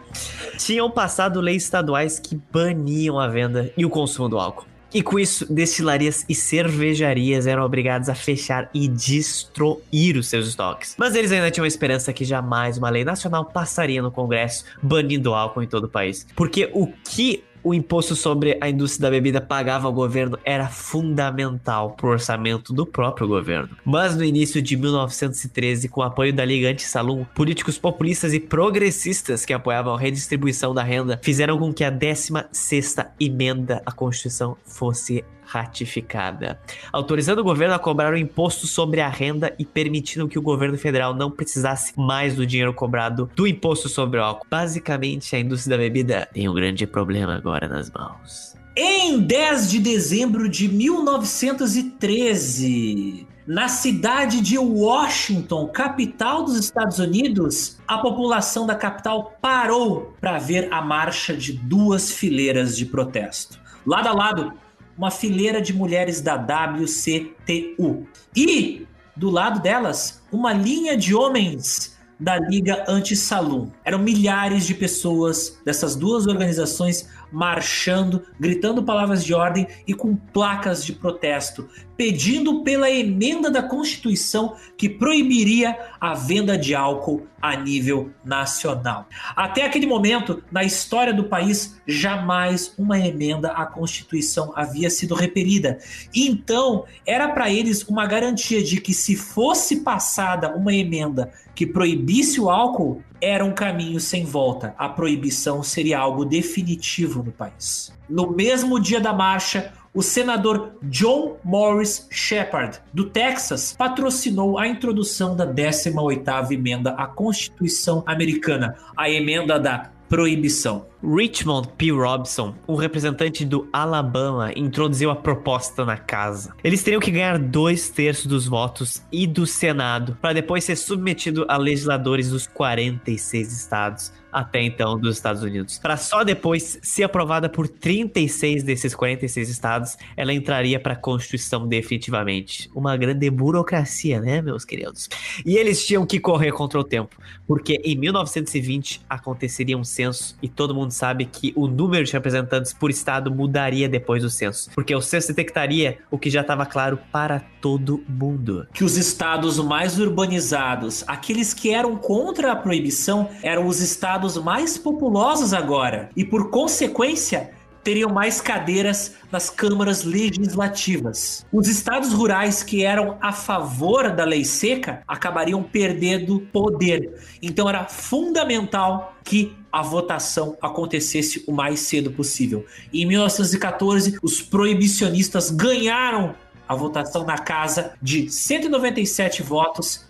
tinham 0.57 0.89
passado 0.91 1.41
leis 1.41 1.63
estaduais 1.63 2.19
que 2.19 2.39
baniam 2.51 3.19
a 3.19 3.27
venda 3.27 3.73
e 3.75 3.83
o 3.83 3.89
consumo 3.89 4.29
do 4.29 4.37
álcool. 4.37 4.65
E 4.93 5.01
com 5.01 5.17
isso, 5.17 5.51
destilarias 5.51 6.25
e 6.27 6.35
cervejarias 6.35 7.47
eram 7.47 7.63
obrigados 7.63 8.09
a 8.09 8.15
fechar 8.15 8.69
e 8.73 8.89
destruir 8.89 10.17
os 10.17 10.27
seus 10.27 10.47
estoques. 10.47 10.95
Mas 10.97 11.15
eles 11.15 11.31
ainda 11.31 11.49
tinham 11.49 11.63
a 11.63 11.67
esperança 11.67 12.11
que 12.11 12.25
jamais 12.25 12.77
uma 12.77 12.89
lei 12.89 13.05
nacional 13.05 13.45
passaria 13.45 14.01
no 14.01 14.11
Congresso 14.11 14.65
banindo 14.83 15.33
álcool 15.33 15.63
em 15.63 15.67
todo 15.67 15.85
o 15.85 15.89
país. 15.89 16.27
Porque 16.35 16.69
o 16.73 16.87
que 16.87 17.41
o 17.63 17.73
imposto 17.73 18.15
sobre 18.15 18.57
a 18.61 18.69
indústria 18.69 19.03
da 19.03 19.09
bebida 19.09 19.41
pagava 19.41 19.87
ao 19.87 19.93
governo 19.93 20.37
era 20.43 20.67
fundamental 20.67 21.91
para 21.91 22.07
o 22.07 22.11
orçamento 22.11 22.73
do 22.73 22.85
próprio 22.85 23.27
governo. 23.27 23.69
Mas 23.85 24.15
no 24.15 24.23
início 24.23 24.61
de 24.61 24.75
1913, 24.75 25.87
com 25.89 26.01
o 26.01 26.03
apoio 26.03 26.33
da 26.33 26.45
Liga 26.45 26.69
Anti-Salum, 26.69 27.25
políticos 27.35 27.77
populistas 27.77 28.33
e 28.33 28.39
progressistas 28.39 29.45
que 29.45 29.53
apoiavam 29.53 29.93
a 29.93 29.99
redistribuição 29.99 30.73
da 30.73 30.83
renda 30.83 31.19
fizeram 31.21 31.57
com 31.57 31.73
que 31.73 31.83
a 31.83 31.91
16ª 31.91 33.07
emenda 33.19 33.81
à 33.85 33.91
Constituição 33.91 34.57
fosse 34.65 35.23
ratificada, 35.51 36.57
autorizando 36.93 37.39
o 37.39 37.43
governo 37.43 37.75
a 37.75 37.79
cobrar 37.79 38.13
o 38.13 38.17
imposto 38.17 38.65
sobre 38.65 39.01
a 39.01 39.09
renda 39.09 39.53
e 39.59 39.65
permitindo 39.65 40.29
que 40.29 40.39
o 40.39 40.41
governo 40.41 40.77
federal 40.77 41.13
não 41.13 41.29
precisasse 41.29 41.91
mais 41.99 42.35
do 42.35 42.45
dinheiro 42.45 42.73
cobrado 42.73 43.29
do 43.35 43.45
imposto 43.45 43.89
sobre 43.89 44.17
o 44.17 44.23
álcool. 44.23 44.47
Basicamente, 44.49 45.35
a 45.35 45.39
indústria 45.39 45.77
da 45.77 45.83
bebida 45.83 46.25
tem 46.33 46.47
um 46.47 46.53
grande 46.53 46.87
problema 46.87 47.35
agora 47.35 47.67
nas 47.67 47.91
mãos. 47.91 48.55
Em 48.77 49.19
10 49.19 49.69
de 49.69 49.79
dezembro 49.79 50.47
de 50.47 50.69
1913, 50.69 53.27
na 53.45 53.67
cidade 53.67 54.39
de 54.39 54.57
Washington, 54.57 55.67
capital 55.67 56.45
dos 56.45 56.55
Estados 56.55 56.97
Unidos, 56.97 57.77
a 57.85 57.97
população 57.97 58.65
da 58.65 58.75
capital 58.75 59.37
parou 59.41 60.13
para 60.21 60.39
ver 60.39 60.69
a 60.71 60.81
marcha 60.81 61.35
de 61.35 61.51
duas 61.51 62.11
fileiras 62.11 62.77
de 62.77 62.85
protesto. 62.85 63.59
Lado 63.85 64.07
a 64.07 64.13
lado, 64.13 64.53
uma 65.01 65.09
fileira 65.09 65.59
de 65.59 65.73
mulheres 65.73 66.21
da 66.21 66.35
WCTU. 66.35 68.05
E, 68.35 68.85
do 69.15 69.31
lado 69.31 69.59
delas, 69.59 70.21
uma 70.31 70.53
linha 70.53 70.95
de 70.95 71.15
homens 71.15 71.97
da 72.19 72.37
Liga 72.37 72.85
Anti-Salum. 72.87 73.71
Eram 73.83 73.97
milhares 73.97 74.63
de 74.63 74.75
pessoas 74.75 75.57
dessas 75.65 75.95
duas 75.95 76.27
organizações 76.27 77.09
marchando, 77.31 78.23
gritando 78.39 78.83
palavras 78.83 79.23
de 79.23 79.33
ordem 79.33 79.67
e 79.87 79.93
com 79.93 80.15
placas 80.15 80.83
de 80.83 80.93
protesto, 80.93 81.67
pedindo 81.95 82.63
pela 82.63 82.89
emenda 82.89 83.49
da 83.49 83.61
Constituição 83.61 84.55
que 84.75 84.89
proibiria 84.89 85.77
a 85.99 86.13
venda 86.13 86.57
de 86.57 86.73
álcool 86.73 87.27
a 87.41 87.55
nível 87.55 88.11
nacional. 88.23 89.07
Até 89.35 89.65
aquele 89.65 89.85
momento, 89.85 90.43
na 90.51 90.63
história 90.63 91.13
do 91.13 91.25
país, 91.25 91.79
jamais 91.87 92.73
uma 92.77 92.99
emenda 92.99 93.51
à 93.51 93.65
Constituição 93.65 94.51
havia 94.55 94.89
sido 94.89 95.15
repelida. 95.15 95.79
Então, 96.13 96.85
era 97.05 97.27
para 97.29 97.51
eles 97.51 97.83
uma 97.83 98.05
garantia 98.05 98.63
de 98.63 98.81
que 98.81 98.93
se 98.93 99.15
fosse 99.15 99.81
passada 99.81 100.55
uma 100.55 100.73
emenda 100.73 101.31
que 101.53 101.65
proibisse 101.65 102.39
o 102.39 102.49
álcool, 102.49 103.03
era 103.21 103.45
um 103.45 103.53
caminho 103.53 103.99
sem 103.99 104.25
volta. 104.25 104.73
A 104.77 104.89
proibição 104.89 105.61
seria 105.61 105.99
algo 105.99 106.25
definitivo 106.25 107.21
no 107.23 107.31
país. 107.31 107.93
No 108.09 108.31
mesmo 108.31 108.79
dia 108.79 108.99
da 108.99 109.13
marcha, 109.13 109.71
o 109.93 110.01
senador 110.01 110.73
John 110.83 111.37
Morris 111.43 112.07
Shepard, 112.09 112.79
do 112.93 113.09
Texas, 113.09 113.75
patrocinou 113.77 114.57
a 114.57 114.67
introdução 114.67 115.35
da 115.35 115.45
18ª 115.45 116.51
emenda 116.51 116.91
à 116.91 117.05
Constituição 117.05 118.01
americana, 118.05 118.77
a 118.97 119.09
emenda 119.09 119.59
da 119.59 119.91
proibição. 120.07 120.90
Richmond 121.03 121.69
P. 121.77 121.91
Robson, 121.91 122.53
um 122.67 122.75
representante 122.75 123.43
do 123.43 123.67
Alabama, 123.73 124.51
introduziu 124.55 125.09
a 125.09 125.15
proposta 125.15 125.83
na 125.83 125.97
casa. 125.97 126.53
Eles 126.63 126.83
teriam 126.83 127.01
que 127.01 127.09
ganhar 127.09 127.39
dois 127.39 127.89
terços 127.89 128.27
dos 128.27 128.47
votos 128.47 129.01
e 129.11 129.25
do 129.25 129.47
Senado, 129.47 130.17
para 130.21 130.33
depois 130.33 130.63
ser 130.63 130.75
submetido 130.75 131.45
a 131.47 131.57
legisladores 131.57 132.29
dos 132.29 132.45
46 132.45 133.51
estados 133.51 134.13
até 134.31 134.61
então 134.61 134.97
dos 134.97 135.17
Estados 135.17 135.43
Unidos. 135.43 135.77
Para 135.77 135.97
só 135.97 136.23
depois 136.23 136.79
ser 136.81 137.03
aprovada 137.03 137.49
por 137.49 137.67
36 137.67 138.63
desses 138.63 138.95
46 138.95 139.49
estados, 139.49 139.97
ela 140.15 140.33
entraria 140.33 140.79
para 140.79 140.93
a 140.93 140.95
Constituição 140.95 141.67
definitivamente. 141.67 142.69
Uma 142.73 142.95
grande 142.95 143.29
burocracia, 143.29 144.21
né, 144.21 144.41
meus 144.41 144.63
queridos? 144.63 145.09
E 145.45 145.57
eles 145.57 145.85
tinham 145.85 146.05
que 146.05 146.19
correr 146.19 146.51
contra 146.51 146.79
o 146.79 146.83
tempo, 146.83 147.15
porque 147.45 147.81
em 147.83 147.97
1920 147.97 149.01
aconteceria 149.09 149.77
um 149.77 149.83
censo 149.83 150.37
e 150.41 150.47
todo 150.47 150.73
mundo 150.73 150.90
sabe 150.91 151.25
que 151.25 151.53
o 151.55 151.67
número 151.67 152.03
de 152.03 152.11
representantes 152.11 152.73
por 152.73 152.89
estado 152.89 153.31
mudaria 153.31 153.87
depois 153.89 154.21
do 154.23 154.29
censo, 154.29 154.69
porque 154.75 154.93
o 154.93 155.01
censo 155.01 155.29
detectaria 155.29 155.99
o 156.09 156.17
que 156.17 156.29
já 156.29 156.41
estava 156.41 156.65
claro 156.65 156.99
para 157.11 157.39
todo 157.61 158.03
mundo. 158.07 158.67
Que 158.73 158.83
os 158.83 158.97
estados 158.97 159.57
mais 159.59 159.99
urbanizados, 159.99 161.03
aqueles 161.07 161.53
que 161.53 161.71
eram 161.71 161.95
contra 161.95 162.51
a 162.51 162.55
proibição, 162.55 163.29
eram 163.41 163.67
os 163.67 163.79
estados 163.79 164.37
mais 164.37 164.77
populosos 164.77 165.53
agora 165.53 166.09
e 166.15 166.23
por 166.25 166.49
consequência 166.49 167.51
teriam 167.83 168.11
mais 168.11 168.39
cadeiras 168.39 169.15
nas 169.31 169.49
câmaras 169.49 170.03
legislativas. 170.03 171.45
Os 171.51 171.67
estados 171.67 172.13
rurais 172.13 172.63
que 172.63 172.83
eram 172.83 173.17
a 173.21 173.31
favor 173.31 174.11
da 174.11 174.23
lei 174.23 174.43
seca 174.43 175.01
acabariam 175.07 175.63
perdendo 175.63 176.41
poder. 176.51 177.13
Então 177.41 177.67
era 177.67 177.85
fundamental 177.85 179.15
que 179.23 179.55
a 179.71 179.81
votação 179.81 180.57
acontecesse 180.61 181.43
o 181.47 181.51
mais 181.51 181.79
cedo 181.79 182.11
possível. 182.11 182.65
E 182.91 183.01
em 183.01 183.05
1914, 183.05 184.17
os 184.21 184.41
proibicionistas 184.41 185.49
ganharam 185.49 186.35
a 186.67 186.75
votação 186.75 187.25
na 187.25 187.37
casa 187.37 187.93
de 188.01 188.29
197 188.29 189.41
votos 189.43 190.05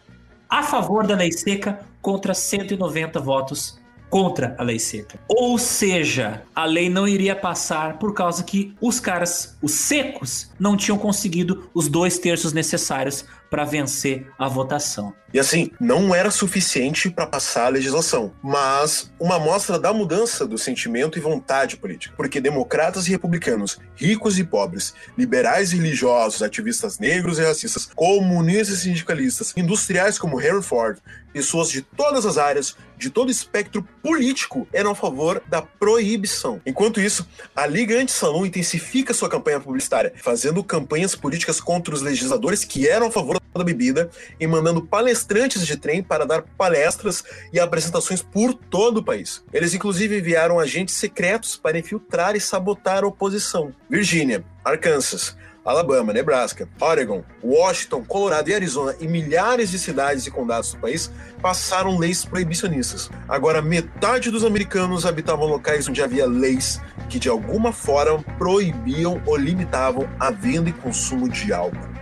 a 0.49 0.63
favor 0.63 1.05
da 1.05 1.15
lei 1.15 1.31
seca 1.31 1.79
contra 2.01 2.33
190 2.33 3.19
votos 3.19 3.79
contra 4.09 4.53
a 4.59 4.63
lei 4.63 4.77
seca. 4.77 5.17
Ou 5.27 5.57
seja, 5.57 6.43
a 6.53 6.65
lei 6.65 6.89
não 6.89 7.07
iria 7.07 7.35
passar 7.35 7.97
por 7.97 8.13
causa 8.13 8.43
que 8.43 8.75
os 8.81 8.99
caras, 8.99 9.57
os 9.61 9.71
secos, 9.71 10.51
não 10.59 10.75
tinham 10.75 10.97
conseguido 10.97 11.69
os 11.73 11.87
dois 11.87 12.19
terços 12.19 12.51
necessários 12.51 13.25
para 13.51 13.65
vencer 13.65 14.31
a 14.39 14.47
votação. 14.47 15.13
E 15.33 15.39
assim, 15.39 15.71
não 15.79 16.15
era 16.15 16.31
suficiente 16.31 17.09
para 17.09 17.27
passar 17.27 17.65
a 17.65 17.69
legislação, 17.69 18.33
mas 18.41 19.11
uma 19.19 19.35
amostra 19.35 19.77
da 19.77 19.93
mudança 19.93 20.47
do 20.47 20.57
sentimento 20.57 21.17
e 21.17 21.21
vontade 21.21 21.75
política. 21.75 22.13
Porque 22.15 22.39
democratas 22.39 23.07
e 23.07 23.11
republicanos, 23.11 23.77
ricos 23.95 24.39
e 24.39 24.43
pobres, 24.45 24.93
liberais 25.17 25.73
e 25.73 25.77
religiosos, 25.77 26.41
ativistas 26.41 26.97
negros 26.97 27.39
e 27.39 27.43
racistas, 27.43 27.89
comunistas 27.93 28.79
e 28.79 28.81
sindicalistas, 28.83 29.53
industriais 29.55 30.17
como 30.17 30.39
Henry 30.39 30.63
Ford, 30.63 30.97
pessoas 31.33 31.69
de 31.69 31.81
todas 31.81 32.25
as 32.25 32.37
áreas, 32.37 32.75
de 33.01 33.09
todo 33.09 33.29
o 33.29 33.31
espectro 33.31 33.81
político, 34.03 34.67
eram 34.71 34.91
a 34.91 34.95
favor 34.95 35.41
da 35.47 35.61
proibição. 35.61 36.61
Enquanto 36.65 37.01
isso, 37.01 37.27
a 37.55 37.65
Liga 37.65 37.99
Anti-Salão 37.99 38.45
intensifica 38.45 39.13
sua 39.13 39.27
campanha 39.27 39.59
publicitária, 39.59 40.13
fazendo 40.17 40.63
campanhas 40.63 41.15
políticas 41.15 41.59
contra 41.59 41.95
os 41.95 42.01
legisladores 42.01 42.63
que 42.63 42.87
eram 42.87 43.07
a 43.07 43.11
favor 43.11 43.41
da 43.53 43.63
bebida 43.63 44.09
e 44.39 44.45
mandando 44.45 44.85
palestrantes 44.85 45.65
de 45.65 45.75
trem 45.75 46.03
para 46.03 46.25
dar 46.25 46.43
palestras 46.57 47.23
e 47.51 47.59
apresentações 47.59 48.21
por 48.21 48.53
todo 48.53 48.97
o 48.97 49.03
país. 49.03 49.43
Eles 49.51 49.73
inclusive 49.73 50.19
enviaram 50.19 50.59
agentes 50.59 50.95
secretos 50.95 51.57
para 51.57 51.79
infiltrar 51.79 52.35
e 52.35 52.39
sabotar 52.39 53.03
a 53.03 53.07
oposição. 53.07 53.73
Virgínia, 53.89 54.45
Arkansas, 54.63 55.35
Alabama, 55.63 56.11
Nebraska, 56.11 56.67
Oregon, 56.79 57.23
Washington, 57.43 58.03
Colorado 58.03 58.49
e 58.49 58.53
Arizona 58.53 58.95
e 58.99 59.07
milhares 59.07 59.69
de 59.69 59.77
cidades 59.77 60.25
e 60.25 60.31
condados 60.31 60.73
do 60.73 60.79
país 60.79 61.11
passaram 61.39 61.99
leis 61.99 62.25
proibicionistas. 62.25 63.11
Agora, 63.29 63.61
metade 63.61 64.31
dos 64.31 64.43
americanos 64.43 65.05
habitavam 65.05 65.47
locais 65.47 65.87
onde 65.87 66.01
havia 66.01 66.25
leis 66.25 66.81
que 67.09 67.19
de 67.19 67.29
alguma 67.29 67.71
forma 67.71 68.23
proibiam 68.37 69.21
ou 69.25 69.35
limitavam 69.35 70.09
a 70.19 70.31
venda 70.31 70.69
e 70.69 70.73
consumo 70.73 71.29
de 71.29 71.53
álcool. 71.53 72.00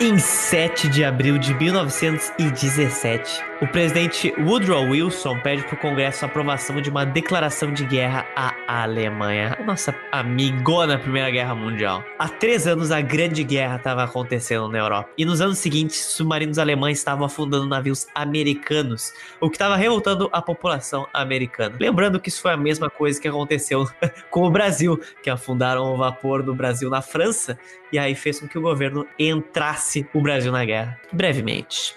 Em 0.00 0.18
7 0.18 0.88
de 0.88 1.04
abril 1.04 1.38
de 1.38 1.54
1917, 1.54 3.44
o 3.60 3.68
presidente 3.68 4.34
Woodrow 4.36 4.90
Wilson 4.90 5.38
pede 5.40 5.62
para 5.62 5.74
o 5.74 5.78
Congresso 5.78 6.24
a 6.24 6.28
aprovação 6.28 6.80
de 6.80 6.90
uma 6.90 7.06
declaração 7.06 7.72
de 7.72 7.84
guerra 7.84 8.26
à 8.34 8.82
Alemanha, 8.82 9.56
a 9.60 9.62
nossa 9.62 9.94
amigona 10.10 10.98
Primeira 10.98 11.30
Guerra 11.30 11.54
Mundial. 11.54 12.02
Há 12.18 12.28
três 12.28 12.66
anos, 12.66 12.90
a 12.90 13.00
Grande 13.00 13.44
Guerra 13.44 13.76
estava 13.76 14.02
acontecendo 14.02 14.68
na 14.68 14.78
Europa, 14.78 15.10
e 15.16 15.24
nos 15.24 15.40
anos 15.40 15.58
seguintes, 15.58 16.04
submarinos 16.04 16.58
alemães 16.58 16.98
estavam 16.98 17.24
afundando 17.24 17.68
navios 17.68 18.08
americanos, 18.12 19.12
o 19.40 19.48
que 19.48 19.54
estava 19.54 19.76
revoltando 19.76 20.28
a 20.32 20.42
população 20.42 21.06
americana. 21.14 21.76
Lembrando 21.78 22.18
que 22.18 22.28
isso 22.28 22.42
foi 22.42 22.52
a 22.52 22.56
mesma 22.56 22.90
coisa 22.90 23.20
que 23.20 23.28
aconteceu 23.28 23.88
com 24.30 24.42
o 24.42 24.50
Brasil, 24.50 25.00
que 25.22 25.30
afundaram 25.30 25.94
o 25.94 25.96
vapor 25.96 26.42
do 26.42 26.54
Brasil 26.54 26.90
na 26.90 27.02
França, 27.02 27.56
e 27.92 27.98
aí 27.98 28.14
fez 28.14 28.40
com 28.40 28.48
que 28.48 28.58
o 28.58 28.62
governo 28.62 29.06
entrasse 29.18 30.06
o 30.14 30.20
Brasil 30.20 30.50
na 30.50 30.64
guerra. 30.64 30.98
Brevemente. 31.12 31.94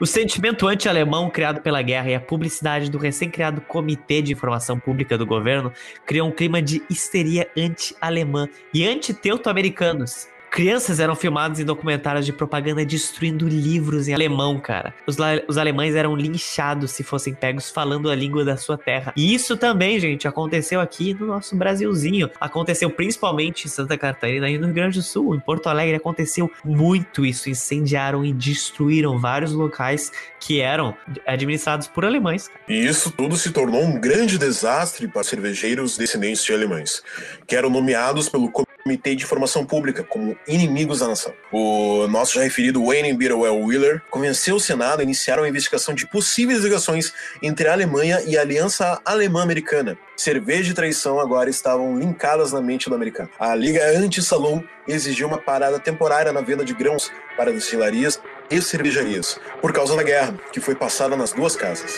O 0.00 0.06
sentimento 0.06 0.66
anti-alemão 0.66 1.30
criado 1.30 1.60
pela 1.60 1.80
guerra 1.80 2.10
e 2.10 2.14
a 2.14 2.20
publicidade 2.20 2.90
do 2.90 2.98
recém-criado 2.98 3.60
Comitê 3.60 4.20
de 4.20 4.32
Informação 4.32 4.78
Pública 4.78 5.16
do 5.16 5.24
governo 5.24 5.72
criou 6.04 6.28
um 6.28 6.32
clima 6.32 6.60
de 6.60 6.82
histeria 6.90 7.48
anti-alemã 7.56 8.48
e 8.74 8.84
anti-teuto-americanos. 8.84 10.31
Crianças 10.52 11.00
eram 11.00 11.16
filmadas 11.16 11.60
em 11.60 11.64
documentários 11.64 12.26
de 12.26 12.32
propaganda 12.32 12.84
destruindo 12.84 13.48
livros 13.48 14.06
em 14.06 14.12
alemão, 14.12 14.60
cara. 14.60 14.92
Os, 15.06 15.16
os 15.48 15.56
alemães 15.56 15.94
eram 15.94 16.14
linchados 16.14 16.90
se 16.90 17.02
fossem 17.02 17.32
pegos 17.32 17.70
falando 17.70 18.10
a 18.10 18.14
língua 18.14 18.44
da 18.44 18.54
sua 18.58 18.76
terra. 18.76 19.14
E 19.16 19.32
isso 19.32 19.56
também, 19.56 19.98
gente, 19.98 20.28
aconteceu 20.28 20.78
aqui 20.78 21.14
no 21.14 21.24
nosso 21.24 21.56
Brasilzinho. 21.56 22.30
Aconteceu 22.38 22.90
principalmente 22.90 23.64
em 23.64 23.70
Santa 23.70 23.96
Catarina 23.96 24.50
e 24.50 24.58
no 24.58 24.66
Rio 24.66 24.74
Grande 24.74 24.98
do 24.98 25.02
Sul. 25.02 25.34
Em 25.34 25.40
Porto 25.40 25.70
Alegre 25.70 25.96
aconteceu 25.96 26.50
muito 26.62 27.24
isso. 27.24 27.48
Incendiaram 27.48 28.22
e 28.22 28.30
destruíram 28.30 29.18
vários 29.18 29.52
locais 29.52 30.12
que 30.38 30.60
eram 30.60 30.94
administrados 31.26 31.88
por 31.88 32.04
alemães. 32.04 32.50
E 32.68 32.74
isso 32.74 33.10
tudo 33.10 33.38
se 33.38 33.52
tornou 33.52 33.82
um 33.82 33.98
grande 33.98 34.36
desastre 34.36 35.08
para 35.08 35.24
cervejeiros 35.24 35.96
descendentes 35.96 36.44
de 36.44 36.52
alemães, 36.52 37.02
que 37.46 37.56
eram 37.56 37.70
nomeados 37.70 38.28
pelo 38.28 38.50
Comitê 38.82 39.14
de 39.14 39.24
Informação 39.24 39.64
Pública 39.64 40.02
como 40.02 40.36
inimigos 40.46 41.00
da 41.00 41.08
nação. 41.08 41.32
O 41.52 42.06
nosso 42.08 42.34
já 42.34 42.42
referido 42.42 42.84
Wayne 42.84 43.12
Bitterwell 43.12 43.58
Wheeler 43.60 44.02
convenceu 44.10 44.56
o 44.56 44.60
Senado 44.60 45.00
a 45.00 45.02
iniciar 45.02 45.38
uma 45.38 45.48
investigação 45.48 45.94
de 45.94 46.06
possíveis 46.06 46.60
ligações 46.60 47.12
entre 47.42 47.68
a 47.68 47.72
Alemanha 47.72 48.22
e 48.26 48.36
a 48.36 48.40
Aliança 48.40 49.00
Alemã-Americana. 49.04 49.96
Cerveja 50.16 50.72
e 50.72 50.74
traição 50.74 51.18
agora 51.20 51.48
estavam 51.48 51.98
linkadas 51.98 52.52
na 52.52 52.60
mente 52.60 52.88
do 52.88 52.94
americano. 52.94 53.30
A 53.38 53.54
Liga 53.54 53.84
Anti-Saloon 53.96 54.62
exigiu 54.86 55.28
uma 55.28 55.38
parada 55.38 55.78
temporária 55.78 56.32
na 56.32 56.40
venda 56.40 56.64
de 56.64 56.74
grãos 56.74 57.10
para 57.36 57.52
destilarias 57.52 58.20
e 58.50 58.60
cervejarias, 58.60 59.38
por 59.60 59.72
causa 59.72 59.96
da 59.96 60.02
guerra, 60.02 60.34
que 60.52 60.60
foi 60.60 60.74
passada 60.74 61.16
nas 61.16 61.32
duas 61.32 61.56
casas. 61.56 61.92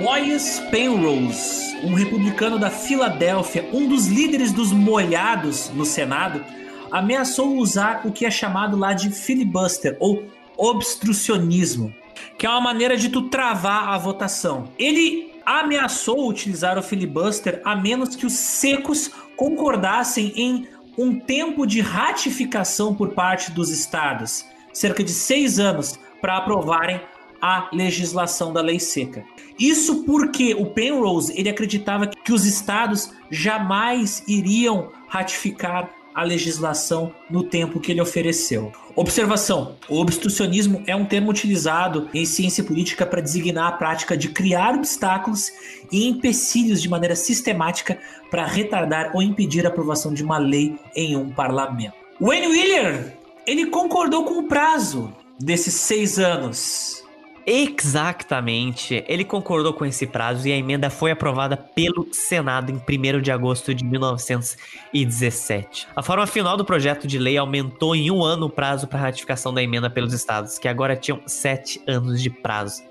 Boyce 0.00 0.62
Penrose, 0.70 1.76
um 1.84 1.92
republicano 1.92 2.58
da 2.58 2.70
Filadélfia, 2.70 3.68
um 3.70 3.86
dos 3.86 4.06
líderes 4.06 4.50
dos 4.50 4.72
molhados 4.72 5.68
no 5.74 5.84
Senado, 5.84 6.42
ameaçou 6.90 7.58
usar 7.58 8.00
o 8.06 8.10
que 8.10 8.24
é 8.24 8.30
chamado 8.30 8.78
lá 8.78 8.94
de 8.94 9.10
filibuster 9.10 9.98
ou 10.00 10.24
obstrucionismo, 10.56 11.94
que 12.38 12.46
é 12.46 12.48
uma 12.48 12.62
maneira 12.62 12.96
de 12.96 13.10
tu 13.10 13.28
travar 13.28 13.90
a 13.90 13.98
votação. 13.98 14.70
Ele 14.78 15.34
ameaçou 15.44 16.30
utilizar 16.30 16.78
o 16.78 16.82
filibuster 16.82 17.60
a 17.62 17.76
menos 17.76 18.16
que 18.16 18.24
os 18.24 18.32
secos 18.32 19.10
concordassem 19.36 20.32
em 20.34 20.66
um 20.96 21.20
tempo 21.20 21.66
de 21.66 21.82
ratificação 21.82 22.94
por 22.94 23.10
parte 23.10 23.50
dos 23.50 23.68
estados, 23.68 24.46
cerca 24.72 25.04
de 25.04 25.12
seis 25.12 25.58
anos, 25.58 26.00
para 26.22 26.38
aprovarem 26.38 27.02
a 27.40 27.68
legislação 27.72 28.52
da 28.52 28.60
lei 28.60 28.78
seca. 28.78 29.24
Isso 29.58 30.04
porque 30.04 30.54
o 30.54 30.66
Penrose 30.66 31.32
ele 31.38 31.48
acreditava 31.48 32.06
que 32.06 32.32
os 32.32 32.44
estados 32.44 33.12
jamais 33.30 34.22
iriam 34.26 34.90
ratificar 35.08 35.90
a 36.14 36.22
legislação 36.24 37.14
no 37.30 37.42
tempo 37.42 37.80
que 37.80 37.92
ele 37.92 38.00
ofereceu. 38.00 38.72
Observação: 38.96 39.76
o 39.88 40.00
obstrucionismo 40.00 40.82
é 40.86 40.94
um 40.94 41.04
termo 41.04 41.30
utilizado 41.30 42.08
em 42.12 42.24
ciência 42.24 42.64
política 42.64 43.06
para 43.06 43.20
designar 43.20 43.68
a 43.68 43.76
prática 43.76 44.16
de 44.16 44.28
criar 44.28 44.74
obstáculos 44.74 45.52
e 45.90 46.08
empecilhos 46.08 46.82
de 46.82 46.88
maneira 46.88 47.16
sistemática 47.16 47.98
para 48.30 48.46
retardar 48.46 49.12
ou 49.14 49.22
impedir 49.22 49.64
a 49.64 49.68
aprovação 49.68 50.12
de 50.12 50.22
uma 50.22 50.38
lei 50.38 50.76
em 50.94 51.16
um 51.16 51.30
parlamento. 51.30 51.94
Wayne 52.20 52.48
Wheeler 52.48 53.16
ele 53.46 53.66
concordou 53.66 54.24
com 54.24 54.38
o 54.38 54.42
prazo 54.44 55.12
desses 55.38 55.74
seis 55.74 56.18
anos 56.18 57.02
Exatamente. 57.46 59.04
Ele 59.08 59.24
concordou 59.24 59.72
com 59.72 59.84
esse 59.84 60.06
prazo 60.06 60.46
e 60.46 60.52
a 60.52 60.56
emenda 60.56 60.90
foi 60.90 61.10
aprovada 61.10 61.56
pelo 61.56 62.08
Senado 62.12 62.70
em 62.70 62.76
1 62.76 63.20
de 63.20 63.30
agosto 63.30 63.74
de 63.74 63.84
1917. 63.84 65.88
A 65.94 66.02
forma 66.02 66.26
final 66.26 66.56
do 66.56 66.64
projeto 66.64 67.06
de 67.06 67.18
lei 67.18 67.36
aumentou 67.36 67.94
em 67.94 68.10
um 68.10 68.22
ano 68.22 68.46
o 68.46 68.50
prazo 68.50 68.86
para 68.86 68.98
ratificação 68.98 69.52
da 69.52 69.62
emenda 69.62 69.90
pelos 69.90 70.12
estados, 70.12 70.58
que 70.58 70.68
agora 70.68 70.96
tinham 70.96 71.20
sete 71.26 71.82
anos 71.86 72.22
de 72.22 72.30
prazo. 72.30 72.82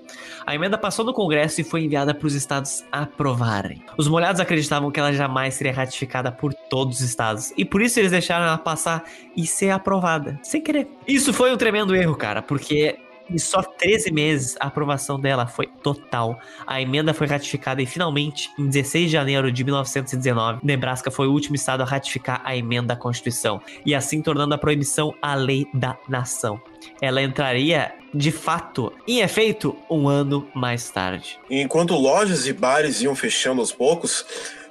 A 0.44 0.54
emenda 0.54 0.76
passou 0.76 1.04
no 1.04 1.14
Congresso 1.14 1.60
e 1.60 1.64
foi 1.64 1.84
enviada 1.84 2.12
para 2.12 2.26
os 2.26 2.34
estados 2.34 2.84
aprovarem. 2.90 3.84
Os 3.96 4.08
molhados 4.08 4.40
acreditavam 4.40 4.90
que 4.90 4.98
ela 4.98 5.12
jamais 5.12 5.54
seria 5.54 5.72
ratificada 5.72 6.32
por 6.32 6.52
todos 6.52 6.98
os 6.98 7.02
estados 7.02 7.52
e 7.56 7.64
por 7.64 7.80
isso 7.80 8.00
eles 8.00 8.10
deixaram 8.10 8.46
ela 8.46 8.58
passar 8.58 9.04
e 9.36 9.46
ser 9.46 9.70
aprovada, 9.70 10.38
sem 10.42 10.60
querer. 10.60 10.88
Isso 11.06 11.32
foi 11.32 11.52
um 11.52 11.56
tremendo 11.56 11.94
erro, 11.94 12.16
cara, 12.16 12.42
porque 12.42 12.98
em 13.30 13.38
só 13.38 13.62
13 13.62 14.12
meses, 14.12 14.56
a 14.60 14.66
aprovação 14.66 15.18
dela 15.18 15.46
foi 15.46 15.66
total. 15.66 16.38
A 16.66 16.80
emenda 16.80 17.14
foi 17.14 17.26
ratificada 17.26 17.80
e 17.80 17.86
finalmente, 17.86 18.50
em 18.58 18.66
16 18.66 19.06
de 19.06 19.12
janeiro 19.12 19.52
de 19.52 19.64
1919, 19.64 20.60
Nebraska 20.62 21.10
foi 21.10 21.26
o 21.26 21.32
último 21.32 21.54
estado 21.54 21.82
a 21.82 21.86
ratificar 21.86 22.40
a 22.44 22.56
emenda 22.56 22.94
à 22.94 22.96
Constituição 22.96 23.60
e 23.84 23.94
assim 23.94 24.20
tornando 24.20 24.54
a 24.54 24.58
proibição 24.58 25.14
a 25.22 25.34
lei 25.34 25.66
da 25.72 25.96
nação. 26.08 26.60
Ela 27.00 27.22
entraria 27.22 27.92
de 28.12 28.32
fato 28.32 28.92
em 29.06 29.20
efeito 29.20 29.76
um 29.88 30.08
ano 30.08 30.48
mais 30.54 30.90
tarde. 30.90 31.38
Enquanto 31.48 31.94
lojas 31.94 32.46
e 32.46 32.52
bares 32.52 33.00
iam 33.02 33.14
fechando 33.14 33.60
aos 33.60 33.72
poucos, 33.72 34.24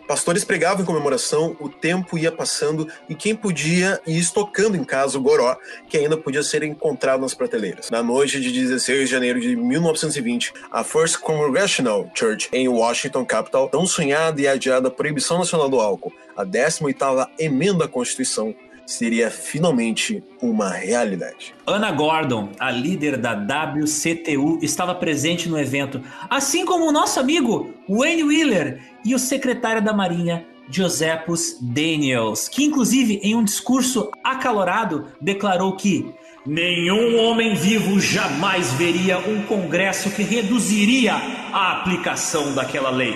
Pastores 0.09 0.43
pregavam 0.43 0.81
em 0.81 0.87
comemoração, 0.87 1.55
o 1.59 1.69
tempo 1.69 2.17
ia 2.17 2.31
passando 2.31 2.87
e 3.07 3.13
quem 3.13 3.35
podia 3.35 4.01
ir 4.07 4.17
estocando 4.17 4.75
em 4.75 4.83
casa 4.83 5.19
o 5.19 5.21
goró, 5.21 5.55
que 5.87 5.99
ainda 5.99 6.17
podia 6.17 6.41
ser 6.41 6.63
encontrado 6.63 7.21
nas 7.21 7.35
prateleiras. 7.35 7.91
Na 7.91 8.01
noite 8.01 8.41
de 8.41 8.51
16 8.51 9.01
de 9.01 9.05
janeiro 9.05 9.39
de 9.39 9.55
1920, 9.55 10.51
a 10.71 10.83
First 10.83 11.19
Congregational 11.19 12.09
Church 12.15 12.49
em 12.51 12.67
Washington, 12.67 13.23
capital, 13.23 13.69
tão 13.69 13.85
sonhada 13.85 14.41
e 14.41 14.47
adiada 14.47 14.89
proibição 14.89 15.37
nacional 15.37 15.69
do 15.69 15.79
álcool, 15.79 16.11
a 16.35 16.43
18ª 16.43 17.27
emenda 17.37 17.85
à 17.85 17.87
Constituição, 17.87 18.55
seria 18.89 19.29
finalmente 19.29 20.23
uma 20.41 20.69
realidade. 20.69 21.53
Anna 21.65 21.91
Gordon, 21.91 22.49
a 22.59 22.71
líder 22.71 23.17
da 23.17 23.33
WCTU, 23.33 24.57
estava 24.63 24.95
presente 24.95 25.47
no 25.47 25.59
evento, 25.59 26.01
assim 26.27 26.65
como 26.65 26.87
o 26.87 26.91
nosso 26.91 27.19
amigo 27.19 27.71
Wayne 27.87 28.23
Wheeler 28.23 28.81
e 29.05 29.13
o 29.13 29.19
secretário 29.19 29.79
da 29.79 29.93
Marinha, 29.93 30.43
Josephus 30.67 31.57
Daniels, 31.61 32.49
que 32.49 32.63
inclusive 32.63 33.19
em 33.21 33.35
um 33.35 33.43
discurso 33.43 34.09
acalorado 34.23 35.05
declarou 35.21 35.75
que 35.75 36.11
nenhum 36.43 37.19
homem 37.19 37.53
vivo 37.53 37.99
jamais 37.99 38.73
veria 38.73 39.19
um 39.19 39.43
congresso 39.43 40.09
que 40.09 40.23
reduziria 40.23 41.13
a 41.53 41.73
aplicação 41.73 42.55
daquela 42.55 42.89
lei. 42.89 43.15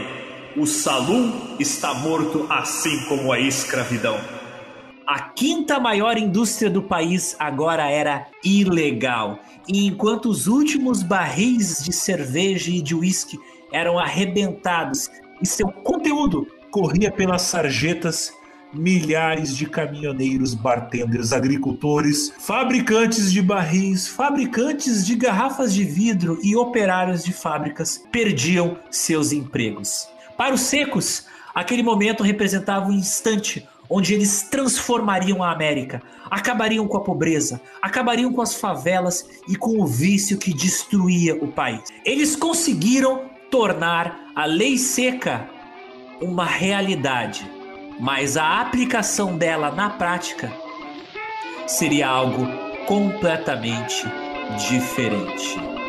O 0.56 0.68
salão 0.68 1.56
está 1.60 1.96
morto 1.96 2.46
assim 2.48 3.06
como 3.06 3.34
a 3.34 3.40
escravidão. 3.40 4.43
A 5.06 5.20
quinta 5.20 5.80
maior 5.80 6.18
indústria 6.18 6.70
do 6.70 6.82
país 6.82 7.36
agora 7.38 7.90
era 7.90 8.28
ilegal. 8.44 9.40
E 9.68 9.86
enquanto 9.86 10.30
os 10.30 10.48
últimos 10.48 11.04
barris 11.04 11.84
de 11.84 11.92
cerveja 11.92 12.72
e 12.72 12.82
de 12.82 12.96
uísque 12.96 13.38
eram 13.72 14.00
arrebentados 14.00 15.10
e 15.42 15.46
seu 15.46 15.68
conteúdo 15.68 16.48
corria 16.72 17.12
pelas 17.12 17.42
sarjetas, 17.42 18.32
milhares 18.74 19.56
de 19.56 19.66
caminhoneiros, 19.66 20.54
bartenders, 20.54 21.34
agricultores, 21.34 22.34
fabricantes 22.40 23.32
de 23.32 23.42
barris, 23.42 24.08
fabricantes 24.08 25.06
de 25.06 25.16
garrafas 25.16 25.74
de 25.74 25.84
vidro 25.84 26.40
e 26.42 26.56
operários 26.56 27.24
de 27.24 27.34
fábricas 27.34 28.04
perdiam 28.12 28.78
seus 28.90 29.32
empregos. 29.32 30.08
Para 30.38 30.56
os 30.56 30.62
secos, 30.62 31.28
aquele 31.54 31.84
momento 31.84 32.24
representava 32.24 32.88
um 32.88 32.94
instante 32.94 33.68
onde 33.94 34.12
eles 34.12 34.42
transformariam 34.50 35.44
a 35.44 35.52
América, 35.52 36.02
acabariam 36.32 36.88
com 36.88 36.98
a 36.98 37.02
pobreza, 37.02 37.62
acabariam 37.80 38.34
com 38.34 38.42
as 38.42 38.56
favelas 38.56 39.30
e 39.48 39.56
com 39.56 39.80
o 39.80 39.86
vício 39.86 40.36
que 40.40 40.52
destruía 40.52 41.36
o 41.36 41.48
país. 41.48 41.84
Eles 42.04 42.36
conseguiram 42.36 43.30
tornar 43.52 44.32
a 44.36 44.46
lei 44.46 44.80
seca 44.80 45.48
uma 46.20 46.44
realidade, 46.44 47.48
mas 48.00 48.36
a 48.36 48.62
aplicação 48.62 49.38
dela 49.38 49.70
na 49.70 49.92
prática 49.92 50.52
seria 51.68 52.08
algo 52.08 52.48
completamente 52.88 54.04
diferente. 54.68 55.83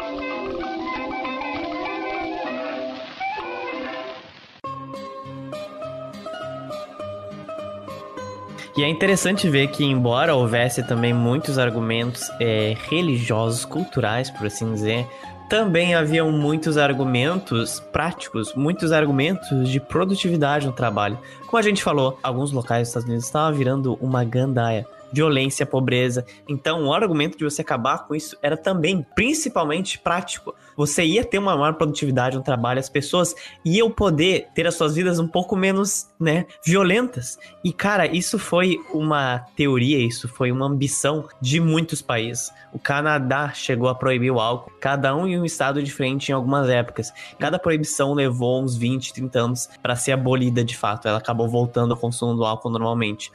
E 8.76 8.82
é 8.82 8.88
interessante 8.88 9.48
ver 9.48 9.68
que, 9.68 9.84
embora 9.84 10.34
houvesse 10.34 10.82
também 10.82 11.12
muitos 11.12 11.58
argumentos 11.58 12.28
é, 12.40 12.76
religiosos, 12.88 13.64
culturais, 13.64 14.30
por 14.30 14.48
assim 14.48 14.72
dizer, 14.72 15.06
também 15.48 15.94
haviam 15.94 16.32
muitos 16.32 16.76
argumentos 16.76 17.78
práticos, 17.92 18.52
muitos 18.54 18.90
argumentos 18.90 19.68
de 19.68 19.78
produtividade 19.78 20.66
no 20.66 20.72
trabalho. 20.72 21.16
Como 21.46 21.56
a 21.56 21.62
gente 21.62 21.84
falou, 21.84 22.18
alguns 22.20 22.50
locais 22.50 22.80
dos 22.80 22.88
Estados 22.88 23.08
Unidos 23.08 23.26
estavam 23.26 23.56
virando 23.56 23.94
uma 24.00 24.24
gandaia. 24.24 24.84
Violência, 25.14 25.64
pobreza. 25.64 26.26
Então, 26.48 26.86
o 26.86 26.92
argumento 26.92 27.38
de 27.38 27.44
você 27.44 27.62
acabar 27.62 28.06
com 28.06 28.14
isso 28.14 28.36
era 28.42 28.56
também, 28.56 29.06
principalmente, 29.14 29.98
prático. 29.98 30.54
Você 30.76 31.04
ia 31.04 31.24
ter 31.24 31.38
uma 31.38 31.56
maior 31.56 31.74
produtividade 31.74 32.36
no 32.36 32.42
trabalho, 32.42 32.80
as 32.80 32.88
pessoas 32.88 33.34
iam 33.64 33.90
poder 33.90 34.48
ter 34.54 34.66
as 34.66 34.74
suas 34.74 34.96
vidas 34.96 35.20
um 35.20 35.28
pouco 35.28 35.54
menos, 35.54 36.08
né, 36.18 36.46
violentas. 36.66 37.38
E, 37.62 37.72
cara, 37.72 38.06
isso 38.06 38.38
foi 38.38 38.80
uma 38.92 39.38
teoria, 39.56 39.98
isso 39.98 40.26
foi 40.26 40.50
uma 40.50 40.66
ambição 40.66 41.28
de 41.40 41.60
muitos 41.60 42.02
países. 42.02 42.52
O 42.72 42.78
Canadá 42.78 43.52
chegou 43.54 43.88
a 43.88 43.94
proibir 43.94 44.32
o 44.32 44.40
álcool, 44.40 44.72
cada 44.80 45.14
um 45.14 45.28
em 45.28 45.38
um 45.38 45.44
estado 45.44 45.80
diferente 45.80 46.30
em 46.30 46.32
algumas 46.32 46.68
épocas. 46.68 47.12
Cada 47.38 47.58
proibição 47.58 48.12
levou 48.14 48.60
uns 48.60 48.76
20, 48.76 49.12
30 49.12 49.38
anos 49.38 49.68
para 49.80 49.94
ser 49.94 50.12
abolida 50.12 50.64
de 50.64 50.76
fato. 50.76 51.06
Ela 51.06 51.18
acabou 51.18 51.48
voltando 51.48 51.92
ao 51.92 52.00
consumo 52.00 52.34
do 52.34 52.44
álcool 52.44 52.70
normalmente 52.70 53.30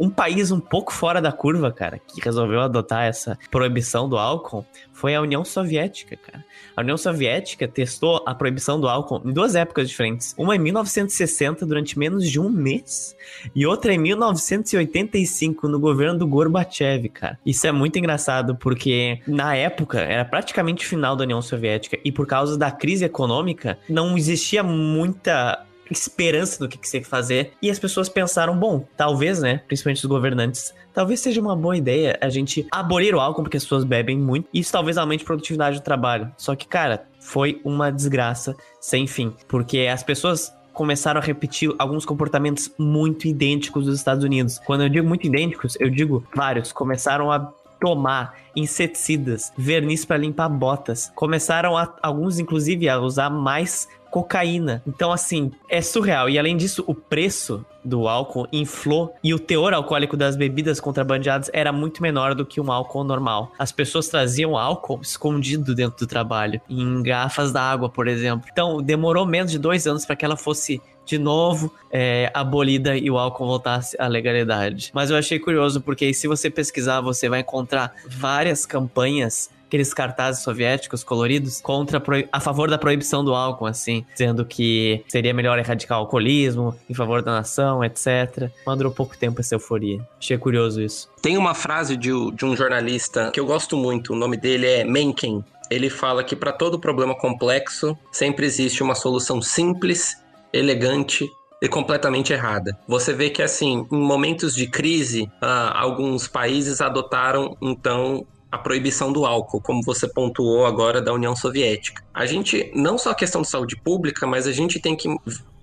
um 0.00 0.08
país 0.08 0.50
um 0.50 0.58
pouco 0.58 0.92
fora 0.94 1.20
da 1.20 1.30
curva, 1.30 1.70
cara, 1.70 1.98
que 1.98 2.22
resolveu 2.22 2.60
adotar 2.60 3.04
essa 3.04 3.38
proibição 3.50 4.08
do 4.08 4.16
álcool 4.16 4.64
foi 4.94 5.14
a 5.14 5.20
União 5.20 5.44
Soviética, 5.44 6.16
cara. 6.16 6.44
A 6.76 6.80
União 6.80 6.96
Soviética 6.96 7.68
testou 7.68 8.22
a 8.26 8.34
proibição 8.34 8.80
do 8.80 8.88
álcool 8.88 9.22
em 9.24 9.32
duas 9.32 9.54
épocas 9.54 9.88
diferentes. 9.88 10.34
Uma 10.38 10.56
em 10.56 10.58
1960, 10.58 11.66
durante 11.66 11.98
menos 11.98 12.28
de 12.28 12.40
um 12.40 12.48
mês, 12.50 13.14
e 13.54 13.66
outra 13.66 13.92
em 13.92 13.98
1985, 13.98 15.68
no 15.68 15.78
governo 15.78 16.18
do 16.18 16.26
Gorbachev, 16.26 17.08
cara. 17.10 17.38
Isso 17.44 17.66
é 17.66 17.72
muito 17.72 17.98
engraçado, 17.98 18.56
porque 18.56 19.20
na 19.26 19.54
época 19.54 20.00
era 20.00 20.24
praticamente 20.24 20.84
o 20.84 20.88
final 20.88 21.14
da 21.14 21.24
União 21.24 21.42
Soviética, 21.42 21.98
e 22.02 22.10
por 22.10 22.26
causa 22.26 22.56
da 22.58 22.70
crise 22.70 23.04
econômica, 23.04 23.78
não 23.88 24.16
existia 24.16 24.62
muita 24.62 25.66
esperança 25.90 26.58
do 26.58 26.68
que, 26.68 26.78
que 26.78 26.88
você 26.88 27.02
fazer. 27.02 27.52
E 27.60 27.70
as 27.70 27.78
pessoas 27.78 28.08
pensaram, 28.08 28.56
bom, 28.56 28.86
talvez, 28.96 29.40
né, 29.40 29.62
principalmente 29.66 30.04
os 30.04 30.08
governantes, 30.08 30.74
talvez 30.92 31.20
seja 31.20 31.40
uma 31.40 31.56
boa 31.56 31.76
ideia 31.76 32.18
a 32.20 32.28
gente 32.28 32.66
abolir 32.70 33.14
o 33.14 33.20
álcool, 33.20 33.42
porque 33.42 33.56
as 33.56 33.64
pessoas 33.64 33.84
bebem 33.84 34.18
muito, 34.18 34.48
e 34.52 34.60
isso 34.60 34.72
talvez 34.72 34.96
aumente 34.98 35.22
a 35.22 35.26
produtividade 35.26 35.78
do 35.78 35.82
trabalho. 35.82 36.30
Só 36.36 36.54
que, 36.54 36.66
cara, 36.66 37.04
foi 37.20 37.60
uma 37.64 37.90
desgraça 37.90 38.56
sem 38.80 39.06
fim, 39.06 39.32
porque 39.48 39.80
as 39.80 40.02
pessoas 40.02 40.52
começaram 40.72 41.20
a 41.20 41.24
repetir 41.24 41.70
alguns 41.78 42.06
comportamentos 42.06 42.70
muito 42.78 43.26
idênticos 43.26 43.86
dos 43.86 43.98
Estados 43.98 44.24
Unidos. 44.24 44.58
Quando 44.64 44.82
eu 44.82 44.88
digo 44.88 45.06
muito 45.06 45.26
idênticos, 45.26 45.76
eu 45.78 45.90
digo 45.90 46.24
vários. 46.34 46.72
Começaram 46.72 47.30
a 47.30 47.52
tomar 47.80 48.36
inseticidas, 48.54 49.52
verniz 49.56 50.04
para 50.04 50.18
limpar 50.18 50.48
botas. 50.48 51.10
Começaram 51.14 51.76
a, 51.76 51.92
alguns 52.02 52.38
inclusive 52.38 52.88
a 52.88 53.00
usar 53.00 53.30
mais 53.30 53.88
cocaína. 54.10 54.82
Então, 54.86 55.12
assim, 55.12 55.52
é 55.68 55.80
surreal. 55.80 56.28
E 56.28 56.38
além 56.38 56.56
disso, 56.56 56.84
o 56.86 56.94
preço 56.94 57.64
do 57.84 58.06
álcool 58.08 58.46
inflou 58.52 59.14
e 59.24 59.32
o 59.32 59.38
teor 59.38 59.72
alcoólico 59.72 60.16
das 60.16 60.36
bebidas 60.36 60.80
contrabandeadas 60.80 61.50
era 61.52 61.72
muito 61.72 62.02
menor 62.02 62.34
do 62.34 62.44
que 62.44 62.60
um 62.60 62.70
álcool 62.70 63.04
normal. 63.04 63.52
As 63.58 63.72
pessoas 63.72 64.08
traziam 64.08 64.56
álcool 64.56 65.00
escondido 65.00 65.74
dentro 65.74 65.98
do 65.98 66.06
trabalho, 66.06 66.60
em 66.68 67.02
garrafas 67.02 67.52
d'água, 67.52 67.88
por 67.88 68.06
exemplo. 68.06 68.48
Então, 68.52 68.82
demorou 68.82 69.24
menos 69.24 69.50
de 69.50 69.58
dois 69.58 69.86
anos 69.86 70.04
para 70.04 70.16
que 70.16 70.24
ela 70.24 70.36
fosse 70.36 70.82
de 71.04 71.18
novo 71.18 71.74
é, 71.90 72.30
abolida 72.32 72.96
e 72.96 73.10
o 73.10 73.18
álcool 73.18 73.46
voltasse 73.46 73.96
à 73.98 74.06
legalidade. 74.06 74.90
Mas 74.94 75.10
eu 75.10 75.16
achei 75.16 75.38
curioso 75.38 75.80
porque 75.80 76.12
se 76.14 76.28
você 76.28 76.48
pesquisar, 76.48 77.00
você 77.00 77.28
vai 77.28 77.40
encontrar 77.40 77.92
várias 78.06 78.64
campanhas 78.64 79.50
aqueles 79.70 79.94
cartazes 79.94 80.42
soviéticos 80.42 81.04
coloridos 81.04 81.60
contra 81.60 82.02
a 82.32 82.40
favor 82.40 82.68
da 82.68 82.76
proibição 82.76 83.24
do 83.24 83.32
álcool, 83.32 83.66
assim, 83.66 84.04
dizendo 84.12 84.44
que 84.44 85.04
seria 85.08 85.32
melhor 85.32 85.58
erradicar 85.60 85.98
o 85.98 86.00
alcoolismo, 86.00 86.76
em 86.88 86.94
favor 86.94 87.22
da 87.22 87.30
nação, 87.30 87.84
etc. 87.84 88.50
Mas 88.66 88.76
durou 88.76 88.92
pouco 88.92 89.16
tempo 89.16 89.40
essa 89.40 89.54
euforia. 89.54 90.04
Achei 90.18 90.36
curioso 90.36 90.82
isso. 90.82 91.08
Tem 91.22 91.38
uma 91.38 91.54
frase 91.54 91.96
de, 91.96 92.10
de 92.32 92.44
um 92.44 92.56
jornalista 92.56 93.30
que 93.30 93.38
eu 93.38 93.46
gosto 93.46 93.76
muito, 93.76 94.12
o 94.12 94.16
nome 94.16 94.36
dele 94.36 94.66
é 94.66 94.84
Mencken. 94.84 95.44
Ele 95.70 95.88
fala 95.88 96.24
que 96.24 96.34
para 96.34 96.50
todo 96.50 96.80
problema 96.80 97.14
complexo 97.14 97.96
sempre 98.10 98.44
existe 98.44 98.82
uma 98.82 98.96
solução 98.96 99.40
simples, 99.40 100.16
elegante 100.52 101.30
e 101.62 101.68
completamente 101.68 102.32
errada. 102.32 102.76
Você 102.88 103.12
vê 103.12 103.30
que, 103.30 103.42
assim, 103.42 103.86
em 103.92 103.96
momentos 103.96 104.54
de 104.54 104.66
crise, 104.66 105.30
ah, 105.40 105.78
alguns 105.78 106.26
países 106.26 106.80
adotaram, 106.80 107.56
então, 107.60 108.26
a 108.50 108.58
proibição 108.58 109.12
do 109.12 109.24
álcool, 109.24 109.60
como 109.60 109.82
você 109.82 110.08
pontuou 110.08 110.66
agora 110.66 111.00
da 111.00 111.12
União 111.12 111.36
Soviética. 111.36 112.02
A 112.12 112.26
gente, 112.26 112.70
não 112.74 112.98
só 112.98 113.10
a 113.10 113.14
questão 113.14 113.42
de 113.42 113.48
saúde 113.48 113.76
pública, 113.76 114.26
mas 114.26 114.46
a 114.46 114.52
gente 114.52 114.80
tem 114.80 114.96
que 114.96 115.08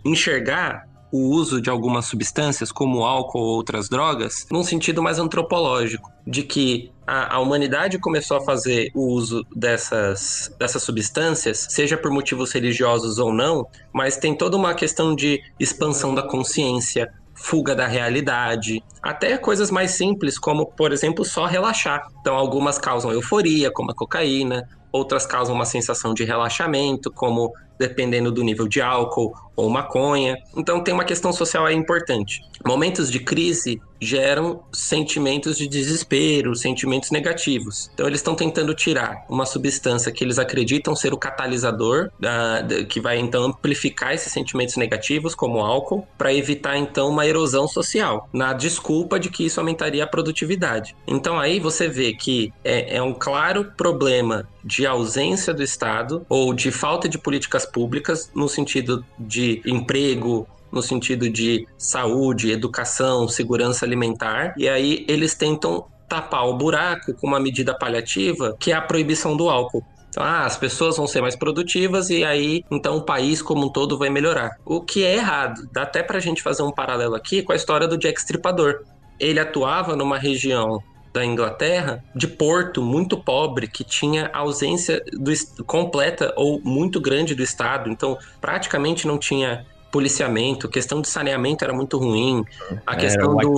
enxergar 0.05 0.87
o 1.11 1.29
uso 1.29 1.61
de 1.61 1.69
algumas 1.69 2.05
substâncias, 2.05 2.71
como 2.71 3.05
álcool 3.05 3.39
ou 3.39 3.55
outras 3.55 3.87
drogas, 3.87 4.45
num 4.51 4.63
sentido 4.63 5.01
mais 5.01 5.19
antropológico, 5.19 6.11
de 6.25 6.43
que 6.43 6.91
a, 7.05 7.35
a, 7.35 7.39
humanidade 7.39 7.97
começou 7.97 8.37
a 8.37 8.41
fazer 8.41 8.91
o 8.93 9.13
uso 9.13 9.45
dessas, 9.55 10.53
dessas 10.59 10.83
substâncias, 10.83 11.67
seja 11.69 11.97
por 11.97 12.11
motivos 12.11 12.51
religiosos 12.51 13.17
ou 13.17 13.33
não, 13.33 13.65
mas 13.93 14.17
tem 14.17 14.35
toda 14.35 14.57
uma 14.57 14.73
questão 14.73 15.15
de 15.15 15.41
expansão 15.57 16.13
da 16.13 16.23
consciência, 16.23 17.09
fuga 17.37 17.75
da 17.75 17.87
realidade, 17.87 18.83
até 19.01 19.37
coisas 19.37 19.71
mais 19.71 19.91
simples, 19.91 20.37
como, 20.37 20.65
por 20.65 20.91
exemplo, 20.91 21.23
só 21.23 21.45
relaxar. 21.45 22.07
Então, 22.19 22.35
algumas 22.35 22.77
causam 22.77 23.11
euforia, 23.11 23.71
como 23.71 23.91
a 23.91 23.95
cocaína, 23.95 24.67
outras 24.91 25.25
causam 25.25 25.55
uma 25.55 25.65
sensação 25.65 26.13
de 26.13 26.23
relaxamento, 26.23 27.11
como 27.11 27.53
dependendo 27.79 28.31
do 28.31 28.43
nível 28.43 28.67
de 28.67 28.81
álcool 28.81 29.33
ou 29.55 29.69
maconha. 29.69 30.35
Então 30.55 30.83
tem 30.83 30.93
uma 30.93 31.05
questão 31.05 31.31
social 31.31 31.65
aí 31.65 31.75
importante. 31.75 32.41
Momentos 32.65 33.11
de 33.11 33.19
crise 33.19 33.79
geram 33.99 34.61
sentimentos 34.71 35.57
de 35.57 35.67
desespero, 35.67 36.55
sentimentos 36.55 37.11
negativos. 37.11 37.89
Então 37.93 38.07
eles 38.07 38.19
estão 38.19 38.35
tentando 38.35 38.73
tirar 38.73 39.25
uma 39.29 39.45
substância 39.45 40.11
que 40.11 40.23
eles 40.23 40.39
acreditam 40.39 40.95
ser 40.95 41.13
o 41.13 41.17
catalisador, 41.17 42.09
uh, 42.19 42.85
que 42.85 42.99
vai 42.99 43.17
então 43.17 43.45
amplificar 43.45 44.13
esses 44.13 44.31
sentimentos 44.31 44.77
negativos, 44.77 45.33
como 45.35 45.59
o 45.59 45.61
álcool, 45.61 46.07
para 46.17 46.33
evitar 46.33 46.77
então 46.77 47.09
uma 47.09 47.25
erosão 47.25 47.67
social, 47.67 48.29
na 48.31 48.53
desculpa 48.53 49.19
de 49.19 49.29
que 49.29 49.45
isso 49.45 49.59
aumentaria 49.59 50.03
a 50.03 50.07
produtividade. 50.07 50.95
Então 51.07 51.39
aí 51.39 51.59
você 51.59 51.87
vê 51.87 52.13
que 52.13 52.53
é, 52.63 52.97
é 52.97 53.01
um 53.01 53.13
claro 53.13 53.71
problema 53.75 54.47
de 54.63 54.85
ausência 54.85 55.53
do 55.53 55.63
Estado 55.63 56.25
ou 56.27 56.53
de 56.53 56.71
falta 56.71 57.07
de 57.07 57.17
políticas 57.17 57.65
públicas 57.65 58.29
no 58.35 58.49
sentido 58.49 59.05
de 59.17 59.61
emprego, 59.65 60.47
no 60.71 60.81
sentido 60.81 61.29
de 61.29 61.67
saúde, 61.77 62.51
educação, 62.51 63.27
segurança 63.27 63.85
alimentar, 63.85 64.53
e 64.57 64.67
aí 64.67 65.05
eles 65.07 65.35
tentam 65.35 65.85
tapar 66.07 66.47
o 66.47 66.57
buraco 66.57 67.13
com 67.13 67.27
uma 67.27 67.39
medida 67.39 67.77
paliativa, 67.77 68.55
que 68.59 68.71
é 68.71 68.75
a 68.75 68.81
proibição 68.81 69.35
do 69.35 69.49
álcool. 69.49 69.83
Então, 70.09 70.23
ah, 70.23 70.45
as 70.45 70.57
pessoas 70.57 70.97
vão 70.97 71.05
ser 71.05 71.21
mais 71.21 71.35
produtivas 71.35 72.09
e 72.09 72.23
aí, 72.23 72.63
então, 72.71 72.97
o 72.97 73.01
país 73.03 73.41
como 73.41 73.67
um 73.67 73.69
todo 73.69 73.97
vai 73.97 74.09
melhorar. 74.09 74.57
O 74.65 74.81
que 74.81 75.03
é 75.03 75.15
errado. 75.15 75.69
Dá 75.71 75.83
até 75.83 76.01
pra 76.01 76.19
gente 76.19 76.41
fazer 76.41 76.63
um 76.63 76.71
paralelo 76.71 77.13
aqui 77.13 77.43
com 77.43 77.51
a 77.51 77.55
história 77.55 77.87
do 77.87 77.97
Jack 77.97 78.19
Stripador. 78.19 78.83
Ele 79.19 79.39
atuava 79.39 79.95
numa 79.95 80.17
região 80.17 80.81
da 81.13 81.25
Inglaterra, 81.25 82.03
de 82.15 82.27
porto 82.27 82.81
muito 82.81 83.17
pobre, 83.17 83.67
que 83.67 83.83
tinha 83.83 84.29
ausência 84.33 85.03
do, 85.11 85.31
completa 85.65 86.33
ou 86.35 86.61
muito 86.63 87.01
grande 87.01 87.35
do 87.35 87.43
Estado. 87.43 87.89
Então, 87.89 88.17
praticamente 88.39 89.05
não 89.05 89.17
tinha 89.17 89.65
policiamento, 89.91 90.67
questão 90.67 91.01
de 91.01 91.07
saneamento 91.07 91.63
era 91.63 91.73
muito 91.73 91.97
ruim, 91.97 92.43
a 92.85 92.95
questão 92.95 93.35
do 93.35 93.55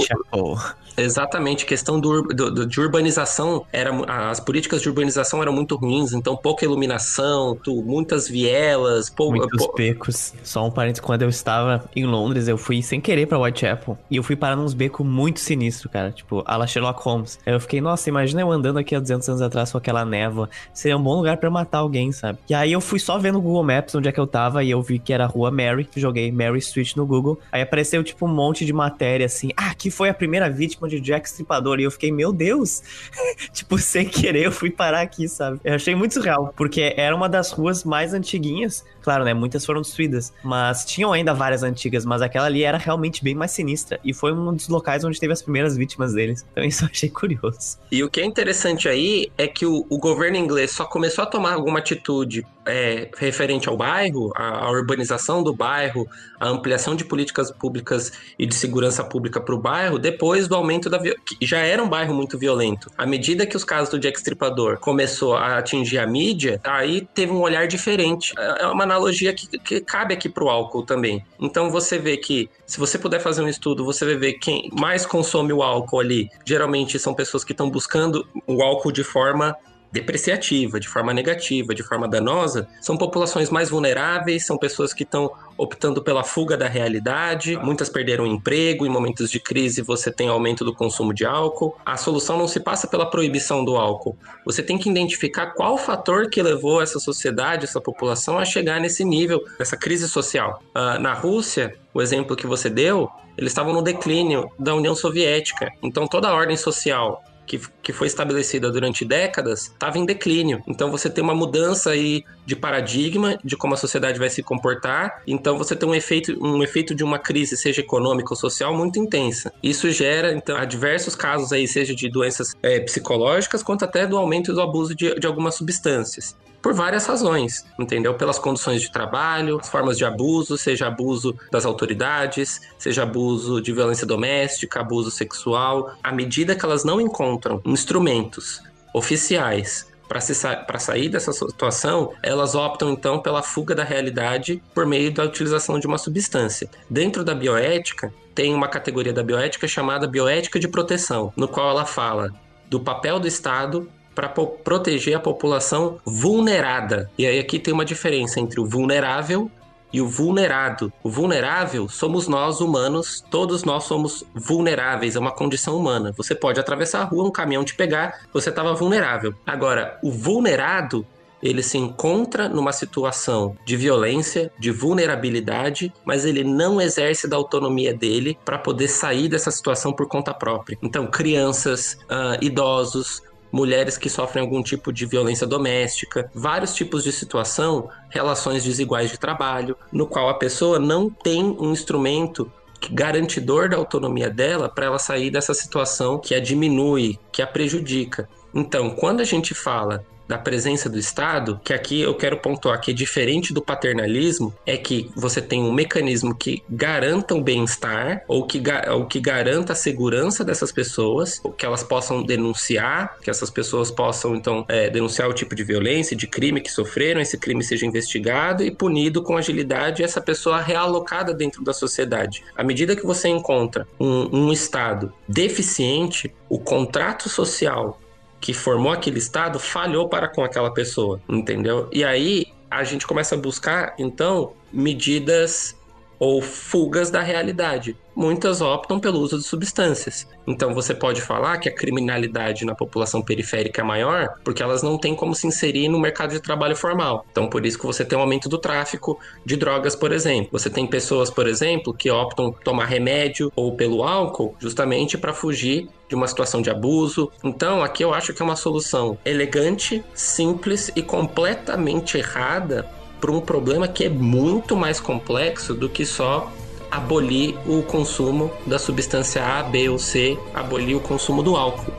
Exatamente, 0.99 1.65
questão 1.65 1.99
do, 1.99 2.23
do, 2.23 2.65
de 2.65 2.79
urbanização, 2.79 3.65
era, 3.71 3.91
as 4.29 4.39
políticas 4.39 4.81
de 4.81 4.89
urbanização 4.89 5.41
eram 5.41 5.53
muito 5.53 5.75
ruins, 5.77 6.11
então 6.11 6.35
pouca 6.35 6.65
iluminação, 6.65 7.57
tu, 7.63 7.81
muitas 7.81 8.27
vielas, 8.27 9.09
pou, 9.09 9.31
muitos 9.31 9.65
pou... 9.65 9.75
becos. 9.75 10.33
Só 10.43 10.67
um 10.67 10.71
parênteses, 10.71 10.99
quando 10.99 11.21
eu 11.21 11.29
estava 11.29 11.85
em 11.95 12.05
Londres, 12.05 12.47
eu 12.47 12.57
fui 12.57 12.81
sem 12.81 12.99
querer 12.99 13.27
pra 13.27 13.39
Whitechapel 13.39 13.97
e 14.11 14.17
eu 14.17 14.23
fui 14.23 14.35
parar 14.35 14.57
nos 14.57 14.73
becos 14.73 15.05
muito 15.05 15.39
sinistros, 15.39 15.91
cara, 15.91 16.11
tipo, 16.11 16.43
a 16.45 16.57
la 16.57 16.67
Sherlock 16.67 17.01
Holmes. 17.01 17.39
Aí 17.45 17.53
eu 17.53 17.59
fiquei, 17.61 17.79
nossa, 17.79 18.09
imagina 18.09 18.41
eu 18.41 18.51
andando 18.51 18.77
aqui 18.77 18.93
há 18.93 18.99
200 18.99 19.29
anos 19.29 19.41
atrás 19.41 19.71
com 19.71 19.77
aquela 19.77 20.03
névoa, 20.03 20.49
seria 20.73 20.97
um 20.97 21.03
bom 21.03 21.15
lugar 21.15 21.37
para 21.37 21.49
matar 21.49 21.79
alguém, 21.79 22.11
sabe? 22.11 22.39
E 22.49 22.53
aí 22.53 22.73
eu 22.73 22.81
fui 22.81 22.99
só 22.99 23.17
vendo 23.17 23.29
no 23.29 23.41
Google 23.41 23.63
Maps 23.63 23.95
onde 23.95 24.09
é 24.09 24.11
que 24.11 24.19
eu 24.19 24.27
tava 24.27 24.63
e 24.63 24.71
eu 24.71 24.81
vi 24.81 24.99
que 24.99 25.13
era 25.13 25.23
a 25.23 25.27
rua 25.27 25.49
Mary, 25.49 25.87
joguei 25.95 26.18
Mary 26.31 26.59
Street 26.59 26.95
no 26.95 27.05
Google, 27.05 27.39
aí 27.51 27.61
apareceu 27.61 28.03
tipo 28.03 28.25
um 28.25 28.33
monte 28.33 28.65
de 28.65 28.73
matéria 28.73 29.25
assim, 29.25 29.49
ah, 29.55 29.71
aqui 29.71 29.89
foi 29.89 30.09
a 30.09 30.13
primeira 30.13 30.49
vítima 30.49 30.87
de 30.87 30.99
Jack 30.99 31.27
Stripador. 31.27 31.79
E 31.79 31.83
eu 31.83 31.91
fiquei, 31.91 32.11
meu 32.11 32.33
Deus! 32.33 32.83
tipo, 33.53 33.77
sem 33.77 34.07
querer, 34.07 34.45
eu 34.45 34.51
fui 34.51 34.69
parar 34.69 35.01
aqui, 35.01 35.27
sabe? 35.27 35.59
Eu 35.63 35.75
achei 35.75 35.95
muito 35.95 36.13
surreal, 36.13 36.53
porque 36.55 36.93
era 36.97 37.15
uma 37.15 37.29
das 37.29 37.51
ruas 37.51 37.83
mais 37.83 38.13
antiguinhas. 38.13 38.83
Claro, 39.01 39.23
né? 39.23 39.33
Muitas 39.33 39.65
foram 39.65 39.81
destruídas, 39.81 40.33
mas 40.43 40.85
tinham 40.85 41.13
ainda 41.13 41.33
várias 41.33 41.63
antigas, 41.63 42.05
mas 42.05 42.21
aquela 42.21 42.45
ali 42.47 42.63
era 42.63 42.77
realmente 42.77 43.23
bem 43.23 43.33
mais 43.33 43.51
sinistra. 43.51 43.99
E 44.03 44.13
foi 44.13 44.33
um 44.33 44.53
dos 44.53 44.67
locais 44.67 45.03
onde 45.03 45.19
teve 45.19 45.33
as 45.33 45.41
primeiras 45.41 45.77
vítimas 45.77 46.13
deles. 46.13 46.45
Então 46.51 46.63
isso 46.65 46.83
eu 46.83 46.89
achei 46.91 47.09
curioso. 47.09 47.77
E 47.91 48.03
o 48.03 48.09
que 48.09 48.21
é 48.21 48.25
interessante 48.25 48.87
aí 48.87 49.31
é 49.37 49.47
que 49.47 49.65
o, 49.65 49.85
o 49.89 49.97
governo 49.97 50.37
inglês 50.37 50.71
só 50.71 50.85
começou 50.85 51.23
a 51.23 51.27
tomar 51.27 51.53
alguma 51.53 51.79
atitude 51.79 52.45
é, 52.69 53.09
referente 53.17 53.67
ao 53.67 53.75
bairro, 53.75 54.31
a, 54.35 54.65
a, 54.65 54.71
urbanização 54.71 55.41
do 55.41 55.53
bairro, 55.53 56.07
a 56.39 56.47
ampliação 56.47 56.95
de 56.95 57.03
políticas 57.03 57.51
públicas 57.51 58.11
e 58.37 58.45
de 58.45 58.53
segurança 58.53 59.03
pública 59.03 59.41
para 59.41 59.55
o 59.55 59.59
bairro, 59.59 59.97
depois 59.97 60.47
do 60.47 60.55
aumento 60.55 60.89
da 60.89 60.99
que 60.99 61.37
já 61.41 61.59
era 61.59 61.81
um 61.81 61.89
bairro 61.89 62.13
muito 62.13 62.37
violento. 62.37 62.91
À 62.97 63.05
medida 63.05 63.45
que 63.45 63.57
os 63.57 63.63
casos 63.63 63.89
do 63.89 63.99
Jack 63.99 64.17
Stripador 64.17 64.77
começou 64.79 65.35
a 65.35 65.57
atingir 65.57 65.97
a 65.97 66.05
mídia, 66.05 66.59
aí 66.63 67.07
teve 67.13 67.31
um 67.31 67.41
olhar 67.41 67.67
diferente. 67.67 68.33
É, 68.37 68.63
é 68.63 68.67
uma 68.67 68.83
analogia 68.83 69.33
que, 69.33 69.47
que 69.59 69.81
cabe 69.81 70.13
aqui 70.13 70.29
para 70.29 70.43
o 70.43 70.49
álcool 70.49 70.83
também. 70.83 71.25
Então 71.39 71.69
você 71.69 71.97
vê 71.97 72.17
que, 72.17 72.49
se 72.65 72.79
você 72.79 72.97
puder 72.97 73.19
fazer 73.19 73.41
um 73.41 73.47
estudo, 73.47 73.83
você 73.83 74.05
vai 74.05 74.15
ver 74.15 74.33
quem 74.33 74.69
mais 74.79 75.05
consome 75.05 75.51
o 75.51 75.63
álcool 75.63 75.99
ali. 75.99 76.29
Geralmente 76.45 76.99
são 76.99 77.13
pessoas 77.13 77.43
que 77.43 77.51
estão 77.51 77.69
buscando 77.69 78.27
o 78.45 78.61
álcool 78.61 78.91
de 78.91 79.03
forma 79.03 79.55
depreciativa, 79.91 80.79
de 80.79 80.87
forma 80.87 81.13
negativa, 81.13 81.73
de 81.73 81.83
forma 81.83 82.07
danosa, 82.07 82.67
são 82.81 82.97
populações 82.97 83.49
mais 83.49 83.69
vulneráveis, 83.69 84.45
são 84.45 84.57
pessoas 84.57 84.93
que 84.93 85.03
estão 85.03 85.31
optando 85.57 86.01
pela 86.01 86.23
fuga 86.23 86.55
da 86.55 86.67
realidade, 86.67 87.57
muitas 87.57 87.89
perderam 87.89 88.25
emprego, 88.25 88.85
em 88.85 88.89
momentos 88.89 89.29
de 89.29 89.39
crise 89.39 89.81
você 89.81 90.11
tem 90.11 90.27
aumento 90.27 90.63
do 90.63 90.73
consumo 90.73 91.13
de 91.13 91.25
álcool. 91.25 91.75
A 91.85 91.97
solução 91.97 92.37
não 92.37 92.47
se 92.47 92.59
passa 92.59 92.87
pela 92.87 93.09
proibição 93.09 93.65
do 93.65 93.75
álcool. 93.75 94.17
Você 94.45 94.61
tem 94.61 94.77
que 94.77 94.89
identificar 94.89 95.47
qual 95.47 95.77
fator 95.77 96.29
que 96.29 96.41
levou 96.41 96.81
essa 96.81 96.99
sociedade, 96.99 97.65
essa 97.65 97.81
população 97.81 98.37
a 98.37 98.45
chegar 98.45 98.79
nesse 98.79 99.03
nível, 99.03 99.43
nessa 99.57 99.75
crise 99.75 100.07
social. 100.07 100.61
Uh, 100.75 100.99
na 100.99 101.13
Rússia, 101.13 101.75
o 101.93 102.01
exemplo 102.01 102.35
que 102.35 102.47
você 102.47 102.69
deu, 102.69 103.09
eles 103.37 103.51
estavam 103.51 103.73
no 103.73 103.81
declínio 103.81 104.49
da 104.59 104.75
União 104.75 104.93
Soviética. 104.93 105.71
Então 105.81 106.07
toda 106.07 106.27
a 106.27 106.33
ordem 106.33 106.57
social 106.57 107.23
que, 107.49 107.59
que 107.81 107.91
foi 107.91 108.05
estabelecida 108.05 108.71
durante 108.71 109.03
décadas 109.03 109.63
estava 109.63 109.97
em 109.97 110.05
declínio. 110.05 110.61
Então 110.67 110.91
você 110.91 111.09
tem 111.09 111.23
uma 111.23 111.33
mudança 111.33 111.89
aí 111.89 112.23
de 112.45 112.55
paradigma 112.55 113.39
de 113.43 113.57
como 113.57 113.73
a 113.73 113.77
sociedade 113.77 114.19
vai 114.19 114.29
se 114.29 114.43
comportar. 114.43 115.23
Então 115.25 115.57
você 115.57 115.75
tem 115.75 115.89
um 115.89 115.95
efeito, 115.95 116.37
um 116.39 116.61
efeito 116.61 116.93
de 116.93 117.03
uma 117.03 117.17
crise, 117.17 117.57
seja 117.57 117.81
econômica 117.81 118.29
ou 118.31 118.35
social, 118.35 118.71
muito 118.77 118.99
intensa. 118.99 119.51
Isso 119.63 119.89
gera, 119.89 120.31
então, 120.31 120.55
há 120.55 120.63
diversos 120.63 121.15
casos 121.15 121.51
aí, 121.51 121.67
seja 121.67 121.95
de 121.95 122.07
doenças 122.07 122.53
é, 122.61 122.79
psicológicas, 122.79 123.63
quanto 123.63 123.83
até 123.83 124.05
do 124.05 124.15
aumento 124.15 124.53
do 124.53 124.61
abuso 124.61 124.93
de, 124.93 125.15
de 125.15 125.25
algumas 125.25 125.55
substâncias 125.55 126.37
por 126.61 126.73
várias 126.73 127.05
razões, 127.05 127.65
entendeu? 127.79 128.13
Pelas 128.13 128.39
condições 128.39 128.81
de 128.81 128.91
trabalho, 128.91 129.59
formas 129.63 129.97
de 129.97 130.05
abuso, 130.05 130.57
seja 130.57 130.87
abuso 130.87 131.35
das 131.51 131.65
autoridades, 131.65 132.61
seja 132.77 133.03
abuso 133.03 133.61
de 133.61 133.71
violência 133.71 134.05
doméstica, 134.05 134.79
abuso 134.79 135.11
sexual. 135.11 135.93
À 136.03 136.11
medida 136.11 136.55
que 136.55 136.65
elas 136.65 136.83
não 136.83 136.99
encontram 136.99 137.61
instrumentos 137.65 138.61
oficiais 138.93 139.87
para 140.07 140.19
sa 140.19 140.65
sair 140.79 141.07
dessa 141.07 141.31
situação, 141.31 142.13
elas 142.23 142.55
optam 142.55 142.89
então 142.89 143.19
pela 143.19 143.43
fuga 143.43 143.75
da 143.75 143.83
realidade 143.83 144.61
por 144.73 144.85
meio 144.85 145.13
da 145.13 145.23
utilização 145.23 145.79
de 145.79 145.85
uma 145.85 145.99
substância. 145.99 146.67
Dentro 146.89 147.23
da 147.23 147.35
bioética, 147.35 148.11
tem 148.33 148.55
uma 148.55 148.67
categoria 148.67 149.13
da 149.13 149.21
bioética 149.21 149.67
chamada 149.67 150.07
bioética 150.07 150.59
de 150.59 150.67
proteção, 150.67 151.31
no 151.37 151.47
qual 151.47 151.69
ela 151.69 151.85
fala 151.85 152.33
do 152.67 152.79
papel 152.79 153.19
do 153.19 153.27
Estado 153.27 153.87
para 154.19 154.27
proteger 154.27 155.15
a 155.15 155.19
população 155.19 155.97
vulnerada. 156.03 157.09
E 157.17 157.25
aí 157.25 157.39
aqui 157.39 157.57
tem 157.57 157.73
uma 157.73 157.85
diferença 157.85 158.37
entre 158.37 158.59
o 158.59 158.65
vulnerável 158.65 159.49
e 159.93 160.01
o 160.01 160.07
vulnerado. 160.09 160.91
O 161.01 161.09
vulnerável 161.09 161.87
somos 161.87 162.27
nós 162.27 162.59
humanos, 162.59 163.23
todos 163.31 163.63
nós 163.63 163.85
somos 163.85 164.25
vulneráveis, 164.35 165.15
é 165.15 165.19
uma 165.19 165.31
condição 165.31 165.77
humana. 165.77 166.13
Você 166.17 166.35
pode 166.35 166.59
atravessar 166.59 166.99
a 166.99 167.05
rua, 167.05 167.23
um 167.23 167.31
caminhão 167.31 167.63
te 167.63 167.73
pegar, 167.73 168.25
você 168.33 168.49
estava 168.49 168.73
vulnerável. 168.73 169.33
Agora, 169.45 169.97
o 170.03 170.11
vulnerado 170.11 171.07
ele 171.41 171.63
se 171.63 171.77
encontra 171.77 172.49
numa 172.49 172.71
situação 172.71 173.55
de 173.65 173.77
violência, 173.77 174.51
de 174.59 174.71
vulnerabilidade, 174.71 175.93
mas 176.03 176.25
ele 176.25 176.43
não 176.43 176.81
exerce 176.81 177.27
da 177.27 177.37
autonomia 177.37 177.93
dele 177.93 178.37
para 178.43 178.57
poder 178.57 178.87
sair 178.87 179.29
dessa 179.29 179.49
situação 179.49 179.93
por 179.93 180.07
conta 180.07 180.33
própria. 180.33 180.77
Então, 180.81 181.07
crianças, 181.07 181.97
uh, 182.03 182.43
idosos, 182.43 183.21
mulheres 183.51 183.97
que 183.97 184.09
sofrem 184.09 184.43
algum 184.43 184.61
tipo 184.61 184.91
de 184.91 185.05
violência 185.05 185.47
doméstica, 185.47 186.29
vários 186.33 186.73
tipos 186.73 187.03
de 187.03 187.11
situação, 187.11 187.89
relações 188.09 188.63
desiguais 188.63 189.09
de 189.09 189.17
trabalho, 189.17 189.75
no 189.91 190.07
qual 190.07 190.29
a 190.29 190.33
pessoa 190.35 190.79
não 190.79 191.09
tem 191.09 191.43
um 191.43 191.71
instrumento 191.71 192.51
garantidor 192.91 193.69
da 193.69 193.77
autonomia 193.77 194.29
dela 194.29 194.69
para 194.69 194.85
ela 194.85 194.99
sair 194.99 195.29
dessa 195.29 195.53
situação 195.53 196.17
que 196.17 196.33
a 196.33 196.39
diminui, 196.39 197.19
que 197.31 197.41
a 197.41 197.47
prejudica. 197.47 198.29
Então, 198.53 198.91
quando 198.91 199.21
a 199.21 199.25
gente 199.25 199.53
fala 199.53 200.05
da 200.29 200.37
presença 200.37 200.87
do 200.87 200.99
Estado, 200.99 201.59
que 201.63 201.73
aqui 201.73 202.01
eu 202.01 202.13
quero 202.13 202.37
pontuar 202.37 202.79
que 202.79 202.91
é 202.91 202.93
diferente 202.93 203.51
do 203.51 203.63
paternalismo, 203.63 204.53
é 204.63 204.77
que 204.77 205.09
você 205.15 205.41
tem 205.41 205.63
um 205.63 205.73
mecanismo 205.73 206.35
que 206.35 206.61
garanta 206.69 207.33
o 207.33 207.41
bem-estar 207.41 208.23
ou 208.27 208.45
que, 208.45 208.61
ou 208.91 209.07
que 209.07 209.19
garanta 209.19 209.73
a 209.73 209.75
segurança 209.75 210.43
dessas 210.43 210.71
pessoas, 210.71 211.41
que 211.57 211.65
elas 211.65 211.81
possam 211.81 212.21
denunciar, 212.21 213.17
que 213.23 213.31
essas 213.31 213.49
pessoas 213.49 213.89
possam 213.89 214.35
então 214.35 214.63
é, 214.67 214.87
denunciar 214.87 215.27
o 215.27 215.33
tipo 215.33 215.55
de 215.55 215.63
violência, 215.63 216.15
de 216.15 216.27
crime 216.27 216.61
que 216.61 216.71
sofreram, 216.71 217.19
esse 217.19 217.35
crime 217.35 217.63
seja 217.63 217.87
investigado 217.87 218.63
e 218.63 218.69
punido 218.69 219.23
com 219.23 219.35
agilidade, 219.35 220.03
e 220.03 220.05
essa 220.05 220.21
pessoa 220.21 220.61
realocada 220.61 221.33
dentro 221.33 221.63
da 221.63 221.73
sociedade. 221.73 222.43
À 222.55 222.63
medida 222.63 222.95
que 222.95 223.05
você 223.05 223.29
encontra 223.29 223.87
um, 223.99 224.29
um 224.31 224.53
Estado 224.53 225.11
deficiente, 225.27 226.31
o 226.47 226.59
contrato 226.59 227.29
social 227.29 227.98
que 228.39 228.53
formou 228.53 228.91
aquele 228.91 229.19
estado 229.19 229.59
falhou 229.59 230.07
para 230.07 230.27
com 230.27 230.43
aquela 230.43 230.73
pessoa, 230.73 231.21
entendeu? 231.27 231.89
E 231.91 232.03
aí 232.03 232.47
a 232.69 232.83
gente 232.83 233.07
começa 233.07 233.35
a 233.35 233.37
buscar, 233.37 233.95
então, 233.97 234.53
medidas 234.71 235.75
ou 236.19 236.41
fugas 236.41 237.09
da 237.09 237.21
realidade. 237.21 237.95
Muitas 238.15 238.59
optam 238.59 238.99
pelo 238.99 239.19
uso 239.19 239.37
de 239.37 239.45
substâncias. 239.45 240.27
Então 240.45 240.73
você 240.73 240.93
pode 240.93 241.21
falar 241.21 241.57
que 241.57 241.69
a 241.69 241.73
criminalidade 241.73 242.65
na 242.65 242.75
população 242.75 243.21
periférica 243.21 243.81
é 243.81 243.83
maior 243.83 244.35
porque 244.43 244.61
elas 244.61 244.83
não 244.83 244.97
têm 244.97 245.15
como 245.15 245.33
se 245.33 245.47
inserir 245.47 245.87
no 245.87 245.99
mercado 245.99 246.31
de 246.31 246.41
trabalho 246.41 246.75
formal. 246.75 247.25
Então 247.31 247.47
por 247.47 247.65
isso 247.65 247.79
que 247.79 247.85
você 247.85 248.03
tem 248.03 248.17
um 248.17 248.21
aumento 248.21 248.49
do 248.49 248.57
tráfico 248.57 249.17
de 249.45 249.55
drogas, 249.55 249.95
por 249.95 250.11
exemplo. 250.11 250.49
Você 250.51 250.69
tem 250.69 250.85
pessoas, 250.85 251.29
por 251.29 251.47
exemplo, 251.47 251.93
que 251.93 252.11
optam 252.11 252.51
tomar 252.51 252.85
remédio 252.85 253.51
ou 253.55 253.75
pelo 253.75 254.03
álcool 254.03 254.55
justamente 254.59 255.17
para 255.17 255.33
fugir 255.33 255.87
de 256.09 256.15
uma 256.15 256.27
situação 256.27 256.61
de 256.61 256.69
abuso. 256.69 257.31
Então, 257.43 257.83
aqui 257.83 258.03
eu 258.03 258.13
acho 258.13 258.33
que 258.33 258.41
é 258.41 258.45
uma 258.45 258.55
solução 258.55 259.17
elegante, 259.23 260.03
simples 260.13 260.91
e 260.95 261.03
completamente 261.03 262.17
errada 262.17 262.89
para 263.19 263.31
um 263.31 263.41
problema 263.41 263.87
que 263.87 264.05
é 264.05 264.09
muito 264.09 264.75
mais 264.75 264.99
complexo 264.99 265.73
do 265.73 265.89
que 265.89 266.05
só 266.05 266.51
abolir 266.89 267.55
o 267.67 267.83
consumo 267.83 268.51
da 268.65 268.79
substância 268.79 269.45
A, 269.45 269.63
B 269.63 269.89
ou 269.89 269.99
C, 269.99 270.37
abolir 270.53 270.95
o 270.95 270.99
consumo 270.99 271.43
do 271.43 271.55
álcool. 271.55 271.93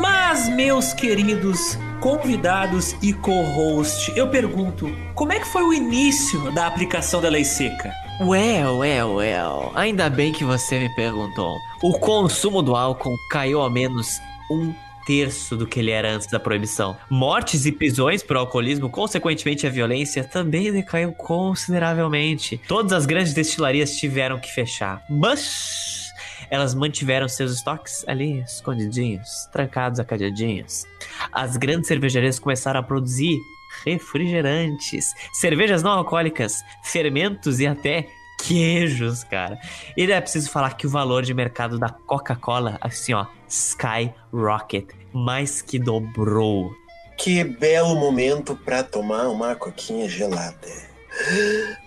Mas, 0.00 0.48
meus 0.48 0.92
queridos 0.92 1.78
convidados 2.00 2.96
e 3.00 3.12
co-host, 3.12 4.12
eu 4.16 4.28
pergunto, 4.28 4.90
como 5.14 5.32
é 5.32 5.38
que 5.38 5.46
foi 5.46 5.62
o 5.62 5.72
início 5.72 6.50
da 6.52 6.66
aplicação 6.66 7.20
da 7.20 7.28
lei 7.28 7.44
seca? 7.44 8.01
Well, 8.24 8.78
well, 8.78 9.16
well. 9.16 9.72
Ainda 9.74 10.08
bem 10.08 10.32
que 10.32 10.44
você 10.44 10.78
me 10.78 10.88
perguntou. 10.94 11.58
O 11.82 11.98
consumo 11.98 12.62
do 12.62 12.76
álcool 12.76 13.18
caiu 13.28 13.60
a 13.60 13.68
menos 13.68 14.20
um 14.48 14.72
terço 15.04 15.56
do 15.56 15.66
que 15.66 15.80
ele 15.80 15.90
era 15.90 16.12
antes 16.12 16.28
da 16.28 16.38
proibição. 16.38 16.96
Mortes 17.10 17.66
e 17.66 17.72
prisões 17.72 18.22
por 18.22 18.36
alcoolismo, 18.36 18.88
consequentemente 18.88 19.66
a 19.66 19.70
violência, 19.70 20.22
também 20.22 20.70
decaiu 20.70 21.12
consideravelmente. 21.12 22.60
Todas 22.68 22.92
as 22.92 23.06
grandes 23.06 23.34
destilarias 23.34 23.96
tiveram 23.96 24.38
que 24.38 24.52
fechar. 24.52 25.02
Mas 25.10 26.12
elas 26.48 26.74
mantiveram 26.74 27.28
seus 27.28 27.52
estoques 27.52 28.04
ali 28.06 28.40
escondidinhos, 28.40 29.48
trancados 29.50 29.98
a 29.98 30.04
cadeadinhos. 30.04 30.84
As 31.32 31.56
grandes 31.56 31.88
cervejarias 31.88 32.38
começaram 32.38 32.78
a 32.78 32.82
produzir 32.84 33.36
refrigerantes, 33.84 35.12
cervejas 35.32 35.82
não 35.82 35.92
alcoólicas, 35.92 36.62
fermentos 36.82 37.60
e 37.60 37.66
até 37.66 38.08
queijos, 38.42 39.24
cara. 39.24 39.58
E 39.96 40.10
é 40.10 40.20
preciso 40.20 40.50
falar 40.50 40.76
que 40.76 40.86
o 40.86 40.90
valor 40.90 41.22
de 41.22 41.32
mercado 41.32 41.78
da 41.78 41.88
Coca-Cola, 41.88 42.78
assim, 42.80 43.14
ó, 43.14 43.26
skyrocket, 43.48 44.88
mais 45.12 45.62
que 45.62 45.78
dobrou. 45.78 46.74
Que 47.16 47.44
belo 47.44 47.94
momento 47.94 48.56
para 48.56 48.82
tomar 48.82 49.28
uma 49.28 49.54
coquinha 49.54 50.08
gelada. 50.08 50.68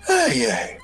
Ai, 0.07 0.45
ai. 0.45 0.77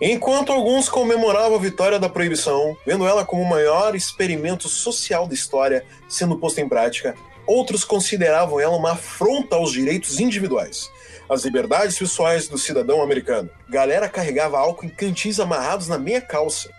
Enquanto 0.00 0.52
alguns 0.52 0.88
comemoravam 0.88 1.56
a 1.56 1.60
vitória 1.60 1.98
da 1.98 2.08
proibição, 2.08 2.76
vendo 2.84 3.06
ela 3.06 3.24
como 3.24 3.42
o 3.42 3.48
maior 3.48 3.94
experimento 3.94 4.68
social 4.68 5.26
da 5.26 5.34
história 5.34 5.86
sendo 6.08 6.36
posto 6.36 6.60
em 6.60 6.68
prática, 6.68 7.14
Outros 7.46 7.84
consideravam 7.84 8.58
ela 8.58 8.76
uma 8.76 8.92
afronta 8.92 9.56
aos 9.56 9.72
direitos 9.72 10.18
individuais, 10.18 10.90
às 11.28 11.44
liberdades 11.44 11.98
pessoais 11.98 12.48
do 12.48 12.56
cidadão 12.56 13.02
americano. 13.02 13.50
Galera 13.68 14.08
carregava 14.08 14.58
álcool 14.58 14.86
em 14.86 14.88
cantins 14.88 15.38
amarrados 15.38 15.88
na 15.88 15.98
meia 15.98 16.20
calça. 16.20 16.70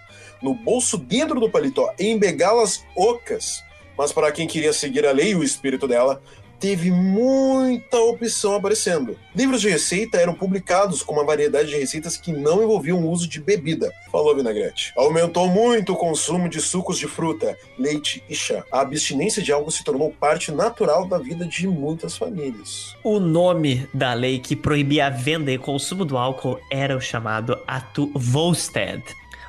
no 0.42 0.54
bolso 0.54 0.98
dentro 0.98 1.40
do 1.40 1.50
paletó, 1.50 1.94
em 1.98 2.20
begalas 2.20 2.84
ocas. 2.96 3.64
Mas 3.98 4.12
para 4.12 4.32
quem 4.32 4.46
queria 4.48 4.74
seguir 4.74 5.06
a 5.06 5.12
lei 5.12 5.32
e 5.32 5.36
o 5.36 5.44
espírito 5.44 5.88
dela, 5.88 6.22
teve 6.66 6.90
muita 6.90 8.00
opção 8.00 8.56
aparecendo. 8.56 9.16
Livros 9.36 9.62
de 9.62 9.70
receita 9.70 10.18
eram 10.18 10.34
publicados 10.34 11.04
com 11.04 11.14
uma 11.14 11.24
variedade 11.24 11.70
de 11.70 11.78
receitas 11.78 12.18
que 12.18 12.32
não 12.32 12.64
envolviam 12.64 13.06
o 13.06 13.12
uso 13.12 13.28
de 13.28 13.40
bebida. 13.40 13.94
Falou 14.12 14.36
Vinagrete. 14.36 14.92
Aumentou 14.98 15.48
muito 15.48 15.94
o 15.94 15.96
consumo 15.96 16.50
de 16.50 16.60
sucos 16.60 16.98
de 16.98 17.08
fruta, 17.08 17.56
leite 17.78 18.24
e 18.28 18.34
chá. 18.34 18.64
A 18.72 18.82
abstinência 18.82 19.44
de 19.44 19.52
álcool 19.52 19.70
se 19.70 19.84
tornou 19.84 20.12
parte 20.20 20.52
natural 20.52 21.08
da 21.08 21.20
vida 21.20 21.46
de 21.46 21.68
muitas 21.68 22.18
famílias. 22.18 22.96
O 23.04 23.20
nome 23.20 23.88
da 23.94 24.16
lei 24.16 24.40
que 24.40 24.56
proibia 24.56 25.06
a 25.06 25.12
venda 25.12 25.52
e 25.52 25.60
consumo 25.60 26.04
do 26.04 26.18
álcool 26.18 26.60
era 26.72 26.98
o 26.98 27.00
chamado 27.00 27.60
Ato 27.68 28.12
Volstead. 28.16 29.04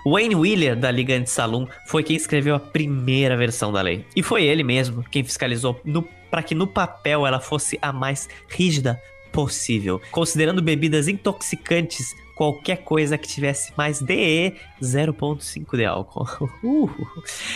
Wayne 0.06 0.36
Wheeler, 0.36 0.76
da 0.76 0.88
Liga 0.88 1.16
Anti-Saloon, 1.16 1.66
foi 1.86 2.04
quem 2.04 2.14
escreveu 2.14 2.54
a 2.54 2.60
primeira 2.60 3.36
versão 3.36 3.72
da 3.72 3.82
lei. 3.82 4.04
E 4.14 4.22
foi 4.22 4.44
ele 4.44 4.62
mesmo 4.62 5.02
quem 5.10 5.24
fiscalizou 5.24 5.80
para 6.30 6.42
que 6.42 6.54
no 6.54 6.66
papel 6.66 7.26
ela 7.26 7.40
fosse 7.40 7.78
a 7.80 7.92
mais 7.92 8.28
rígida 8.48 9.00
possível, 9.32 10.00
considerando 10.10 10.62
bebidas 10.62 11.08
intoxicantes 11.08 12.14
qualquer 12.36 12.76
coisa 12.84 13.16
que 13.16 13.26
tivesse 13.26 13.72
mais 13.76 14.00
de 14.00 14.52
0,5 14.80 15.76
de 15.76 15.84
álcool. 15.84 16.26
Uh. 16.62 16.90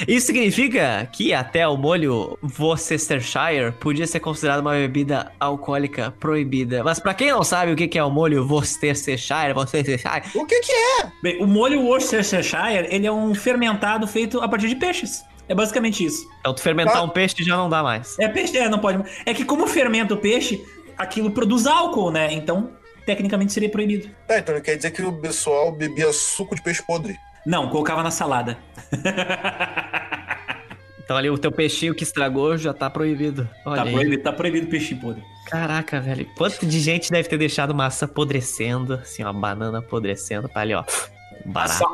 Isso 0.07 0.27
significa 0.27 1.09
que 1.13 1.35
até 1.35 1.67
o 1.67 1.77
molho 1.77 2.39
Worcestershire 2.59 3.73
podia 3.79 4.07
ser 4.07 4.21
considerado 4.21 4.61
uma 4.61 4.73
bebida 4.73 5.33
alcoólica 5.39 6.15
proibida. 6.19 6.83
Mas 6.85 6.99
para 6.99 7.13
quem 7.13 7.31
não 7.31 7.43
sabe 7.43 7.73
o 7.73 7.77
que 7.77 7.99
é 7.99 8.05
o 8.05 8.11
molho 8.11 8.47
Worcestershire, 8.47 9.53
Worcestershire, 9.55 10.23
o 10.35 10.47
que, 10.47 10.61
que 10.61 10.73
é? 10.73 11.13
Bem, 11.23 11.43
o 11.43 11.47
molho 11.47 11.83
Worcestershire 11.83 12.87
ele 12.89 13.07
é 13.07 13.13
um 13.13 13.35
fermentado 13.35 14.07
feito 14.07 14.41
a 14.41 14.49
partir 14.49 14.69
de 14.69 14.77
peixes. 14.77 15.25
É 15.51 15.55
basicamente 15.55 16.05
isso. 16.05 16.31
Então, 16.39 16.55
tu 16.55 16.63
fermentar 16.63 16.95
tá. 16.95 17.03
um 17.03 17.09
peixe 17.09 17.43
já 17.43 17.57
não 17.57 17.69
dá 17.69 17.83
mais. 17.83 18.17
É 18.21 18.29
peixe, 18.29 18.57
é, 18.57 18.69
não 18.69 18.79
pode. 18.79 19.03
É 19.27 19.35
que 19.35 19.45
como 19.45 19.67
fermenta 19.67 20.15
o 20.15 20.17
peixe, 20.17 20.65
aquilo 20.97 21.33
produz 21.33 21.67
álcool, 21.67 22.13
né? 22.13 22.33
Então, 22.33 22.71
tecnicamente 23.05 23.53
seria 23.53 23.69
proibido. 23.69 24.09
Tá, 24.29 24.39
então 24.39 24.61
quer 24.61 24.77
dizer 24.77 24.93
que 24.93 25.03
o 25.03 25.13
pessoal 25.13 25.73
bebia 25.73 26.13
suco 26.13 26.55
de 26.55 26.63
peixe 26.63 26.81
podre? 26.87 27.19
Não, 27.45 27.69
colocava 27.69 28.01
na 28.01 28.13
salada. 28.13 28.59
então 31.03 31.17
ali 31.17 31.29
o 31.29 31.37
teu 31.37 31.51
peixinho 31.51 31.97
que 31.97 32.05
estragou 32.05 32.57
já 32.57 32.73
tá 32.73 32.89
proibido. 32.89 33.49
Olha 33.67 33.83
tá 33.83 33.89
aí. 33.89 33.93
proibido, 33.93 34.23
tá 34.23 34.33
proibido 34.33 34.69
peixinho 34.69 35.01
podre. 35.01 35.25
Caraca, 35.47 36.01
velho. 36.01 36.29
Quanto 36.37 36.65
de 36.65 36.79
gente 36.79 37.11
deve 37.11 37.29
ter 37.29 37.39
deixado 37.39 37.75
massa 37.75 38.05
apodrecendo, 38.05 38.95
assim, 38.95 39.25
ó, 39.25 39.33
banana 39.33 39.81
apodrecendo, 39.81 40.49
tá 40.49 40.61
ali, 40.61 40.75
ó. 40.75 40.85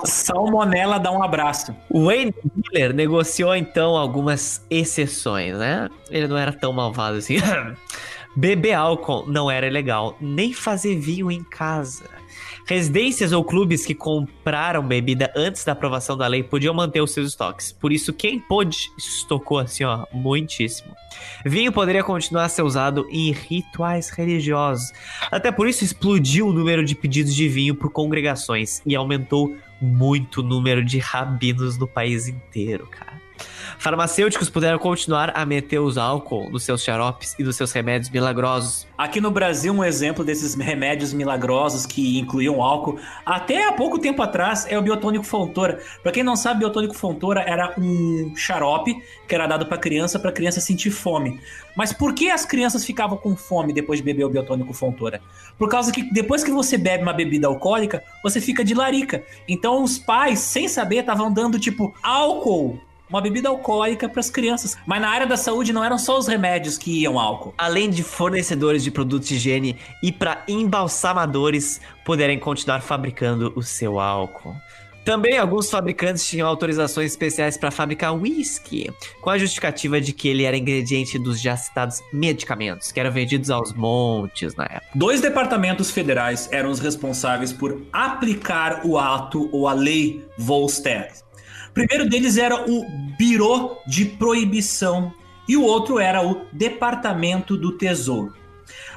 Salmonella 0.04 0.98
dá 0.98 1.10
um 1.10 1.22
abraço. 1.22 1.74
O 1.90 2.06
Wayne 2.06 2.34
Miller 2.54 2.94
negociou 2.94 3.54
então 3.54 3.96
algumas 3.96 4.64
exceções, 4.70 5.56
né? 5.56 5.88
Ele 6.10 6.28
não 6.28 6.36
era 6.36 6.52
tão 6.52 6.72
malvado 6.72 7.18
assim. 7.18 7.36
Beber 8.36 8.74
álcool 8.74 9.24
não 9.26 9.50
era 9.50 9.68
legal, 9.70 10.16
nem 10.20 10.52
fazer 10.52 10.98
vinho 11.00 11.30
em 11.30 11.42
casa. 11.42 12.04
Residências 12.66 13.32
ou 13.32 13.44
clubes 13.44 13.86
que 13.86 13.94
compraram 13.94 14.82
bebida 14.82 15.32
antes 15.34 15.64
da 15.64 15.72
aprovação 15.72 16.18
da 16.18 16.26
lei 16.26 16.42
podiam 16.42 16.74
manter 16.74 17.00
os 17.00 17.12
seus 17.12 17.28
estoques. 17.28 17.72
Por 17.72 17.92
isso, 17.92 18.12
quem 18.12 18.40
pôde, 18.40 18.90
estocou 18.98 19.58
assim, 19.60 19.84
ó, 19.84 20.04
muitíssimo. 20.12 20.94
Vinho 21.44 21.72
poderia 21.72 22.02
continuar 22.02 22.44
a 22.44 22.48
ser 22.48 22.62
usado 22.62 23.06
em 23.10 23.32
rituais 23.32 24.08
religiosos. 24.10 24.92
Até 25.30 25.52
por 25.52 25.68
isso 25.68 25.84
explodiu 25.84 26.48
o 26.48 26.52
número 26.52 26.84
de 26.84 26.94
pedidos 26.94 27.34
de 27.34 27.48
vinho 27.48 27.74
por 27.74 27.90
congregações 27.90 28.82
e 28.84 28.94
aumentou 28.94 29.56
muito 29.80 30.40
o 30.40 30.42
número 30.42 30.84
de 30.84 30.98
rabinos 30.98 31.76
no 31.78 31.86
país 31.86 32.28
inteiro, 32.28 32.86
cara. 32.86 33.25
Farmacêuticos 33.78 34.48
puderam 34.48 34.78
continuar 34.78 35.32
a 35.34 35.44
meter 35.44 35.78
os 35.78 35.98
álcool 35.98 36.50
nos 36.50 36.64
seus 36.64 36.82
xaropes 36.82 37.34
e 37.38 37.42
nos 37.42 37.56
seus 37.56 37.72
remédios 37.72 38.10
milagrosos. 38.10 38.86
Aqui 38.96 39.20
no 39.20 39.30
Brasil, 39.30 39.72
um 39.72 39.84
exemplo 39.84 40.24
desses 40.24 40.54
remédios 40.54 41.12
milagrosos 41.12 41.84
que 41.84 42.18
incluíam 42.18 42.62
álcool, 42.62 42.98
até 43.24 43.68
há 43.68 43.72
pouco 43.72 43.98
tempo 43.98 44.22
atrás, 44.22 44.66
é 44.68 44.78
o 44.78 44.82
biotônico 44.82 45.24
Fontoura. 45.24 45.80
Para 46.02 46.12
quem 46.12 46.22
não 46.22 46.34
sabe, 46.34 46.60
biotônico 46.60 46.94
Fontoura 46.94 47.42
era 47.42 47.74
um 47.78 48.32
xarope 48.34 48.96
que 49.28 49.34
era 49.34 49.46
dado 49.46 49.66
para 49.66 49.76
criança, 49.76 50.18
para 50.18 50.32
criança 50.32 50.60
sentir 50.60 50.90
fome. 50.90 51.40
Mas 51.76 51.92
por 51.92 52.14
que 52.14 52.30
as 52.30 52.46
crianças 52.46 52.84
ficavam 52.84 53.18
com 53.18 53.36
fome 53.36 53.72
depois 53.72 53.98
de 53.98 54.04
beber 54.04 54.24
o 54.24 54.30
biotônico 54.30 54.72
Fontoura? 54.72 55.20
Por 55.58 55.68
causa 55.68 55.92
que 55.92 56.02
depois 56.12 56.42
que 56.42 56.50
você 56.50 56.78
bebe 56.78 57.02
uma 57.02 57.12
bebida 57.12 57.46
alcoólica, 57.46 58.02
você 58.22 58.40
fica 58.40 58.64
de 58.64 58.74
larica. 58.74 59.22
Então 59.46 59.82
os 59.82 59.98
pais, 59.98 60.38
sem 60.38 60.66
saber, 60.68 61.00
estavam 61.00 61.32
dando 61.32 61.58
tipo 61.58 61.94
álcool 62.02 62.80
uma 63.08 63.20
bebida 63.20 63.48
alcoólica 63.48 64.08
para 64.08 64.20
as 64.20 64.30
crianças. 64.30 64.76
Mas 64.86 65.00
na 65.00 65.08
área 65.08 65.26
da 65.26 65.36
saúde 65.36 65.72
não 65.72 65.84
eram 65.84 65.98
só 65.98 66.18
os 66.18 66.26
remédios 66.26 66.78
que 66.78 67.02
iam 67.02 67.18
álcool. 67.18 67.54
Além 67.56 67.90
de 67.90 68.02
fornecedores 68.02 68.82
de 68.82 68.90
produtos 68.90 69.28
de 69.28 69.36
higiene 69.36 69.76
e 70.02 70.12
para 70.12 70.44
embalsamadores 70.48 71.80
poderem 72.04 72.38
continuar 72.38 72.80
fabricando 72.80 73.52
o 73.56 73.62
seu 73.62 73.98
álcool. 73.98 74.54
Também 75.06 75.38
alguns 75.38 75.70
fabricantes 75.70 76.26
tinham 76.26 76.48
autorizações 76.48 77.12
especiais 77.12 77.56
para 77.56 77.70
fabricar 77.70 78.12
whisky, 78.12 78.90
com 79.20 79.30
a 79.30 79.38
justificativa 79.38 80.00
de 80.00 80.12
que 80.12 80.26
ele 80.26 80.42
era 80.42 80.56
ingrediente 80.56 81.16
dos 81.16 81.40
já 81.40 81.56
citados 81.56 82.02
medicamentos, 82.12 82.90
que 82.90 82.98
eram 82.98 83.12
vendidos 83.12 83.48
aos 83.48 83.72
montes 83.72 84.56
na 84.56 84.64
época. 84.64 84.88
Dois 84.96 85.20
departamentos 85.20 85.92
federais 85.92 86.48
eram 86.50 86.70
os 86.70 86.80
responsáveis 86.80 87.52
por 87.52 87.86
aplicar 87.92 88.84
o 88.84 88.98
ato 88.98 89.48
ou 89.52 89.68
a 89.68 89.72
lei 89.72 90.26
Volstead 90.36 91.24
primeiro 91.76 92.08
deles 92.08 92.38
era 92.38 92.68
o 92.70 92.86
Biro 93.18 93.76
de 93.86 94.06
Proibição 94.06 95.12
e 95.46 95.58
o 95.58 95.62
outro 95.62 95.98
era 95.98 96.26
o 96.26 96.46
Departamento 96.50 97.54
do 97.54 97.72
Tesouro. 97.72 98.34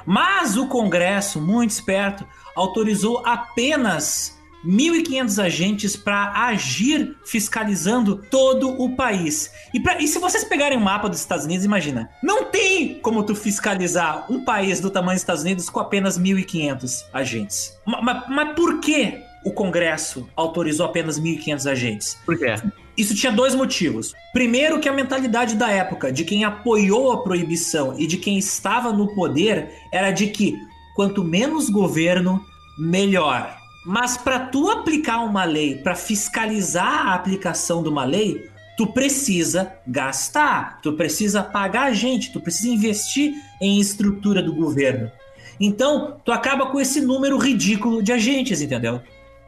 Mas 0.06 0.56
o 0.56 0.66
Congresso, 0.66 1.42
muito 1.42 1.72
esperto, 1.72 2.26
autorizou 2.56 3.22
apenas 3.26 4.40
1.500 4.64 5.44
agentes 5.44 5.94
para 5.94 6.32
agir 6.46 7.16
fiscalizando 7.22 8.16
todo 8.16 8.70
o 8.82 8.96
país. 8.96 9.52
E, 9.74 9.80
pra, 9.80 10.00
e 10.00 10.08
se 10.08 10.18
vocês 10.18 10.42
pegarem 10.44 10.78
o 10.78 10.80
um 10.80 10.84
mapa 10.84 11.06
dos 11.06 11.20
Estados 11.20 11.44
Unidos, 11.44 11.66
imagina, 11.66 12.08
não 12.22 12.46
tem 12.46 12.98
como 13.00 13.22
tu 13.22 13.34
fiscalizar 13.34 14.24
um 14.32 14.42
país 14.42 14.80
do 14.80 14.90
tamanho 14.90 15.16
dos 15.16 15.22
Estados 15.22 15.42
Unidos 15.42 15.68
com 15.68 15.80
apenas 15.80 16.18
1.500 16.18 17.04
agentes. 17.12 17.78
Mas, 17.86 18.02
mas, 18.02 18.28
mas 18.28 18.54
por 18.54 18.80
que 18.80 19.22
o 19.44 19.52
Congresso 19.52 20.28
autorizou 20.36 20.86
apenas 20.86 21.18
1.500 21.18 21.70
agentes. 21.70 22.18
Por 22.26 22.38
quê? 22.38 22.54
Isso 22.96 23.14
tinha 23.14 23.32
dois 23.32 23.54
motivos. 23.54 24.12
Primeiro, 24.32 24.78
que 24.78 24.88
a 24.88 24.92
mentalidade 24.92 25.56
da 25.56 25.70
época, 25.70 26.12
de 26.12 26.24
quem 26.24 26.44
apoiou 26.44 27.12
a 27.12 27.22
proibição 27.22 27.94
e 27.98 28.06
de 28.06 28.16
quem 28.16 28.38
estava 28.38 28.92
no 28.92 29.14
poder, 29.14 29.70
era 29.92 30.10
de 30.10 30.26
que 30.26 30.54
quanto 30.94 31.24
menos 31.24 31.70
governo, 31.70 32.44
melhor. 32.78 33.56
Mas 33.86 34.18
para 34.18 34.38
tu 34.38 34.70
aplicar 34.70 35.20
uma 35.20 35.44
lei, 35.44 35.76
para 35.76 35.94
fiscalizar 35.94 37.08
a 37.08 37.14
aplicação 37.14 37.82
de 37.82 37.88
uma 37.88 38.04
lei, 38.04 38.50
tu 38.76 38.86
precisa 38.86 39.72
gastar, 39.86 40.80
tu 40.82 40.92
precisa 40.92 41.42
pagar 41.42 41.94
gente, 41.94 42.32
tu 42.32 42.40
precisa 42.40 42.68
investir 42.68 43.32
em 43.60 43.80
estrutura 43.80 44.42
do 44.42 44.54
governo. 44.54 45.10
Então, 45.58 46.20
tu 46.24 46.32
acaba 46.32 46.66
com 46.66 46.80
esse 46.80 47.00
número 47.00 47.36
ridículo 47.36 48.02
de 48.02 48.12
agentes, 48.12 48.60
entendeu? 48.60 49.00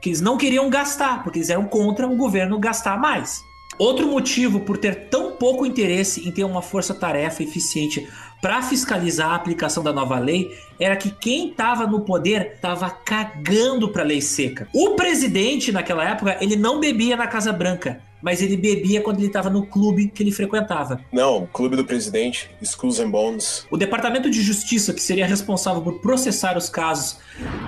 Que 0.02 0.08
eles 0.08 0.20
não 0.20 0.36
queriam 0.36 0.68
gastar, 0.68 1.22
porque 1.22 1.38
eles 1.38 1.48
eram 1.48 1.64
contra 1.64 2.06
o 2.08 2.16
governo 2.16 2.58
gastar 2.58 2.98
mais. 2.98 3.44
Outro 3.78 4.06
motivo 4.06 4.60
por 4.60 4.76
ter 4.76 5.08
tão 5.08 5.32
pouco 5.32 5.64
interesse 5.64 6.28
em 6.28 6.32
ter 6.32 6.44
uma 6.44 6.60
força-tarefa 6.60 7.42
eficiente 7.42 8.06
para 8.40 8.60
fiscalizar 8.60 9.30
a 9.30 9.34
aplicação 9.36 9.82
da 9.82 9.92
nova 9.92 10.18
lei 10.18 10.50
era 10.78 10.96
que 10.96 11.10
quem 11.10 11.50
estava 11.50 11.86
no 11.86 12.00
poder 12.00 12.54
estava 12.54 12.90
cagando 12.90 13.88
para 13.88 14.02
a 14.02 14.06
lei 14.06 14.20
seca. 14.20 14.68
O 14.74 14.90
presidente 14.90 15.70
naquela 15.70 16.04
época 16.04 16.36
ele 16.40 16.56
não 16.56 16.80
bebia 16.80 17.16
na 17.16 17.28
Casa 17.28 17.52
Branca, 17.52 18.00
mas 18.22 18.40
ele 18.40 18.56
bebia 18.56 19.00
quando 19.00 19.18
ele 19.18 19.26
estava 19.26 19.50
no 19.50 19.66
clube 19.66 20.08
que 20.08 20.22
ele 20.22 20.30
frequentava. 20.30 21.00
Não, 21.12 21.48
clube 21.52 21.76
do 21.76 21.84
presidente, 21.84 22.48
Schools 22.62 23.00
and 23.00 23.10
Bones. 23.10 23.66
O 23.70 23.76
Departamento 23.76 24.30
de 24.30 24.40
Justiça, 24.40 24.94
que 24.94 25.02
seria 25.02 25.26
responsável 25.26 25.82
por 25.82 26.00
processar 26.00 26.56
os 26.56 26.68
casos 26.68 27.18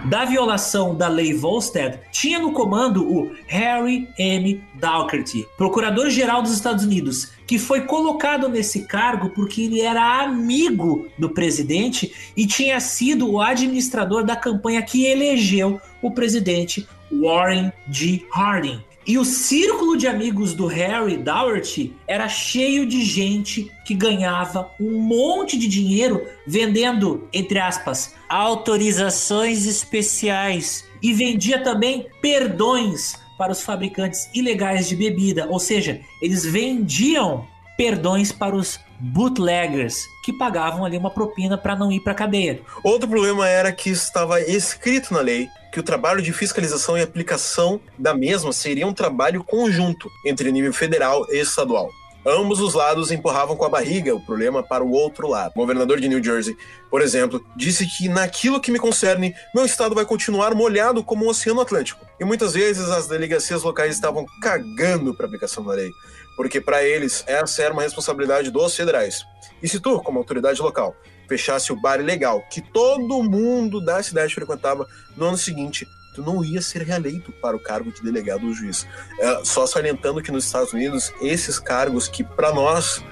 da 0.07 0.25
violação 0.25 0.95
da 0.95 1.09
lei 1.09 1.35
Volstead, 1.35 1.99
tinha 2.13 2.39
no 2.39 2.53
comando 2.53 3.05
o 3.05 3.33
Harry 3.47 4.09
M. 4.19 4.63
Daugherty, 4.75 5.47
procurador-geral 5.57 6.43
dos 6.43 6.53
Estados 6.53 6.85
Unidos, 6.85 7.33
que 7.47 7.59
foi 7.59 7.83
colocado 7.83 8.49
nesse 8.49 8.85
cargo 8.87 9.31
porque 9.31 9.63
ele 9.63 9.81
era 9.81 10.23
amigo 10.23 11.09
do 11.19 11.31
presidente 11.31 12.13
e 12.37 12.47
tinha 12.47 12.79
sido 12.81 13.31
o 13.31 13.41
administrador 13.41 14.25
da 14.25 14.37
campanha 14.37 14.83
que 14.83 15.05
elegeu 15.05 15.81
o 16.01 16.11
presidente 16.11 16.87
Warren 17.11 17.73
G. 17.91 18.25
Harding. 18.31 18.83
E 19.07 19.19
o 19.19 19.25
círculo 19.25 19.97
de 19.97 20.07
amigos 20.07 20.55
do 20.55 20.67
Harry 20.67 21.19
Dougherty 21.19 21.95
era 22.07 22.27
cheio 22.27 22.87
de 22.87 23.05
gente 23.05 23.71
que 23.85 23.95
ganhava 23.95 24.71
um 24.81 24.99
monte 24.99 25.59
de 25.59 25.69
dinheiro 25.69 26.27
vendendo, 26.47 27.29
entre 27.33 27.59
aspas, 27.59 28.15
autorizações 28.29 29.67
especiais 29.67 30.85
e 31.03 31.13
vendia 31.13 31.63
também 31.63 32.07
perdões 32.23 33.19
para 33.37 33.53
os 33.53 33.63
fabricantes 33.63 34.31
ilegais 34.33 34.89
de 34.89 34.97
bebida, 34.97 35.47
ou 35.51 35.59
seja, 35.59 36.01
eles 36.23 36.45
vendiam 36.47 37.47
perdões 37.77 38.33
para 38.33 38.57
os 38.57 38.81
bootleggers 38.99 39.97
que 40.25 40.33
pagavam 40.33 40.85
ali 40.85 40.97
uma 40.97 41.11
propina 41.11 41.59
para 41.59 41.77
não 41.77 41.93
ir 41.93 42.01
para 42.01 42.15
cadeia. 42.15 42.61
Outro 42.83 43.09
problema 43.09 43.49
era 43.49 43.73
que 43.73 43.91
estava 43.91 44.41
escrito 44.41 45.13
na 45.13 45.21
lei 45.21 45.49
que 45.75 45.81
o 45.81 45.83
trabalho 45.83 46.23
de 46.23 46.33
fiscalização 46.33 46.97
e 46.97 47.03
aplicação 47.03 47.81
da 47.99 48.15
mesma 48.15 48.53
seria 48.53 48.87
um 48.87 48.95
trabalho 48.95 49.43
conjunto 49.43 50.09
entre 50.25 50.53
nível 50.53 50.73
federal 50.73 51.27
e 51.29 51.41
estadual. 51.41 51.91
Ambos 52.25 52.61
os 52.61 52.75
lados 52.75 53.11
empurravam 53.11 53.57
com 53.57 53.65
a 53.65 53.69
barriga 53.69 54.15
o 54.15 54.25
problema 54.25 54.63
para 54.63 54.85
o 54.85 54.93
outro 54.93 55.27
lado. 55.27 55.51
O 55.57 55.59
governador 55.59 55.99
de 55.99 56.09
New 56.09 56.23
Jersey, 56.23 56.57
por 56.89 57.03
exemplo, 57.03 57.45
disse 57.57 57.85
que 57.89 58.09
naquilo 58.09 58.61
que 58.61 58.71
me 58.71 58.79
concerne, 58.79 59.35
meu 59.53 59.65
estado 59.65 59.97
vai 59.97 60.05
continuar 60.05 60.55
molhado 60.55 61.03
como 61.03 61.25
o 61.25 61.29
Oceano 61.29 61.61
Atlântico. 61.61 62.07
E 62.21 62.25
muitas 62.25 62.53
vezes 62.55 62.89
as 62.89 63.09
delegacias 63.09 63.65
locais 63.65 63.97
estavam 63.97 64.25
cagando 64.41 65.13
para 65.13 65.27
a 65.27 65.29
aplicação 65.29 65.65
da 65.65 65.73
lei, 65.73 65.91
porque 66.37 66.61
para 66.61 66.85
eles 66.85 67.25
essa 67.27 67.65
era 67.65 67.73
uma 67.73 67.83
responsabilidade 67.83 68.49
dos 68.49 68.77
federais. 68.77 69.25
E 69.61 69.69
se 69.69 69.81
tu, 69.81 70.01
como 70.01 70.21
autoridade 70.21 70.63
local, 70.63 70.95
fechasse 71.29 71.73
o 71.73 71.77
bar 71.77 72.01
ilegal 72.01 72.45
que 72.51 72.61
todo 72.61 73.23
mundo 73.23 73.81
da 73.81 74.03
cidade 74.03 74.35
frequentava 74.35 74.87
no 75.17 75.27
ano 75.27 75.39
seguinte, 75.39 75.89
tu 76.15 76.23
não 76.23 76.45
ia 76.45 76.63
ser 76.63 76.83
reeleito 76.83 77.33
para 77.33 77.57
o 77.57 77.61
cargo 77.61 77.93
de 77.93 78.03
delegado 78.03 78.47
ou 78.47 78.55
juiz. 78.55 78.87
É, 79.21 79.45
só 79.45 79.67
salientando 79.67 80.23
que 80.23 80.31
nos 80.31 80.45
Estados 80.45 80.73
Unidos, 80.73 81.13
esses 81.21 81.59
cargos 81.59 82.09
que 82.09 82.23
para 82.23 82.53
nós 82.53 83.03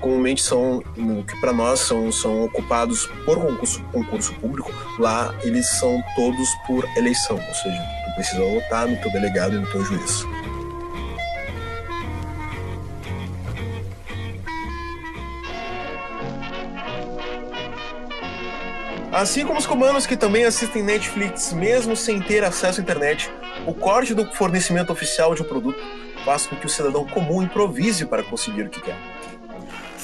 comumente 0.00 0.42
são 0.42 0.80
que 1.26 1.40
para 1.40 1.52
nós 1.52 1.80
são, 1.80 2.10
são 2.10 2.44
ocupados 2.44 3.06
por 3.24 3.38
concurso, 3.38 3.82
concurso 3.92 4.34
público, 4.34 4.72
lá 4.98 5.34
eles 5.42 5.68
são 5.78 6.02
todos 6.16 6.48
por 6.66 6.84
eleição, 6.96 7.36
ou 7.36 7.54
seja, 7.54 7.82
tu 8.06 8.14
precisa 8.14 8.42
votar 8.42 8.88
no 8.88 8.96
teu 8.96 9.12
delegado 9.12 9.54
e 9.54 9.58
no 9.58 9.70
teu 9.70 9.84
juiz. 9.84 10.24
Assim 19.12 19.44
como 19.44 19.58
os 19.58 19.66
cubanos 19.66 20.06
que 20.06 20.16
também 20.16 20.44
assistem 20.44 20.84
Netflix 20.84 21.52
mesmo 21.52 21.96
sem 21.96 22.20
ter 22.20 22.44
acesso 22.44 22.80
à 22.80 22.82
internet, 22.82 23.28
o 23.66 23.74
corte 23.74 24.14
do 24.14 24.24
fornecimento 24.32 24.92
oficial 24.92 25.34
de 25.34 25.42
um 25.42 25.44
produto 25.44 25.80
faz 26.24 26.46
com 26.46 26.54
que 26.54 26.66
o 26.66 26.68
cidadão 26.68 27.04
comum 27.04 27.42
improvise 27.42 28.06
para 28.06 28.22
conseguir 28.22 28.62
o 28.62 28.70
que 28.70 28.80
quer 28.80 28.96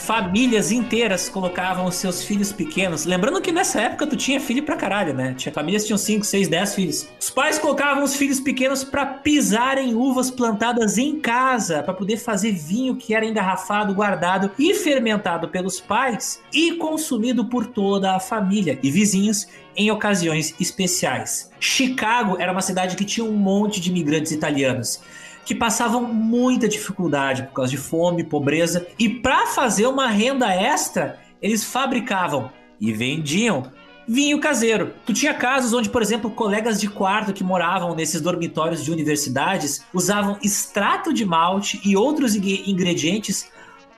famílias 0.07 0.70
inteiras 0.70 1.28
colocavam 1.28 1.91
seus 1.91 2.23
filhos 2.23 2.53
pequenos. 2.53 3.05
Lembrando 3.05 3.41
que 3.41 3.51
nessa 3.51 3.81
época 3.81 4.07
tu 4.07 4.16
tinha 4.16 4.41
filho 4.41 4.62
pra 4.62 4.77
caralho, 4.77 5.12
né? 5.12 5.35
Tinha 5.37 5.53
famílias 5.53 5.83
que 5.83 5.89
tinham 5.89 5.99
5, 5.99 6.24
6, 6.24 6.47
10 6.47 6.74
filhos. 6.77 7.09
Os 7.20 7.28
pais 7.28 7.59
colocavam 7.59 8.05
os 8.05 8.15
filhos 8.15 8.39
pequenos 8.39 8.85
para 8.85 9.05
pisar 9.05 9.78
em 9.78 9.97
uvas 9.97 10.31
plantadas 10.31 10.97
em 10.97 11.19
casa, 11.19 11.83
para 11.83 11.93
poder 11.93 12.19
fazer 12.19 12.53
vinho 12.53 12.95
que 12.95 13.16
era 13.16 13.27
engarrafado, 13.27 13.93
guardado 13.93 14.53
e 14.57 14.74
fermentado 14.74 15.49
pelos 15.49 15.81
pais 15.81 16.41
e 16.53 16.77
consumido 16.77 17.47
por 17.47 17.66
toda 17.66 18.15
a 18.15 18.20
família 18.20 18.78
e 18.85 18.91
vizinhos 18.93 19.49
em 19.77 19.91
ocasiões 19.91 20.55
especiais. 20.61 21.51
Chicago 21.59 22.37
era 22.39 22.53
uma 22.53 22.62
cidade 22.62 22.95
que 22.95 23.05
tinha 23.05 23.27
um 23.27 23.37
monte 23.37 23.81
de 23.81 23.91
imigrantes 23.91 24.31
italianos 24.31 25.01
que 25.47 25.55
passavam 25.55 26.02
muita 26.02 26.68
dificuldade 26.68 27.44
por 27.44 27.52
causa 27.52 27.70
de 27.70 27.78
fome, 27.78 28.24
pobreza, 28.24 28.85
e 28.98 29.09
para 29.09 29.47
fazer 29.47 29.86
uma 29.86 30.09
renda 30.09 30.52
extra, 30.52 31.20
eles 31.40 31.64
fabricavam 31.64 32.51
e 32.81 32.93
vendiam 32.93 33.70
vinho 34.09 34.40
caseiro. 34.40 34.93
Tu 35.06 35.12
tinha 35.12 35.32
casos 35.32 35.73
onde, 35.73 35.89
por 35.89 36.02
exemplo, 36.02 36.31
colegas 36.31 36.81
de 36.81 36.89
quarto 36.89 37.32
que 37.32 37.44
moravam 37.44 37.94
nesses 37.94 38.20
dormitórios 38.20 38.85
de 38.85 38.90
universidades 38.90 39.85
usavam 39.94 40.36
extrato 40.43 41.12
de 41.12 41.24
malte 41.24 41.81
e 41.85 41.97
outros 41.97 42.35
ingredientes 42.35 43.48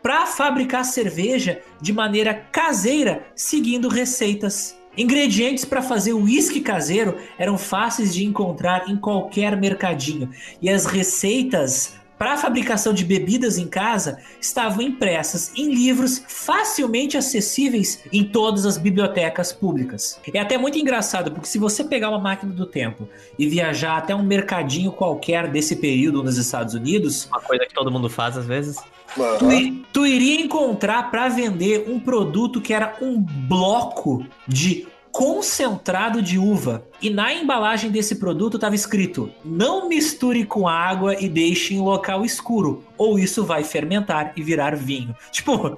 para 0.02 0.26
fabricar 0.26 0.84
cerveja 0.84 1.62
de 1.80 1.94
maneira 1.94 2.34
caseira, 2.34 3.26
seguindo 3.34 3.88
receitas 3.88 4.77
Ingredientes 4.98 5.64
para 5.64 5.80
fazer 5.80 6.12
uísque 6.12 6.60
caseiro 6.60 7.16
eram 7.38 7.56
fáceis 7.56 8.12
de 8.12 8.24
encontrar 8.24 8.90
em 8.90 8.96
qualquer 8.96 9.56
mercadinho, 9.56 10.28
e 10.60 10.68
as 10.68 10.86
receitas 10.86 11.96
para 12.18 12.36
fabricação 12.36 12.92
de 12.92 13.04
bebidas 13.04 13.58
em 13.58 13.68
casa 13.68 14.18
estavam 14.40 14.82
impressas 14.82 15.52
em 15.56 15.72
livros 15.72 16.20
facilmente 16.26 17.16
acessíveis 17.16 18.02
em 18.12 18.24
todas 18.24 18.66
as 18.66 18.76
bibliotecas 18.76 19.52
públicas. 19.52 20.20
É 20.34 20.40
até 20.40 20.58
muito 20.58 20.76
engraçado, 20.76 21.30
porque 21.30 21.46
se 21.46 21.58
você 21.58 21.84
pegar 21.84 22.08
uma 22.08 22.18
máquina 22.18 22.52
do 22.52 22.66
tempo 22.66 23.08
e 23.38 23.48
viajar 23.48 23.98
até 23.98 24.12
um 24.16 24.24
mercadinho 24.24 24.90
qualquer 24.90 25.48
desse 25.48 25.76
período 25.76 26.24
nos 26.24 26.36
Estados 26.36 26.74
Unidos. 26.74 27.26
Uma 27.26 27.40
coisa 27.40 27.64
que 27.64 27.72
todo 27.72 27.88
mundo 27.88 28.10
faz 28.10 28.36
às 28.36 28.46
vezes. 28.46 28.78
Tu, 29.14 29.84
tu 29.92 30.06
iria 30.06 30.40
encontrar 30.40 31.10
para 31.10 31.28
vender 31.28 31.86
um 31.88 31.98
produto 31.98 32.60
que 32.60 32.72
era 32.72 32.96
um 33.00 33.20
bloco 33.20 34.24
de 34.46 34.86
concentrado 35.18 36.22
de 36.22 36.38
uva. 36.38 36.84
E 37.02 37.10
na 37.10 37.32
embalagem 37.34 37.90
desse 37.90 38.16
produto 38.16 38.56
estava 38.56 38.76
escrito: 38.76 39.30
não 39.44 39.88
misture 39.88 40.44
com 40.44 40.68
água 40.68 41.20
e 41.20 41.28
deixe 41.28 41.74
em 41.74 41.80
local 41.80 42.24
escuro, 42.24 42.84
ou 42.96 43.18
isso 43.18 43.44
vai 43.44 43.64
fermentar 43.64 44.32
e 44.36 44.42
virar 44.42 44.76
vinho. 44.76 45.14
Tipo. 45.32 45.76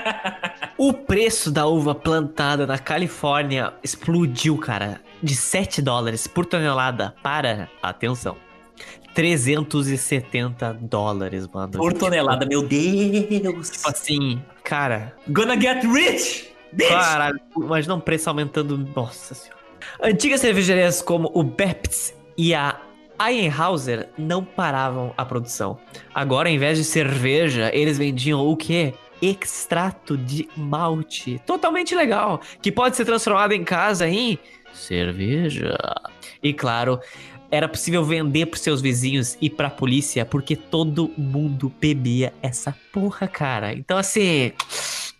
o 0.78 0.92
preço 0.92 1.50
da 1.50 1.66
uva 1.66 1.94
plantada 1.94 2.66
na 2.66 2.78
Califórnia 2.78 3.74
explodiu, 3.82 4.56
cara. 4.56 5.00
De 5.22 5.34
7 5.34 5.80
dólares 5.80 6.26
por 6.26 6.44
tonelada 6.44 7.14
para, 7.22 7.70
atenção, 7.82 8.36
370 9.16 10.74
dólares, 10.74 11.48
mano. 11.48 11.72
Por 11.72 11.94
tonelada, 11.94 12.44
meu 12.44 12.62
Deus. 12.62 13.70
Tipo 13.70 13.88
assim, 13.88 14.42
cara. 14.62 15.16
Gonna 15.28 15.58
get 15.58 15.82
rich! 15.84 16.50
Bitch. 16.70 16.88
Caralho, 16.88 17.40
imagina 17.56 17.94
um 17.94 18.00
preço 18.00 18.28
aumentando. 18.28 18.76
Nossa 18.76 19.34
senhora. 19.34 19.58
Antigas 20.02 20.42
cervejarias 20.42 21.00
como 21.00 21.30
o 21.32 21.42
Pepsi 21.42 22.14
e 22.36 22.54
a 22.54 22.78
Einhauser 23.18 24.10
não 24.18 24.44
paravam 24.44 25.14
a 25.16 25.24
produção. 25.24 25.78
Agora, 26.14 26.50
ao 26.50 26.54
invés 26.54 26.76
de 26.76 26.84
cerveja, 26.84 27.70
eles 27.72 27.96
vendiam 27.96 28.46
o 28.46 28.54
quê? 28.54 28.92
Extrato 29.22 30.14
de 30.18 30.46
malte. 30.54 31.40
Totalmente 31.46 31.94
legal. 31.94 32.42
Que 32.60 32.70
pode 32.70 32.96
ser 32.96 33.06
transformado 33.06 33.52
em 33.52 33.64
casa 33.64 34.06
em 34.06 34.38
cerveja. 34.74 35.74
E 36.42 36.52
claro, 36.52 37.00
era 37.50 37.68
possível 37.68 38.04
vender 38.04 38.46
pros 38.46 38.62
seus 38.62 38.80
vizinhos 38.80 39.36
e 39.40 39.48
pra 39.48 39.70
polícia 39.70 40.24
porque 40.24 40.56
todo 40.56 41.12
mundo 41.16 41.72
bebia 41.80 42.32
essa 42.42 42.74
porra, 42.92 43.28
cara. 43.28 43.72
Então, 43.72 43.96
assim. 43.98 44.52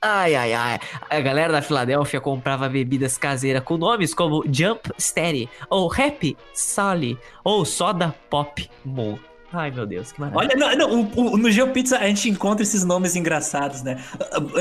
Ai, 0.00 0.34
ai, 0.34 0.52
ai. 0.52 0.78
A 1.08 1.20
galera 1.20 1.52
da 1.52 1.62
Filadélfia 1.62 2.20
comprava 2.20 2.68
bebidas 2.68 3.16
caseiras 3.16 3.62
com 3.64 3.76
nomes 3.76 4.14
como 4.14 4.44
Jump 4.52 4.90
Steady, 5.00 5.48
ou 5.70 5.90
Happy 5.90 6.36
Sally, 6.52 7.18
ou 7.42 7.64
Soda 7.64 8.14
Pop 8.28 8.68
Moon. 8.84 9.18
Ai, 9.52 9.70
meu 9.70 9.86
Deus, 9.86 10.12
que 10.12 10.20
maravilha. 10.20 10.54
Olha, 10.54 10.76
não, 10.76 10.88
não, 10.88 11.02
o, 11.02 11.32
o, 11.32 11.36
no 11.38 11.50
GeoPizza 11.50 11.98
a 11.98 12.06
gente 12.08 12.28
encontra 12.28 12.62
esses 12.62 12.84
nomes 12.84 13.16
engraçados, 13.16 13.82
né? 13.82 14.02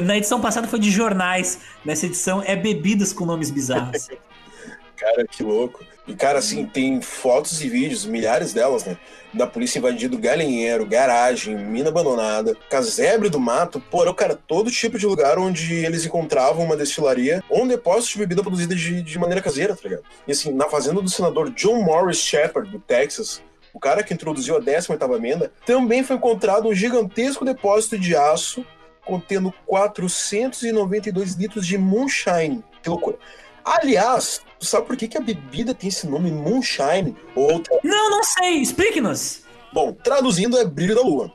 Na 0.03 0.15
edição 0.15 0.39
passada 0.39 0.67
foi 0.67 0.79
de 0.79 0.91
jornais, 0.91 1.59
nessa 1.83 2.05
edição 2.05 2.41
é 2.45 2.55
bebidas 2.55 3.11
com 3.11 3.25
nomes 3.25 3.51
bizarros. 3.51 4.07
Cara, 4.95 5.27
que 5.27 5.43
louco. 5.43 5.83
E, 6.07 6.13
cara, 6.13 6.37
assim, 6.37 6.65
tem 6.65 7.01
fotos 7.01 7.61
e 7.61 7.69
vídeos, 7.69 8.05
milhares 8.05 8.53
delas, 8.53 8.85
né? 8.85 8.95
Da 9.33 9.47
polícia 9.47 9.79
invadindo 9.79 10.17
galinheiro, 10.17 10.85
garagem, 10.85 11.57
mina 11.57 11.89
abandonada, 11.89 12.55
casebre 12.69 13.27
do 13.27 13.39
mato, 13.39 13.79
porra, 13.79 14.13
cara, 14.13 14.35
todo 14.35 14.69
tipo 14.69 14.99
de 14.99 15.05
lugar 15.05 15.39
onde 15.39 15.73
eles 15.73 16.05
encontravam 16.05 16.63
uma 16.63 16.77
destilaria 16.77 17.43
ou 17.49 17.63
um 17.63 17.67
depósito 17.67 18.13
de 18.13 18.19
bebida 18.19 18.43
produzida 18.43 18.75
de, 18.75 19.01
de 19.01 19.19
maneira 19.19 19.41
caseira, 19.41 19.75
tá 19.75 19.81
ligado? 19.83 20.03
E 20.27 20.31
assim, 20.31 20.53
na 20.53 20.69
fazenda 20.69 21.01
do 21.01 21.09
senador 21.09 21.49
John 21.49 21.81
Morris 21.83 22.17
Shepard, 22.17 22.71
do 22.71 22.79
Texas, 22.79 23.41
o 23.73 23.79
cara 23.79 24.03
que 24.03 24.13
introduziu 24.13 24.55
a 24.55 24.61
18ª 24.61 25.17
emenda, 25.17 25.51
também 25.65 26.03
foi 26.03 26.15
encontrado 26.15 26.69
um 26.69 26.73
gigantesco 26.73 27.43
depósito 27.43 27.97
de 27.97 28.15
aço 28.15 28.65
contendo 29.03 29.53
492 29.65 31.33
litros 31.33 31.67
de 31.67 31.77
moonshine. 31.77 32.63
Que 32.81 32.89
loucura. 32.89 33.17
Aliás, 33.65 34.41
tu 34.59 34.65
sabe 34.65 34.85
por 34.85 34.95
que, 34.95 35.07
que 35.07 35.17
a 35.17 35.21
bebida 35.21 35.73
tem 35.73 35.89
esse 35.89 36.05
nome 36.05 36.31
Moonshine? 36.31 37.17
Ou 37.35 37.53
outra... 37.53 37.79
Não, 37.83 38.11
não 38.11 38.23
sei. 38.23 38.61
Explique-nos. 38.61 39.41
Bom, 39.73 39.91
traduzindo 39.91 40.55
é 40.57 40.63
brilho 40.63 40.93
da 40.93 41.01
lua. 41.01 41.33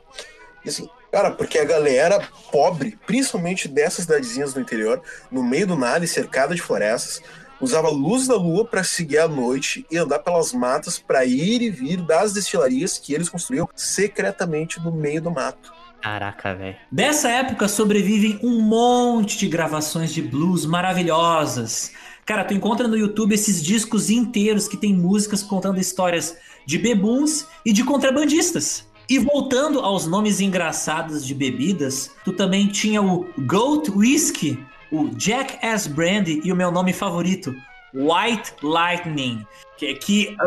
E 0.63 0.69
assim, 0.69 0.87
cara, 1.11 1.31
porque 1.31 1.59
a 1.59 1.65
galera 1.65 2.25
pobre, 2.49 2.97
principalmente 3.05 3.67
dessas 3.67 4.05
cidadezinhas 4.05 4.53
do 4.53 4.61
interior, 4.61 5.01
no 5.29 5.43
meio 5.43 5.67
do 5.67 5.75
nada 5.75 6.05
e 6.05 6.07
cercada 6.07 6.55
de 6.55 6.61
florestas, 6.61 7.21
usava 7.59 7.89
a 7.89 7.91
luz 7.91 8.27
da 8.27 8.35
lua 8.35 8.65
para 8.65 8.83
seguir 8.83 9.19
a 9.19 9.27
noite 9.27 9.85
e 9.91 9.97
andar 9.97 10.19
pelas 10.19 10.53
matas 10.53 10.97
para 10.97 11.25
ir 11.25 11.61
e 11.61 11.69
vir 11.69 12.01
das 12.01 12.33
destilarias 12.33 12.97
que 12.97 13.13
eles 13.13 13.27
construíam 13.27 13.67
secretamente 13.75 14.79
no 14.79 14.91
meio 14.91 15.21
do 15.21 15.31
mato. 15.31 15.71
Caraca, 16.01 16.55
velho. 16.55 16.77
Dessa 16.91 17.29
época 17.29 17.67
sobrevivem 17.67 18.39
um 18.41 18.59
monte 18.59 19.37
de 19.37 19.47
gravações 19.47 20.11
de 20.11 20.21
blues 20.21 20.65
maravilhosas 20.65 21.91
Cara, 22.31 22.45
tu 22.45 22.53
encontra 22.53 22.87
no 22.87 22.95
YouTube 22.95 23.35
esses 23.35 23.61
discos 23.61 24.09
inteiros 24.09 24.65
que 24.65 24.77
tem 24.77 24.95
músicas 24.95 25.43
contando 25.43 25.81
histórias 25.81 26.37
de 26.65 26.77
bebuns 26.77 27.45
e 27.65 27.73
de 27.73 27.83
contrabandistas. 27.83 28.87
E 29.09 29.19
voltando 29.19 29.81
aos 29.81 30.07
nomes 30.07 30.39
engraçados 30.39 31.27
de 31.27 31.35
bebidas, 31.35 32.09
tu 32.23 32.31
também 32.31 32.69
tinha 32.69 33.01
o 33.01 33.25
Goat 33.37 33.91
Whiskey, 33.91 34.57
o 34.89 35.09
Jackass 35.19 35.87
Brandy 35.87 36.39
e 36.41 36.53
o 36.53 36.55
meu 36.55 36.71
nome 36.71 36.93
favorito, 36.93 37.53
White 37.93 38.53
Lightning, 38.61 39.45
que, 39.77 39.93
que 39.95 40.37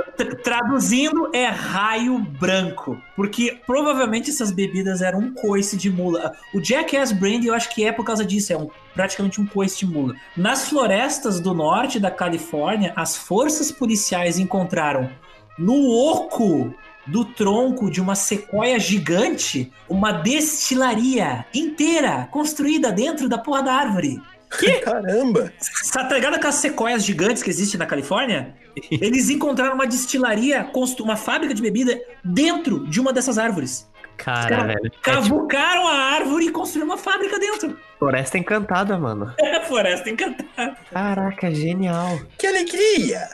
traduzindo 0.43 1.31
é 1.35 1.47
raio 1.47 2.19
branco, 2.19 3.01
porque 3.15 3.61
provavelmente 3.67 4.31
essas 4.31 4.51
bebidas 4.51 5.03
eram 5.03 5.19
um 5.19 5.35
coice 5.35 5.77
de 5.77 5.91
mula. 5.91 6.33
O 6.55 6.63
Jackass 6.63 7.13
Brandy 7.13 7.49
eu 7.49 7.55
acho 7.55 7.75
que 7.75 7.85
é 7.85 7.93
por 7.93 8.05
causa 8.05 8.25
disso, 8.25 8.53
é 8.53 8.57
um, 8.57 8.69
praticamente 8.95 9.41
um 9.41 9.47
coice 9.47 9.79
de 9.79 9.87
mula. 9.87 10.15
Nas 10.37 10.69
florestas 10.69 11.41
do 11.41 11.53
norte 11.53 11.99
da 11.99 12.11
Califórnia, 12.11 12.93
as 12.97 13.17
forças 13.17 13.71
policiais 13.71 14.39
encontraram 14.39 15.11
no 15.59 15.89
oco 15.89 16.75
do 17.07 17.25
tronco 17.25 17.91
de 17.91 18.01
uma 18.01 18.15
sequoia 18.15 18.79
gigante 18.79 19.71
uma 19.89 20.13
destilaria 20.13 21.45
inteira 21.55 22.29
construída 22.31 22.91
dentro 22.91 23.29
da 23.29 23.39
porra 23.39 23.63
da 23.63 23.75
árvore. 23.75 24.21
Que? 24.59 24.81
Caramba! 24.81 25.53
Tá 25.93 26.09
ligado 26.13 26.35
aquelas 26.35 26.57
sequoias 26.57 27.05
gigantes 27.05 27.43
que 27.43 27.51
existem 27.51 27.79
na 27.79 27.87
Califórnia? 27.87 28.55
Eles 28.91 29.31
encontraram 29.31 29.75
uma 29.75 29.87
destilaria, 29.87 30.69
uma 31.01 31.17
fábrica 31.17 31.55
de 31.55 31.63
bebida 31.63 31.99
dentro 32.25 32.87
de 32.87 33.01
uma 33.01 33.13
dessas 33.13 33.39
árvores. 33.39 33.89
Cara, 34.17 34.65
velho. 34.65 34.93
Cavucaram 35.03 35.83
é 35.83 35.85
tipo... 35.85 35.89
a 35.89 35.97
árvore 35.97 36.47
e 36.47 36.51
construíram 36.51 36.89
uma 36.89 36.99
fábrica 36.99 37.39
dentro. 37.39 37.77
Floresta 37.99 38.39
encantada, 38.39 38.97
mano. 38.99 39.33
É, 39.39 39.61
floresta 39.67 40.09
encantada. 40.09 40.77
Caraca, 40.93 41.53
genial. 41.53 42.21
Que 42.39 42.47
alegria! 42.47 43.29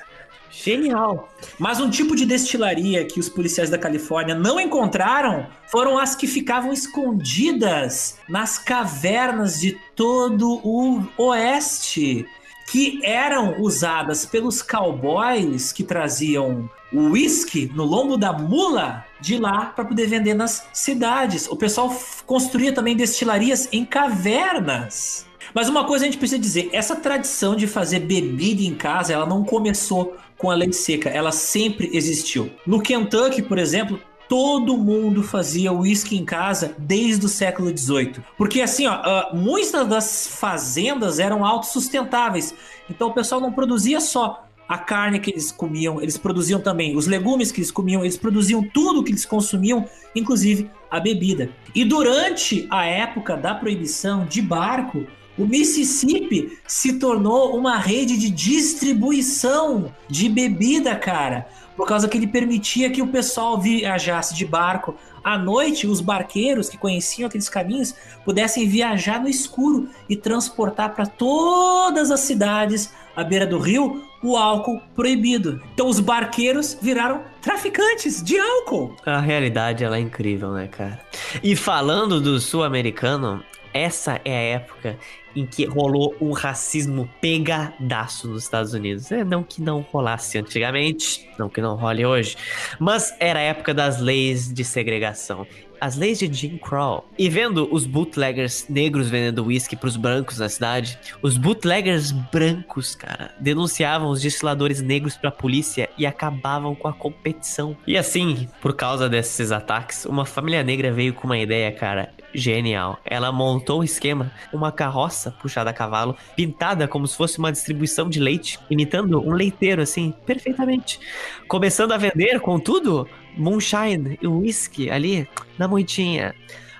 Genial. 0.50 1.28
Mas 1.58 1.80
um 1.80 1.88
tipo 1.88 2.16
de 2.16 2.26
destilaria 2.26 3.04
que 3.04 3.20
os 3.20 3.28
policiais 3.28 3.70
da 3.70 3.78
Califórnia 3.78 4.34
não 4.34 4.58
encontraram 4.58 5.46
foram 5.68 5.96
as 5.96 6.14
que 6.16 6.26
ficavam 6.26 6.72
escondidas 6.72 8.18
nas 8.28 8.58
cavernas 8.58 9.60
de 9.60 9.78
todo 9.94 10.60
o 10.64 11.02
oeste, 11.16 12.26
que 12.70 13.00
eram 13.04 13.60
usadas 13.60 14.26
pelos 14.26 14.60
cowboys 14.60 15.72
que 15.72 15.84
traziam 15.84 16.68
o 16.92 17.10
whisky 17.10 17.70
no 17.74 17.84
lombo 17.84 18.16
da 18.16 18.32
mula 18.32 19.04
de 19.20 19.38
lá 19.38 19.66
para 19.66 19.84
poder 19.84 20.06
vender 20.06 20.34
nas 20.34 20.66
cidades. 20.72 21.48
O 21.48 21.56
pessoal 21.56 21.94
construía 22.26 22.72
também 22.72 22.96
destilarias 22.96 23.68
em 23.72 23.84
cavernas. 23.84 25.26
Mas 25.54 25.68
uma 25.68 25.84
coisa 25.84 26.04
a 26.04 26.08
gente 26.08 26.18
precisa 26.18 26.40
dizer, 26.40 26.70
essa 26.72 26.94
tradição 26.94 27.56
de 27.56 27.66
fazer 27.66 28.00
bebida 28.00 28.62
em 28.62 28.74
casa, 28.74 29.12
ela 29.12 29.26
não 29.26 29.44
começou 29.44 30.16
com 30.40 30.50
a 30.50 30.54
lei 30.54 30.72
seca, 30.72 31.10
ela 31.10 31.30
sempre 31.30 31.90
existiu. 31.92 32.50
No 32.66 32.80
Kentucky, 32.80 33.42
por 33.42 33.58
exemplo, 33.58 34.00
todo 34.26 34.74
mundo 34.78 35.22
fazia 35.22 35.70
uísque 35.70 36.16
em 36.16 36.24
casa 36.24 36.74
desde 36.78 37.26
o 37.26 37.28
século 37.28 37.76
XVIII. 37.76 38.22
Porque 38.38 38.62
assim, 38.62 38.86
ó, 38.86 38.94
uh, 38.94 39.36
muitas 39.36 39.86
das 39.86 40.26
fazendas 40.26 41.18
eram 41.18 41.44
autossustentáveis. 41.44 42.54
Então 42.88 43.08
o 43.08 43.12
pessoal 43.12 43.38
não 43.38 43.52
produzia 43.52 44.00
só 44.00 44.46
a 44.66 44.78
carne 44.78 45.18
que 45.18 45.30
eles 45.30 45.52
comiam, 45.52 46.00
eles 46.00 46.16
produziam 46.16 46.60
também 46.60 46.96
os 46.96 47.06
legumes 47.06 47.52
que 47.52 47.58
eles 47.58 47.72
comiam, 47.72 48.02
eles 48.02 48.16
produziam 48.16 48.62
tudo 48.62 49.02
que 49.02 49.10
eles 49.10 49.26
consumiam, 49.26 49.84
inclusive 50.14 50.70
a 50.90 50.98
bebida. 50.98 51.50
E 51.74 51.84
durante 51.84 52.66
a 52.70 52.86
época 52.86 53.36
da 53.36 53.52
proibição 53.52 54.24
de 54.24 54.40
barco, 54.40 55.04
o 55.40 55.46
Mississippi 55.46 56.58
se 56.66 56.94
tornou 56.94 57.56
uma 57.56 57.78
rede 57.78 58.18
de 58.18 58.28
distribuição 58.28 59.92
de 60.06 60.28
bebida, 60.28 60.94
cara, 60.94 61.48
por 61.76 61.86
causa 61.86 62.06
que 62.06 62.18
ele 62.18 62.26
permitia 62.26 62.90
que 62.90 63.00
o 63.00 63.06
pessoal 63.06 63.58
viajasse 63.58 64.34
de 64.34 64.44
barco 64.44 64.94
à 65.24 65.38
noite, 65.38 65.86
os 65.86 66.00
barqueiros 66.00 66.68
que 66.68 66.76
conheciam 66.76 67.26
aqueles 67.26 67.48
caminhos 67.48 67.94
pudessem 68.24 68.68
viajar 68.68 69.20
no 69.20 69.28
escuro 69.28 69.88
e 70.08 70.16
transportar 70.16 70.94
para 70.94 71.06
todas 71.06 72.10
as 72.10 72.20
cidades 72.20 72.92
à 73.16 73.24
beira 73.24 73.46
do 73.46 73.58
rio 73.58 74.02
o 74.22 74.36
álcool 74.36 74.80
proibido. 74.94 75.62
Então 75.72 75.88
os 75.88 76.00
barqueiros 76.00 76.76
viraram 76.80 77.22
traficantes 77.40 78.22
de 78.22 78.38
álcool. 78.38 78.94
A 79.06 79.20
realidade 79.20 79.82
ela 79.82 79.96
é 79.96 80.00
incrível, 80.00 80.52
né, 80.52 80.68
cara? 80.68 81.00
E 81.42 81.56
falando 81.56 82.20
do 82.20 82.38
sul-americano, 82.38 83.42
essa 83.72 84.20
é 84.24 84.36
a 84.36 84.58
época 84.58 84.98
em 85.34 85.46
que 85.46 85.64
rolou 85.64 86.14
um 86.20 86.32
racismo 86.32 87.08
pegadaço 87.20 88.28
nos 88.28 88.42
Estados 88.42 88.74
Unidos. 88.74 89.10
É, 89.12 89.24
não 89.24 89.42
que 89.42 89.62
não 89.62 89.80
rolasse 89.80 90.38
antigamente, 90.38 91.28
não 91.38 91.48
que 91.48 91.60
não 91.60 91.76
role 91.76 92.04
hoje, 92.04 92.36
mas 92.78 93.14
era 93.18 93.38
a 93.38 93.42
época 93.42 93.72
das 93.72 94.00
leis 94.00 94.52
de 94.52 94.64
segregação 94.64 95.46
as 95.80 95.96
leis 95.96 96.18
de 96.18 96.32
Jim 96.32 96.58
Crow. 96.58 97.04
E 97.18 97.28
vendo 97.28 97.68
os 97.72 97.86
bootleggers 97.86 98.66
negros 98.68 99.08
vendendo 99.08 99.46
whisky 99.46 99.74
pros 99.74 99.96
brancos 99.96 100.38
na 100.38 100.48
cidade, 100.48 100.98
os 101.22 101.38
bootleggers 101.38 102.12
brancos, 102.12 102.94
cara, 102.94 103.34
denunciavam 103.40 104.10
os 104.10 104.20
destiladores 104.20 104.82
negros 104.82 105.16
pra 105.16 105.30
polícia 105.30 105.88
e 105.96 106.04
acabavam 106.04 106.74
com 106.74 106.86
a 106.86 106.92
competição. 106.92 107.76
E 107.86 107.96
assim, 107.96 108.48
por 108.60 108.74
causa 108.74 109.08
desses 109.08 109.50
ataques, 109.50 110.04
uma 110.04 110.26
família 110.26 110.62
negra 110.62 110.92
veio 110.92 111.14
com 111.14 111.26
uma 111.26 111.38
ideia, 111.38 111.72
cara, 111.72 112.12
genial. 112.34 112.98
Ela 113.04 113.32
montou 113.32 113.80
o 113.80 113.84
esquema, 113.84 114.32
uma 114.52 114.72
carroça 114.72 115.30
puxada 115.30 115.70
a 115.70 115.72
cavalo, 115.72 116.16
pintada 116.36 116.88
como 116.88 117.06
se 117.06 117.16
fosse 117.16 117.38
uma 117.38 117.52
distribuição 117.52 118.08
de 118.08 118.20
leite, 118.20 118.58
imitando 118.70 119.20
um 119.20 119.32
leiteiro 119.32 119.82
assim, 119.82 120.14
perfeitamente. 120.24 121.00
Começando 121.48 121.92
a 121.92 121.96
vender, 121.96 122.40
contudo, 122.40 123.08
moonshine 123.36 124.18
e 124.20 124.26
whisky 124.26 124.90
ali 124.90 125.28
na 125.58 125.68
moitinha. 125.68 126.34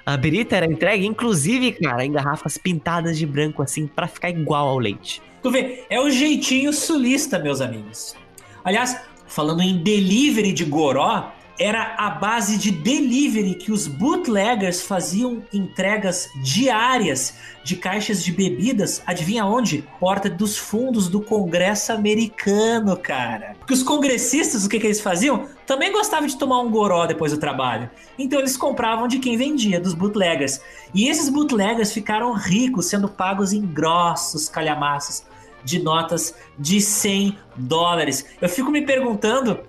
A 0.05 0.17
berita 0.17 0.57
era 0.57 0.67
entregue, 0.67 1.07
inclusive, 1.07 1.73
cara, 1.73 2.05
em 2.05 2.13
garrafas 2.13 2.57
pintadas 2.57 3.19
de 3.19 3.27
branco, 3.27 3.63
assim, 3.63 3.87
para 3.87 4.09
ficar 4.09 4.31
igual 4.31 4.69
ao 4.69 4.79
leite. 4.79 5.23
Tu 5.43 5.51
vê, 5.51 5.85
é 5.89 6.01
o 6.01 6.11
jeitinho 6.11 6.73
sulista, 6.73 7.39
meus 7.39 7.61
amigos. 7.61 8.17
Aliás, 8.65 9.01
falando 9.27 9.63
em 9.63 9.83
delivery 9.83 10.53
de 10.53 10.65
goró, 10.65 11.31
era 11.61 11.95
a 11.99 12.09
base 12.09 12.57
de 12.57 12.71
delivery 12.71 13.55
que 13.55 13.71
os 13.71 13.87
bootleggers 13.87 14.81
faziam 14.81 15.43
entregas 15.53 16.31
diárias 16.43 17.35
de 17.63 17.77
caixas 17.77 18.25
de 18.25 18.33
bebidas, 18.33 19.03
adivinha 19.05 19.45
onde? 19.45 19.87
Porta 20.01 20.31
dos 20.31 20.57
fundos 20.57 21.07
do 21.07 21.21
Congresso 21.21 21.93
americano, 21.93 22.97
cara. 22.97 23.55
Porque 23.59 23.75
os 23.75 23.83
congressistas, 23.83 24.65
o 24.65 24.71
que, 24.71 24.81
que 24.81 24.87
eles 24.87 25.03
faziam? 25.03 25.49
Também 25.67 25.93
gostavam 25.93 26.27
de 26.27 26.39
tomar 26.39 26.63
um 26.63 26.71
goró 26.71 27.05
depois 27.05 27.31
do 27.31 27.39
trabalho. 27.39 27.91
Então 28.19 28.39
eles 28.39 28.57
compravam 28.57 29.07
de 29.07 29.19
quem 29.19 29.37
vendia, 29.37 29.79
dos 29.79 29.93
bootleggers. 29.93 30.63
E 30.95 31.11
esses 31.11 31.29
bootleggers 31.29 31.93
ficaram 31.93 32.33
ricos, 32.33 32.87
sendo 32.87 33.07
pagos 33.07 33.53
em 33.53 33.61
grossos 33.61 34.49
calhamaços 34.49 35.25
de 35.63 35.79
notas 35.83 36.35
de 36.59 36.81
100 36.81 37.37
dólares. 37.55 38.25
Eu 38.41 38.49
fico 38.49 38.71
me 38.71 38.81
perguntando 38.81 39.61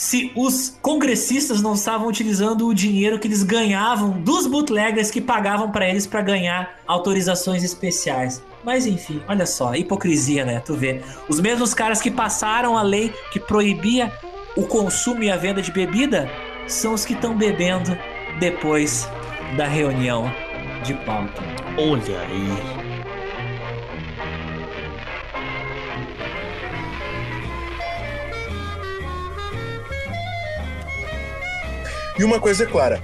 se 0.00 0.32
os 0.34 0.78
congressistas 0.80 1.60
não 1.60 1.74
estavam 1.74 2.08
utilizando 2.08 2.66
o 2.66 2.72
dinheiro 2.72 3.18
que 3.18 3.28
eles 3.28 3.42
ganhavam 3.42 4.12
dos 4.12 4.46
bootleggers 4.46 5.10
que 5.10 5.20
pagavam 5.20 5.70
para 5.70 5.86
eles 5.86 6.06
para 6.06 6.22
ganhar 6.22 6.78
autorizações 6.86 7.62
especiais. 7.62 8.42
Mas 8.64 8.86
enfim, 8.86 9.22
olha 9.28 9.44
só, 9.44 9.74
hipocrisia, 9.74 10.42
né? 10.42 10.60
Tu 10.60 10.72
vê. 10.74 11.02
Os 11.28 11.38
mesmos 11.38 11.74
caras 11.74 12.00
que 12.00 12.10
passaram 12.10 12.78
a 12.78 12.82
lei 12.82 13.12
que 13.30 13.38
proibia 13.38 14.10
o 14.56 14.62
consumo 14.62 15.22
e 15.22 15.30
a 15.30 15.36
venda 15.36 15.60
de 15.60 15.70
bebida 15.70 16.30
são 16.66 16.94
os 16.94 17.04
que 17.04 17.12
estão 17.12 17.36
bebendo 17.36 17.94
depois 18.38 19.06
da 19.54 19.66
reunião 19.66 20.32
de 20.82 20.94
pauta. 20.94 21.42
Olha 21.76 22.20
aí. 22.20 22.79
E 32.20 32.24
uma 32.24 32.38
coisa 32.38 32.64
é 32.64 32.66
clara: 32.66 33.02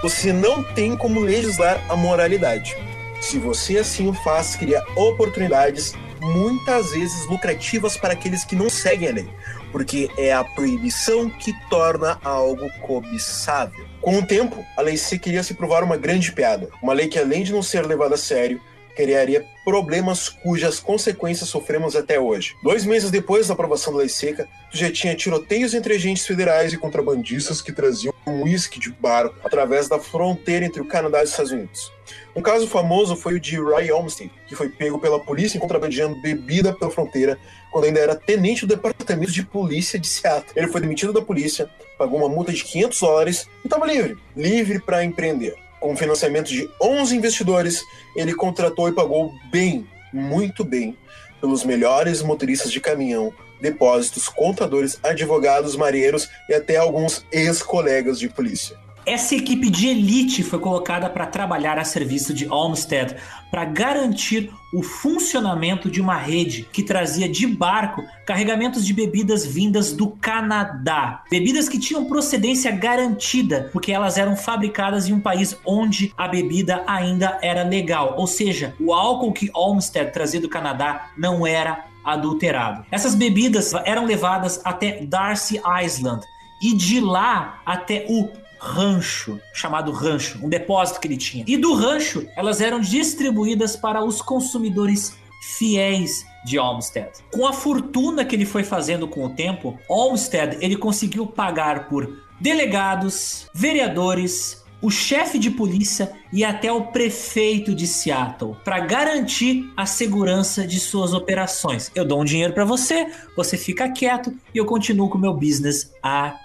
você 0.00 0.32
não 0.32 0.62
tem 0.62 0.96
como 0.96 1.20
legislar 1.20 1.84
a 1.86 1.94
moralidade. 1.94 2.74
Se 3.20 3.38
você 3.38 3.76
assim 3.76 4.08
o 4.08 4.14
faz, 4.14 4.56
cria 4.56 4.82
oportunidades 4.96 5.92
muitas 6.18 6.92
vezes 6.92 7.26
lucrativas 7.26 7.98
para 7.98 8.14
aqueles 8.14 8.42
que 8.42 8.56
não 8.56 8.70
seguem 8.70 9.10
a 9.10 9.12
lei, 9.12 9.28
porque 9.70 10.10
é 10.16 10.32
a 10.32 10.42
proibição 10.42 11.28
que 11.28 11.52
torna 11.68 12.18
algo 12.24 12.66
cobiçável. 12.80 13.84
Com 14.00 14.20
o 14.20 14.26
tempo, 14.26 14.64
a 14.78 14.80
lei 14.80 14.96
C 14.96 15.18
queria 15.18 15.42
se 15.42 15.52
provar 15.52 15.84
uma 15.84 15.98
grande 15.98 16.32
piada, 16.32 16.70
uma 16.82 16.94
lei 16.94 17.08
que 17.08 17.18
além 17.18 17.42
de 17.42 17.52
não 17.52 17.62
ser 17.62 17.84
levada 17.84 18.14
a 18.14 18.18
sério, 18.18 18.62
criaria 18.94 19.44
problemas 19.64 20.28
cujas 20.28 20.78
consequências 20.78 21.48
sofremos 21.48 21.96
até 21.96 22.20
hoje. 22.20 22.54
Dois 22.62 22.84
meses 22.84 23.10
depois 23.10 23.48
da 23.48 23.54
aprovação 23.54 23.92
da 23.92 24.00
lei 24.00 24.08
seca, 24.08 24.48
já 24.70 24.90
tinha 24.90 25.14
tiroteios 25.14 25.74
entre 25.74 25.94
agentes 25.94 26.26
federais 26.26 26.72
e 26.72 26.78
contrabandistas 26.78 27.62
que 27.62 27.72
traziam 27.72 28.14
um 28.26 28.42
uísque 28.42 28.78
de 28.78 28.90
barco 28.90 29.36
através 29.44 29.88
da 29.88 29.98
fronteira 29.98 30.64
entre 30.64 30.80
o 30.80 30.86
Canadá 30.86 31.20
e 31.20 31.24
os 31.24 31.30
Estados 31.30 31.52
Unidos. 31.52 31.92
Um 32.36 32.42
caso 32.42 32.66
famoso 32.66 33.16
foi 33.16 33.34
o 33.34 33.40
de 33.40 33.60
Ray 33.62 33.90
Olmsted, 33.90 34.30
que 34.46 34.56
foi 34.56 34.68
pego 34.68 34.98
pela 34.98 35.20
polícia 35.20 35.58
contrabandeando 35.58 36.20
bebida 36.20 36.72
pela 36.72 36.90
fronteira 36.90 37.38
quando 37.70 37.84
ainda 37.84 38.00
era 38.00 38.14
tenente 38.14 38.66
do 38.66 38.74
departamento 38.74 39.32
de 39.32 39.44
polícia 39.44 39.98
de 39.98 40.06
Seattle. 40.06 40.52
Ele 40.54 40.68
foi 40.68 40.80
demitido 40.80 41.12
da 41.12 41.22
polícia, 41.22 41.68
pagou 41.96 42.18
uma 42.18 42.28
multa 42.28 42.52
de 42.52 42.62
500 42.64 43.00
dólares 43.00 43.48
e 43.62 43.66
estava 43.66 43.86
livre, 43.86 44.16
livre 44.36 44.80
para 44.80 45.04
empreender. 45.04 45.63
Com 45.84 45.94
financiamento 45.94 46.48
de 46.48 46.66
11 46.80 47.14
investidores, 47.14 47.84
ele 48.16 48.34
contratou 48.34 48.88
e 48.88 48.92
pagou 48.92 49.34
bem, 49.50 49.86
muito 50.10 50.64
bem, 50.64 50.96
pelos 51.42 51.62
melhores 51.62 52.22
motoristas 52.22 52.72
de 52.72 52.80
caminhão, 52.80 53.30
depósitos, 53.60 54.26
contadores, 54.26 54.98
advogados, 55.02 55.76
marinheiros 55.76 56.26
e 56.48 56.54
até 56.54 56.78
alguns 56.78 57.26
ex-colegas 57.30 58.18
de 58.18 58.30
polícia. 58.30 58.78
Essa 59.06 59.34
equipe 59.34 59.68
de 59.68 59.88
elite 59.88 60.42
foi 60.42 60.58
colocada 60.58 61.10
para 61.10 61.26
trabalhar 61.26 61.78
a 61.78 61.84
serviço 61.84 62.32
de 62.32 62.48
Olmsted 62.48 63.16
para 63.50 63.66
garantir 63.66 64.50
o 64.72 64.82
funcionamento 64.82 65.90
de 65.90 66.00
uma 66.00 66.16
rede 66.16 66.66
que 66.72 66.82
trazia 66.82 67.28
de 67.28 67.46
barco 67.46 68.02
carregamentos 68.26 68.84
de 68.84 68.94
bebidas 68.94 69.44
vindas 69.44 69.92
do 69.92 70.08
Canadá. 70.08 71.22
Bebidas 71.30 71.68
que 71.68 71.78
tinham 71.78 72.06
procedência 72.06 72.70
garantida, 72.70 73.68
porque 73.72 73.92
elas 73.92 74.16
eram 74.16 74.36
fabricadas 74.36 75.06
em 75.06 75.12
um 75.12 75.20
país 75.20 75.54
onde 75.66 76.10
a 76.16 76.26
bebida 76.26 76.82
ainda 76.86 77.38
era 77.42 77.62
legal. 77.62 78.14
Ou 78.16 78.26
seja, 78.26 78.74
o 78.80 78.94
álcool 78.94 79.34
que 79.34 79.50
Olmsted 79.52 80.12
trazia 80.12 80.40
do 80.40 80.48
Canadá 80.48 81.10
não 81.16 81.46
era 81.46 81.84
adulterado. 82.02 82.86
Essas 82.90 83.14
bebidas 83.14 83.74
eram 83.84 84.06
levadas 84.06 84.60
até 84.64 85.04
Darcy 85.04 85.60
Island 85.84 86.24
e 86.62 86.74
de 86.74 87.00
lá 87.00 87.60
até 87.66 88.06
o 88.08 88.43
rancho, 88.64 89.38
chamado 89.52 89.92
rancho, 89.92 90.38
um 90.42 90.48
depósito 90.48 90.98
que 90.98 91.06
ele 91.06 91.16
tinha. 91.16 91.44
E 91.46 91.56
do 91.56 91.74
rancho, 91.74 92.26
elas 92.34 92.60
eram 92.60 92.80
distribuídas 92.80 93.76
para 93.76 94.02
os 94.02 94.22
consumidores 94.22 95.16
fiéis 95.58 96.24
de 96.44 96.58
Olmsted. 96.58 97.10
Com 97.32 97.46
a 97.46 97.52
fortuna 97.52 98.24
que 98.24 98.34
ele 98.34 98.46
foi 98.46 98.64
fazendo 98.64 99.06
com 99.06 99.24
o 99.24 99.30
tempo, 99.30 99.78
Olmsted 99.88 100.56
ele 100.60 100.76
conseguiu 100.76 101.26
pagar 101.26 101.88
por 101.88 102.24
delegados, 102.40 103.48
vereadores, 103.54 104.64
o 104.80 104.90
chefe 104.90 105.38
de 105.38 105.50
polícia 105.50 106.12
e 106.32 106.44
até 106.44 106.70
o 106.70 106.88
prefeito 106.88 107.74
de 107.74 107.86
Seattle 107.86 108.56
para 108.64 108.80
garantir 108.80 109.72
a 109.76 109.86
segurança 109.86 110.66
de 110.66 110.78
suas 110.78 111.14
operações. 111.14 111.90
Eu 111.94 112.04
dou 112.04 112.20
um 112.20 112.24
dinheiro 112.24 112.52
para 112.52 112.64
você, 112.64 113.10
você 113.36 113.56
fica 113.56 113.88
quieto 113.90 114.34
e 114.54 114.58
eu 114.58 114.66
continuo 114.66 115.08
com 115.08 115.16
o 115.16 115.20
meu 115.20 115.32
business 115.32 115.90
aqui. 116.02 116.43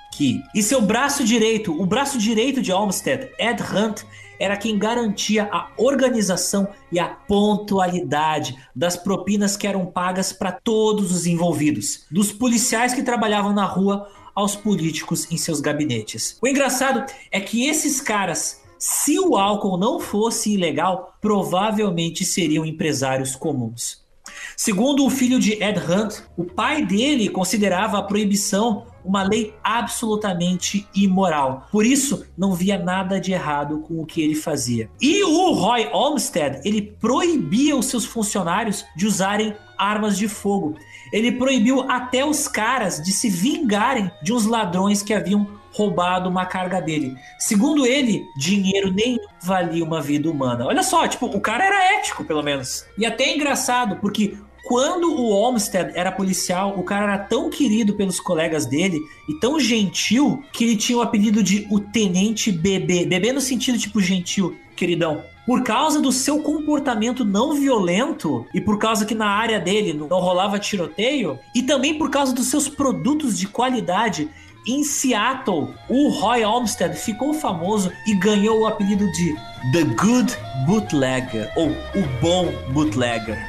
E 0.53 0.61
seu 0.61 0.81
braço 0.81 1.23
direito, 1.23 1.71
o 1.71 1.85
braço 1.85 2.17
direito 2.17 2.61
de 2.61 2.71
Olmsted, 2.71 3.29
Ed 3.39 3.63
Hunt, 3.63 4.03
era 4.39 4.55
quem 4.55 4.77
garantia 4.77 5.49
a 5.51 5.69
organização 5.77 6.67
e 6.91 6.99
a 6.99 7.07
pontualidade 7.07 8.55
das 8.75 8.95
propinas 8.95 9.57
que 9.57 9.67
eram 9.67 9.85
pagas 9.85 10.31
para 10.31 10.51
todos 10.51 11.11
os 11.11 11.25
envolvidos, 11.25 12.05
dos 12.09 12.31
policiais 12.31 12.93
que 12.93 13.03
trabalhavam 13.03 13.53
na 13.53 13.65
rua 13.65 14.07
aos 14.33 14.55
políticos 14.55 15.29
em 15.29 15.37
seus 15.37 15.59
gabinetes. 15.59 16.37
O 16.41 16.47
engraçado 16.47 17.05
é 17.31 17.41
que 17.41 17.67
esses 17.67 17.99
caras, 17.99 18.61
se 18.77 19.19
o 19.19 19.35
álcool 19.35 19.77
não 19.77 19.99
fosse 19.99 20.53
ilegal, 20.53 21.17
provavelmente 21.19 22.23
seriam 22.23 22.65
empresários 22.65 23.35
comuns. 23.35 24.07
Segundo 24.55 25.05
o 25.05 25.09
filho 25.09 25.39
de 25.39 25.61
Ed 25.61 25.79
Hunt, 25.79 26.21
o 26.37 26.45
pai 26.45 26.85
dele 26.85 27.29
considerava 27.29 27.97
a 27.97 28.03
proibição 28.03 28.85
uma 29.03 29.23
lei 29.23 29.53
absolutamente 29.63 30.87
imoral. 30.95 31.67
Por 31.71 31.85
isso, 31.85 32.25
não 32.37 32.53
via 32.53 32.77
nada 32.77 33.19
de 33.19 33.31
errado 33.31 33.79
com 33.79 33.99
o 34.01 34.05
que 34.05 34.21
ele 34.21 34.35
fazia. 34.35 34.89
E 35.01 35.23
o 35.23 35.53
Roy 35.53 35.89
Olmsted, 35.91 36.61
ele 36.63 36.81
proibia 36.99 37.75
os 37.75 37.87
seus 37.87 38.05
funcionários 38.05 38.85
de 38.95 39.05
usarem 39.05 39.55
armas 39.77 40.17
de 40.17 40.27
fogo. 40.27 40.75
Ele 41.11 41.31
proibiu 41.31 41.89
até 41.89 42.23
os 42.23 42.47
caras 42.47 43.01
de 43.01 43.11
se 43.11 43.29
vingarem 43.29 44.11
de 44.21 44.33
uns 44.33 44.45
ladrões 44.45 45.01
que 45.01 45.13
haviam 45.13 45.59
roubado 45.71 46.29
uma 46.29 46.45
carga 46.45 46.81
dele. 46.81 47.15
Segundo 47.37 47.85
ele, 47.85 48.25
dinheiro 48.37 48.91
nem 48.91 49.19
valia 49.41 49.83
uma 49.83 50.01
vida 50.01 50.29
humana. 50.29 50.65
Olha 50.65 50.83
só, 50.83 51.07
tipo, 51.07 51.27
o 51.27 51.39
cara 51.39 51.65
era 51.65 51.99
ético, 51.99 52.25
pelo 52.25 52.43
menos. 52.43 52.85
E 52.97 53.05
até 53.05 53.25
é 53.25 53.35
engraçado, 53.35 53.97
porque 53.97 54.37
quando 54.69 55.11
o 55.11 55.31
Olmsted 55.31 55.93
era 55.95 56.11
policial, 56.11 56.77
o 56.77 56.83
cara 56.83 57.13
era 57.13 57.17
tão 57.17 57.49
querido 57.49 57.95
pelos 57.95 58.19
colegas 58.19 58.67
dele 58.67 59.01
e 59.27 59.33
tão 59.39 59.59
gentil 59.59 60.43
que 60.53 60.63
ele 60.63 60.77
tinha 60.77 60.99
o 60.99 61.01
apelido 61.01 61.41
de 61.41 61.65
o 61.71 61.79
Tenente 61.79 62.51
Bebê. 62.51 63.03
Bebê 63.03 63.33
no 63.33 63.41
sentido 63.41 63.79
tipo 63.79 63.99
gentil, 63.99 64.55
queridão. 64.75 65.23
Por 65.43 65.63
causa 65.63 65.99
do 65.99 66.11
seu 66.11 66.43
comportamento 66.43 67.25
não 67.25 67.55
violento 67.55 68.45
e 68.53 68.61
por 68.61 68.77
causa 68.77 69.07
que 69.07 69.15
na 69.15 69.25
área 69.25 69.59
dele 69.59 69.91
não 69.91 70.07
rolava 70.07 70.59
tiroteio 70.59 71.39
e 71.55 71.63
também 71.63 71.97
por 71.97 72.11
causa 72.11 72.31
dos 72.31 72.45
seus 72.45 72.69
produtos 72.69 73.39
de 73.39 73.47
qualidade, 73.47 74.29
em 74.67 74.83
Seattle, 74.83 75.69
o 75.89 76.09
Roy 76.09 76.45
Olmsted 76.45 76.93
ficou 76.93 77.33
famoso 77.33 77.91
e 78.05 78.13
ganhou 78.13 78.59
o 78.59 78.67
apelido 78.67 79.11
de 79.13 79.33
The 79.71 79.83
Good 79.99 80.37
Bootlegger 80.67 81.51
ou 81.55 81.69
o 81.69 82.21
Bom 82.21 82.53
Bootlegger. 82.71 83.48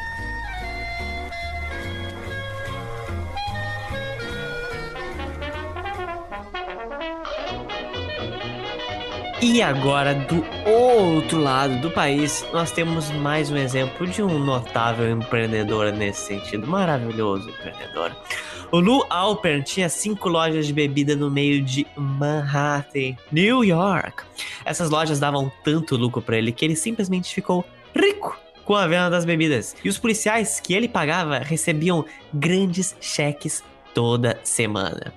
E 9.42 9.62
agora, 9.62 10.14
do 10.14 10.44
outro 10.68 11.38
lado 11.38 11.80
do 11.80 11.90
país, 11.90 12.44
nós 12.52 12.70
temos 12.70 13.10
mais 13.10 13.50
um 13.50 13.56
exemplo 13.56 14.06
de 14.06 14.22
um 14.22 14.38
notável 14.38 15.10
empreendedor 15.10 15.90
nesse 15.92 16.26
sentido. 16.26 16.66
Maravilhoso 16.66 17.48
empreendedor. 17.48 18.14
O 18.70 18.78
Lou 18.78 19.06
Alpern 19.08 19.62
tinha 19.62 19.88
cinco 19.88 20.28
lojas 20.28 20.66
de 20.66 20.74
bebida 20.74 21.16
no 21.16 21.30
meio 21.30 21.62
de 21.62 21.86
Manhattan, 21.96 23.16
New 23.32 23.64
York. 23.64 24.24
Essas 24.62 24.90
lojas 24.90 25.18
davam 25.18 25.50
tanto 25.64 25.96
lucro 25.96 26.20
para 26.20 26.36
ele 26.36 26.52
que 26.52 26.62
ele 26.62 26.76
simplesmente 26.76 27.34
ficou 27.34 27.64
rico 27.96 28.38
com 28.66 28.76
a 28.76 28.86
venda 28.86 29.08
das 29.08 29.24
bebidas. 29.24 29.74
E 29.82 29.88
os 29.88 29.96
policiais 29.96 30.60
que 30.60 30.74
ele 30.74 30.86
pagava 30.86 31.38
recebiam 31.38 32.04
grandes 32.32 32.94
cheques 33.00 33.64
toda 33.94 34.38
semana. 34.44 35.14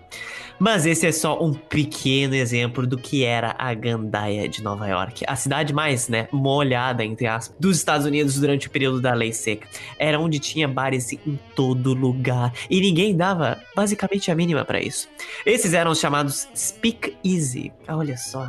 Mas 0.64 0.86
esse 0.86 1.06
é 1.06 1.12
só 1.12 1.44
um 1.44 1.52
pequeno 1.52 2.34
exemplo 2.34 2.88
do 2.88 2.98
que 2.98 3.26
era 3.26 3.54
a 3.60 3.74
gandaia 3.74 4.48
de 4.48 4.64
Nova 4.64 4.88
York, 4.88 5.26
a 5.28 5.36
cidade 5.36 5.74
mais, 5.74 6.08
né, 6.08 6.30
molhada, 6.32 7.04
entre 7.04 7.28
aspas, 7.28 7.54
dos 7.60 7.76
Estados 7.76 8.08
Unidos 8.08 8.40
durante 8.40 8.68
o 8.68 8.70
período 8.70 9.02
da 9.02 9.14
lei 9.14 9.34
seca. 9.34 9.68
Era 10.00 10.18
onde 10.18 10.40
tinha 10.40 10.66
bares 10.66 11.12
em 11.12 11.38
todo 11.54 11.94
lugar 11.94 12.54
e 12.70 12.80
ninguém 12.80 13.14
dava 13.14 13.62
basicamente 13.76 14.32
a 14.32 14.36
mínima 14.36 14.64
para 14.64 14.82
isso. 14.82 15.10
Esses 15.46 15.74
eram 15.74 15.92
os 15.92 16.00
chamados 16.00 16.48
Speak 16.56 17.14
Easy. 17.26 17.74
Olha 17.86 18.16
só 18.16 18.48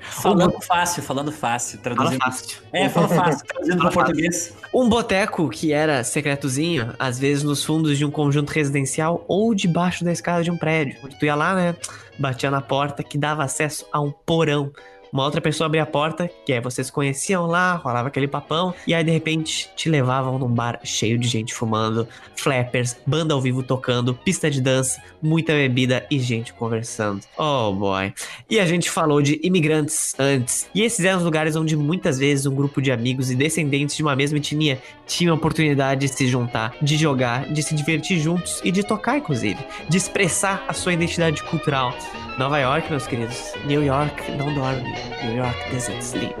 Falando 0.00 0.56
um... 0.56 0.60
fácil, 0.60 1.02
falando 1.02 1.32
fácil, 1.32 1.78
traduzindo. 1.78 2.18
Fala 2.18 2.32
fácil. 2.32 2.58
É, 2.72 2.88
fala 2.88 3.08
fácil, 3.08 3.46
traduzindo 3.46 3.78
para 3.78 3.90
português. 3.90 4.54
Um 4.72 4.88
boteco 4.88 5.48
que 5.48 5.72
era 5.72 6.04
secretozinho, 6.04 6.94
às 6.98 7.18
vezes 7.18 7.42
nos 7.42 7.64
fundos 7.64 7.98
de 7.98 8.04
um 8.04 8.10
conjunto 8.10 8.50
residencial 8.50 9.24
ou 9.26 9.54
debaixo 9.54 10.04
da 10.04 10.12
escada 10.12 10.42
de 10.42 10.50
um 10.50 10.56
prédio. 10.56 10.96
Onde 11.04 11.18
tu 11.18 11.24
ia 11.24 11.34
lá, 11.34 11.54
né? 11.54 11.76
Batia 12.18 12.50
na 12.50 12.60
porta 12.60 13.02
que 13.02 13.16
dava 13.16 13.42
acesso 13.42 13.86
a 13.92 14.00
um 14.00 14.10
porão 14.10 14.72
uma 15.12 15.24
outra 15.24 15.40
pessoa 15.40 15.66
abria 15.66 15.82
a 15.82 15.86
porta, 15.86 16.30
que 16.44 16.52
é 16.52 16.60
vocês 16.60 16.90
conheciam 16.90 17.46
lá, 17.46 17.74
rolava 17.74 18.08
aquele 18.08 18.28
papão, 18.28 18.74
e 18.86 18.94
aí 18.94 19.02
de 19.02 19.10
repente 19.10 19.70
te 19.74 19.88
levavam 19.88 20.38
num 20.38 20.48
bar 20.48 20.80
cheio 20.84 21.18
de 21.18 21.28
gente 21.28 21.52
fumando, 21.52 22.06
flappers, 22.36 22.96
banda 23.06 23.34
ao 23.34 23.40
vivo 23.40 23.62
tocando, 23.62 24.14
pista 24.14 24.50
de 24.50 24.60
dança, 24.60 25.02
muita 25.22 25.52
bebida 25.52 26.06
e 26.10 26.18
gente 26.18 26.52
conversando. 26.52 27.22
Oh 27.36 27.72
boy. 27.72 28.12
E 28.48 28.58
a 28.60 28.66
gente 28.66 28.90
falou 28.90 29.20
de 29.20 29.40
imigrantes 29.42 30.14
antes, 30.18 30.68
e 30.74 30.82
esses 30.82 31.04
eram 31.04 31.18
os 31.18 31.24
lugares 31.24 31.56
onde 31.56 31.76
muitas 31.76 32.18
vezes 32.18 32.46
um 32.46 32.54
grupo 32.54 32.80
de 32.80 32.92
amigos 32.92 33.30
e 33.30 33.34
descendentes 33.34 33.96
de 33.96 34.02
uma 34.02 34.14
mesma 34.16 34.38
etnia 34.38 34.80
tinham 35.06 35.34
a 35.34 35.36
oportunidade 35.36 36.00
de 36.00 36.08
se 36.08 36.26
juntar, 36.26 36.74
de 36.80 36.96
jogar, 36.96 37.52
de 37.52 37.62
se 37.62 37.74
divertir 37.74 38.18
juntos 38.18 38.60
e 38.64 38.70
de 38.70 38.82
tocar, 38.82 39.18
inclusive, 39.18 39.58
de 39.88 39.96
expressar 39.96 40.64
a 40.68 40.72
sua 40.72 40.92
identidade 40.92 41.42
cultural. 41.44 41.94
Nova 42.38 42.58
York, 42.58 42.90
meus 42.90 43.06
queridos. 43.06 43.52
New 43.66 43.82
York 43.82 44.30
não 44.32 44.54
dorme. 44.54 44.88
New 45.24 45.36
York 45.36 45.70
doesn't 45.70 46.02
sleep. 46.02 46.34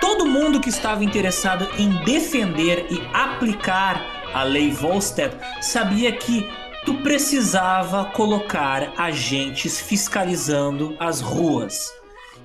Todo 0.00 0.26
mundo 0.26 0.60
que 0.60 0.68
estava 0.68 1.04
interessado 1.04 1.68
em 1.78 1.90
defender 2.04 2.86
e 2.90 3.00
aplicar 3.14 4.00
a 4.34 4.42
lei 4.42 4.70
Volstead 4.70 5.34
sabia 5.60 6.12
que 6.12 6.48
tu 6.84 6.94
precisava 7.02 8.04
colocar 8.06 8.92
agentes 8.96 9.80
fiscalizando 9.80 10.96
as 11.00 11.20
ruas 11.20 11.92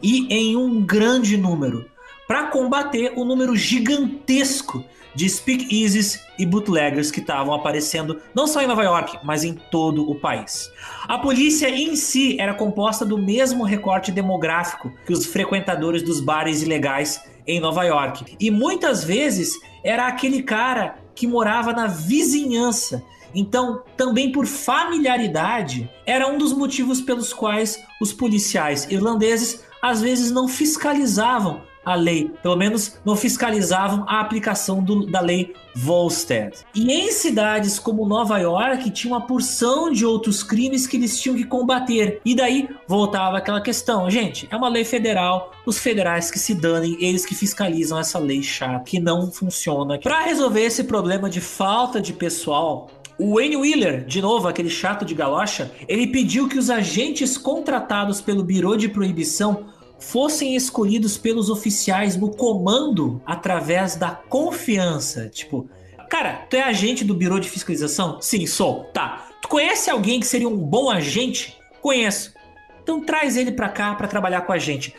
e 0.02 0.28
em 0.34 0.56
um 0.56 0.82
grande 0.82 1.38
número 1.38 1.93
para 2.28 2.48
combater 2.48 3.14
o 3.16 3.26
número 3.26 3.56
gigantesco 3.56 4.84
de 5.16 5.30
speakeasies 5.30 6.20
e 6.40 6.45
bootleggers 6.45 7.12
que 7.12 7.20
estavam 7.20 7.54
aparecendo 7.54 8.20
não 8.34 8.48
só 8.48 8.62
em 8.62 8.68
Nova 8.68 8.84
York, 8.84 9.20
mas 9.24 9.44
em 9.44 9.54
todo 9.54 10.10
o 10.10 10.16
país. 10.16 10.72
A 11.08 11.20
polícia 11.20 11.70
em 11.70 11.95
si 11.95 12.38
era 12.40 12.54
composta 12.54 13.06
do 13.06 13.18
mesmo 13.18 13.64
recorte 13.64 14.12
demográfico 14.12 14.91
que 15.06 15.14
os 15.14 15.26
frequentadores 15.26 16.02
dos 16.02 16.20
bares 16.20 16.62
ilegais 16.62 17.22
em 17.45 17.60
Nova 17.60 17.84
York. 17.84 18.36
E 18.40 18.50
muitas 18.50 19.04
vezes 19.04 19.60
era 19.84 20.08
aquele 20.08 20.41
cara 20.41 20.95
que 21.14 21.28
morava 21.28 21.74
na 21.74 21.88
vizinhança. 21.88 23.04
Então, 23.36 23.84
também 23.98 24.32
por 24.32 24.45
familiaridade, 24.45 25.90
era 26.06 26.28
um 26.28 26.38
dos 26.38 26.54
motivos 26.54 27.02
pelos 27.02 27.34
quais 27.34 27.84
os 28.00 28.14
policiais 28.14 28.88
irlandeses 28.90 29.64
às 29.82 30.02
vezes 30.02 30.32
não 30.32 30.48
fiscalizavam 30.48 31.62
a 31.85 31.95
lei, 31.95 32.31
pelo 32.41 32.55
menos 32.55 32.99
não 33.05 33.15
fiscalizavam 33.15 34.05
a 34.07 34.19
aplicação 34.19 34.84
do, 34.84 35.05
da 35.05 35.19
lei 35.19 35.53
Volstead. 35.76 36.57
E 36.76 36.91
em 36.91 37.11
cidades 37.11 37.80
como 37.80 38.07
Nova 38.07 38.38
York 38.38 38.91
tinha 38.91 39.14
uma 39.14 39.26
porção 39.26 39.91
de 39.91 40.05
outros 40.05 40.43
crimes 40.43 40.85
que 40.85 40.97
eles 40.97 41.19
tinham 41.19 41.35
que 41.35 41.43
combater. 41.43 42.22
E 42.23 42.35
daí 42.35 42.69
voltava 42.88 43.38
aquela 43.38 43.60
questão, 43.60 44.10
gente, 44.10 44.47
é 44.51 44.55
uma 44.55 44.69
lei 44.69 44.85
federal, 44.85 45.51
os 45.65 45.80
federais 45.80 46.30
que 46.30 46.38
se 46.38 46.53
danem, 46.53 46.95
eles 46.99 47.26
que 47.26 47.34
fiscalizam 47.34 47.97
essa 47.97 48.19
lei 48.19 48.43
chata 48.43 48.84
que 48.85 48.99
não 48.99 49.31
funciona. 49.31 49.97
Para 49.99 50.22
resolver 50.22 50.61
esse 50.61 50.84
problema 50.84 51.30
de 51.30 51.41
falta 51.41 51.99
de 51.99 52.14
pessoal, 52.14 52.89
o 53.18 53.35
Wayne 53.35 53.57
Wheeler, 53.57 54.05
de 54.05 54.22
novo, 54.22 54.47
aquele 54.47 54.69
chato 54.69 55.05
de 55.05 55.14
galocha, 55.14 55.72
ele 55.88 56.07
pediu 56.07 56.47
que 56.47 56.57
os 56.57 56.69
agentes 56.69 57.38
contratados 57.38 58.19
pelo 58.19 58.43
Biro 58.43 58.76
de 58.76 58.89
Proibição 58.89 59.65
fossem 60.04 60.56
escolhidos 60.56 61.18
pelos 61.18 61.50
oficiais 61.50 62.16
no 62.18 62.30
comando 62.30 63.22
através 63.26 63.96
da 63.96 64.12
confiança. 64.12 65.30
Tipo, 65.30 65.70
cara, 66.10 66.46
tu 66.50 66.56
é 66.56 66.62
agente 66.62 67.04
do 67.04 67.16
Biro 67.16 67.40
de 67.40 67.50
Fiscalização? 67.50 68.22
Sim, 68.22 68.46
sou. 68.46 68.84
Tá. 68.94 69.30
Tu 69.42 69.48
conhece 69.48 69.90
alguém 69.90 70.20
que 70.20 70.28
seria 70.28 70.48
um 70.48 70.58
bom 70.58 70.90
agente? 70.90 71.58
Conheço. 71.82 72.34
Então 72.82 73.02
traz 73.02 73.38
ele 73.38 73.52
para 73.52 73.70
cá 73.70 73.96
para 73.96 74.08
trabalhar 74.08 74.42
com 74.42 74.52
a 74.52 74.58
gente. 74.58 74.94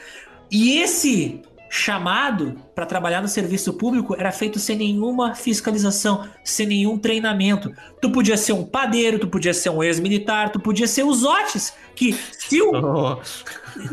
E 0.51 0.79
esse 0.79 1.43
chamado 1.75 2.55
para 2.73 2.87
trabalhar 2.87 3.21
no 3.21 3.27
serviço 3.27 3.73
público 3.73 4.15
era 4.17 4.31
feito 4.31 4.61
sem 4.61 4.77
nenhuma 4.77 5.35
fiscalização, 5.35 6.25
sem 6.45 6.69
nenhum 6.69 6.97
treinamento. 6.97 7.75
Tu 8.01 8.11
podia 8.13 8.37
ser 8.37 8.53
um 8.53 8.65
padeiro, 8.65 9.19
tu 9.19 9.27
podia 9.27 9.53
ser 9.53 9.71
um 9.71 9.83
ex-militar, 9.83 10.51
tu 10.51 10.61
podia 10.61 10.87
ser 10.87 11.03
os 11.03 11.25
Otis, 11.25 11.75
que 11.97 12.13
se 12.13 12.63
o... 12.63 12.71
Oh. 12.77 13.17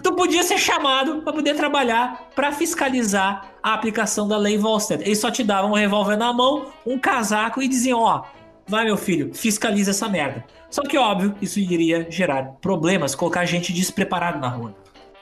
tu 0.03 0.14
podia 0.14 0.44
ser 0.44 0.60
chamado 0.60 1.24
para 1.24 1.34
poder 1.34 1.56
trabalhar 1.56 2.30
para 2.36 2.52
fiscalizar 2.52 3.52
a 3.64 3.74
aplicação 3.74 4.28
da 4.28 4.38
lei 4.38 4.60
Volstead. 4.60 5.03
Eles 5.03 5.18
só 5.18 5.32
te 5.32 5.44
davam 5.44 5.72
um 5.72 5.76
revólver 5.76 6.18
na 6.18 6.32
mão, 6.32 6.68
um 6.86 6.99
casaco 6.99 7.64
e 7.64 7.68
diziam, 7.68 7.99
ó, 7.99 8.26
vai 8.68 8.86
meu 8.86 8.95
filho, 8.95 9.34
fiscaliza 9.34 9.90
essa 9.90 10.08
merda. 10.08 10.45
Só 10.70 10.84
que 10.84 10.99
óbvio, 10.99 11.34
isso 11.41 11.60
iria 11.60 12.06
gerar 12.12 12.44
problemas, 12.62 13.16
colocar 13.16 13.44
gente 13.44 13.74
despreparada 13.74 14.38
na 14.38 14.49
rua. 14.49 14.81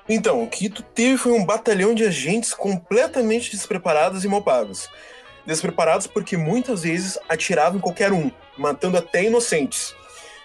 Então, 0.09 0.41
o 0.41 0.47
que 0.47 0.67
tu 0.69 0.81
teve 0.81 1.17
foi 1.17 1.33
um 1.33 1.45
batalhão 1.45 1.93
de 1.93 2.03
agentes 2.03 2.51
completamente 2.51 3.51
despreparados 3.51 4.25
e 4.25 4.27
mal 4.27 4.41
pagos. 4.41 4.89
Despreparados 5.45 6.07
porque 6.07 6.35
muitas 6.35 6.81
vezes 6.81 7.19
atiravam 7.29 7.77
em 7.77 7.81
qualquer 7.81 8.11
um, 8.11 8.31
matando 8.57 8.97
até 8.97 9.23
inocentes. 9.23 9.93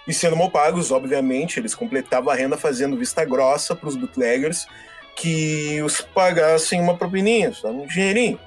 E 0.07 0.12
sendo 0.12 0.36
mal 0.36 0.51
pagos, 0.51 0.93
obviamente, 0.93 1.59
eles 1.59 1.74
completavam 1.74 2.31
a 2.31 2.36
renda 2.36 2.59
fazendo 2.59 2.97
vista 2.97 3.24
grossa 3.24 3.74
para 3.74 3.89
os 3.89 3.97
bootleggers 3.97 4.66
que 5.16 5.81
os 5.82 6.01
pagassem 6.01 6.78
uma 6.78 6.97
propininha, 6.99 7.51
um 7.65 7.86
dinheirinho. 7.86 8.39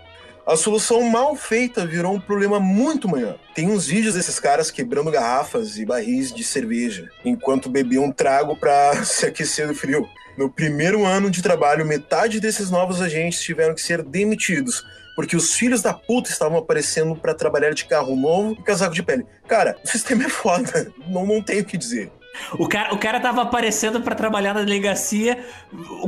A 0.48 0.56
solução 0.56 1.02
mal 1.02 1.36
feita 1.36 1.86
virou 1.86 2.14
um 2.14 2.22
problema 2.22 2.57
muito 2.57 3.06
maior. 3.10 3.38
Tem 3.53 3.69
uns 3.69 3.86
vídeos 3.86 4.14
desses 4.14 4.40
caras 4.40 4.72
quebrando 4.72 5.11
garrafas 5.11 5.78
e 5.78 5.86
barris 5.86 6.32
de 6.32 6.41
cerveja 6.41 7.10
enquanto 7.26 7.69
bebiam 7.69 8.06
um 8.06 8.11
trago 8.14 8.56
para 8.56 8.95
se 9.03 9.26
aquecer 9.26 9.68
do 9.68 9.76
frio. 9.76 10.07
No 10.38 10.49
primeiro 10.49 11.03
ano 11.03 11.30
de 11.30 11.41
trabalho, 11.41 11.86
metade 11.86 12.40
desses 12.40 12.72
novos 12.72 13.02
agentes 13.02 13.41
tiveram 13.41 13.76
que 13.76 13.82
ser 13.82 14.02
demitidos, 14.02 14.86
porque 15.18 15.36
os 15.36 15.53
filhos 15.53 15.82
da 15.82 15.94
puta 15.94 16.30
estavam 16.30 16.60
aparecendo 16.60 17.14
para 17.14 17.34
trabalhar 17.34 17.74
de 17.74 17.84
carro 17.84 18.15
novo 18.15 18.53
e 18.53 18.64
casaco 18.64 18.95
de 18.95 19.03
pele. 19.03 19.26
Cara, 19.49 19.76
o 19.84 19.88
sistema 19.90 20.24
é 20.24 20.30
foda, 20.30 20.94
não, 21.10 21.26
não 21.26 21.44
tenho 21.44 21.64
o 21.64 21.65
que 21.65 21.78
dizer. 21.78 22.10
O 22.53 22.68
cara, 22.68 22.93
o 22.93 22.97
cara 22.97 23.19
tava 23.19 23.41
aparecendo 23.41 24.01
para 24.01 24.15
trabalhar 24.15 24.53
na 24.53 24.61
delegacia 24.61 25.43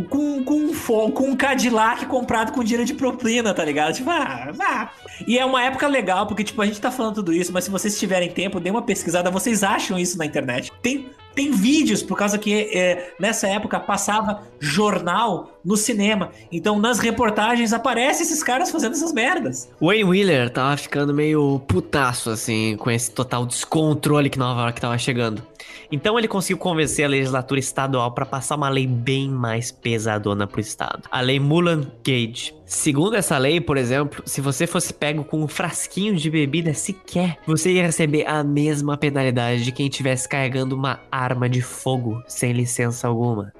com, 0.09 0.43
com, 0.43 1.11
com 1.11 1.23
um 1.29 1.35
Cadillac 1.35 2.05
comprado 2.05 2.51
com 2.51 2.63
dinheiro 2.63 2.85
de 2.85 2.93
propina, 2.93 3.53
tá 3.53 3.63
ligado? 3.63 3.93
Tipo, 3.93 4.09
ah, 4.09 4.51
ah. 4.59 4.89
E 5.27 5.37
é 5.37 5.45
uma 5.45 5.63
época 5.63 5.87
legal, 5.87 6.27
porque, 6.27 6.43
tipo, 6.43 6.61
a 6.61 6.65
gente 6.65 6.79
tá 6.79 6.91
falando 6.91 7.15
tudo 7.15 7.33
isso, 7.33 7.51
mas 7.51 7.63
se 7.63 7.69
vocês 7.69 7.99
tiverem 7.99 8.29
tempo, 8.31 8.59
dê 8.59 8.69
uma 8.69 8.81
pesquisada, 8.81 9.29
vocês 9.29 9.63
acham 9.63 9.97
isso 9.97 10.17
na 10.17 10.25
internet. 10.25 10.71
Tem 10.81 11.09
tem 11.35 11.51
vídeos, 11.51 12.03
por 12.03 12.17
causa 12.17 12.37
que 12.37 12.69
é, 12.73 13.13
nessa 13.17 13.47
época 13.47 13.79
passava 13.79 14.43
jornal 14.59 15.58
no 15.63 15.75
cinema. 15.77 16.31
Então 16.51 16.79
nas 16.79 16.99
reportagens 16.99 17.73
aparecem 17.73 18.25
esses 18.25 18.43
caras 18.43 18.71
fazendo 18.71 18.93
essas 18.93 19.13
merdas. 19.13 19.69
Wayne 19.81 20.03
Wheeler 20.03 20.49
tava 20.49 20.75
ficando 20.77 21.13
meio 21.13 21.59
putaço, 21.67 22.29
assim, 22.29 22.75
com 22.77 22.89
esse 22.89 23.11
total 23.11 23.45
descontrole 23.45 24.29
que 24.29 24.39
Nova 24.39 24.61
York 24.61 24.79
tava 24.79 24.97
chegando. 24.97 25.43
Então 25.91 26.17
ele 26.17 26.27
conseguiu 26.27 26.57
convencer 26.57 27.05
a 27.05 27.07
legislatura 27.07 27.59
estadual 27.59 28.11
para 28.11 28.25
passar 28.25 28.55
uma 28.55 28.69
lei 28.69 28.85
bem 28.85 29.29
mais 29.29 29.71
pesadona 29.71 30.45
pro 30.45 30.61
estado. 30.61 31.03
A 31.11 31.21
lei 31.21 31.39
Mullen 31.39 31.91
Gage. 32.05 32.53
Segundo 32.65 33.15
essa 33.15 33.35
lei, 33.37 33.59
por 33.59 33.77
exemplo, 33.77 34.21
se 34.25 34.41
você 34.41 34.67
fosse 34.67 34.93
pego 34.93 35.23
com 35.23 35.41
um 35.41 35.47
frasquinho 35.47 36.15
de 36.15 36.29
bebida 36.29 36.71
sequer, 36.73 37.39
você 37.47 37.71
ia 37.71 37.83
receber 37.83 38.27
a 38.27 38.43
mesma 38.43 38.95
penalidade 38.95 39.63
de 39.63 39.71
quem 39.71 39.87
estivesse 39.87 40.29
carregando 40.29 40.75
uma 40.75 40.99
arma 41.11 41.49
de 41.49 41.61
fogo 41.61 42.21
sem 42.27 42.53
licença 42.53 43.07
alguma. 43.07 43.51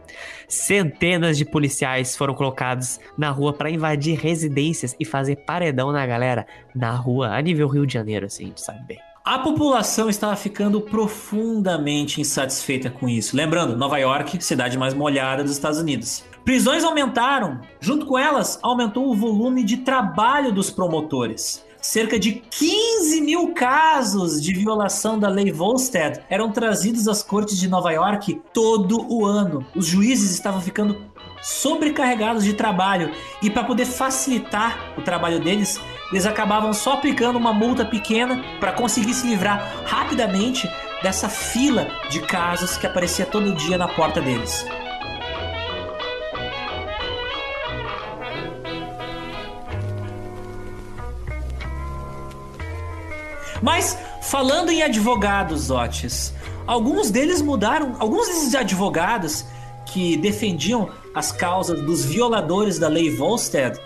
Centenas 0.47 1.37
de 1.37 1.45
policiais 1.45 2.15
foram 2.15 2.33
colocados 2.33 2.99
na 3.17 3.29
rua 3.29 3.53
para 3.53 3.69
invadir 3.69 4.17
residências 4.17 4.95
e 4.99 5.05
fazer 5.05 5.37
paredão 5.37 5.91
na 5.91 6.05
galera 6.05 6.45
na 6.75 6.91
rua, 6.91 7.35
a 7.35 7.41
nível 7.41 7.67
Rio 7.67 7.85
de 7.85 7.93
Janeiro, 7.93 8.25
assim, 8.25 8.45
a 8.45 8.47
gente 8.47 8.61
sabe 8.61 8.83
bem. 8.85 8.99
A 9.23 9.37
população 9.37 10.09
estava 10.09 10.35
ficando 10.35 10.81
profundamente 10.81 12.19
insatisfeita 12.19 12.89
com 12.89 13.07
isso. 13.07 13.37
Lembrando, 13.37 13.77
Nova 13.77 13.99
York, 13.99 14.43
cidade 14.43 14.77
mais 14.77 14.93
molhada 14.93 15.43
dos 15.43 15.51
Estados 15.51 15.77
Unidos. 15.77 16.23
Prisões 16.43 16.83
aumentaram, 16.83 17.61
junto 17.79 18.07
com 18.07 18.17
elas, 18.17 18.57
aumentou 18.63 19.07
o 19.07 19.15
volume 19.15 19.63
de 19.63 19.77
trabalho 19.77 20.51
dos 20.51 20.71
promotores. 20.71 21.63
Cerca 21.91 22.19
de 22.19 22.33
15 22.33 23.19
mil 23.19 23.51
casos 23.51 24.39
de 24.39 24.53
violação 24.53 25.17
da 25.17 25.27
lei 25.27 25.51
Volstead 25.51 26.23
eram 26.29 26.51
trazidos 26.51 27.07
às 27.07 27.23
cortes 27.23 27.57
de 27.57 27.67
Nova 27.67 27.91
York 27.91 28.39
todo 28.53 29.11
o 29.11 29.25
ano. 29.25 29.65
Os 29.75 29.87
juízes 29.87 30.29
estavam 30.29 30.61
ficando 30.61 31.03
sobrecarregados 31.41 32.43
de 32.43 32.53
trabalho 32.53 33.11
e 33.41 33.49
para 33.49 33.63
poder 33.63 33.85
facilitar 33.85 34.93
o 34.99 35.01
trabalho 35.01 35.39
deles, 35.39 35.81
eles 36.11 36.27
acabavam 36.27 36.73
só 36.73 36.93
aplicando 36.93 37.37
uma 37.39 37.53
multa 37.53 37.83
pequena 37.83 38.39
para 38.59 38.71
conseguir 38.71 39.15
se 39.15 39.25
livrar 39.25 39.83
rapidamente 39.83 40.69
dessa 41.01 41.27
fila 41.27 41.87
de 42.11 42.21
casos 42.21 42.77
que 42.77 42.85
aparecia 42.85 43.25
todo 43.25 43.55
dia 43.55 43.79
na 43.79 43.87
porta 43.87 44.21
deles. 44.21 44.63
Mas 53.61 53.97
falando 54.21 54.71
em 54.71 54.81
advogados, 54.81 55.69
Otis, 55.69 56.33
alguns 56.65 57.11
deles 57.11 57.41
mudaram, 57.41 57.95
alguns 57.99 58.27
desses 58.27 58.55
advogados 58.55 59.45
que 59.85 60.17
defendiam 60.17 60.89
as 61.13 61.31
causas 61.31 61.81
dos 61.81 62.05
violadores 62.05 62.77
da 62.77 62.87
lei 62.87 63.09
Volstead, 63.15 63.79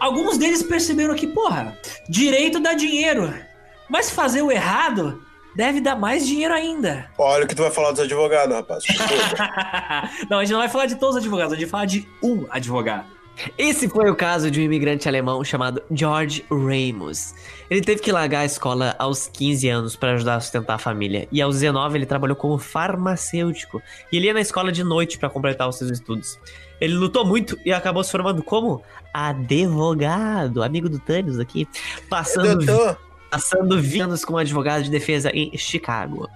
alguns 0.00 0.38
deles 0.38 0.62
perceberam 0.62 1.14
que, 1.14 1.26
porra, 1.26 1.76
direito 2.08 2.58
dá 2.58 2.74
dinheiro, 2.74 3.32
mas 3.88 4.10
fazer 4.10 4.42
o 4.42 4.50
errado 4.50 5.22
deve 5.54 5.80
dar 5.80 5.96
mais 5.96 6.26
dinheiro 6.26 6.54
ainda. 6.54 7.10
Olha 7.18 7.44
o 7.44 7.48
que 7.48 7.54
tu 7.54 7.62
vai 7.62 7.70
falar 7.70 7.90
dos 7.90 8.00
advogados, 8.00 8.54
rapaz. 8.54 8.84
não, 10.30 10.38
a 10.38 10.44
gente 10.44 10.52
não 10.52 10.60
vai 10.60 10.68
falar 10.68 10.86
de 10.86 10.96
todos 10.96 11.16
os 11.16 11.22
advogados, 11.22 11.52
a 11.52 11.56
gente 11.56 11.66
vai 11.66 11.70
falar 11.70 11.86
de 11.86 12.08
um 12.22 12.46
advogado. 12.50 13.06
Esse 13.56 13.88
foi 13.88 14.10
o 14.10 14.14
caso 14.14 14.50
de 14.50 14.60
um 14.60 14.64
imigrante 14.64 15.08
alemão 15.08 15.42
chamado 15.42 15.82
George 15.90 16.44
Ramos. 16.50 17.34
Ele 17.70 17.80
teve 17.80 18.00
que 18.00 18.12
largar 18.12 18.40
a 18.40 18.44
escola 18.44 18.94
aos 18.98 19.26
15 19.28 19.68
anos 19.68 19.96
para 19.96 20.12
ajudar 20.12 20.36
a 20.36 20.40
sustentar 20.40 20.74
a 20.74 20.78
família, 20.78 21.26
e 21.32 21.40
aos 21.40 21.56
19 21.60 21.98
ele 21.98 22.06
trabalhou 22.06 22.36
como 22.36 22.58
farmacêutico, 22.58 23.82
e 24.10 24.16
ele 24.16 24.26
ia 24.26 24.34
na 24.34 24.40
escola 24.40 24.70
de 24.70 24.84
noite 24.84 25.18
para 25.18 25.30
completar 25.30 25.68
os 25.68 25.76
seus 25.76 25.90
estudos. 25.90 26.38
Ele 26.80 26.94
lutou 26.94 27.24
muito 27.24 27.58
e 27.64 27.72
acabou 27.72 28.02
se 28.04 28.10
formando 28.10 28.42
como 28.42 28.82
advogado, 29.14 30.62
amigo 30.62 30.88
do 30.88 30.98
Thanos 30.98 31.38
aqui, 31.38 31.66
passando, 32.08 32.96
passando 33.30 33.80
20 33.80 34.00
anos 34.00 34.24
como 34.24 34.38
advogado 34.38 34.82
de 34.82 34.90
defesa 34.90 35.30
em 35.32 35.56
Chicago. 35.56 36.28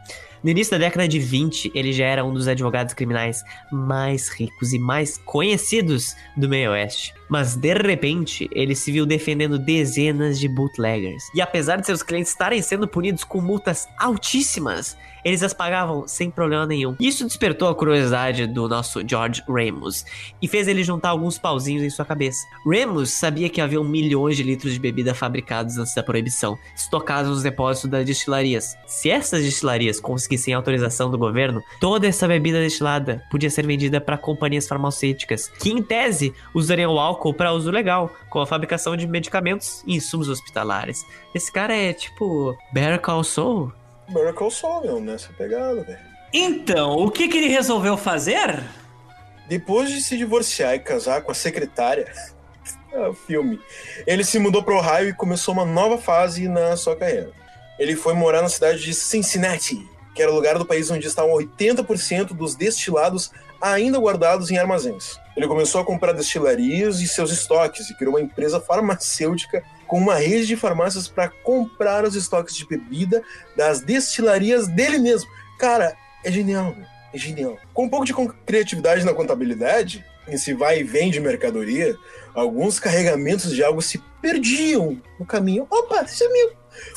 No 0.46 0.52
início 0.52 0.70
da 0.70 0.78
década 0.78 1.08
de 1.08 1.18
20, 1.18 1.72
ele 1.74 1.92
já 1.92 2.06
era 2.06 2.24
um 2.24 2.32
dos 2.32 2.46
advogados 2.46 2.94
criminais 2.94 3.42
mais 3.72 4.28
ricos 4.28 4.72
e 4.72 4.78
mais 4.78 5.18
conhecidos 5.18 6.14
do 6.36 6.48
meio 6.48 6.70
oeste. 6.70 7.12
Mas 7.28 7.56
de 7.56 7.74
repente, 7.74 8.48
ele 8.52 8.76
se 8.76 8.92
viu 8.92 9.04
defendendo 9.04 9.58
dezenas 9.58 10.38
de 10.38 10.46
bootleggers. 10.46 11.24
E 11.34 11.40
apesar 11.40 11.80
de 11.80 11.86
seus 11.86 12.00
clientes 12.00 12.30
estarem 12.30 12.62
sendo 12.62 12.86
punidos 12.86 13.24
com 13.24 13.40
multas 13.40 13.88
altíssimas, 13.98 14.96
eles 15.26 15.42
as 15.42 15.52
pagavam 15.52 16.06
sem 16.06 16.30
problema 16.30 16.64
nenhum. 16.64 16.94
Isso 17.00 17.24
despertou 17.24 17.68
a 17.68 17.74
curiosidade 17.74 18.46
do 18.46 18.68
nosso 18.68 19.00
George 19.04 19.42
Ramos 19.48 20.04
e 20.40 20.46
fez 20.46 20.68
ele 20.68 20.84
juntar 20.84 21.08
alguns 21.08 21.36
pauzinhos 21.36 21.82
em 21.82 21.90
sua 21.90 22.04
cabeça. 22.04 22.46
Ramos 22.64 23.10
sabia 23.10 23.48
que 23.48 23.60
havia 23.60 23.82
milhões 23.82 24.36
de 24.36 24.44
litros 24.44 24.72
de 24.72 24.78
bebida 24.78 25.14
fabricados 25.14 25.78
antes 25.78 25.96
da 25.96 26.02
proibição, 26.04 26.56
estocados 26.76 27.28
nos 27.28 27.42
depósitos 27.42 27.90
das 27.90 28.06
destilarias. 28.06 28.78
Se 28.86 29.10
essas 29.10 29.42
destilarias 29.42 29.98
conseguissem 29.98 30.54
autorização 30.54 31.10
do 31.10 31.18
governo, 31.18 31.60
toda 31.80 32.06
essa 32.06 32.28
bebida 32.28 32.60
destilada 32.60 33.24
podia 33.28 33.50
ser 33.50 33.66
vendida 33.66 34.00
para 34.00 34.16
companhias 34.16 34.68
farmacêuticas, 34.68 35.48
que 35.48 35.70
em 35.70 35.82
tese 35.82 36.32
usariam 36.54 36.94
o 36.94 37.00
álcool 37.00 37.34
para 37.34 37.52
uso 37.52 37.72
legal, 37.72 38.14
com 38.30 38.38
a 38.38 38.46
fabricação 38.46 38.96
de 38.96 39.08
medicamentos 39.08 39.82
e 39.88 39.96
insumos 39.96 40.28
hospitalares. 40.28 41.04
Esse 41.34 41.50
cara 41.50 41.74
é 41.74 41.92
tipo 41.92 42.56
Better 42.72 43.00
Call 43.00 43.24
Saul? 43.24 43.72
Miracle 44.08 44.50
Soul, 44.50 44.82
meu, 44.82 45.00
nessa 45.00 45.32
pegada, 45.32 45.82
velho. 45.82 45.98
Então, 46.32 46.92
o 46.92 47.10
que, 47.10 47.28
que 47.28 47.38
ele 47.38 47.48
resolveu 47.48 47.96
fazer? 47.96 48.62
Depois 49.48 49.90
de 49.90 50.00
se 50.02 50.16
divorciar 50.16 50.74
e 50.74 50.80
casar 50.80 51.22
com 51.22 51.30
a 51.30 51.34
secretária, 51.34 52.12
é 52.92 53.08
o 53.08 53.14
filme, 53.14 53.60
ele 54.06 54.24
se 54.24 54.38
mudou 54.38 54.62
para 54.62 54.76
Ohio 54.76 55.08
e 55.08 55.14
começou 55.14 55.54
uma 55.54 55.64
nova 55.64 55.98
fase 55.98 56.48
na 56.48 56.76
sua 56.76 56.96
carreira. 56.96 57.30
Ele 57.78 57.94
foi 57.94 58.14
morar 58.14 58.42
na 58.42 58.48
cidade 58.48 58.82
de 58.82 58.94
Cincinnati, 58.94 59.86
que 60.14 60.22
era 60.22 60.30
o 60.30 60.34
lugar 60.34 60.58
do 60.58 60.66
país 60.66 60.90
onde 60.90 61.06
estavam 61.06 61.32
80% 61.32 62.28
dos 62.28 62.54
destilados 62.54 63.30
ainda 63.60 63.98
guardados 63.98 64.50
em 64.50 64.58
armazéns. 64.58 65.18
Ele 65.36 65.46
começou 65.46 65.80
a 65.80 65.84
comprar 65.84 66.12
destilarias 66.12 67.00
e 67.00 67.08
seus 67.08 67.30
estoques 67.30 67.90
e 67.90 67.94
criou 67.94 68.14
uma 68.14 68.20
empresa 68.20 68.60
farmacêutica 68.60 69.62
com 69.86 69.98
uma 69.98 70.16
rede 70.16 70.46
de 70.46 70.56
farmácias 70.56 71.08
para 71.08 71.28
comprar 71.28 72.04
os 72.04 72.14
estoques 72.14 72.56
de 72.56 72.66
bebida 72.66 73.22
das 73.56 73.80
destilarias 73.80 74.66
dele 74.68 74.98
mesmo. 74.98 75.30
Cara, 75.58 75.96
é 76.24 76.30
genial, 76.30 76.74
meu. 76.76 76.86
é 77.12 77.18
genial. 77.18 77.58
Com 77.72 77.84
um 77.84 77.88
pouco 77.88 78.04
de 78.04 78.14
criatividade 78.44 79.04
na 79.04 79.14
contabilidade, 79.14 80.04
esse 80.28 80.52
vai 80.52 80.80
e 80.80 80.84
vem 80.84 81.10
de 81.10 81.20
mercadoria, 81.20 81.96
alguns 82.34 82.80
carregamentos 82.80 83.54
de 83.54 83.62
algo 83.62 83.80
se 83.80 83.98
perdiam 84.20 85.00
no 85.18 85.24
caminho. 85.26 85.66
Opa, 85.70 86.06
sumiu! 86.06 86.50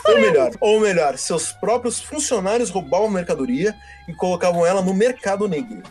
Ou 0.05 0.19
melhor, 0.19 0.51
ou 0.59 0.79
melhor, 0.81 1.17
seus 1.17 1.53
próprios 1.53 2.01
funcionários 2.01 2.69
roubavam 2.69 3.07
a 3.07 3.11
mercadoria 3.11 3.73
e 4.07 4.13
colocavam 4.13 4.65
ela 4.65 4.81
no 4.81 4.93
mercado 4.93 5.47
negro. 5.47 5.81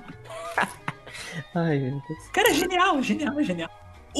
Ai, 1.54 1.78
meu 1.78 2.02
Deus. 2.06 2.28
Cara, 2.32 2.50
é 2.50 2.54
genial, 2.54 3.02
genial, 3.02 3.42
genial. 3.42 3.70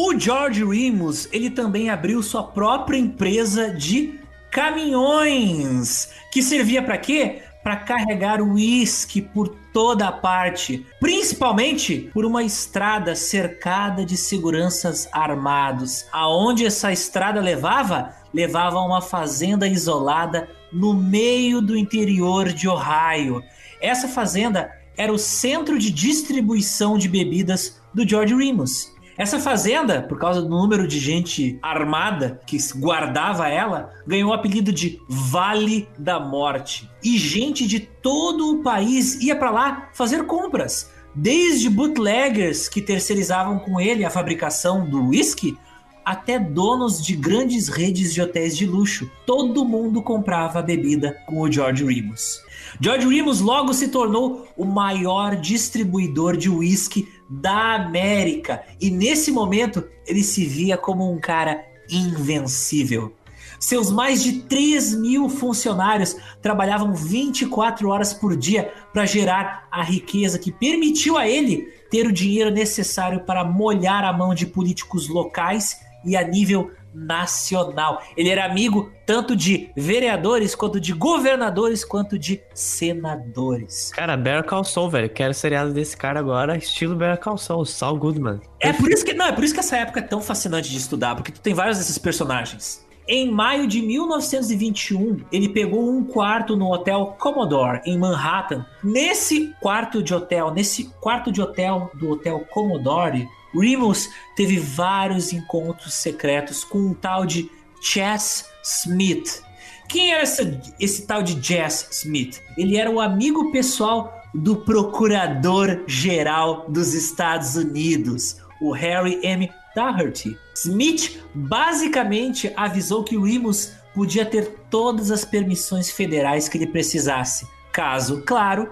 O 0.00 0.16
George 0.16 0.64
Remus, 0.64 1.28
ele 1.32 1.50
também 1.50 1.90
abriu 1.90 2.22
sua 2.22 2.44
própria 2.44 2.96
empresa 2.96 3.68
de 3.68 4.20
caminhões, 4.48 6.10
que 6.30 6.40
servia 6.40 6.80
para 6.80 6.96
quê? 6.96 7.42
Para 7.64 7.78
carregar 7.78 8.40
uísque 8.40 9.20
por 9.20 9.48
toda 9.72 10.06
a 10.06 10.12
parte, 10.12 10.86
principalmente 11.00 12.12
por 12.14 12.24
uma 12.24 12.44
estrada 12.44 13.16
cercada 13.16 14.04
de 14.04 14.16
seguranças 14.16 15.08
armados. 15.10 16.06
Aonde 16.12 16.64
essa 16.64 16.92
estrada 16.92 17.40
levava? 17.40 18.14
Levava 18.32 18.76
a 18.76 18.86
uma 18.86 19.02
fazenda 19.02 19.66
isolada 19.66 20.48
no 20.72 20.94
meio 20.94 21.60
do 21.60 21.76
interior 21.76 22.52
de 22.52 22.68
Ohio. 22.68 23.42
Essa 23.80 24.06
fazenda 24.06 24.70
era 24.96 25.12
o 25.12 25.18
centro 25.18 25.76
de 25.76 25.90
distribuição 25.90 26.96
de 26.96 27.08
bebidas 27.08 27.80
do 27.92 28.08
George 28.08 28.36
Remus. 28.36 28.96
Essa 29.18 29.40
fazenda, 29.40 30.00
por 30.00 30.16
causa 30.16 30.40
do 30.40 30.48
número 30.48 30.86
de 30.86 31.00
gente 31.00 31.58
armada 31.60 32.40
que 32.46 32.56
guardava 32.76 33.48
ela, 33.48 33.92
ganhou 34.06 34.30
o 34.30 34.32
apelido 34.32 34.72
de 34.72 35.00
Vale 35.08 35.88
da 35.98 36.20
Morte. 36.20 36.88
E 37.02 37.18
gente 37.18 37.66
de 37.66 37.80
todo 37.80 38.52
o 38.52 38.62
país 38.62 39.20
ia 39.20 39.34
para 39.34 39.50
lá 39.50 39.88
fazer 39.92 40.24
compras. 40.24 40.92
Desde 41.12 41.68
bootleggers 41.68 42.68
que 42.68 42.80
terceirizavam 42.80 43.58
com 43.58 43.80
ele 43.80 44.04
a 44.04 44.10
fabricação 44.10 44.88
do 44.88 45.08
whisky, 45.08 45.58
até 46.04 46.38
donos 46.38 47.04
de 47.04 47.16
grandes 47.16 47.66
redes 47.66 48.14
de 48.14 48.22
hotéis 48.22 48.56
de 48.56 48.66
luxo. 48.66 49.10
Todo 49.26 49.64
mundo 49.64 50.00
comprava 50.00 50.62
bebida 50.62 51.18
com 51.26 51.40
o 51.40 51.50
George 51.50 51.84
Remus. 51.84 52.40
George 52.80 53.06
Remus 53.08 53.40
logo 53.40 53.74
se 53.74 53.88
tornou 53.88 54.46
o 54.56 54.64
maior 54.64 55.34
distribuidor 55.36 56.36
de 56.36 56.48
uísque 56.48 57.08
da 57.28 57.74
América 57.74 58.62
e 58.80 58.90
nesse 58.90 59.30
momento 59.30 59.84
ele 60.06 60.22
se 60.22 60.44
via 60.44 60.76
como 60.76 61.10
um 61.12 61.20
cara 61.20 61.64
invencível. 61.90 63.14
Seus 63.58 63.90
mais 63.90 64.22
de 64.22 64.42
3 64.42 64.94
mil 64.94 65.28
funcionários 65.28 66.16
trabalhavam 66.40 66.94
24 66.94 67.88
horas 67.88 68.14
por 68.14 68.36
dia 68.36 68.72
para 68.92 69.04
gerar 69.04 69.66
a 69.70 69.82
riqueza 69.82 70.38
que 70.38 70.52
permitiu 70.52 71.16
a 71.16 71.28
ele 71.28 71.66
ter 71.90 72.06
o 72.06 72.12
dinheiro 72.12 72.50
necessário 72.50 73.20
para 73.20 73.44
molhar 73.44 74.04
a 74.04 74.12
mão 74.12 74.32
de 74.32 74.46
políticos 74.46 75.08
locais 75.08 75.80
e 76.04 76.16
a 76.16 76.22
nível 76.22 76.70
nacional. 76.98 78.02
Ele 78.16 78.28
era 78.28 78.44
amigo 78.44 78.90
tanto 79.06 79.34
de 79.34 79.70
vereadores, 79.76 80.54
quanto 80.54 80.80
de 80.80 80.92
governadores, 80.92 81.84
quanto 81.84 82.18
de 82.18 82.40
senadores. 82.52 83.90
Cara, 83.94 84.16
Bear 84.16 84.44
Call 84.44 84.64
Saul, 84.64 84.90
velho. 84.90 85.08
Quero 85.08 85.32
seriado 85.32 85.72
desse 85.72 85.96
cara 85.96 86.20
agora, 86.20 86.56
estilo 86.56 86.94
Bear 86.94 87.18
Call 87.18 87.38
Saul, 87.38 87.64
Saul 87.64 87.98
Goodman. 87.98 88.40
É 88.60 88.72
por 88.72 88.90
isso 88.90 89.04
que 89.04 89.14
não, 89.14 89.26
é 89.26 89.32
por 89.32 89.44
isso 89.44 89.54
que 89.54 89.60
essa 89.60 89.76
época 89.76 90.00
é 90.00 90.02
tão 90.02 90.20
fascinante 90.20 90.70
de 90.70 90.76
estudar, 90.76 91.14
porque 91.14 91.32
tu 91.32 91.40
tem 91.40 91.54
vários 91.54 91.78
desses 91.78 91.98
personagens. 91.98 92.86
Em 93.10 93.30
maio 93.30 93.66
de 93.66 93.80
1921, 93.80 95.24
ele 95.32 95.48
pegou 95.48 95.90
um 95.90 96.04
quarto 96.04 96.54
no 96.54 96.70
Hotel 96.70 97.16
Commodore 97.18 97.80
em 97.86 97.96
Manhattan. 97.96 98.66
Nesse 98.84 99.54
quarto 99.62 100.02
de 100.02 100.14
hotel, 100.14 100.52
nesse 100.52 100.90
quarto 101.00 101.32
de 101.32 101.40
hotel 101.40 101.90
do 101.94 102.10
Hotel 102.10 102.40
Commodore, 102.50 103.26
Remus 103.54 104.10
teve 104.36 104.58
vários 104.58 105.32
encontros 105.32 105.94
secretos 105.94 106.62
com 106.62 106.78
um 106.78 106.92
tal 106.92 107.24
de 107.24 107.50
Chess 107.80 108.44
Smith. 108.62 109.42
Quem 109.88 110.12
era 110.12 110.24
esse, 110.24 110.60
esse 110.78 111.06
tal 111.06 111.22
de 111.22 111.42
Jess 111.42 111.88
Smith? 111.90 112.42
Ele 112.58 112.76
era 112.76 112.90
o 112.90 113.00
amigo 113.00 113.50
pessoal 113.50 114.12
do 114.34 114.56
procurador-geral 114.56 116.66
dos 116.68 116.92
Estados 116.92 117.56
Unidos, 117.56 118.36
o 118.60 118.72
Harry 118.72 119.18
M. 119.22 119.50
Daugherty. 119.74 120.36
Smith 120.54 121.22
basicamente 121.34 122.52
avisou 122.56 123.04
que 123.04 123.16
o 123.16 123.22
Remus 123.22 123.72
podia 123.94 124.24
ter 124.24 124.46
todas 124.70 125.10
as 125.10 125.24
permissões 125.24 125.90
federais 125.90 126.48
que 126.48 126.58
ele 126.58 126.66
precisasse, 126.66 127.46
caso, 127.72 128.22
claro, 128.24 128.70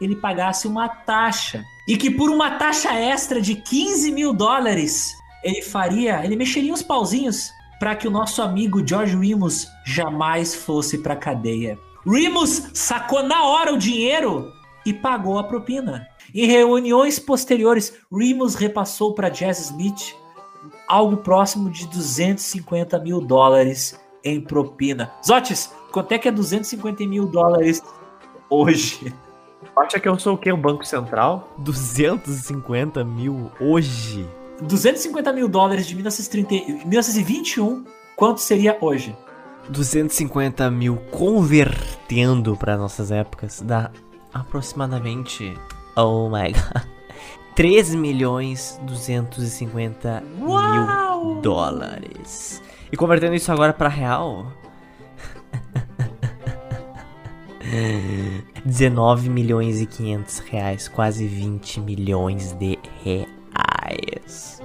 ele 0.00 0.16
pagasse 0.16 0.66
uma 0.68 0.88
taxa. 0.88 1.64
E 1.86 1.96
que 1.96 2.10
por 2.10 2.30
uma 2.30 2.52
taxa 2.52 2.92
extra 2.94 3.40
de 3.40 3.56
15 3.56 4.12
mil 4.12 4.32
dólares, 4.32 5.12
ele 5.42 5.62
faria, 5.62 6.24
ele 6.24 6.36
mexeria 6.36 6.72
uns 6.72 6.82
pauzinhos 6.82 7.50
para 7.78 7.94
que 7.94 8.06
o 8.06 8.10
nosso 8.10 8.42
amigo 8.42 8.86
George 8.86 9.16
Remus 9.16 9.68
jamais 9.84 10.54
fosse 10.54 10.98
para 10.98 11.16
cadeia. 11.16 11.78
Remus 12.06 12.70
sacou 12.74 13.22
na 13.22 13.44
hora 13.44 13.72
o 13.72 13.78
dinheiro 13.78 14.52
e 14.84 14.92
pagou 14.92 15.38
a 15.38 15.44
propina. 15.44 16.06
Em 16.34 16.46
reuniões 16.46 17.18
posteriores, 17.18 17.94
Remus 18.12 18.54
repassou 18.54 19.14
para 19.14 19.28
Jazz 19.28 19.58
Smith 19.60 20.14
algo 20.88 21.18
próximo 21.18 21.70
de 21.70 21.86
250 21.86 22.98
mil 22.98 23.20
dólares 23.20 23.98
em 24.24 24.40
propina. 24.40 25.12
Zotes, 25.24 25.70
quanto 25.92 26.12
é 26.12 26.18
que 26.18 26.28
é 26.28 26.32
250 26.32 27.06
mil 27.06 27.26
dólares 27.26 27.82
hoje? 28.48 29.14
Acha 29.76 30.00
que 30.00 30.08
eu 30.08 30.18
sou 30.18 30.34
o 30.34 30.38
quê? 30.38 30.50
O 30.50 30.56
Banco 30.56 30.84
Central? 30.84 31.52
250 31.58 33.04
mil 33.04 33.50
hoje? 33.60 34.26
250 34.60 35.32
mil 35.32 35.48
dólares 35.48 35.86
de 35.86 35.94
1930, 35.94 36.86
1921, 36.86 37.84
quanto 38.16 38.40
seria 38.40 38.76
hoje? 38.80 39.14
250 39.68 40.70
mil 40.70 40.96
convertendo 41.10 42.56
para 42.56 42.76
nossas 42.76 43.10
épocas 43.10 43.60
dá 43.60 43.90
aproximadamente. 44.32 45.54
Oh 45.94 46.28
my 46.28 46.52
god. 46.52 46.97
3 47.58 47.92
milhões 47.96 48.80
250 48.84 50.22
Uau! 50.42 51.24
mil 51.24 51.40
dólares. 51.42 52.62
E 52.92 52.96
convertendo 52.96 53.34
isso 53.34 53.50
agora 53.50 53.72
para 53.72 53.88
real. 53.88 54.52
19 58.64 59.28
milhões 59.28 59.80
e 59.80 59.86
500 59.86 60.38
reais, 60.38 60.86
quase 60.86 61.26
20 61.26 61.80
milhões 61.80 62.52
de 62.52 62.78
reais. 63.02 64.62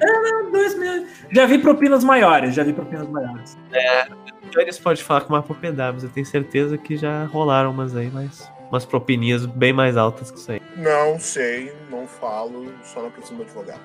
É, 0.00 0.50
dois 0.50 0.78
mil. 0.78 1.06
Já 1.30 1.44
vi 1.44 1.58
propinas 1.58 2.02
maiores, 2.02 2.54
já 2.54 2.64
vi 2.64 2.72
propinas 2.72 3.06
maiores. 3.10 3.58
É, 3.70 4.08
o 4.10 4.50
Jones 4.50 4.78
pode 4.78 5.04
falar 5.04 5.20
com 5.20 5.34
uma 5.34 5.42
propriedade, 5.42 5.92
mas 5.92 6.04
eu 6.04 6.08
tenho 6.08 6.24
certeza 6.24 6.78
que 6.78 6.96
já 6.96 7.26
rolaram 7.26 7.70
umas 7.70 7.94
aí, 7.94 8.10
mas 8.10 8.50
umas 8.70 8.84
propininhas 8.84 9.44
bem 9.44 9.72
mais 9.72 9.96
altas 9.96 10.30
que 10.30 10.38
isso 10.38 10.52
aí. 10.52 10.62
Não 10.76 11.18
sei, 11.18 11.72
não 11.90 12.06
falo, 12.06 12.72
só 12.84 13.02
não 13.02 13.10
preciso 13.10 13.36
do 13.36 13.42
advogado. 13.42 13.80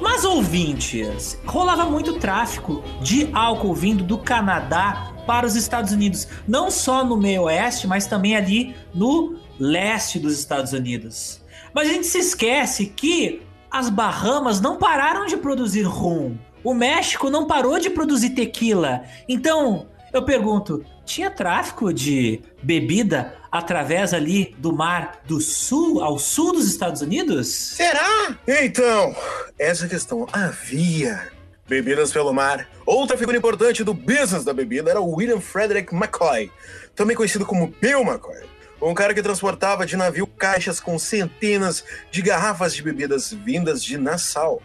Mas 0.00 0.24
ouvintes, 0.24 1.40
rolava 1.46 1.86
muito 1.86 2.18
tráfico 2.18 2.84
de 3.00 3.30
álcool 3.32 3.74
vindo 3.74 4.04
do 4.04 4.18
Canadá 4.18 5.12
para 5.26 5.46
os 5.46 5.56
Estados 5.56 5.92
Unidos, 5.92 6.28
não 6.46 6.70
só 6.70 7.04
no 7.04 7.16
meio 7.16 7.44
oeste, 7.44 7.86
mas 7.86 8.06
também 8.06 8.36
ali 8.36 8.76
no 8.94 9.36
leste 9.58 10.18
dos 10.18 10.38
Estados 10.38 10.72
Unidos. 10.72 11.40
Mas 11.72 11.88
a 11.88 11.92
gente 11.92 12.06
se 12.06 12.18
esquece 12.18 12.86
que 12.86 13.42
as 13.70 13.88
Bahamas 13.88 14.60
não 14.60 14.76
pararam 14.76 15.26
de 15.26 15.36
produzir 15.36 15.82
rum. 15.82 16.36
O 16.64 16.72
México 16.72 17.28
não 17.28 17.46
parou 17.46 17.78
de 17.78 17.90
produzir 17.90 18.30
tequila. 18.30 19.02
Então, 19.28 19.86
eu 20.14 20.24
pergunto, 20.24 20.82
tinha 21.04 21.30
tráfico 21.30 21.92
de 21.92 22.40
bebida 22.62 23.36
através 23.52 24.14
ali 24.14 24.54
do 24.58 24.74
mar 24.74 25.20
do 25.26 25.40
sul 25.40 26.02
ao 26.02 26.18
sul 26.18 26.54
dos 26.54 26.66
Estados 26.66 27.02
Unidos? 27.02 27.48
Será? 27.48 28.38
Então, 28.48 29.14
essa 29.58 29.86
questão 29.86 30.26
havia 30.32 31.30
bebidas 31.68 32.12
pelo 32.12 32.32
mar. 32.32 32.66
Outra 32.86 33.18
figura 33.18 33.36
importante 33.36 33.84
do 33.84 33.92
business 33.92 34.44
da 34.44 34.54
bebida 34.54 34.90
era 34.90 35.00
o 35.00 35.14
William 35.14 35.40
Frederick 35.40 35.94
McCoy, 35.94 36.50
também 36.94 37.14
conhecido 37.14 37.44
como 37.44 37.74
Bill 37.80 38.00
McCoy. 38.02 38.42
Um 38.80 38.94
cara 38.94 39.14
que 39.14 39.22
transportava 39.22 39.86
de 39.86 39.96
navio 39.96 40.26
caixas 40.26 40.80
com 40.80 40.98
centenas 40.98 41.84
de 42.10 42.22
garrafas 42.22 42.74
de 42.74 42.82
bebidas 42.82 43.32
vindas 43.32 43.82
de 43.82 43.96
Nassau, 43.98 44.62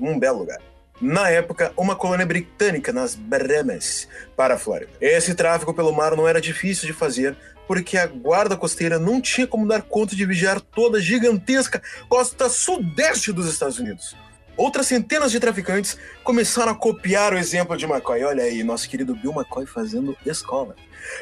um 0.00 0.18
belo 0.18 0.40
lugar. 0.40 0.60
Na 1.06 1.28
época, 1.28 1.70
uma 1.76 1.94
colônia 1.94 2.24
britânica 2.24 2.90
nas 2.90 3.14
Bahamas, 3.14 4.08
para 4.34 4.54
a 4.54 4.58
Flórida. 4.58 4.90
Esse 4.98 5.34
tráfico 5.34 5.74
pelo 5.74 5.92
mar 5.92 6.16
não 6.16 6.26
era 6.26 6.40
difícil 6.40 6.86
de 6.86 6.94
fazer, 6.94 7.36
porque 7.68 7.98
a 7.98 8.06
guarda 8.06 8.56
costeira 8.56 8.98
não 8.98 9.20
tinha 9.20 9.46
como 9.46 9.68
dar 9.68 9.82
conta 9.82 10.16
de 10.16 10.24
vigiar 10.24 10.62
toda 10.62 10.96
a 10.96 11.00
gigantesca 11.02 11.82
costa 12.08 12.48
sudeste 12.48 13.32
dos 13.32 13.46
Estados 13.46 13.78
Unidos. 13.78 14.16
Outras 14.56 14.86
centenas 14.86 15.32
de 15.32 15.40
traficantes 15.40 15.98
começaram 16.22 16.72
a 16.72 16.74
copiar 16.74 17.32
o 17.32 17.38
exemplo 17.38 17.76
de 17.76 17.84
McCoy. 17.86 18.22
Olha 18.22 18.44
aí, 18.44 18.62
nosso 18.62 18.88
querido 18.88 19.14
Bill 19.14 19.32
McCoy 19.32 19.66
fazendo 19.66 20.16
escola. 20.24 20.76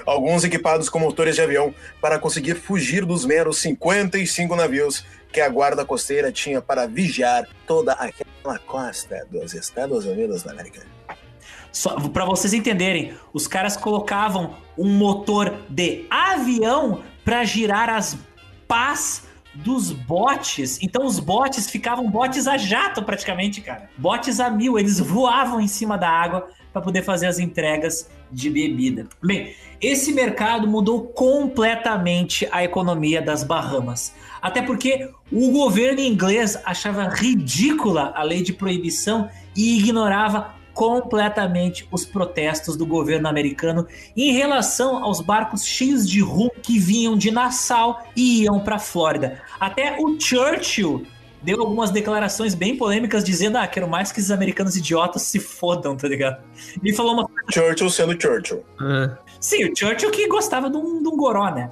Alguns 0.07 0.45
equipados 0.45 0.89
com 0.89 0.99
motores 0.99 1.37
de 1.37 1.43
avião 1.43 1.75
para 2.01 2.19
conseguir 2.19 2.55
fugir 2.55 3.05
dos 3.05 3.25
meros 3.25 3.59
55 3.59 4.55
navios 4.55 5.05
que 5.33 5.41
a 5.41 5.49
guarda 5.49 5.85
costeira 5.85 6.31
tinha 6.31 6.61
para 6.61 6.87
vigiar 6.87 7.49
toda 7.67 7.93
aquela 7.93 8.59
costa 8.67 9.27
dos 9.31 9.55
Estados 9.55 10.05
Unidos 10.05 10.43
da 10.43 10.53
América. 10.53 10.83
Só 11.73 11.99
para 12.11 12.27
vocês 12.27 12.53
entenderem, 12.53 13.15
os 13.33 13.49
caras 13.49 13.79
colocavam 13.79 14.55
um 14.77 14.89
motor 14.89 15.63
de 15.71 16.07
avião 16.11 17.03
para 17.25 17.45
girar 17.45 17.89
as 17.89 18.17
pás 18.69 19.23
dos 19.55 19.93
botes. 19.93 20.79
Então 20.83 21.05
os 21.05 21.19
botes 21.19 21.69
ficavam 21.69 22.11
botes 22.11 22.47
a 22.47 22.57
jato 22.57 23.03
praticamente, 23.03 23.61
cara. 23.61 23.91
Botes 23.97 24.41
a 24.41 24.51
mil, 24.51 24.79
eles 24.79 24.99
voavam 24.99 25.61
em 25.61 25.69
cima 25.69 25.99
da 25.99 26.09
água 26.09 26.49
para 26.73 26.83
poder 26.83 27.03
fazer 27.03 27.27
as 27.27 27.39
entregas 27.39 28.09
de 28.31 28.49
bebida. 28.49 29.07
Bem, 29.23 29.55
esse 29.81 30.13
mercado 30.13 30.67
mudou 30.67 31.03
completamente 31.09 32.49
a 32.51 32.65
economia 32.65 33.21
das 33.21 33.45
Bahamas. 33.45 34.15
Até 34.41 34.63
porque 34.63 35.11
o 35.31 35.51
governo 35.53 36.01
inglês 36.01 36.59
achava 36.65 37.09
ridícula 37.09 38.13
a 38.17 38.23
lei 38.23 38.43
de 38.43 38.53
proibição 38.53 39.29
e 39.55 39.79
ignorava 39.79 40.55
completamente 40.75 41.87
os 41.91 42.05
protestos 42.05 42.77
do 42.77 42.87
governo 42.87 43.29
americano 43.29 43.87
em 44.17 44.33
relação 44.33 45.03
aos 45.03 45.21
barcos 45.21 45.65
cheios 45.65 46.09
de 46.09 46.21
rum 46.21 46.51
que 46.63 46.79
vinham 46.79 47.17
de 47.17 47.31
Nassau 47.31 48.03
e 48.17 48.43
iam 48.43 48.61
para 48.61 48.79
Flórida. 48.79 49.43
Até 49.61 49.97
o 50.01 50.19
Churchill 50.19 51.07
deu 51.43 51.61
algumas 51.61 51.91
declarações 51.91 52.55
bem 52.55 52.77
polêmicas 52.77 53.25
dizendo: 53.25 53.59
Ah, 53.59 53.67
quero 53.67 53.89
mais 53.89 54.13
que 54.13 54.21
esses 54.21 54.31
americanos 54.31 54.77
idiotas 54.77 55.23
se 55.23 55.39
fodam, 55.39 55.97
tá 55.97 56.09
ligado? 56.09 56.43
Ele 56.83 56.95
falou 56.95 57.15
uma. 57.15 57.29
Churchill 57.51 57.91
sendo 57.91 58.21
Churchill. 58.21 58.65
Ah, 58.81 59.17
Sim, 59.41 59.65
o 59.65 59.77
Churchill 59.77 60.11
que 60.11 60.29
gostava 60.29 60.71
de 60.71 60.77
um, 60.77 61.03
de 61.03 61.09
um 61.09 61.17
goró, 61.17 61.51
né? 61.51 61.71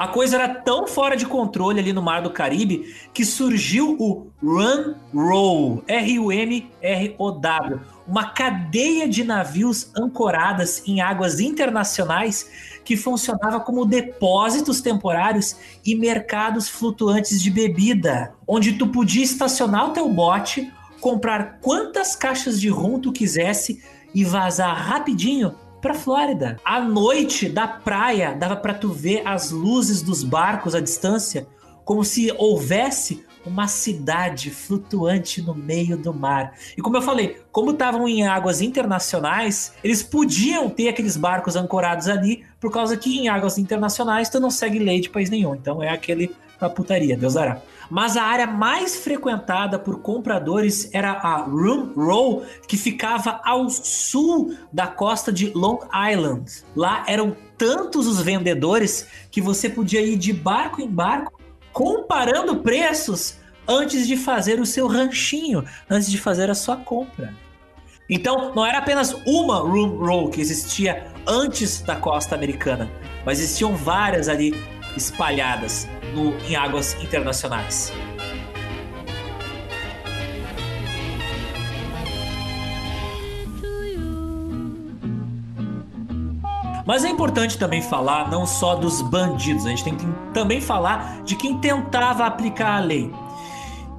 A 0.00 0.08
coisa 0.08 0.36
era 0.36 0.48
tão 0.48 0.86
fora 0.86 1.14
de 1.14 1.26
controle 1.26 1.78
ali 1.78 1.92
no 1.92 2.00
Mar 2.00 2.22
do 2.22 2.30
Caribe 2.30 2.96
que 3.12 3.22
surgiu 3.22 3.98
o 4.00 4.28
Run 4.42 4.94
Row, 5.12 5.84
R-U-M-R-O-W, 5.86 7.80
uma 8.08 8.30
cadeia 8.30 9.06
de 9.06 9.22
navios 9.22 9.90
ancoradas 9.94 10.82
em 10.86 11.02
águas 11.02 11.38
internacionais 11.38 12.80
que 12.82 12.96
funcionava 12.96 13.60
como 13.60 13.84
depósitos 13.84 14.80
temporários 14.80 15.54
e 15.84 15.94
mercados 15.94 16.66
flutuantes 16.66 17.38
de 17.42 17.50
bebida, 17.50 18.32
onde 18.48 18.78
tu 18.78 18.86
podia 18.86 19.22
estacionar 19.22 19.90
o 19.90 19.92
teu 19.92 20.08
bote, 20.08 20.72
comprar 20.98 21.58
quantas 21.60 22.16
caixas 22.16 22.58
de 22.58 22.70
rum 22.70 22.98
tu 22.98 23.12
quisesse 23.12 23.84
e 24.14 24.24
vazar 24.24 24.74
rapidinho 24.74 25.54
pra 25.80 25.94
Flórida. 25.94 26.56
À 26.64 26.80
noite 26.80 27.48
da 27.48 27.66
praia 27.66 28.34
dava 28.34 28.56
pra 28.56 28.74
tu 28.74 28.92
ver 28.92 29.26
as 29.26 29.50
luzes 29.50 30.02
dos 30.02 30.22
barcos 30.22 30.74
à 30.74 30.80
distância, 30.80 31.46
como 31.84 32.04
se 32.04 32.32
houvesse 32.36 33.24
uma 33.44 33.66
cidade 33.66 34.50
flutuante 34.50 35.40
no 35.40 35.54
meio 35.54 35.96
do 35.96 36.12
mar. 36.12 36.52
E 36.76 36.82
como 36.82 36.96
eu 36.96 37.02
falei, 37.02 37.40
como 37.50 37.70
estavam 37.70 38.06
em 38.06 38.26
águas 38.26 38.60
internacionais, 38.60 39.72
eles 39.82 40.02
podiam 40.02 40.68
ter 40.68 40.88
aqueles 40.88 41.16
barcos 41.16 41.56
ancorados 41.56 42.06
ali, 42.06 42.44
por 42.60 42.70
causa 42.70 42.96
que 42.96 43.18
em 43.18 43.28
águas 43.28 43.56
internacionais 43.56 44.28
tu 44.28 44.38
não 44.38 44.50
segue 44.50 44.78
lei 44.78 45.00
de 45.00 45.08
país 45.08 45.30
nenhum. 45.30 45.54
Então 45.54 45.82
é 45.82 45.88
aquele 45.88 46.30
a 46.60 46.68
putaria, 46.68 47.16
Deus 47.16 47.34
dará. 47.34 47.62
Mas 47.90 48.16
a 48.16 48.22
área 48.22 48.46
mais 48.46 48.96
frequentada 48.96 49.78
por 49.78 50.00
compradores 50.00 50.88
era 50.94 51.10
a 51.10 51.38
Room 51.38 51.92
Row, 51.96 52.46
que 52.68 52.76
ficava 52.76 53.40
ao 53.44 53.68
sul 53.68 54.56
da 54.72 54.86
costa 54.86 55.32
de 55.32 55.52
Long 55.54 55.80
Island. 55.92 56.62
Lá 56.76 57.04
eram 57.08 57.36
tantos 57.58 58.06
os 58.06 58.22
vendedores 58.22 59.08
que 59.30 59.40
você 59.40 59.68
podia 59.68 60.00
ir 60.00 60.16
de 60.16 60.32
barco 60.32 60.80
em 60.80 60.88
barco 60.88 61.40
comparando 61.72 62.56
preços 62.56 63.38
antes 63.66 64.06
de 64.06 64.16
fazer 64.16 64.60
o 64.60 64.66
seu 64.66 64.86
ranchinho, 64.86 65.64
antes 65.88 66.10
de 66.10 66.18
fazer 66.18 66.50
a 66.50 66.54
sua 66.54 66.76
compra. 66.76 67.34
Então, 68.08 68.52
não 68.54 68.66
era 68.66 68.78
apenas 68.78 69.14
uma 69.24 69.58
room 69.58 69.98
row 69.98 70.30
que 70.30 70.40
existia 70.40 71.06
antes 71.26 71.80
da 71.80 71.94
costa 71.94 72.34
americana, 72.34 72.90
mas 73.24 73.38
existiam 73.38 73.76
várias 73.76 74.28
ali 74.28 74.52
espalhadas 74.96 75.88
no, 76.14 76.36
em 76.48 76.56
águas 76.56 76.94
internacionais. 77.02 77.92
Mas 86.90 87.04
é 87.04 87.08
importante 87.08 87.56
também 87.56 87.80
falar 87.80 88.28
não 88.32 88.44
só 88.44 88.74
dos 88.74 89.00
bandidos, 89.00 89.64
a 89.64 89.68
gente 89.68 89.84
tem 89.84 89.94
que 89.94 90.04
também 90.34 90.60
falar 90.60 91.22
de 91.22 91.36
quem 91.36 91.56
tentava 91.58 92.26
aplicar 92.26 92.78
a 92.78 92.80
lei. 92.80 93.12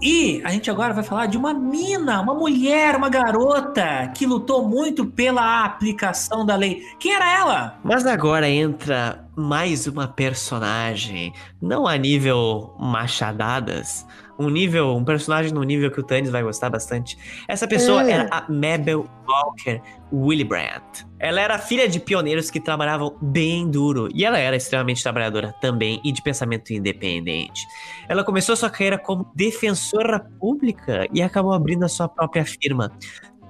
E 0.01 0.41
a 0.43 0.49
gente 0.49 0.69
agora 0.69 0.93
vai 0.93 1.03
falar 1.03 1.27
de 1.27 1.38
uma 1.38 1.53
mina, 1.53 2.19
uma 2.19 2.34
mulher, 2.34 2.95
uma 2.97 3.07
garota 3.07 4.11
que 4.13 4.26
lutou 4.26 4.68
muito 4.68 5.05
pela 5.05 5.63
aplicação 5.63 6.45
da 6.45 6.55
lei. 6.55 6.84
Quem 6.99 7.13
era 7.13 7.31
ela? 7.31 7.80
Mas 7.84 8.05
agora 8.05 8.49
entra 8.49 9.23
mais 9.41 9.88
uma 9.88 10.07
personagem, 10.07 11.34
não 11.61 11.88
a 11.88 11.97
nível 11.97 12.73
machadadas, 12.80 14.05
um 14.39 14.49
nível, 14.49 14.95
um 14.95 15.03
personagem 15.03 15.51
no 15.53 15.63
nível 15.63 15.91
que 15.91 15.99
o 15.99 16.03
Tannis 16.03 16.30
vai 16.31 16.41
gostar 16.41 16.69
bastante. 16.69 17.18
Essa 17.47 17.68
pessoa 17.68 18.07
É. 18.07 18.11
era 18.11 18.30
a 18.31 18.41
Mabel 18.51 19.07
Walker 19.27 19.81
Willibrandt. 20.11 21.05
Ela 21.19 21.41
era 21.41 21.59
filha 21.59 21.88
de 21.88 21.99
pioneiros 21.99 22.49
que 22.49 22.59
trabalhavam 22.59 23.15
bem 23.22 23.69
duro 23.69 24.09
e 24.13 24.26
ela 24.26 24.39
era 24.39 24.55
extremamente 24.55 25.03
trabalhadora 25.03 25.53
também 25.61 26.01
e 26.03 26.11
de 26.11 26.22
pensamento 26.22 26.72
independente. 26.73 27.65
Ela 28.09 28.23
começou 28.23 28.55
sua 28.55 28.69
carreira 28.69 28.97
como 28.97 29.31
defensora 29.35 30.19
pública 30.39 31.07
e 31.13 31.22
acabou 31.22 31.53
abrindo 31.53 31.84
a 31.84 31.89
sua 31.89 32.07
própria 32.07 32.45
firma. 32.45 32.91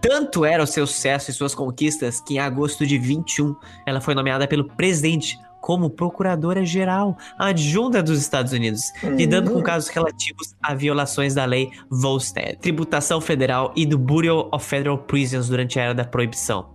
Tanto 0.02 0.44
era 0.44 0.64
o 0.64 0.68
seu 0.68 0.88
sucesso 0.88 1.30
e 1.30 1.34
suas 1.34 1.54
conquistas 1.54 2.20
que 2.22 2.34
em 2.34 2.40
agosto 2.40 2.86
de 2.88 2.98
21 2.98 3.56
ela 3.86 4.02
foi 4.02 4.16
nomeada 4.16 4.48
pelo 4.48 4.68
presidente 4.68 5.38
como 5.62 5.90
procuradora-geral 5.90 7.18
adjunta 7.38 8.02
dos 8.02 8.20
Estados 8.20 8.52
Unidos, 8.52 8.92
lidando 9.04 9.52
com 9.52 9.62
casos 9.62 9.90
relativos 9.90 10.56
a 10.62 10.74
violações 10.74 11.36
da 11.36 11.46
lei 11.46 11.72
Volstead, 11.90 12.58
tributação 12.58 13.22
federal 13.22 13.72
e 13.76 13.86
do 13.86 13.98
Bureau 13.98 14.50
of 14.52 14.66
Federal 14.66 14.98
Prisons 14.98 15.48
durante 15.48 15.80
a 15.80 15.84
era 15.84 15.94
da 15.94 16.04
proibição. 16.04 16.70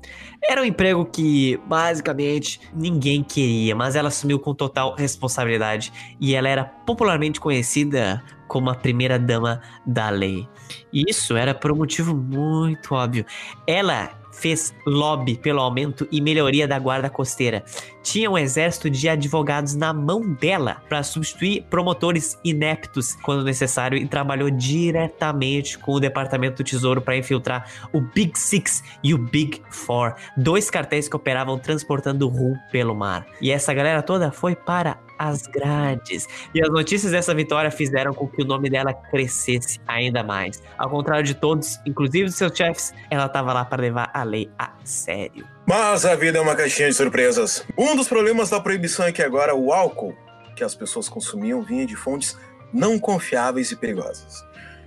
Era 0.49 0.63
um 0.63 0.65
emprego 0.65 1.05
que, 1.05 1.59
basicamente, 1.67 2.61
ninguém 2.73 3.23
queria, 3.23 3.75
mas 3.75 3.97
ela 3.97 4.09
assumiu 4.09 4.39
com 4.39 4.55
total 4.55 4.95
responsabilidade 4.95 5.93
e 6.21 6.35
ela 6.35 6.49
era 6.49 6.65
popularmente 6.65 7.41
conhecida 7.41 8.23
como 8.47 8.71
a 8.71 8.75
primeira 8.75 9.19
dama 9.19 9.61
da 9.85 10.09
lei. 10.09 10.49
E 10.93 11.05
isso 11.09 11.37
era 11.37 11.53
por 11.53 11.73
um 11.73 11.77
motivo 11.77 12.15
muito 12.15 12.95
óbvio. 12.95 13.25
Ela 13.67 14.11
fez 14.37 14.75
lobby 14.87 15.37
pelo 15.37 15.61
aumento 15.61 16.07
e 16.13 16.21
melhoria 16.21 16.69
da 16.69 16.79
guarda 16.79 17.09
costeira. 17.09 17.65
Tinha 18.03 18.31
um 18.31 18.39
exército 18.39 18.89
de 18.89 19.09
advogados 19.09 19.75
na 19.75 19.93
mão 19.93 20.21
dela 20.35 20.83
para 20.89 21.03
substituir 21.03 21.65
promotores 21.69 22.39
ineptos 22.45 23.15
quando 23.23 23.45
necessário 23.45 23.99
e 23.99 24.07
trabalhou 24.07 24.51
diretamente 24.51 25.79
com 25.79 25.93
o 25.93 26.01
Departamento 26.01 26.63
do 26.63 26.67
Tesouro 26.67 27.01
para 27.01 27.17
infiltrar 27.17 27.69
o 27.93 28.01
Big 28.01 28.39
Six 28.39 28.85
e 29.03 29.15
o 29.15 29.19
Big 29.19 29.63
Four, 29.71 30.15
dois 30.37 30.71
cartéis 30.71 31.09
que 31.09 31.17
operavam 31.17 31.59
transportando 31.59 32.29
rum 32.29 32.55
pelo 32.71 32.95
mar. 32.95 33.27
E 33.41 33.51
essa 33.51 33.75
galera 33.75 34.03
toda 34.03 34.31
foi 34.31 34.55
para 34.55 34.99
as 35.19 35.47
grades. 35.47 36.27
E 36.55 36.63
as 36.63 36.69
notícias 36.69 37.13
dessa 37.13 37.35
vitória 37.35 37.71
fizeram 37.71 38.13
com 38.13 38.27
que 38.27 38.43
o 38.43 38.45
nome 38.45 38.71
dela 38.71 38.93
crescesse 38.93 39.81
ainda 39.87 40.23
mais. 40.23 40.63
Ao 40.79 40.89
contrário 40.89 41.25
de 41.25 41.35
todos, 41.35 41.79
inclusive 41.87 42.27
dos 42.27 42.35
seus 42.37 42.57
chefes, 42.57 42.93
ela 43.11 43.27
estava 43.27 43.53
lá 43.53 43.65
para 43.65 43.83
levar 43.83 44.11
a 44.13 44.23
lei 44.23 44.51
a 44.59 44.71
sério. 44.85 45.47
Mas 45.67 46.05
a 46.05 46.15
vida 46.15 46.39
é 46.39 46.41
uma 46.41 46.55
caixinha 46.55 46.89
de 46.89 46.95
surpresas. 46.95 47.65
Um 47.77 47.97
dos 47.97 48.09
problemas 48.09 48.51
da 48.51 48.61
proibição 48.61 49.07
é 49.07 49.13
que 49.13 49.23
agora 49.23 49.55
o 49.55 49.73
álcool 49.73 50.15
que 50.55 50.65
as 50.65 50.75
pessoas 50.75 51.09
consumiam 51.09 51.63
vinha 51.63 51.87
de 51.87 51.95
fontes 51.95 52.37
não 52.73 52.99
confiáveis 52.99 53.71
e 53.71 53.77
perigosas. 53.77 54.45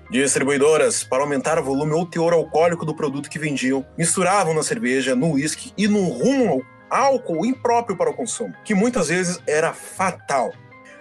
Distribuidoras, 0.10 1.04
para 1.04 1.22
aumentar 1.22 1.60
o 1.60 1.64
volume 1.64 1.94
ou 1.94 2.06
teor 2.06 2.34
alcoólico 2.34 2.84
do 2.84 2.96
produto 2.96 3.30
que 3.30 3.38
vendiam, 3.38 3.86
misturavam 3.96 4.56
na 4.56 4.64
cerveja, 4.64 5.16
no 5.16 5.34
uísque 5.34 5.72
e 5.78 5.88
no 5.88 6.04
rum 6.08 6.62
álcool 6.90 7.46
impróprio 7.46 7.98
para 7.98 8.10
o 8.10 8.14
consumo, 8.14 8.54
que 8.64 8.74
muitas 8.74 9.10
vezes 9.10 9.42
era 9.48 9.74
fatal. 9.74 10.52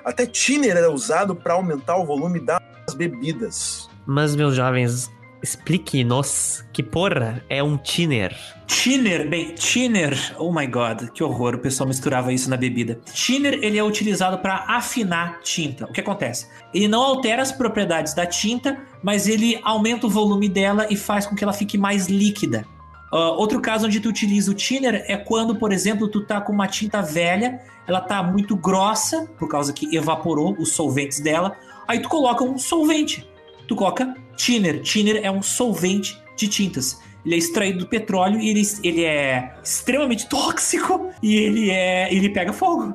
Até 0.04 0.26
thinner 0.26 0.76
era 0.76 0.90
usado 0.90 1.34
para 1.34 1.54
aumentar 1.54 1.96
o 1.96 2.06
volume 2.06 2.40
das 2.40 2.60
bebidas. 2.94 3.88
Mas, 4.06 4.34
meus 4.34 4.54
jovens, 4.54 5.10
explique-nos 5.42 6.64
que 6.72 6.82
porra 6.82 7.44
é 7.48 7.62
um 7.62 7.76
thinner. 7.76 8.34
Thinner, 8.66 9.28
bem, 9.28 9.54
thinner, 9.54 10.14
oh 10.38 10.52
my 10.52 10.66
god, 10.66 11.08
que 11.10 11.22
horror, 11.22 11.54
o 11.54 11.58
pessoal 11.58 11.88
misturava 11.88 12.32
isso 12.32 12.50
na 12.50 12.56
bebida. 12.56 13.00
Thinner, 13.12 13.58
ele 13.62 13.78
é 13.78 13.84
utilizado 13.84 14.38
para 14.38 14.64
afinar 14.68 15.40
tinta. 15.40 15.84
O 15.84 15.92
que 15.92 16.00
acontece? 16.00 16.48
Ele 16.72 16.88
não 16.88 17.02
altera 17.02 17.42
as 17.42 17.52
propriedades 17.52 18.14
da 18.14 18.26
tinta, 18.26 18.78
mas 19.02 19.26
ele 19.26 19.60
aumenta 19.62 20.06
o 20.06 20.10
volume 20.10 20.48
dela 20.48 20.86
e 20.90 20.96
faz 20.96 21.26
com 21.26 21.34
que 21.34 21.42
ela 21.42 21.52
fique 21.52 21.78
mais 21.78 22.08
líquida. 22.08 22.66
Uh, 23.12 23.32
outro 23.38 23.60
caso 23.60 23.86
onde 23.86 24.00
tu 24.00 24.08
utiliza 24.08 24.50
o 24.50 24.54
thinner 24.54 25.04
é 25.06 25.16
quando, 25.16 25.56
por 25.56 25.72
exemplo, 25.72 26.08
tu 26.08 26.24
tá 26.24 26.40
com 26.40 26.52
uma 26.52 26.66
tinta 26.66 27.00
velha, 27.00 27.60
ela 27.86 28.00
tá 28.00 28.22
muito 28.22 28.54
grossa, 28.54 29.26
por 29.38 29.48
causa 29.48 29.72
que 29.72 29.96
evaporou 29.96 30.54
os 30.58 30.72
solventes 30.72 31.20
dela, 31.20 31.56
aí 31.86 32.00
tu 32.00 32.08
coloca 32.08 32.44
um 32.44 32.58
solvente. 32.58 33.26
Tu 33.66 33.74
coloca 33.74 34.14
thinner. 34.36 34.82
Thinner 34.82 35.20
é 35.22 35.30
um 35.30 35.42
solvente 35.42 36.20
de 36.36 36.48
tintas. 36.48 37.00
Ele 37.24 37.34
é 37.34 37.38
extraído 37.38 37.80
do 37.80 37.86
petróleo 37.86 38.40
e 38.40 38.48
ele, 38.48 38.62
ele 38.82 39.04
é 39.04 39.54
extremamente 39.62 40.28
tóxico 40.30 41.10
e 41.22 41.36
ele 41.36 41.70
é 41.70 42.12
ele 42.14 42.28
pega 42.30 42.52
fogo. 42.52 42.94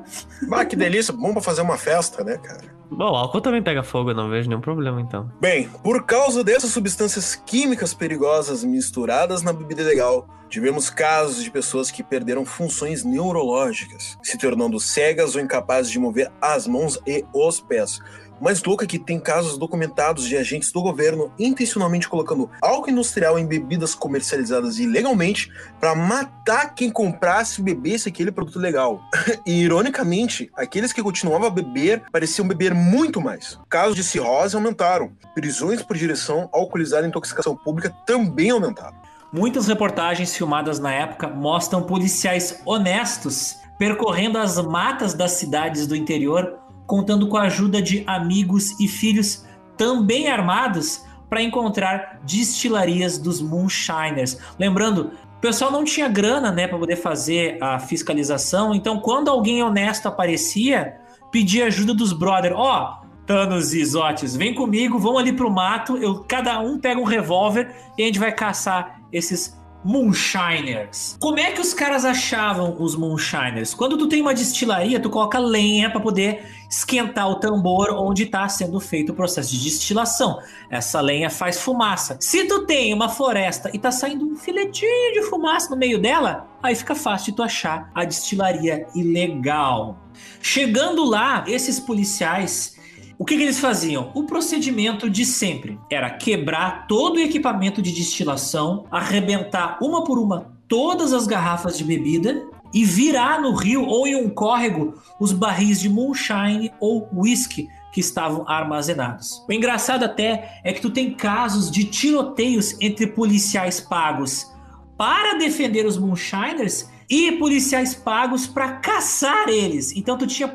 Ah, 0.50 0.64
que 0.64 0.74
delícia, 0.74 1.12
bom 1.12 1.32
pra 1.32 1.42
fazer 1.42 1.62
uma 1.62 1.76
festa, 1.76 2.24
né, 2.24 2.38
cara? 2.38 2.73
Bom, 2.96 3.10
o 3.10 3.16
álcool 3.16 3.40
também 3.40 3.62
pega 3.62 3.82
fogo, 3.82 4.14
não 4.14 4.30
vejo 4.30 4.48
nenhum 4.48 4.60
problema 4.60 5.00
então. 5.00 5.30
Bem, 5.40 5.68
por 5.82 6.04
causa 6.04 6.44
dessas 6.44 6.70
substâncias 6.70 7.34
químicas 7.34 7.92
perigosas 7.92 8.62
misturadas 8.62 9.42
na 9.42 9.52
bebida 9.52 9.82
legal, 9.82 10.28
tivemos 10.48 10.88
casos 10.88 11.42
de 11.42 11.50
pessoas 11.50 11.90
que 11.90 12.02
perderam 12.02 12.44
funções 12.44 13.02
neurológicas, 13.02 14.16
se 14.22 14.38
tornando 14.38 14.78
cegas 14.78 15.34
ou 15.34 15.40
incapazes 15.40 15.90
de 15.90 15.98
mover 15.98 16.30
as 16.40 16.68
mãos 16.68 16.98
e 17.04 17.24
os 17.32 17.60
pés 17.60 18.00
mais 18.40 18.62
louco 18.62 18.84
é 18.84 18.86
que 18.86 18.98
tem 18.98 19.18
casos 19.18 19.56
documentados 19.56 20.26
de 20.26 20.36
agentes 20.36 20.72
do 20.72 20.82
governo 20.82 21.32
intencionalmente 21.38 22.08
colocando 22.08 22.50
álcool 22.60 22.90
industrial 22.90 23.38
em 23.38 23.46
bebidas 23.46 23.94
comercializadas 23.94 24.78
ilegalmente 24.78 25.50
para 25.80 25.94
matar 25.94 26.74
quem 26.74 26.90
comprasse 26.90 27.60
e 27.60 27.64
bebesse 27.64 28.08
aquele 28.08 28.30
produto 28.30 28.58
legal. 28.58 29.00
e, 29.46 29.62
ironicamente, 29.62 30.50
aqueles 30.54 30.92
que 30.92 31.02
continuavam 31.02 31.46
a 31.46 31.50
beber 31.50 32.02
pareciam 32.12 32.46
beber 32.46 32.74
muito 32.74 33.20
mais. 33.20 33.58
Casos 33.68 33.94
de 33.94 34.04
cirrose 34.04 34.56
aumentaram. 34.56 35.12
Prisões 35.34 35.82
por 35.82 35.96
direção 35.96 36.48
alcoolizada 36.52 37.06
e 37.06 37.08
intoxicação 37.08 37.56
pública 37.56 37.94
também 38.06 38.50
aumentaram. 38.50 38.94
Muitas 39.32 39.66
reportagens 39.66 40.36
filmadas 40.36 40.78
na 40.78 40.92
época 40.92 41.28
mostram 41.28 41.82
policiais 41.82 42.60
honestos 42.64 43.56
percorrendo 43.78 44.38
as 44.38 44.56
matas 44.62 45.14
das 45.14 45.32
cidades 45.32 45.86
do 45.86 45.96
interior 45.96 46.58
contando 46.86 47.28
com 47.28 47.36
a 47.36 47.42
ajuda 47.42 47.80
de 47.80 48.04
amigos 48.06 48.78
e 48.80 48.88
filhos 48.88 49.44
também 49.76 50.28
armados 50.28 51.04
para 51.28 51.42
encontrar 51.42 52.20
destilarias 52.24 53.18
dos 53.18 53.40
Moonshiners. 53.40 54.38
Lembrando, 54.58 55.10
o 55.36 55.40
pessoal 55.40 55.70
não 55.70 55.84
tinha 55.84 56.08
grana, 56.08 56.50
né, 56.50 56.66
para 56.68 56.78
poder 56.78 56.96
fazer 56.96 57.58
a 57.62 57.78
fiscalização, 57.78 58.74
então 58.74 59.00
quando 59.00 59.28
alguém 59.28 59.62
honesto 59.62 60.06
aparecia, 60.06 60.96
pedia 61.30 61.66
ajuda 61.66 61.92
dos 61.92 62.12
brothers. 62.12 62.54
Ó, 62.56 63.00
oh, 63.00 63.04
Thanos 63.26 63.72
e 63.72 63.80
Isotes, 63.80 64.36
vem 64.36 64.54
comigo, 64.54 64.98
vamos 64.98 65.20
ali 65.20 65.32
pro 65.32 65.50
mato, 65.50 65.96
eu 65.96 66.22
cada 66.28 66.60
um 66.60 66.78
pega 66.78 67.00
um 67.00 67.04
revólver 67.04 67.74
e 67.96 68.02
a 68.02 68.06
gente 68.06 68.18
vai 68.18 68.32
caçar 68.32 69.00
esses 69.12 69.58
Moonshiners. 69.84 71.16
Como 71.20 71.38
é 71.38 71.52
que 71.52 71.60
os 71.60 71.74
caras 71.74 72.04
achavam 72.04 72.76
os 72.80 72.96
Moonshiners? 72.96 73.74
Quando 73.74 73.98
tu 73.98 74.08
tem 74.08 74.22
uma 74.22 74.32
destilaria, 74.32 74.98
tu 74.98 75.10
coloca 75.10 75.38
lenha 75.38 75.90
para 75.90 76.00
poder 76.00 76.44
esquentar 76.70 77.28
o 77.30 77.36
tambor 77.36 77.90
onde 77.90 78.24
está 78.24 78.48
sendo 78.48 78.80
feito 78.80 79.12
o 79.12 79.14
processo 79.14 79.50
de 79.50 79.62
destilação. 79.62 80.38
Essa 80.70 81.00
lenha 81.00 81.28
faz 81.28 81.60
fumaça. 81.60 82.16
Se 82.20 82.44
tu 82.44 82.66
tem 82.66 82.94
uma 82.94 83.08
floresta 83.08 83.70
e 83.72 83.78
tá 83.78 83.92
saindo 83.92 84.24
um 84.24 84.36
filetinho 84.36 85.12
de 85.12 85.22
fumaça 85.22 85.70
no 85.70 85.76
meio 85.76 86.00
dela, 86.00 86.48
aí 86.62 86.74
fica 86.74 86.94
fácil 86.94 87.32
de 87.32 87.36
tu 87.36 87.42
achar 87.42 87.90
a 87.94 88.04
destilaria 88.04 88.86
ilegal. 88.94 89.98
Chegando 90.40 91.04
lá, 91.04 91.44
esses 91.46 91.78
policiais 91.78 92.73
o 93.18 93.24
que, 93.24 93.36
que, 93.36 93.42
eles 93.42 93.60
faziam? 93.60 94.10
O 94.14 94.24
procedimento 94.24 95.08
de 95.08 95.24
sempre 95.24 95.78
era 95.90 96.10
quebrar 96.10 96.86
todo 96.86 97.16
o 97.16 97.20
equipamento 97.20 97.80
de 97.80 97.92
destilação, 97.92 98.86
arrebentar 98.90 99.78
uma 99.80 100.04
por 100.04 100.18
uma 100.18 100.52
todas 100.66 101.12
as 101.12 101.26
garrafas 101.26 101.78
de 101.78 101.84
bebida 101.84 102.44
e 102.72 102.84
virar 102.84 103.40
no 103.40 103.54
rio 103.54 103.84
ou 103.84 104.06
em 104.06 104.16
um 104.16 104.28
córrego 104.28 104.94
os 105.20 105.30
barris 105.30 105.80
de 105.80 105.88
moonshine 105.88 106.72
ou 106.80 107.08
whisky 107.14 107.68
que 107.92 108.00
estavam 108.00 108.44
armazenados. 108.48 109.44
O 109.48 109.52
engraçado 109.52 110.04
até 110.04 110.60
é 110.64 110.72
que 110.72 110.80
tu 110.80 110.90
tem 110.90 111.14
casos 111.14 111.70
de 111.70 111.84
tiroteios 111.84 112.76
entre 112.80 113.06
policiais 113.06 113.80
pagos 113.80 114.52
para 114.98 115.38
defender 115.38 115.86
os 115.86 115.96
moonshiners 115.96 116.88
e 117.08 117.32
policiais 117.32 117.94
pagos 117.94 118.46
para 118.46 118.72
caçar 118.72 119.48
eles. 119.48 119.92
Então 119.96 120.16
tu 120.16 120.26
tinha 120.26 120.52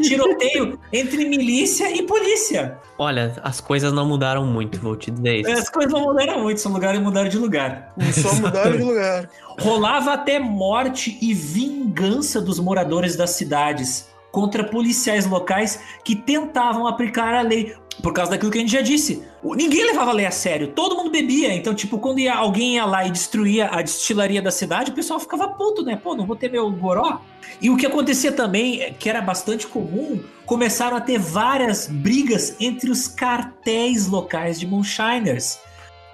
tiroteio 0.00 0.78
entre 0.92 1.28
milícia 1.28 1.94
e 1.94 2.02
polícia. 2.02 2.78
Olha, 2.98 3.34
as 3.42 3.60
coisas 3.60 3.92
não 3.92 4.06
mudaram 4.06 4.46
muito, 4.46 4.78
vou 4.78 4.96
te 4.96 5.10
dizer 5.10 5.40
isso. 5.40 5.50
As 5.50 5.68
coisas 5.68 5.92
não 5.92 6.02
mudaram 6.02 6.42
muito, 6.42 6.60
só 6.60 6.68
lugares 6.68 7.00
mudaram 7.00 7.28
de 7.28 7.38
lugar. 7.38 7.92
Só 8.12 8.34
mudaram 8.34 8.76
de 8.76 8.82
lugar. 8.82 9.28
Rolava 9.60 10.12
até 10.12 10.38
morte 10.38 11.18
e 11.20 11.34
vingança 11.34 12.40
dos 12.40 12.58
moradores 12.58 13.16
das 13.16 13.30
cidades 13.30 14.10
contra 14.30 14.64
policiais 14.64 15.26
locais 15.26 15.80
que 16.02 16.16
tentavam 16.16 16.86
aplicar 16.86 17.34
a 17.34 17.42
lei. 17.42 17.76
Por 18.00 18.12
causa 18.12 18.30
daquilo 18.30 18.50
que 18.50 18.58
a 18.58 18.60
gente 18.60 18.72
já 18.72 18.80
disse. 18.80 19.22
Ninguém 19.42 19.84
levava 19.84 20.10
a 20.10 20.14
lei 20.14 20.24
a 20.24 20.30
sério, 20.30 20.68
todo 20.68 20.96
mundo 20.96 21.10
bebia. 21.10 21.52
Então, 21.54 21.74
tipo, 21.74 21.98
quando 21.98 22.20
ia, 22.20 22.34
alguém 22.34 22.76
ia 22.76 22.84
lá 22.84 23.06
e 23.06 23.10
destruía 23.10 23.68
a 23.68 23.82
destilaria 23.82 24.40
da 24.40 24.50
cidade, 24.50 24.90
o 24.90 24.94
pessoal 24.94 25.20
ficava 25.20 25.48
puto, 25.48 25.82
né? 25.82 25.96
Pô, 25.96 26.14
não 26.14 26.24
vou 26.24 26.36
ter 26.36 26.50
meu 26.50 26.70
goró. 26.70 27.20
E 27.60 27.68
o 27.70 27.76
que 27.76 27.86
acontecia 27.86 28.32
também, 28.32 28.94
que 28.98 29.08
era 29.08 29.20
bastante 29.20 29.66
comum, 29.66 30.20
começaram 30.46 30.96
a 30.96 31.00
ter 31.00 31.18
várias 31.18 31.86
brigas 31.86 32.56
entre 32.58 32.90
os 32.90 33.06
cartéis 33.06 34.06
locais 34.06 34.58
de 34.58 34.66
Moonshiners. 34.66 35.58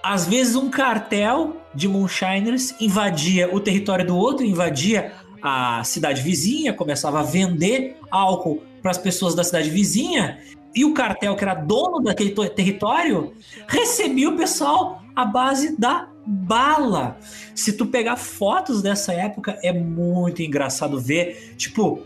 Às 0.03 0.27
vezes, 0.27 0.57
um 0.57 0.71
cartel 0.71 1.57
de 1.75 1.89
Moonshiners 1.89 2.75
invadia 2.81 3.55
o 3.55 3.61
território 3.61 4.07
do 4.07 4.17
outro, 4.17 4.45
invadia 4.45 5.13
a 5.43 5.83
cidade 5.85 6.23
vizinha, 6.23 6.73
começava 6.73 7.21
a 7.21 7.23
vender 7.23 7.97
álcool 8.11 8.63
para 8.83 8.91
as 8.91 8.99
pessoas 8.99 9.35
da 9.35 9.45
cidade 9.45 9.71
vizinha, 9.71 10.39
e 10.75 10.85
o 10.85 10.95
cartel, 10.95 11.35
que 11.35 11.45
era 11.45 11.55
dono 11.55 12.01
daquele 12.01 12.31
território, 12.51 13.35
recebia 13.67 14.29
o 14.29 14.37
pessoal 14.37 15.03
à 15.15 15.25
base 15.25 15.79
da 15.79 16.09
bala. 16.25 17.19
Se 17.55 17.73
tu 17.73 17.87
pegar 17.87 18.17
fotos 18.17 18.83
dessa 18.83 19.13
época, 19.13 19.59
é 19.63 19.73
muito 19.73 20.43
engraçado 20.43 21.01
ver, 21.01 21.55
tipo, 21.57 22.03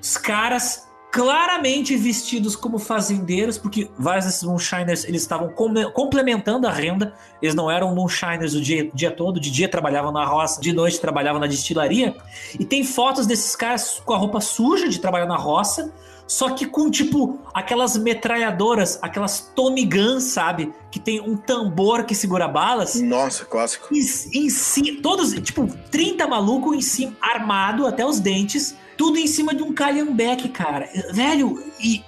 os 0.00 0.16
caras 0.16 0.86
claramente 1.16 1.96
vestidos 1.96 2.54
como 2.54 2.78
fazendeiros, 2.78 3.56
porque 3.56 3.88
vários 3.98 4.26
desses 4.26 4.42
moonshiners 4.42 5.04
eles 5.04 5.22
estavam 5.22 5.48
complementando 5.94 6.66
a 6.66 6.70
renda, 6.70 7.14
eles 7.40 7.54
não 7.54 7.70
eram 7.70 7.94
moonshiners 7.94 8.54
o 8.54 8.60
dia, 8.60 8.90
dia 8.92 9.10
todo, 9.10 9.40
de 9.40 9.50
dia 9.50 9.66
trabalhavam 9.66 10.12
na 10.12 10.26
roça, 10.26 10.60
de 10.60 10.74
noite 10.74 11.00
trabalhavam 11.00 11.40
na 11.40 11.46
destilaria, 11.46 12.14
e 12.60 12.66
tem 12.66 12.84
fotos 12.84 13.26
desses 13.26 13.56
caras 13.56 13.98
com 14.04 14.12
a 14.12 14.18
roupa 14.18 14.42
suja 14.42 14.88
de 14.88 14.98
trabalhar 14.98 15.26
na 15.26 15.36
roça, 15.36 15.90
só 16.26 16.50
que 16.50 16.66
com 16.66 16.90
tipo 16.90 17.38
aquelas 17.54 17.96
metralhadoras, 17.96 18.98
aquelas 19.00 19.52
Tommy 19.54 19.84
Guns, 19.84 20.24
sabe? 20.24 20.72
Que 20.90 20.98
tem 20.98 21.20
um 21.20 21.36
tambor 21.36 22.04
que 22.04 22.14
segura 22.14 22.48
balas. 22.48 23.00
Nossa, 23.00 23.44
clássico. 23.44 23.94
Em, 23.94 24.00
em 24.00 24.50
si, 24.50 24.92
todos, 25.00 25.32
tipo, 25.34 25.68
30 25.90 26.26
maluco 26.26 26.74
em 26.74 26.80
cima, 26.80 27.16
armado 27.20 27.86
até 27.86 28.04
os 28.04 28.18
dentes, 28.18 28.74
tudo 28.96 29.18
em 29.18 29.26
cima 29.26 29.54
de 29.54 29.62
um 29.62 29.72
Calhambeck, 29.72 30.48
cara. 30.48 30.88
Velho, 31.12 31.62
e 31.80 32.02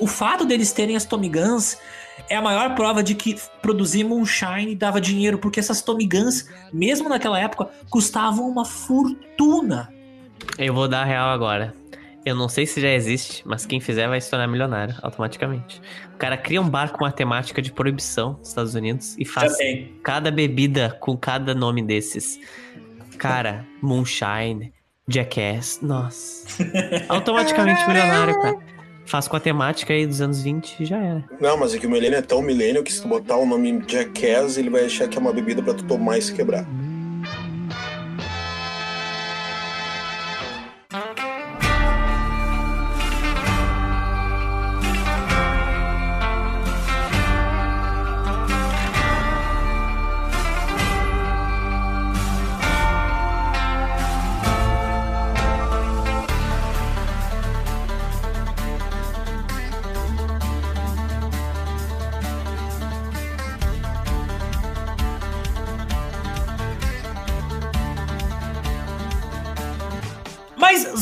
o 0.00 0.06
fato 0.06 0.44
deles 0.44 0.72
terem 0.72 0.96
as 0.96 1.04
Tommy 1.04 1.28
Guns 1.28 1.76
é 2.28 2.36
a 2.36 2.42
maior 2.42 2.74
prova 2.74 3.02
de 3.02 3.14
que 3.14 3.36
produzir 3.60 4.04
Moonshine 4.04 4.74
dava 4.74 5.00
dinheiro, 5.00 5.38
porque 5.38 5.60
essas 5.60 5.82
Tommy 5.82 6.06
Guns, 6.06 6.48
mesmo 6.72 7.08
naquela 7.08 7.38
época, 7.38 7.68
custavam 7.90 8.48
uma 8.48 8.64
fortuna. 8.64 9.92
Eu 10.58 10.72
vou 10.72 10.88
dar 10.88 11.02
a 11.02 11.04
real 11.04 11.28
agora. 11.30 11.74
Eu 12.26 12.34
não 12.34 12.48
sei 12.48 12.66
se 12.66 12.80
já 12.80 12.90
existe, 12.90 13.44
mas 13.46 13.64
quem 13.64 13.78
fizer 13.78 14.08
vai 14.08 14.20
se 14.20 14.28
tornar 14.28 14.48
milionário 14.48 14.96
automaticamente. 15.00 15.80
O 16.12 16.16
cara 16.18 16.36
cria 16.36 16.60
um 16.60 16.68
bar 16.68 16.90
com 16.90 17.04
matemática 17.04 17.62
de 17.62 17.70
proibição 17.70 18.32
nos 18.40 18.48
Estados 18.48 18.74
Unidos 18.74 19.14
e 19.16 19.24
faz 19.24 19.56
cada 20.02 20.28
bebida 20.28 20.98
com 20.98 21.16
cada 21.16 21.54
nome 21.54 21.82
desses. 21.82 22.40
Cara, 23.16 23.64
Moonshine, 23.80 24.72
Jackass, 25.06 25.78
nossa. 25.80 26.48
Automaticamente 27.08 27.86
milionário, 27.86 28.34
cara. 28.42 28.58
Faz 29.04 29.28
com 29.28 29.36
a 29.36 29.40
temática 29.40 29.94
aí 29.94 30.04
dos 30.04 30.20
anos 30.20 30.42
20 30.42 30.80
e 30.80 30.84
já 30.84 30.96
era. 30.96 31.24
Não, 31.40 31.56
mas 31.56 31.76
é 31.76 31.78
que 31.78 31.86
o 31.86 31.90
milênio 31.90 32.18
é 32.18 32.22
tão 32.22 32.42
milênio 32.42 32.82
que 32.82 32.92
se 32.92 33.00
tu 33.00 33.06
botar 33.06 33.36
o 33.36 33.46
nome 33.46 33.84
Jackass, 33.86 34.58
ele 34.58 34.68
vai 34.68 34.86
achar 34.86 35.06
que 35.06 35.16
é 35.16 35.20
uma 35.20 35.32
bebida 35.32 35.62
pra 35.62 35.74
tu 35.74 35.84
tomar 35.84 36.18
e 36.18 36.22
se 36.22 36.34
quebrar. 36.34 36.66
Mas, 36.68 36.85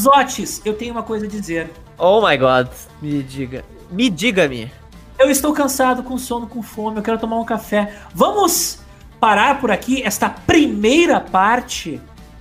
Zotes, 0.04 0.60
eu 0.66 0.74
tenho 0.74 0.92
uma 0.92 1.02
coisa 1.02 1.24
a 1.24 1.28
dizer. 1.28 1.70
Oh 1.96 2.26
my 2.26 2.36
god, 2.36 2.68
me 3.00 3.22
diga. 3.22 3.64
Me 3.90 4.10
diga-me. 4.10 4.70
Eu 5.18 5.30
estou 5.30 5.54
cansado, 5.54 6.02
com 6.02 6.18
sono, 6.18 6.46
com 6.46 6.62
fome, 6.62 6.98
eu 6.98 7.02
quero 7.02 7.18
tomar 7.18 7.38
um 7.38 7.44
café. 7.44 7.94
Vamos 8.14 8.80
parar 9.18 9.62
por 9.62 9.70
aqui 9.70 10.02
esta 10.02 10.28
primeira 10.28 11.20
parte 11.20 11.98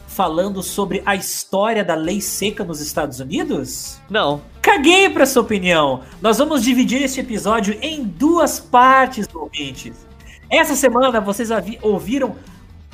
falando 0.07 0.61
sobre 0.61 1.01
a 1.05 1.15
história 1.15 1.85
da 1.85 1.95
lei 1.95 2.19
seca 2.19 2.65
nos 2.65 2.81
Estados 2.81 3.21
Unidos? 3.21 3.97
Não. 4.09 4.41
Caguei 4.61 5.09
pra 5.09 5.25
sua 5.25 5.43
opinião. 5.43 6.01
Nós 6.21 6.39
vamos 6.39 6.63
dividir 6.63 7.01
este 7.01 7.21
episódio 7.21 7.77
em 7.81 8.03
duas 8.03 8.59
partes, 8.59 9.25
ouvintes. 9.33 10.05
Essa 10.49 10.75
semana 10.75 11.21
vocês 11.21 11.49
ouviram 11.81 12.35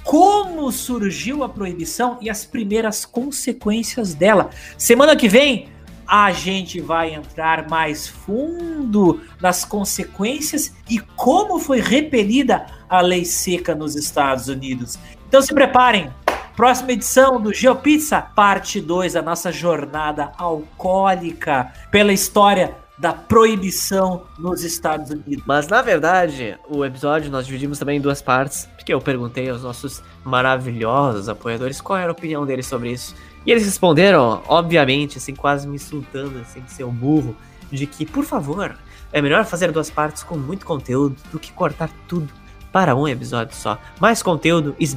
como 0.03 0.71
surgiu 0.71 1.43
a 1.43 1.49
proibição 1.49 2.17
e 2.21 2.29
as 2.29 2.45
primeiras 2.45 3.05
consequências 3.05 4.13
dela. 4.13 4.49
Semana 4.77 5.15
que 5.15 5.27
vem 5.27 5.69
a 6.07 6.31
gente 6.31 6.81
vai 6.81 7.13
entrar 7.13 7.69
mais 7.69 8.07
fundo 8.07 9.21
nas 9.39 9.63
consequências 9.63 10.73
e 10.89 10.99
como 11.15 11.59
foi 11.59 11.79
repelida 11.81 12.65
a 12.89 12.99
lei 12.99 13.23
seca 13.23 13.75
nos 13.75 13.95
Estados 13.95 14.47
Unidos. 14.47 14.97
Então 15.27 15.41
se 15.41 15.53
preparem. 15.53 16.11
Próxima 16.55 16.91
edição 16.91 17.39
do 17.39 17.53
GeoPizza, 17.53 18.19
parte 18.21 18.81
2, 18.81 19.15
a 19.15 19.21
nossa 19.21 19.49
jornada 19.49 20.33
alcoólica 20.37 21.71
pela 21.89 22.11
história 22.11 22.75
da 22.99 23.13
proibição 23.13 24.23
nos 24.37 24.63
Estados 24.63 25.09
Unidos. 25.09 25.43
Mas 25.45 25.67
na 25.67 25.81
verdade, 25.81 26.57
o 26.67 26.83
episódio 26.83 27.31
nós 27.31 27.45
dividimos 27.45 27.79
também 27.79 27.97
em 27.97 28.01
duas 28.01 28.21
partes, 28.21 28.67
porque 28.75 28.93
eu 28.93 28.99
perguntei 28.99 29.49
aos 29.49 29.63
nossos 29.63 30.03
maravilhosos 30.23 31.29
apoiadores 31.29 31.79
qual 31.79 31.97
era 31.97 32.09
a 32.09 32.11
opinião 32.11 32.45
deles 32.45 32.67
sobre 32.67 32.91
isso. 32.91 33.15
E 33.45 33.51
eles 33.51 33.63
responderam, 33.63 34.43
obviamente, 34.47 35.17
assim, 35.17 35.33
quase 35.33 35.65
me 35.65 35.75
insultando, 35.75 36.39
assim, 36.39 36.59
de 36.59 36.73
ser 36.73 36.83
um 36.83 36.91
burro, 36.91 37.35
de 37.71 37.87
que, 37.87 38.05
por 38.05 38.25
favor, 38.25 38.77
é 39.13 39.21
melhor 39.21 39.45
fazer 39.45 39.71
duas 39.71 39.89
partes 39.89 40.21
com 40.21 40.37
muito 40.37 40.65
conteúdo 40.65 41.15
do 41.31 41.39
que 41.39 41.53
cortar 41.53 41.89
tudo 42.07 42.38
para 42.71 42.95
um 42.95 43.07
episódio 43.07 43.55
só. 43.55 43.77
Mais 43.99 44.21
conteúdo 44.21 44.75
is. 44.79 44.95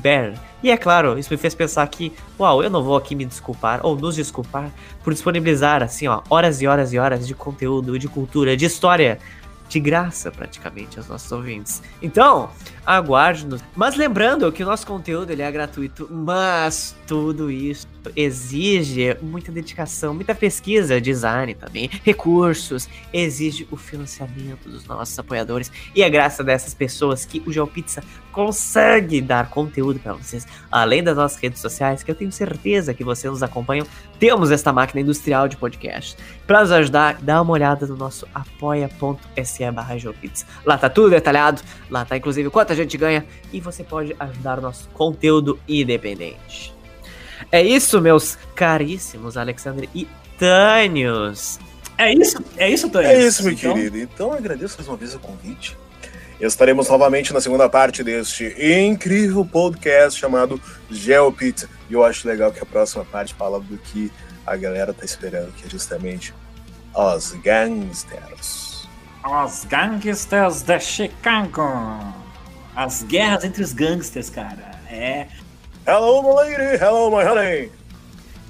E 0.62 0.70
é 0.70 0.76
claro, 0.76 1.18
isso 1.18 1.32
me 1.32 1.36
fez 1.36 1.54
pensar 1.54 1.86
que, 1.88 2.12
uau, 2.38 2.62
eu 2.62 2.70
não 2.70 2.82
vou 2.82 2.96
aqui 2.96 3.14
me 3.14 3.24
desculpar 3.24 3.80
ou 3.82 3.96
nos 3.96 4.14
desculpar 4.14 4.70
por 5.02 5.12
disponibilizar 5.12 5.82
assim, 5.82 6.06
ó, 6.06 6.22
horas 6.30 6.62
e 6.62 6.66
horas 6.66 6.92
e 6.92 6.98
horas 6.98 7.26
de 7.26 7.34
conteúdo, 7.34 7.98
de 7.98 8.08
cultura, 8.08 8.56
de 8.56 8.64
história 8.64 9.18
de 9.68 9.80
graça 9.80 10.30
praticamente 10.30 10.98
aos 10.98 11.08
nossos 11.08 11.32
ouvintes. 11.32 11.82
Então, 12.02 12.50
aguarde-nos. 12.84 13.62
Mas 13.74 13.96
lembrando 13.96 14.52
que 14.52 14.62
o 14.62 14.66
nosso 14.66 14.86
conteúdo 14.86 15.30
ele 15.30 15.40
é 15.40 15.50
gratuito, 15.50 16.06
mas 16.10 16.94
tudo 17.12 17.50
isso 17.50 17.86
exige 18.16 19.14
muita 19.20 19.52
dedicação, 19.52 20.14
muita 20.14 20.34
pesquisa, 20.34 20.98
design 20.98 21.52
também, 21.52 21.90
recursos, 22.02 22.88
exige 23.12 23.68
o 23.70 23.76
financiamento 23.76 24.66
dos 24.66 24.86
nossos 24.86 25.18
apoiadores. 25.18 25.70
E 25.94 26.02
é 26.02 26.08
graças 26.08 26.44
dessas 26.44 26.72
pessoas 26.72 27.26
que 27.26 27.42
o 27.46 27.52
GeoPizza 27.52 28.02
consegue 28.32 29.20
dar 29.20 29.50
conteúdo 29.50 30.00
para 30.00 30.14
vocês, 30.14 30.46
além 30.70 31.02
das 31.04 31.14
nossas 31.14 31.38
redes 31.38 31.60
sociais, 31.60 32.02
que 32.02 32.10
eu 32.10 32.14
tenho 32.14 32.32
certeza 32.32 32.94
que 32.94 33.04
vocês 33.04 33.30
nos 33.30 33.42
acompanham. 33.42 33.86
Temos 34.18 34.50
esta 34.50 34.72
máquina 34.72 35.02
industrial 35.02 35.48
de 35.48 35.58
podcast. 35.58 36.16
Para 36.46 36.62
nos 36.62 36.72
ajudar, 36.72 37.18
dá 37.20 37.42
uma 37.42 37.52
olhada 37.52 37.86
no 37.86 37.94
nosso 37.94 38.26
apoia.se 38.34 39.70
barra 39.70 39.96
Lá 40.64 40.78
tá 40.78 40.88
tudo 40.88 41.10
detalhado, 41.10 41.60
lá 41.90 42.06
tá 42.06 42.16
inclusive 42.16 42.48
quanto 42.48 42.72
a 42.72 42.74
gente 42.76 42.96
ganha 42.96 43.26
e 43.52 43.60
você 43.60 43.84
pode 43.84 44.16
ajudar 44.18 44.58
o 44.58 44.62
nosso 44.62 44.88
conteúdo 44.94 45.58
independente. 45.68 46.72
É 47.52 47.62
isso, 47.62 48.00
meus 48.00 48.38
caríssimos 48.54 49.36
Alexandre 49.36 49.88
e 49.94 50.08
Tânios. 50.38 51.60
É 51.98 52.10
isso, 52.12 52.42
é 52.56 52.70
isso, 52.70 52.88
Tânios. 52.88 53.12
É 53.12 53.26
isso, 53.26 53.44
meu 53.44 53.52
então... 53.52 53.74
querido. 53.74 53.98
Então 53.98 54.32
agradeço 54.32 54.76
mais 54.78 54.88
uma 54.88 54.96
vez 54.96 55.14
o 55.14 55.18
convite. 55.18 55.76
Estaremos 56.40 56.88
novamente 56.88 57.32
na 57.32 57.40
segunda 57.40 57.68
parte 57.68 58.02
deste 58.02 58.56
incrível 58.58 59.44
podcast 59.44 60.18
chamado 60.18 60.60
GeoPizza. 60.90 61.68
E 61.88 61.92
eu 61.92 62.02
acho 62.02 62.26
legal 62.26 62.50
que 62.50 62.58
a 62.58 62.66
próxima 62.66 63.04
parte 63.04 63.34
fala 63.34 63.60
do 63.60 63.76
que 63.76 64.10
a 64.46 64.56
galera 64.56 64.94
tá 64.94 65.04
esperando, 65.04 65.52
que 65.52 65.66
é 65.66 65.70
justamente 65.70 66.34
os 66.94 67.32
gangsters. 67.44 68.88
Os 69.24 69.64
gangsters 69.66 70.62
de 70.62 70.80
Chicago. 70.80 72.14
As 72.74 73.02
guerras 73.02 73.44
entre 73.44 73.62
os 73.62 73.72
gangsters, 73.72 74.30
cara. 74.30 74.72
É. 74.90 75.28
Hello, 75.86 76.22
my 76.22 76.30
lady. 76.30 76.78
Hello, 76.82 77.10
my 77.10 77.24
honey. 77.24 77.70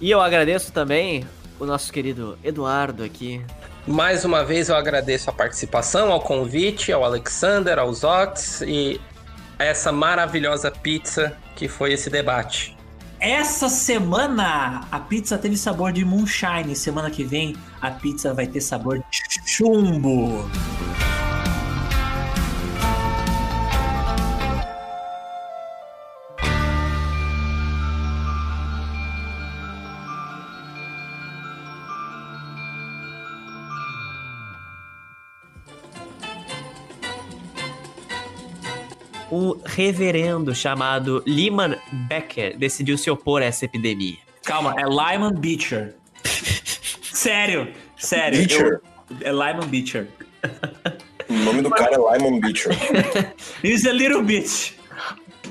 E 0.01 0.11
eu 0.11 0.21
agradeço 0.21 0.71
também 0.73 1.27
o 1.59 1.65
nosso 1.65 1.93
querido 1.93 2.39
Eduardo 2.45 3.03
aqui, 3.03 3.41
mais 3.87 4.25
uma 4.25 4.45
vez 4.45 4.69
eu 4.69 4.77
agradeço 4.77 5.29
a 5.29 5.33
participação, 5.33 6.13
ao 6.13 6.21
convite, 6.21 6.93
ao 6.93 7.03
Alexander, 7.03 7.79
aos 7.79 8.05
Ox 8.05 8.61
e 8.61 9.01
essa 9.59 9.91
maravilhosa 9.91 10.71
pizza 10.71 11.36
que 11.57 11.69
foi 11.69 11.93
esse 11.93 12.09
debate. 12.09 12.77
Essa 13.19 13.69
semana 13.69 14.86
a 14.91 15.01
pizza 15.01 15.39
teve 15.39 15.57
sabor 15.57 15.93
de 15.93 16.05
moonshine, 16.05 16.77
semana 16.77 17.11
que 17.11 17.25
vem 17.25 17.57
a 17.81 17.91
pizza 17.91 18.35
vai 18.35 18.47
ter 18.47 18.61
sabor 18.61 18.99
de 18.99 19.23
chumbo. 19.47 20.49
Um 39.33 39.59
reverendo 39.65 40.55
chamado 40.55 41.23
Lyman 41.27 41.78
Becker 41.91 42.57
decidiu 42.59 42.99
se 42.99 43.11
opor 43.11 43.41
a 43.41 43.47
essa 43.47 43.65
epidemia. 43.65 44.19
Calma, 44.44 44.75
é 44.78 44.85
Lyman 44.85 45.33
Beecher. 45.35 45.94
sério, 47.02 47.73
sério. 47.97 48.39
Beecher? 48.39 48.81
Eu, 49.20 49.27
é 49.27 49.33
Lyman 49.33 49.67
Beecher. 49.69 50.09
O 51.31 51.33
nome 51.33 51.62
do 51.62 51.70
cara 51.70 51.94
é 51.94 51.99
Lyman 51.99 52.41
Beecher. 52.41 52.73
He's 53.65 53.86
a 53.86 53.93
little 53.93 54.23
bitch. 54.23 54.75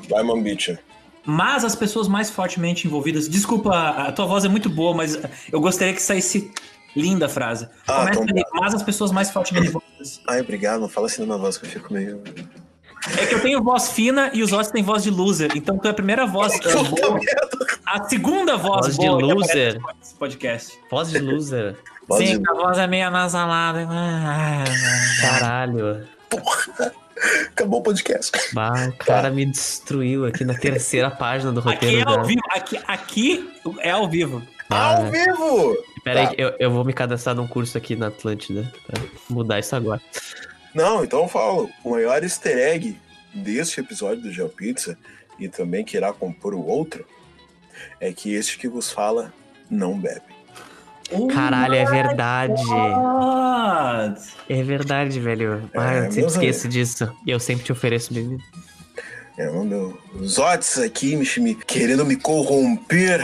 Lyman 0.10 0.44
Beecher. 0.44 0.80
Mas 1.26 1.64
as 1.64 1.76
pessoas 1.76 2.08
mais 2.08 2.30
fortemente 2.30 2.86
envolvidas. 2.88 3.28
Desculpa, 3.28 3.72
a 3.72 4.12
tua 4.12 4.26
voz 4.28 4.46
é 4.46 4.48
muito 4.48 4.70
boa, 4.70 4.96
mas 4.96 5.20
eu 5.52 5.60
gostaria 5.60 5.94
que 5.94 6.02
saísse 6.02 6.52
Linda 6.96 7.28
a 7.28 7.30
frase. 7.30 7.68
Ah, 7.88 8.02
Começa 8.02 8.12
então 8.12 8.24
ali, 8.24 8.44
tá. 8.44 8.50
mas 8.54 8.74
as 8.74 8.84
pessoas 8.84 9.12
mais 9.12 9.32
fortemente 9.32 9.70
voz. 9.70 10.22
Ai, 10.28 10.42
obrigado, 10.42 10.82
não 10.82 10.90
fala 10.90 11.08
assim 11.08 11.22
na 11.22 11.28
minha 11.28 11.38
voz 11.38 11.58
que 11.58 11.66
eu 11.66 11.70
fico 11.70 11.94
meio. 11.94 12.22
É 13.18 13.26
que 13.26 13.34
eu 13.36 13.42
tenho 13.42 13.62
voz 13.64 13.92
fina 13.92 14.30
e 14.34 14.44
os 14.44 14.52
outros 14.52 14.72
têm 14.72 14.84
voz 14.84 15.04
de 15.04 15.10
loser. 15.10 15.52
Então 15.56 15.78
tu 15.78 15.88
é 15.88 15.92
a 15.92 15.94
primeira 15.94 16.26
voz 16.28 16.54
uh, 16.56 16.84
boa. 16.86 17.20
A 17.86 18.04
segunda 18.08 18.56
voz, 18.58 18.86
Voz 18.88 18.98
de 18.98 19.06
boa 19.08 19.18
que 19.18 19.24
loser. 19.34 19.82
nesse 20.00 20.14
podcast. 20.16 20.80
Voz 20.90 21.10
de 21.10 21.20
loser. 21.20 21.76
Voz 22.08 22.28
Sim, 22.28 22.40
de- 22.40 22.50
a 22.50 22.54
voz 22.54 22.78
é 22.78 22.88
meio 22.88 23.08
anasalada. 23.08 23.88
Caralho. 25.22 26.08
Acabou 27.52 27.80
o 27.80 27.84
podcast. 27.84 28.32
Bah, 28.54 28.88
o 28.90 28.94
cara 28.98 29.30
me 29.30 29.46
destruiu 29.46 30.26
aqui 30.26 30.44
na 30.44 30.54
terceira 30.54 31.10
página 31.12 31.52
do 31.52 31.60
Aqui 31.60 31.70
roteiro. 31.74 32.10
é 32.10 32.12
ao 32.12 32.18
da- 32.18 32.24
vivo. 32.24 32.42
Aqui, 32.50 32.80
aqui 32.88 33.52
é 33.80 33.92
ao 33.92 34.08
vivo. 34.10 34.42
Ah, 34.70 34.96
Ao 34.98 35.06
vivo! 35.12 35.78
Pera 36.04 36.28
Tá. 36.28 36.34
eu, 36.38 36.54
eu 36.58 36.72
vou 36.72 36.84
me 36.86 36.94
cadastrar 36.94 37.36
num 37.36 37.46
curso 37.46 37.78
aqui 37.78 37.96
na 37.96 38.08
Atlântida 38.08 38.72
pra 38.88 39.02
mudar 39.30 39.60
isso 39.60 39.76
agora. 39.76 40.02
Não, 40.74 41.04
então 41.04 41.24
eu 41.24 41.28
falo. 41.28 41.70
O 41.84 41.92
maior 41.92 42.24
easter 42.24 42.58
egg 42.58 42.98
deste 43.34 43.80
episódio 43.80 44.24
do 44.24 44.32
GeoPizza 44.32 44.98
e 45.40 45.48
também 45.48 45.84
que 45.84 45.98
irá 45.98 46.12
compor 46.14 46.54
o 46.54 46.66
outro 46.66 47.06
é 48.00 48.12
que 48.14 48.34
este 48.34 48.58
que 48.58 48.68
vos 48.68 48.92
fala 48.92 49.34
não 49.70 49.98
bebe. 50.00 50.22
Caralho, 51.34 51.74
é 51.76 51.84
verdade. 51.86 52.62
É 54.48 54.64
verdade, 54.64 55.20
velho. 55.20 55.70
Ah, 55.76 55.94
É, 55.96 56.08
eu 56.08 56.12
sempre 56.12 56.28
esqueço 56.32 56.68
disso. 56.70 57.12
E 57.26 57.32
eu 57.32 57.40
sempre 57.40 57.64
te 57.66 57.72
ofereço 57.72 58.14
bebida. 58.14 58.42
É, 59.38 59.46
não 59.48 59.68
deu. 59.68 59.98
Os 60.14 60.38
Otis 60.38 60.78
aqui 60.78 61.16
me, 61.16 61.28
me- 61.40 61.56
querendo 61.56 62.06
me 62.06 62.16
corromper, 62.16 63.22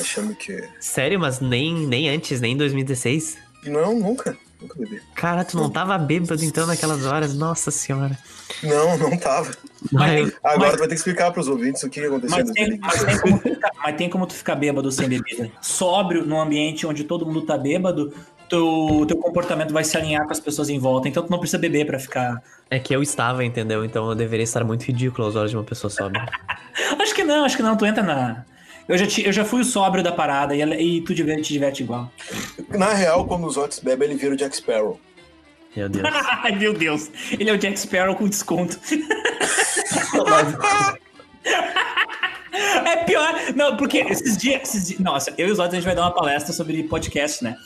achando 0.00 0.34
que. 0.34 0.68
Sério, 0.80 1.18
mas 1.20 1.40
nem, 1.40 1.86
nem 1.86 2.08
antes, 2.08 2.40
nem 2.40 2.52
em 2.52 2.56
2016? 2.56 3.38
Não, 3.64 3.98
nunca. 3.98 4.36
Nunca 4.60 4.74
bebi. 4.78 5.02
Cara, 5.14 5.44
tu 5.44 5.56
não 5.56 5.68
tava 5.70 5.96
bêbado 5.98 6.42
então 6.44 6.66
naquelas 6.66 7.04
horas? 7.04 7.34
Nossa 7.34 7.70
senhora. 7.70 8.18
Não, 8.62 8.96
não 8.96 9.16
tava. 9.18 9.50
Mas 9.92 10.32
Agora 10.42 10.58
mas- 10.58 10.72
tu 10.72 10.78
vai 10.78 10.88
ter 10.88 10.94
que 10.94 10.94
explicar 10.94 11.30
pros 11.32 11.48
ouvintes 11.48 11.82
o 11.82 11.90
que 11.90 12.00
aconteceu 12.00 12.36
Mas 12.38 12.50
em 12.50 12.52
tem, 12.54 12.78
2020. 12.78 12.80
mas, 12.82 13.04
tem 13.04 13.18
como 13.20 13.38
tu 13.38 13.48
ficar, 13.54 13.70
mas 13.82 13.96
tem 13.96 14.10
como 14.10 14.26
tu 14.26 14.34
ficar 14.34 14.54
bêbado 14.54 14.90
sem 14.92 15.08
bebida. 15.08 15.50
Sóbrio, 15.60 16.24
num 16.24 16.40
ambiente 16.40 16.86
onde 16.86 17.04
todo 17.04 17.26
mundo 17.26 17.42
tá 17.42 17.58
bêbado, 17.58 18.12
teu, 18.48 19.04
teu 19.06 19.16
comportamento 19.18 19.72
vai 19.72 19.84
se 19.84 19.96
alinhar 19.96 20.24
com 20.24 20.32
as 20.32 20.40
pessoas 20.40 20.68
em 20.70 20.78
volta. 20.78 21.08
Então 21.08 21.22
tu 21.22 21.30
não 21.30 21.38
precisa 21.38 21.58
beber 21.58 21.84
pra 21.86 21.98
ficar. 21.98 22.42
É 22.70 22.78
que 22.78 22.94
eu 22.94 23.02
estava, 23.02 23.44
entendeu? 23.44 23.84
Então 23.84 24.08
eu 24.08 24.14
deveria 24.14 24.44
estar 24.44 24.64
muito 24.64 24.84
ridículo 24.84 25.26
aos 25.26 25.36
olhos 25.36 25.50
de 25.50 25.56
uma 25.56 25.64
pessoa 25.64 25.90
sóbria. 25.90 26.24
Acho 26.98 27.14
que 27.14 27.24
não, 27.24 27.44
acho 27.44 27.56
que 27.56 27.62
não. 27.62 27.76
Tu 27.76 27.86
entra 27.86 28.02
na. 28.02 28.44
Eu 28.88 28.96
já, 28.96 29.06
ti- 29.06 29.24
eu 29.26 29.32
já 29.32 29.44
fui 29.44 29.60
o 29.62 29.64
sóbrio 29.64 30.02
da 30.04 30.12
parada 30.12 30.54
e, 30.54 30.60
ela- 30.60 30.76
e 30.76 31.00
tu 31.00 31.14
diverte, 31.14 31.42
te 31.42 31.52
diverte 31.52 31.82
igual. 31.82 32.10
Na 32.70 32.92
real, 32.94 33.24
quando 33.26 33.46
os 33.46 33.56
Otis 33.56 33.80
bebem, 33.80 34.08
ele 34.10 34.18
vira 34.18 34.34
o 34.34 34.36
Jack 34.36 34.56
Sparrow. 34.56 35.00
Meu 35.76 35.88
Deus. 35.88 36.04
Ai, 36.42 36.52
meu 36.56 36.72
Deus. 36.72 37.10
Ele 37.32 37.50
é 37.50 37.52
o 37.52 37.58
Jack 37.58 37.78
Sparrow 37.78 38.14
com 38.14 38.28
desconto. 38.28 38.78
É 42.86 42.96
pior. 43.04 43.34
Não, 43.54 43.76
porque 43.76 43.98
esses 43.98 44.36
dias. 44.36 44.62
Esses 44.62 44.88
dias 44.88 45.00
nossa, 45.00 45.32
eu 45.36 45.48
e 45.48 45.50
os 45.50 45.58
outros 45.58 45.74
a 45.74 45.76
gente 45.76 45.84
vai 45.86 45.94
dar 45.94 46.02
uma 46.02 46.14
palestra 46.14 46.52
sobre 46.52 46.82
podcast, 46.84 47.44
né? 47.44 47.56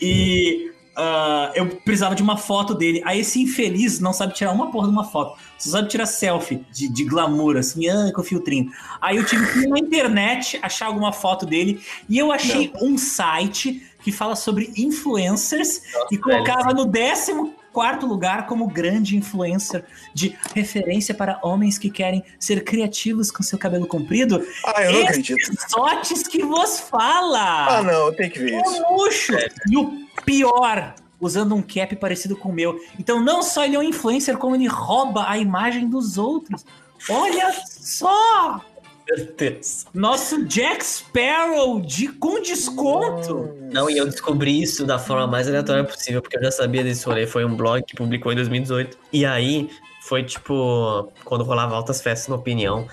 E 0.00 0.70
ah, 0.96 1.50
eu 1.54 1.66
precisava 1.76 2.14
de 2.14 2.22
uma 2.22 2.36
foto 2.36 2.74
dele. 2.74 3.02
Aí 3.04 3.20
esse 3.20 3.40
infeliz 3.40 4.00
não 4.00 4.12
sabe 4.12 4.34
tirar 4.34 4.52
uma 4.52 4.70
porra 4.70 4.86
de 4.86 4.92
uma 4.92 5.04
foto. 5.04 5.38
Só 5.58 5.70
sabe 5.70 5.88
tirar 5.88 6.06
selfie 6.06 6.64
de, 6.70 6.88
de 6.88 7.04
glamour, 7.04 7.56
assim, 7.56 7.88
ah, 7.88 8.12
com 8.14 8.22
filtrinho. 8.22 8.70
Aí 9.00 9.16
eu 9.16 9.24
tive 9.24 9.46
que 9.52 9.60
ir 9.60 9.68
na 9.68 9.78
internet 9.78 10.58
achar 10.62 10.86
alguma 10.86 11.12
foto 11.12 11.46
dele. 11.46 11.80
E 12.08 12.18
eu 12.18 12.30
achei 12.30 12.72
um 12.80 12.96
site 12.96 13.82
que 14.02 14.12
fala 14.12 14.36
sobre 14.36 14.72
influencers 14.76 15.82
e 16.12 16.18
colocava 16.18 16.74
no 16.74 16.84
décimo 16.84 17.54
quarto 17.72 18.06
lugar 18.06 18.46
como 18.46 18.68
grande 18.68 19.16
influencer 19.16 19.84
de 20.14 20.38
referência 20.54 21.12
para 21.12 21.40
homens 21.42 21.76
que 21.76 21.90
querem 21.90 22.22
ser 22.38 22.62
criativos 22.62 23.32
com 23.32 23.42
seu 23.42 23.58
cabelo 23.58 23.86
comprido. 23.86 24.46
Ah, 24.64 24.84
eu 24.84 24.92
não 24.92 25.00
Esse 25.00 25.08
acredito. 25.08 25.70
Sotes 25.70 26.28
que 26.28 26.44
vos 26.44 26.78
fala! 26.78 27.78
Ah, 27.78 27.82
não, 27.82 28.14
tenho 28.14 28.30
que 28.30 28.38
ver 28.38 28.60
isso. 28.60 28.82
O 28.84 29.02
luxo! 29.02 29.32
E 29.68 29.76
o 29.76 30.03
pior, 30.24 30.94
usando 31.20 31.54
um 31.54 31.62
cap 31.62 31.94
parecido 31.96 32.36
com 32.36 32.50
o 32.50 32.52
meu. 32.52 32.78
Então, 32.98 33.20
não 33.20 33.42
só 33.42 33.64
ele 33.64 33.76
é 33.76 33.78
um 33.78 33.82
influencer, 33.82 34.36
como 34.36 34.54
ele 34.54 34.66
rouba 34.66 35.28
a 35.28 35.38
imagem 35.38 35.88
dos 35.88 36.18
outros. 36.18 36.64
Olha 37.08 37.52
só! 37.66 38.60
Meu 39.06 39.34
Deus. 39.36 39.84
Nosso 39.92 40.44
Jack 40.46 40.84
Sparrow 40.84 41.80
de, 41.80 42.08
com 42.08 42.40
desconto! 42.40 43.54
Não, 43.70 43.90
e 43.90 43.98
eu 43.98 44.06
descobri 44.06 44.62
isso 44.62 44.86
da 44.86 44.98
forma 44.98 45.26
mais 45.26 45.46
aleatória 45.46 45.84
possível, 45.84 46.22
porque 46.22 46.38
eu 46.38 46.42
já 46.42 46.50
sabia 46.50 46.82
desse 46.82 47.04
rolê. 47.04 47.26
Foi 47.26 47.44
um 47.44 47.54
blog 47.54 47.84
que 47.84 47.94
publicou 47.94 48.32
em 48.32 48.36
2018. 48.36 48.96
E 49.12 49.26
aí, 49.26 49.68
foi 50.00 50.22
tipo, 50.22 51.12
quando 51.24 51.44
rolava 51.44 51.74
altas 51.74 52.00
festas 52.00 52.28
na 52.28 52.36
opinião, 52.36 52.86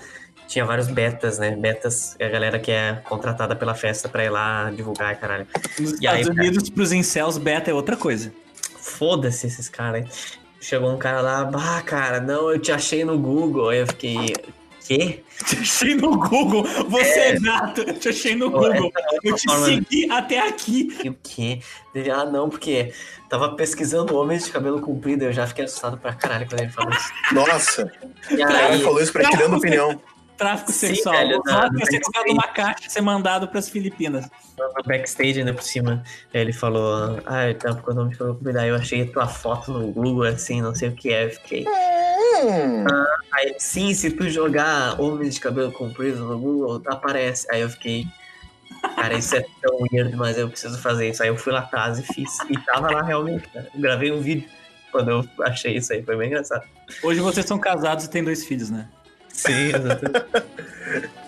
tinha 0.52 0.64
vários 0.66 0.86
betas, 0.88 1.38
né? 1.38 1.56
Betas, 1.56 2.14
a 2.20 2.28
galera 2.28 2.58
que 2.58 2.70
é 2.70 3.00
contratada 3.08 3.56
pela 3.56 3.74
festa 3.74 4.08
pra 4.08 4.24
ir 4.24 4.30
lá 4.30 4.70
divulgar, 4.70 5.18
caralho. 5.18 5.46
Nos 5.78 5.98
E 6.00 6.06
aí, 6.06 6.20
Estados 6.20 6.38
Unidos, 6.38 6.68
pros 6.70 6.92
incels, 6.92 7.38
beta 7.38 7.70
é 7.70 7.74
outra 7.74 7.96
coisa. 7.96 8.32
Foda-se 8.78 9.46
esses 9.46 9.68
caras 9.68 10.04
aí. 10.04 10.08
Chegou 10.60 10.92
um 10.92 10.98
cara 10.98 11.20
lá, 11.20 11.44
bah, 11.44 11.82
cara, 11.82 12.20
não, 12.20 12.50
eu 12.50 12.58
te 12.58 12.70
achei 12.70 13.04
no 13.04 13.18
Google. 13.18 13.70
Aí 13.70 13.78
eu 13.78 13.86
fiquei, 13.86 14.34
quê? 14.86 15.22
Te 15.42 15.56
achei 15.58 15.94
no 15.96 16.16
Google. 16.16 16.62
Você 16.88 17.18
é 17.18 17.40
gato. 17.40 17.80
Eu 17.80 17.98
te 17.98 18.10
achei 18.10 18.36
no 18.36 18.48
Google. 18.48 18.92
Eu 19.24 19.34
te 19.34 19.48
forma- 19.48 19.66
segui 19.66 20.08
até 20.08 20.38
aqui. 20.46 20.96
E 21.02 21.08
o 21.08 21.16
quê? 21.20 21.60
Ele, 21.92 22.10
ah, 22.12 22.24
não, 22.24 22.48
porque 22.48 22.92
tava 23.28 23.56
pesquisando 23.56 24.14
homens 24.16 24.44
de 24.44 24.52
cabelo 24.52 24.80
comprido, 24.80 25.24
eu 25.24 25.32
já 25.32 25.44
fiquei 25.48 25.64
assustado 25.64 25.96
pra 25.98 26.12
caralho 26.12 26.46
quando 26.48 26.60
ele 26.60 26.70
falou 26.70 26.92
isso. 26.92 27.10
Nossa, 27.32 27.90
E 28.30 28.36
cara 28.36 28.66
aí, 28.68 28.82
falou 28.82 29.00
isso 29.02 29.12
pra 29.12 29.22
Não, 29.24 29.30
você- 29.32 29.44
opinião. 29.56 30.00
Tráfico 30.42 30.72
Sim, 30.72 30.86
sexual. 30.88 31.14
velho, 31.16 31.40
O 31.40 31.42
na- 31.50 31.70
ia 31.78 31.86
ser 31.86 32.00
colocado 32.00 32.26
numa 32.28 32.48
caixa 32.48 32.86
e 32.86 32.90
ser 32.90 33.00
mandado 33.00 33.48
pras 33.48 33.68
Filipinas. 33.68 34.28
no 34.58 34.82
backstage 34.84 35.38
ainda 35.40 35.54
por 35.54 35.62
cima, 35.62 36.02
ele 36.32 36.52
falou, 36.52 37.20
ah, 37.26 37.50
então, 37.50 37.74
quando 37.76 38.00
eu 38.02 38.06
me 38.06 38.16
comprido, 38.16 38.58
aí 38.58 38.68
eu 38.68 38.76
achei 38.76 39.04
tua 39.06 39.26
foto 39.26 39.72
no 39.72 39.86
Google, 39.92 40.24
assim, 40.24 40.60
não 40.60 40.74
sei 40.74 40.88
o 40.88 40.92
que 40.92 41.12
é, 41.12 41.24
eu 41.26 41.30
fiquei... 41.30 41.64
Hum, 41.66 42.84
Aí, 43.32 43.54
sim, 43.58 43.94
se 43.94 44.10
tu 44.10 44.28
jogar 44.28 45.00
homens 45.00 45.34
de 45.34 45.40
cabelo 45.40 45.72
comprido 45.72 46.24
no 46.24 46.38
Google, 46.38 46.82
aparece. 46.86 47.46
Aí 47.50 47.60
eu 47.60 47.70
fiquei... 47.70 48.06
Cara, 48.96 49.14
isso 49.14 49.34
é 49.36 49.44
tão 49.62 49.78
weird, 49.92 50.14
mas 50.16 50.36
eu 50.36 50.48
preciso 50.50 50.76
fazer 50.78 51.08
isso. 51.10 51.22
Aí 51.22 51.28
eu 51.28 51.36
fui 51.36 51.52
lá 51.52 51.60
atrás 51.60 51.98
e 51.98 52.02
fiz. 52.02 52.38
E 52.50 52.58
tava 52.58 52.90
lá 52.90 53.02
realmente, 53.02 53.48
cara. 53.48 53.68
Eu 53.74 53.80
gravei 53.80 54.10
um 54.12 54.20
vídeo 54.20 54.48
quando 54.90 55.10
eu 55.10 55.24
achei 55.44 55.76
isso 55.76 55.92
aí, 55.92 56.02
foi 56.02 56.16
bem 56.16 56.28
engraçado. 56.28 56.64
Hoje 57.02 57.20
vocês 57.20 57.46
são 57.46 57.58
casados 57.58 58.04
e 58.04 58.10
têm 58.10 58.22
dois 58.24 58.44
filhos, 58.44 58.70
né? 58.70 58.88
Sim, 59.32 59.68
exatamente. 59.68 61.12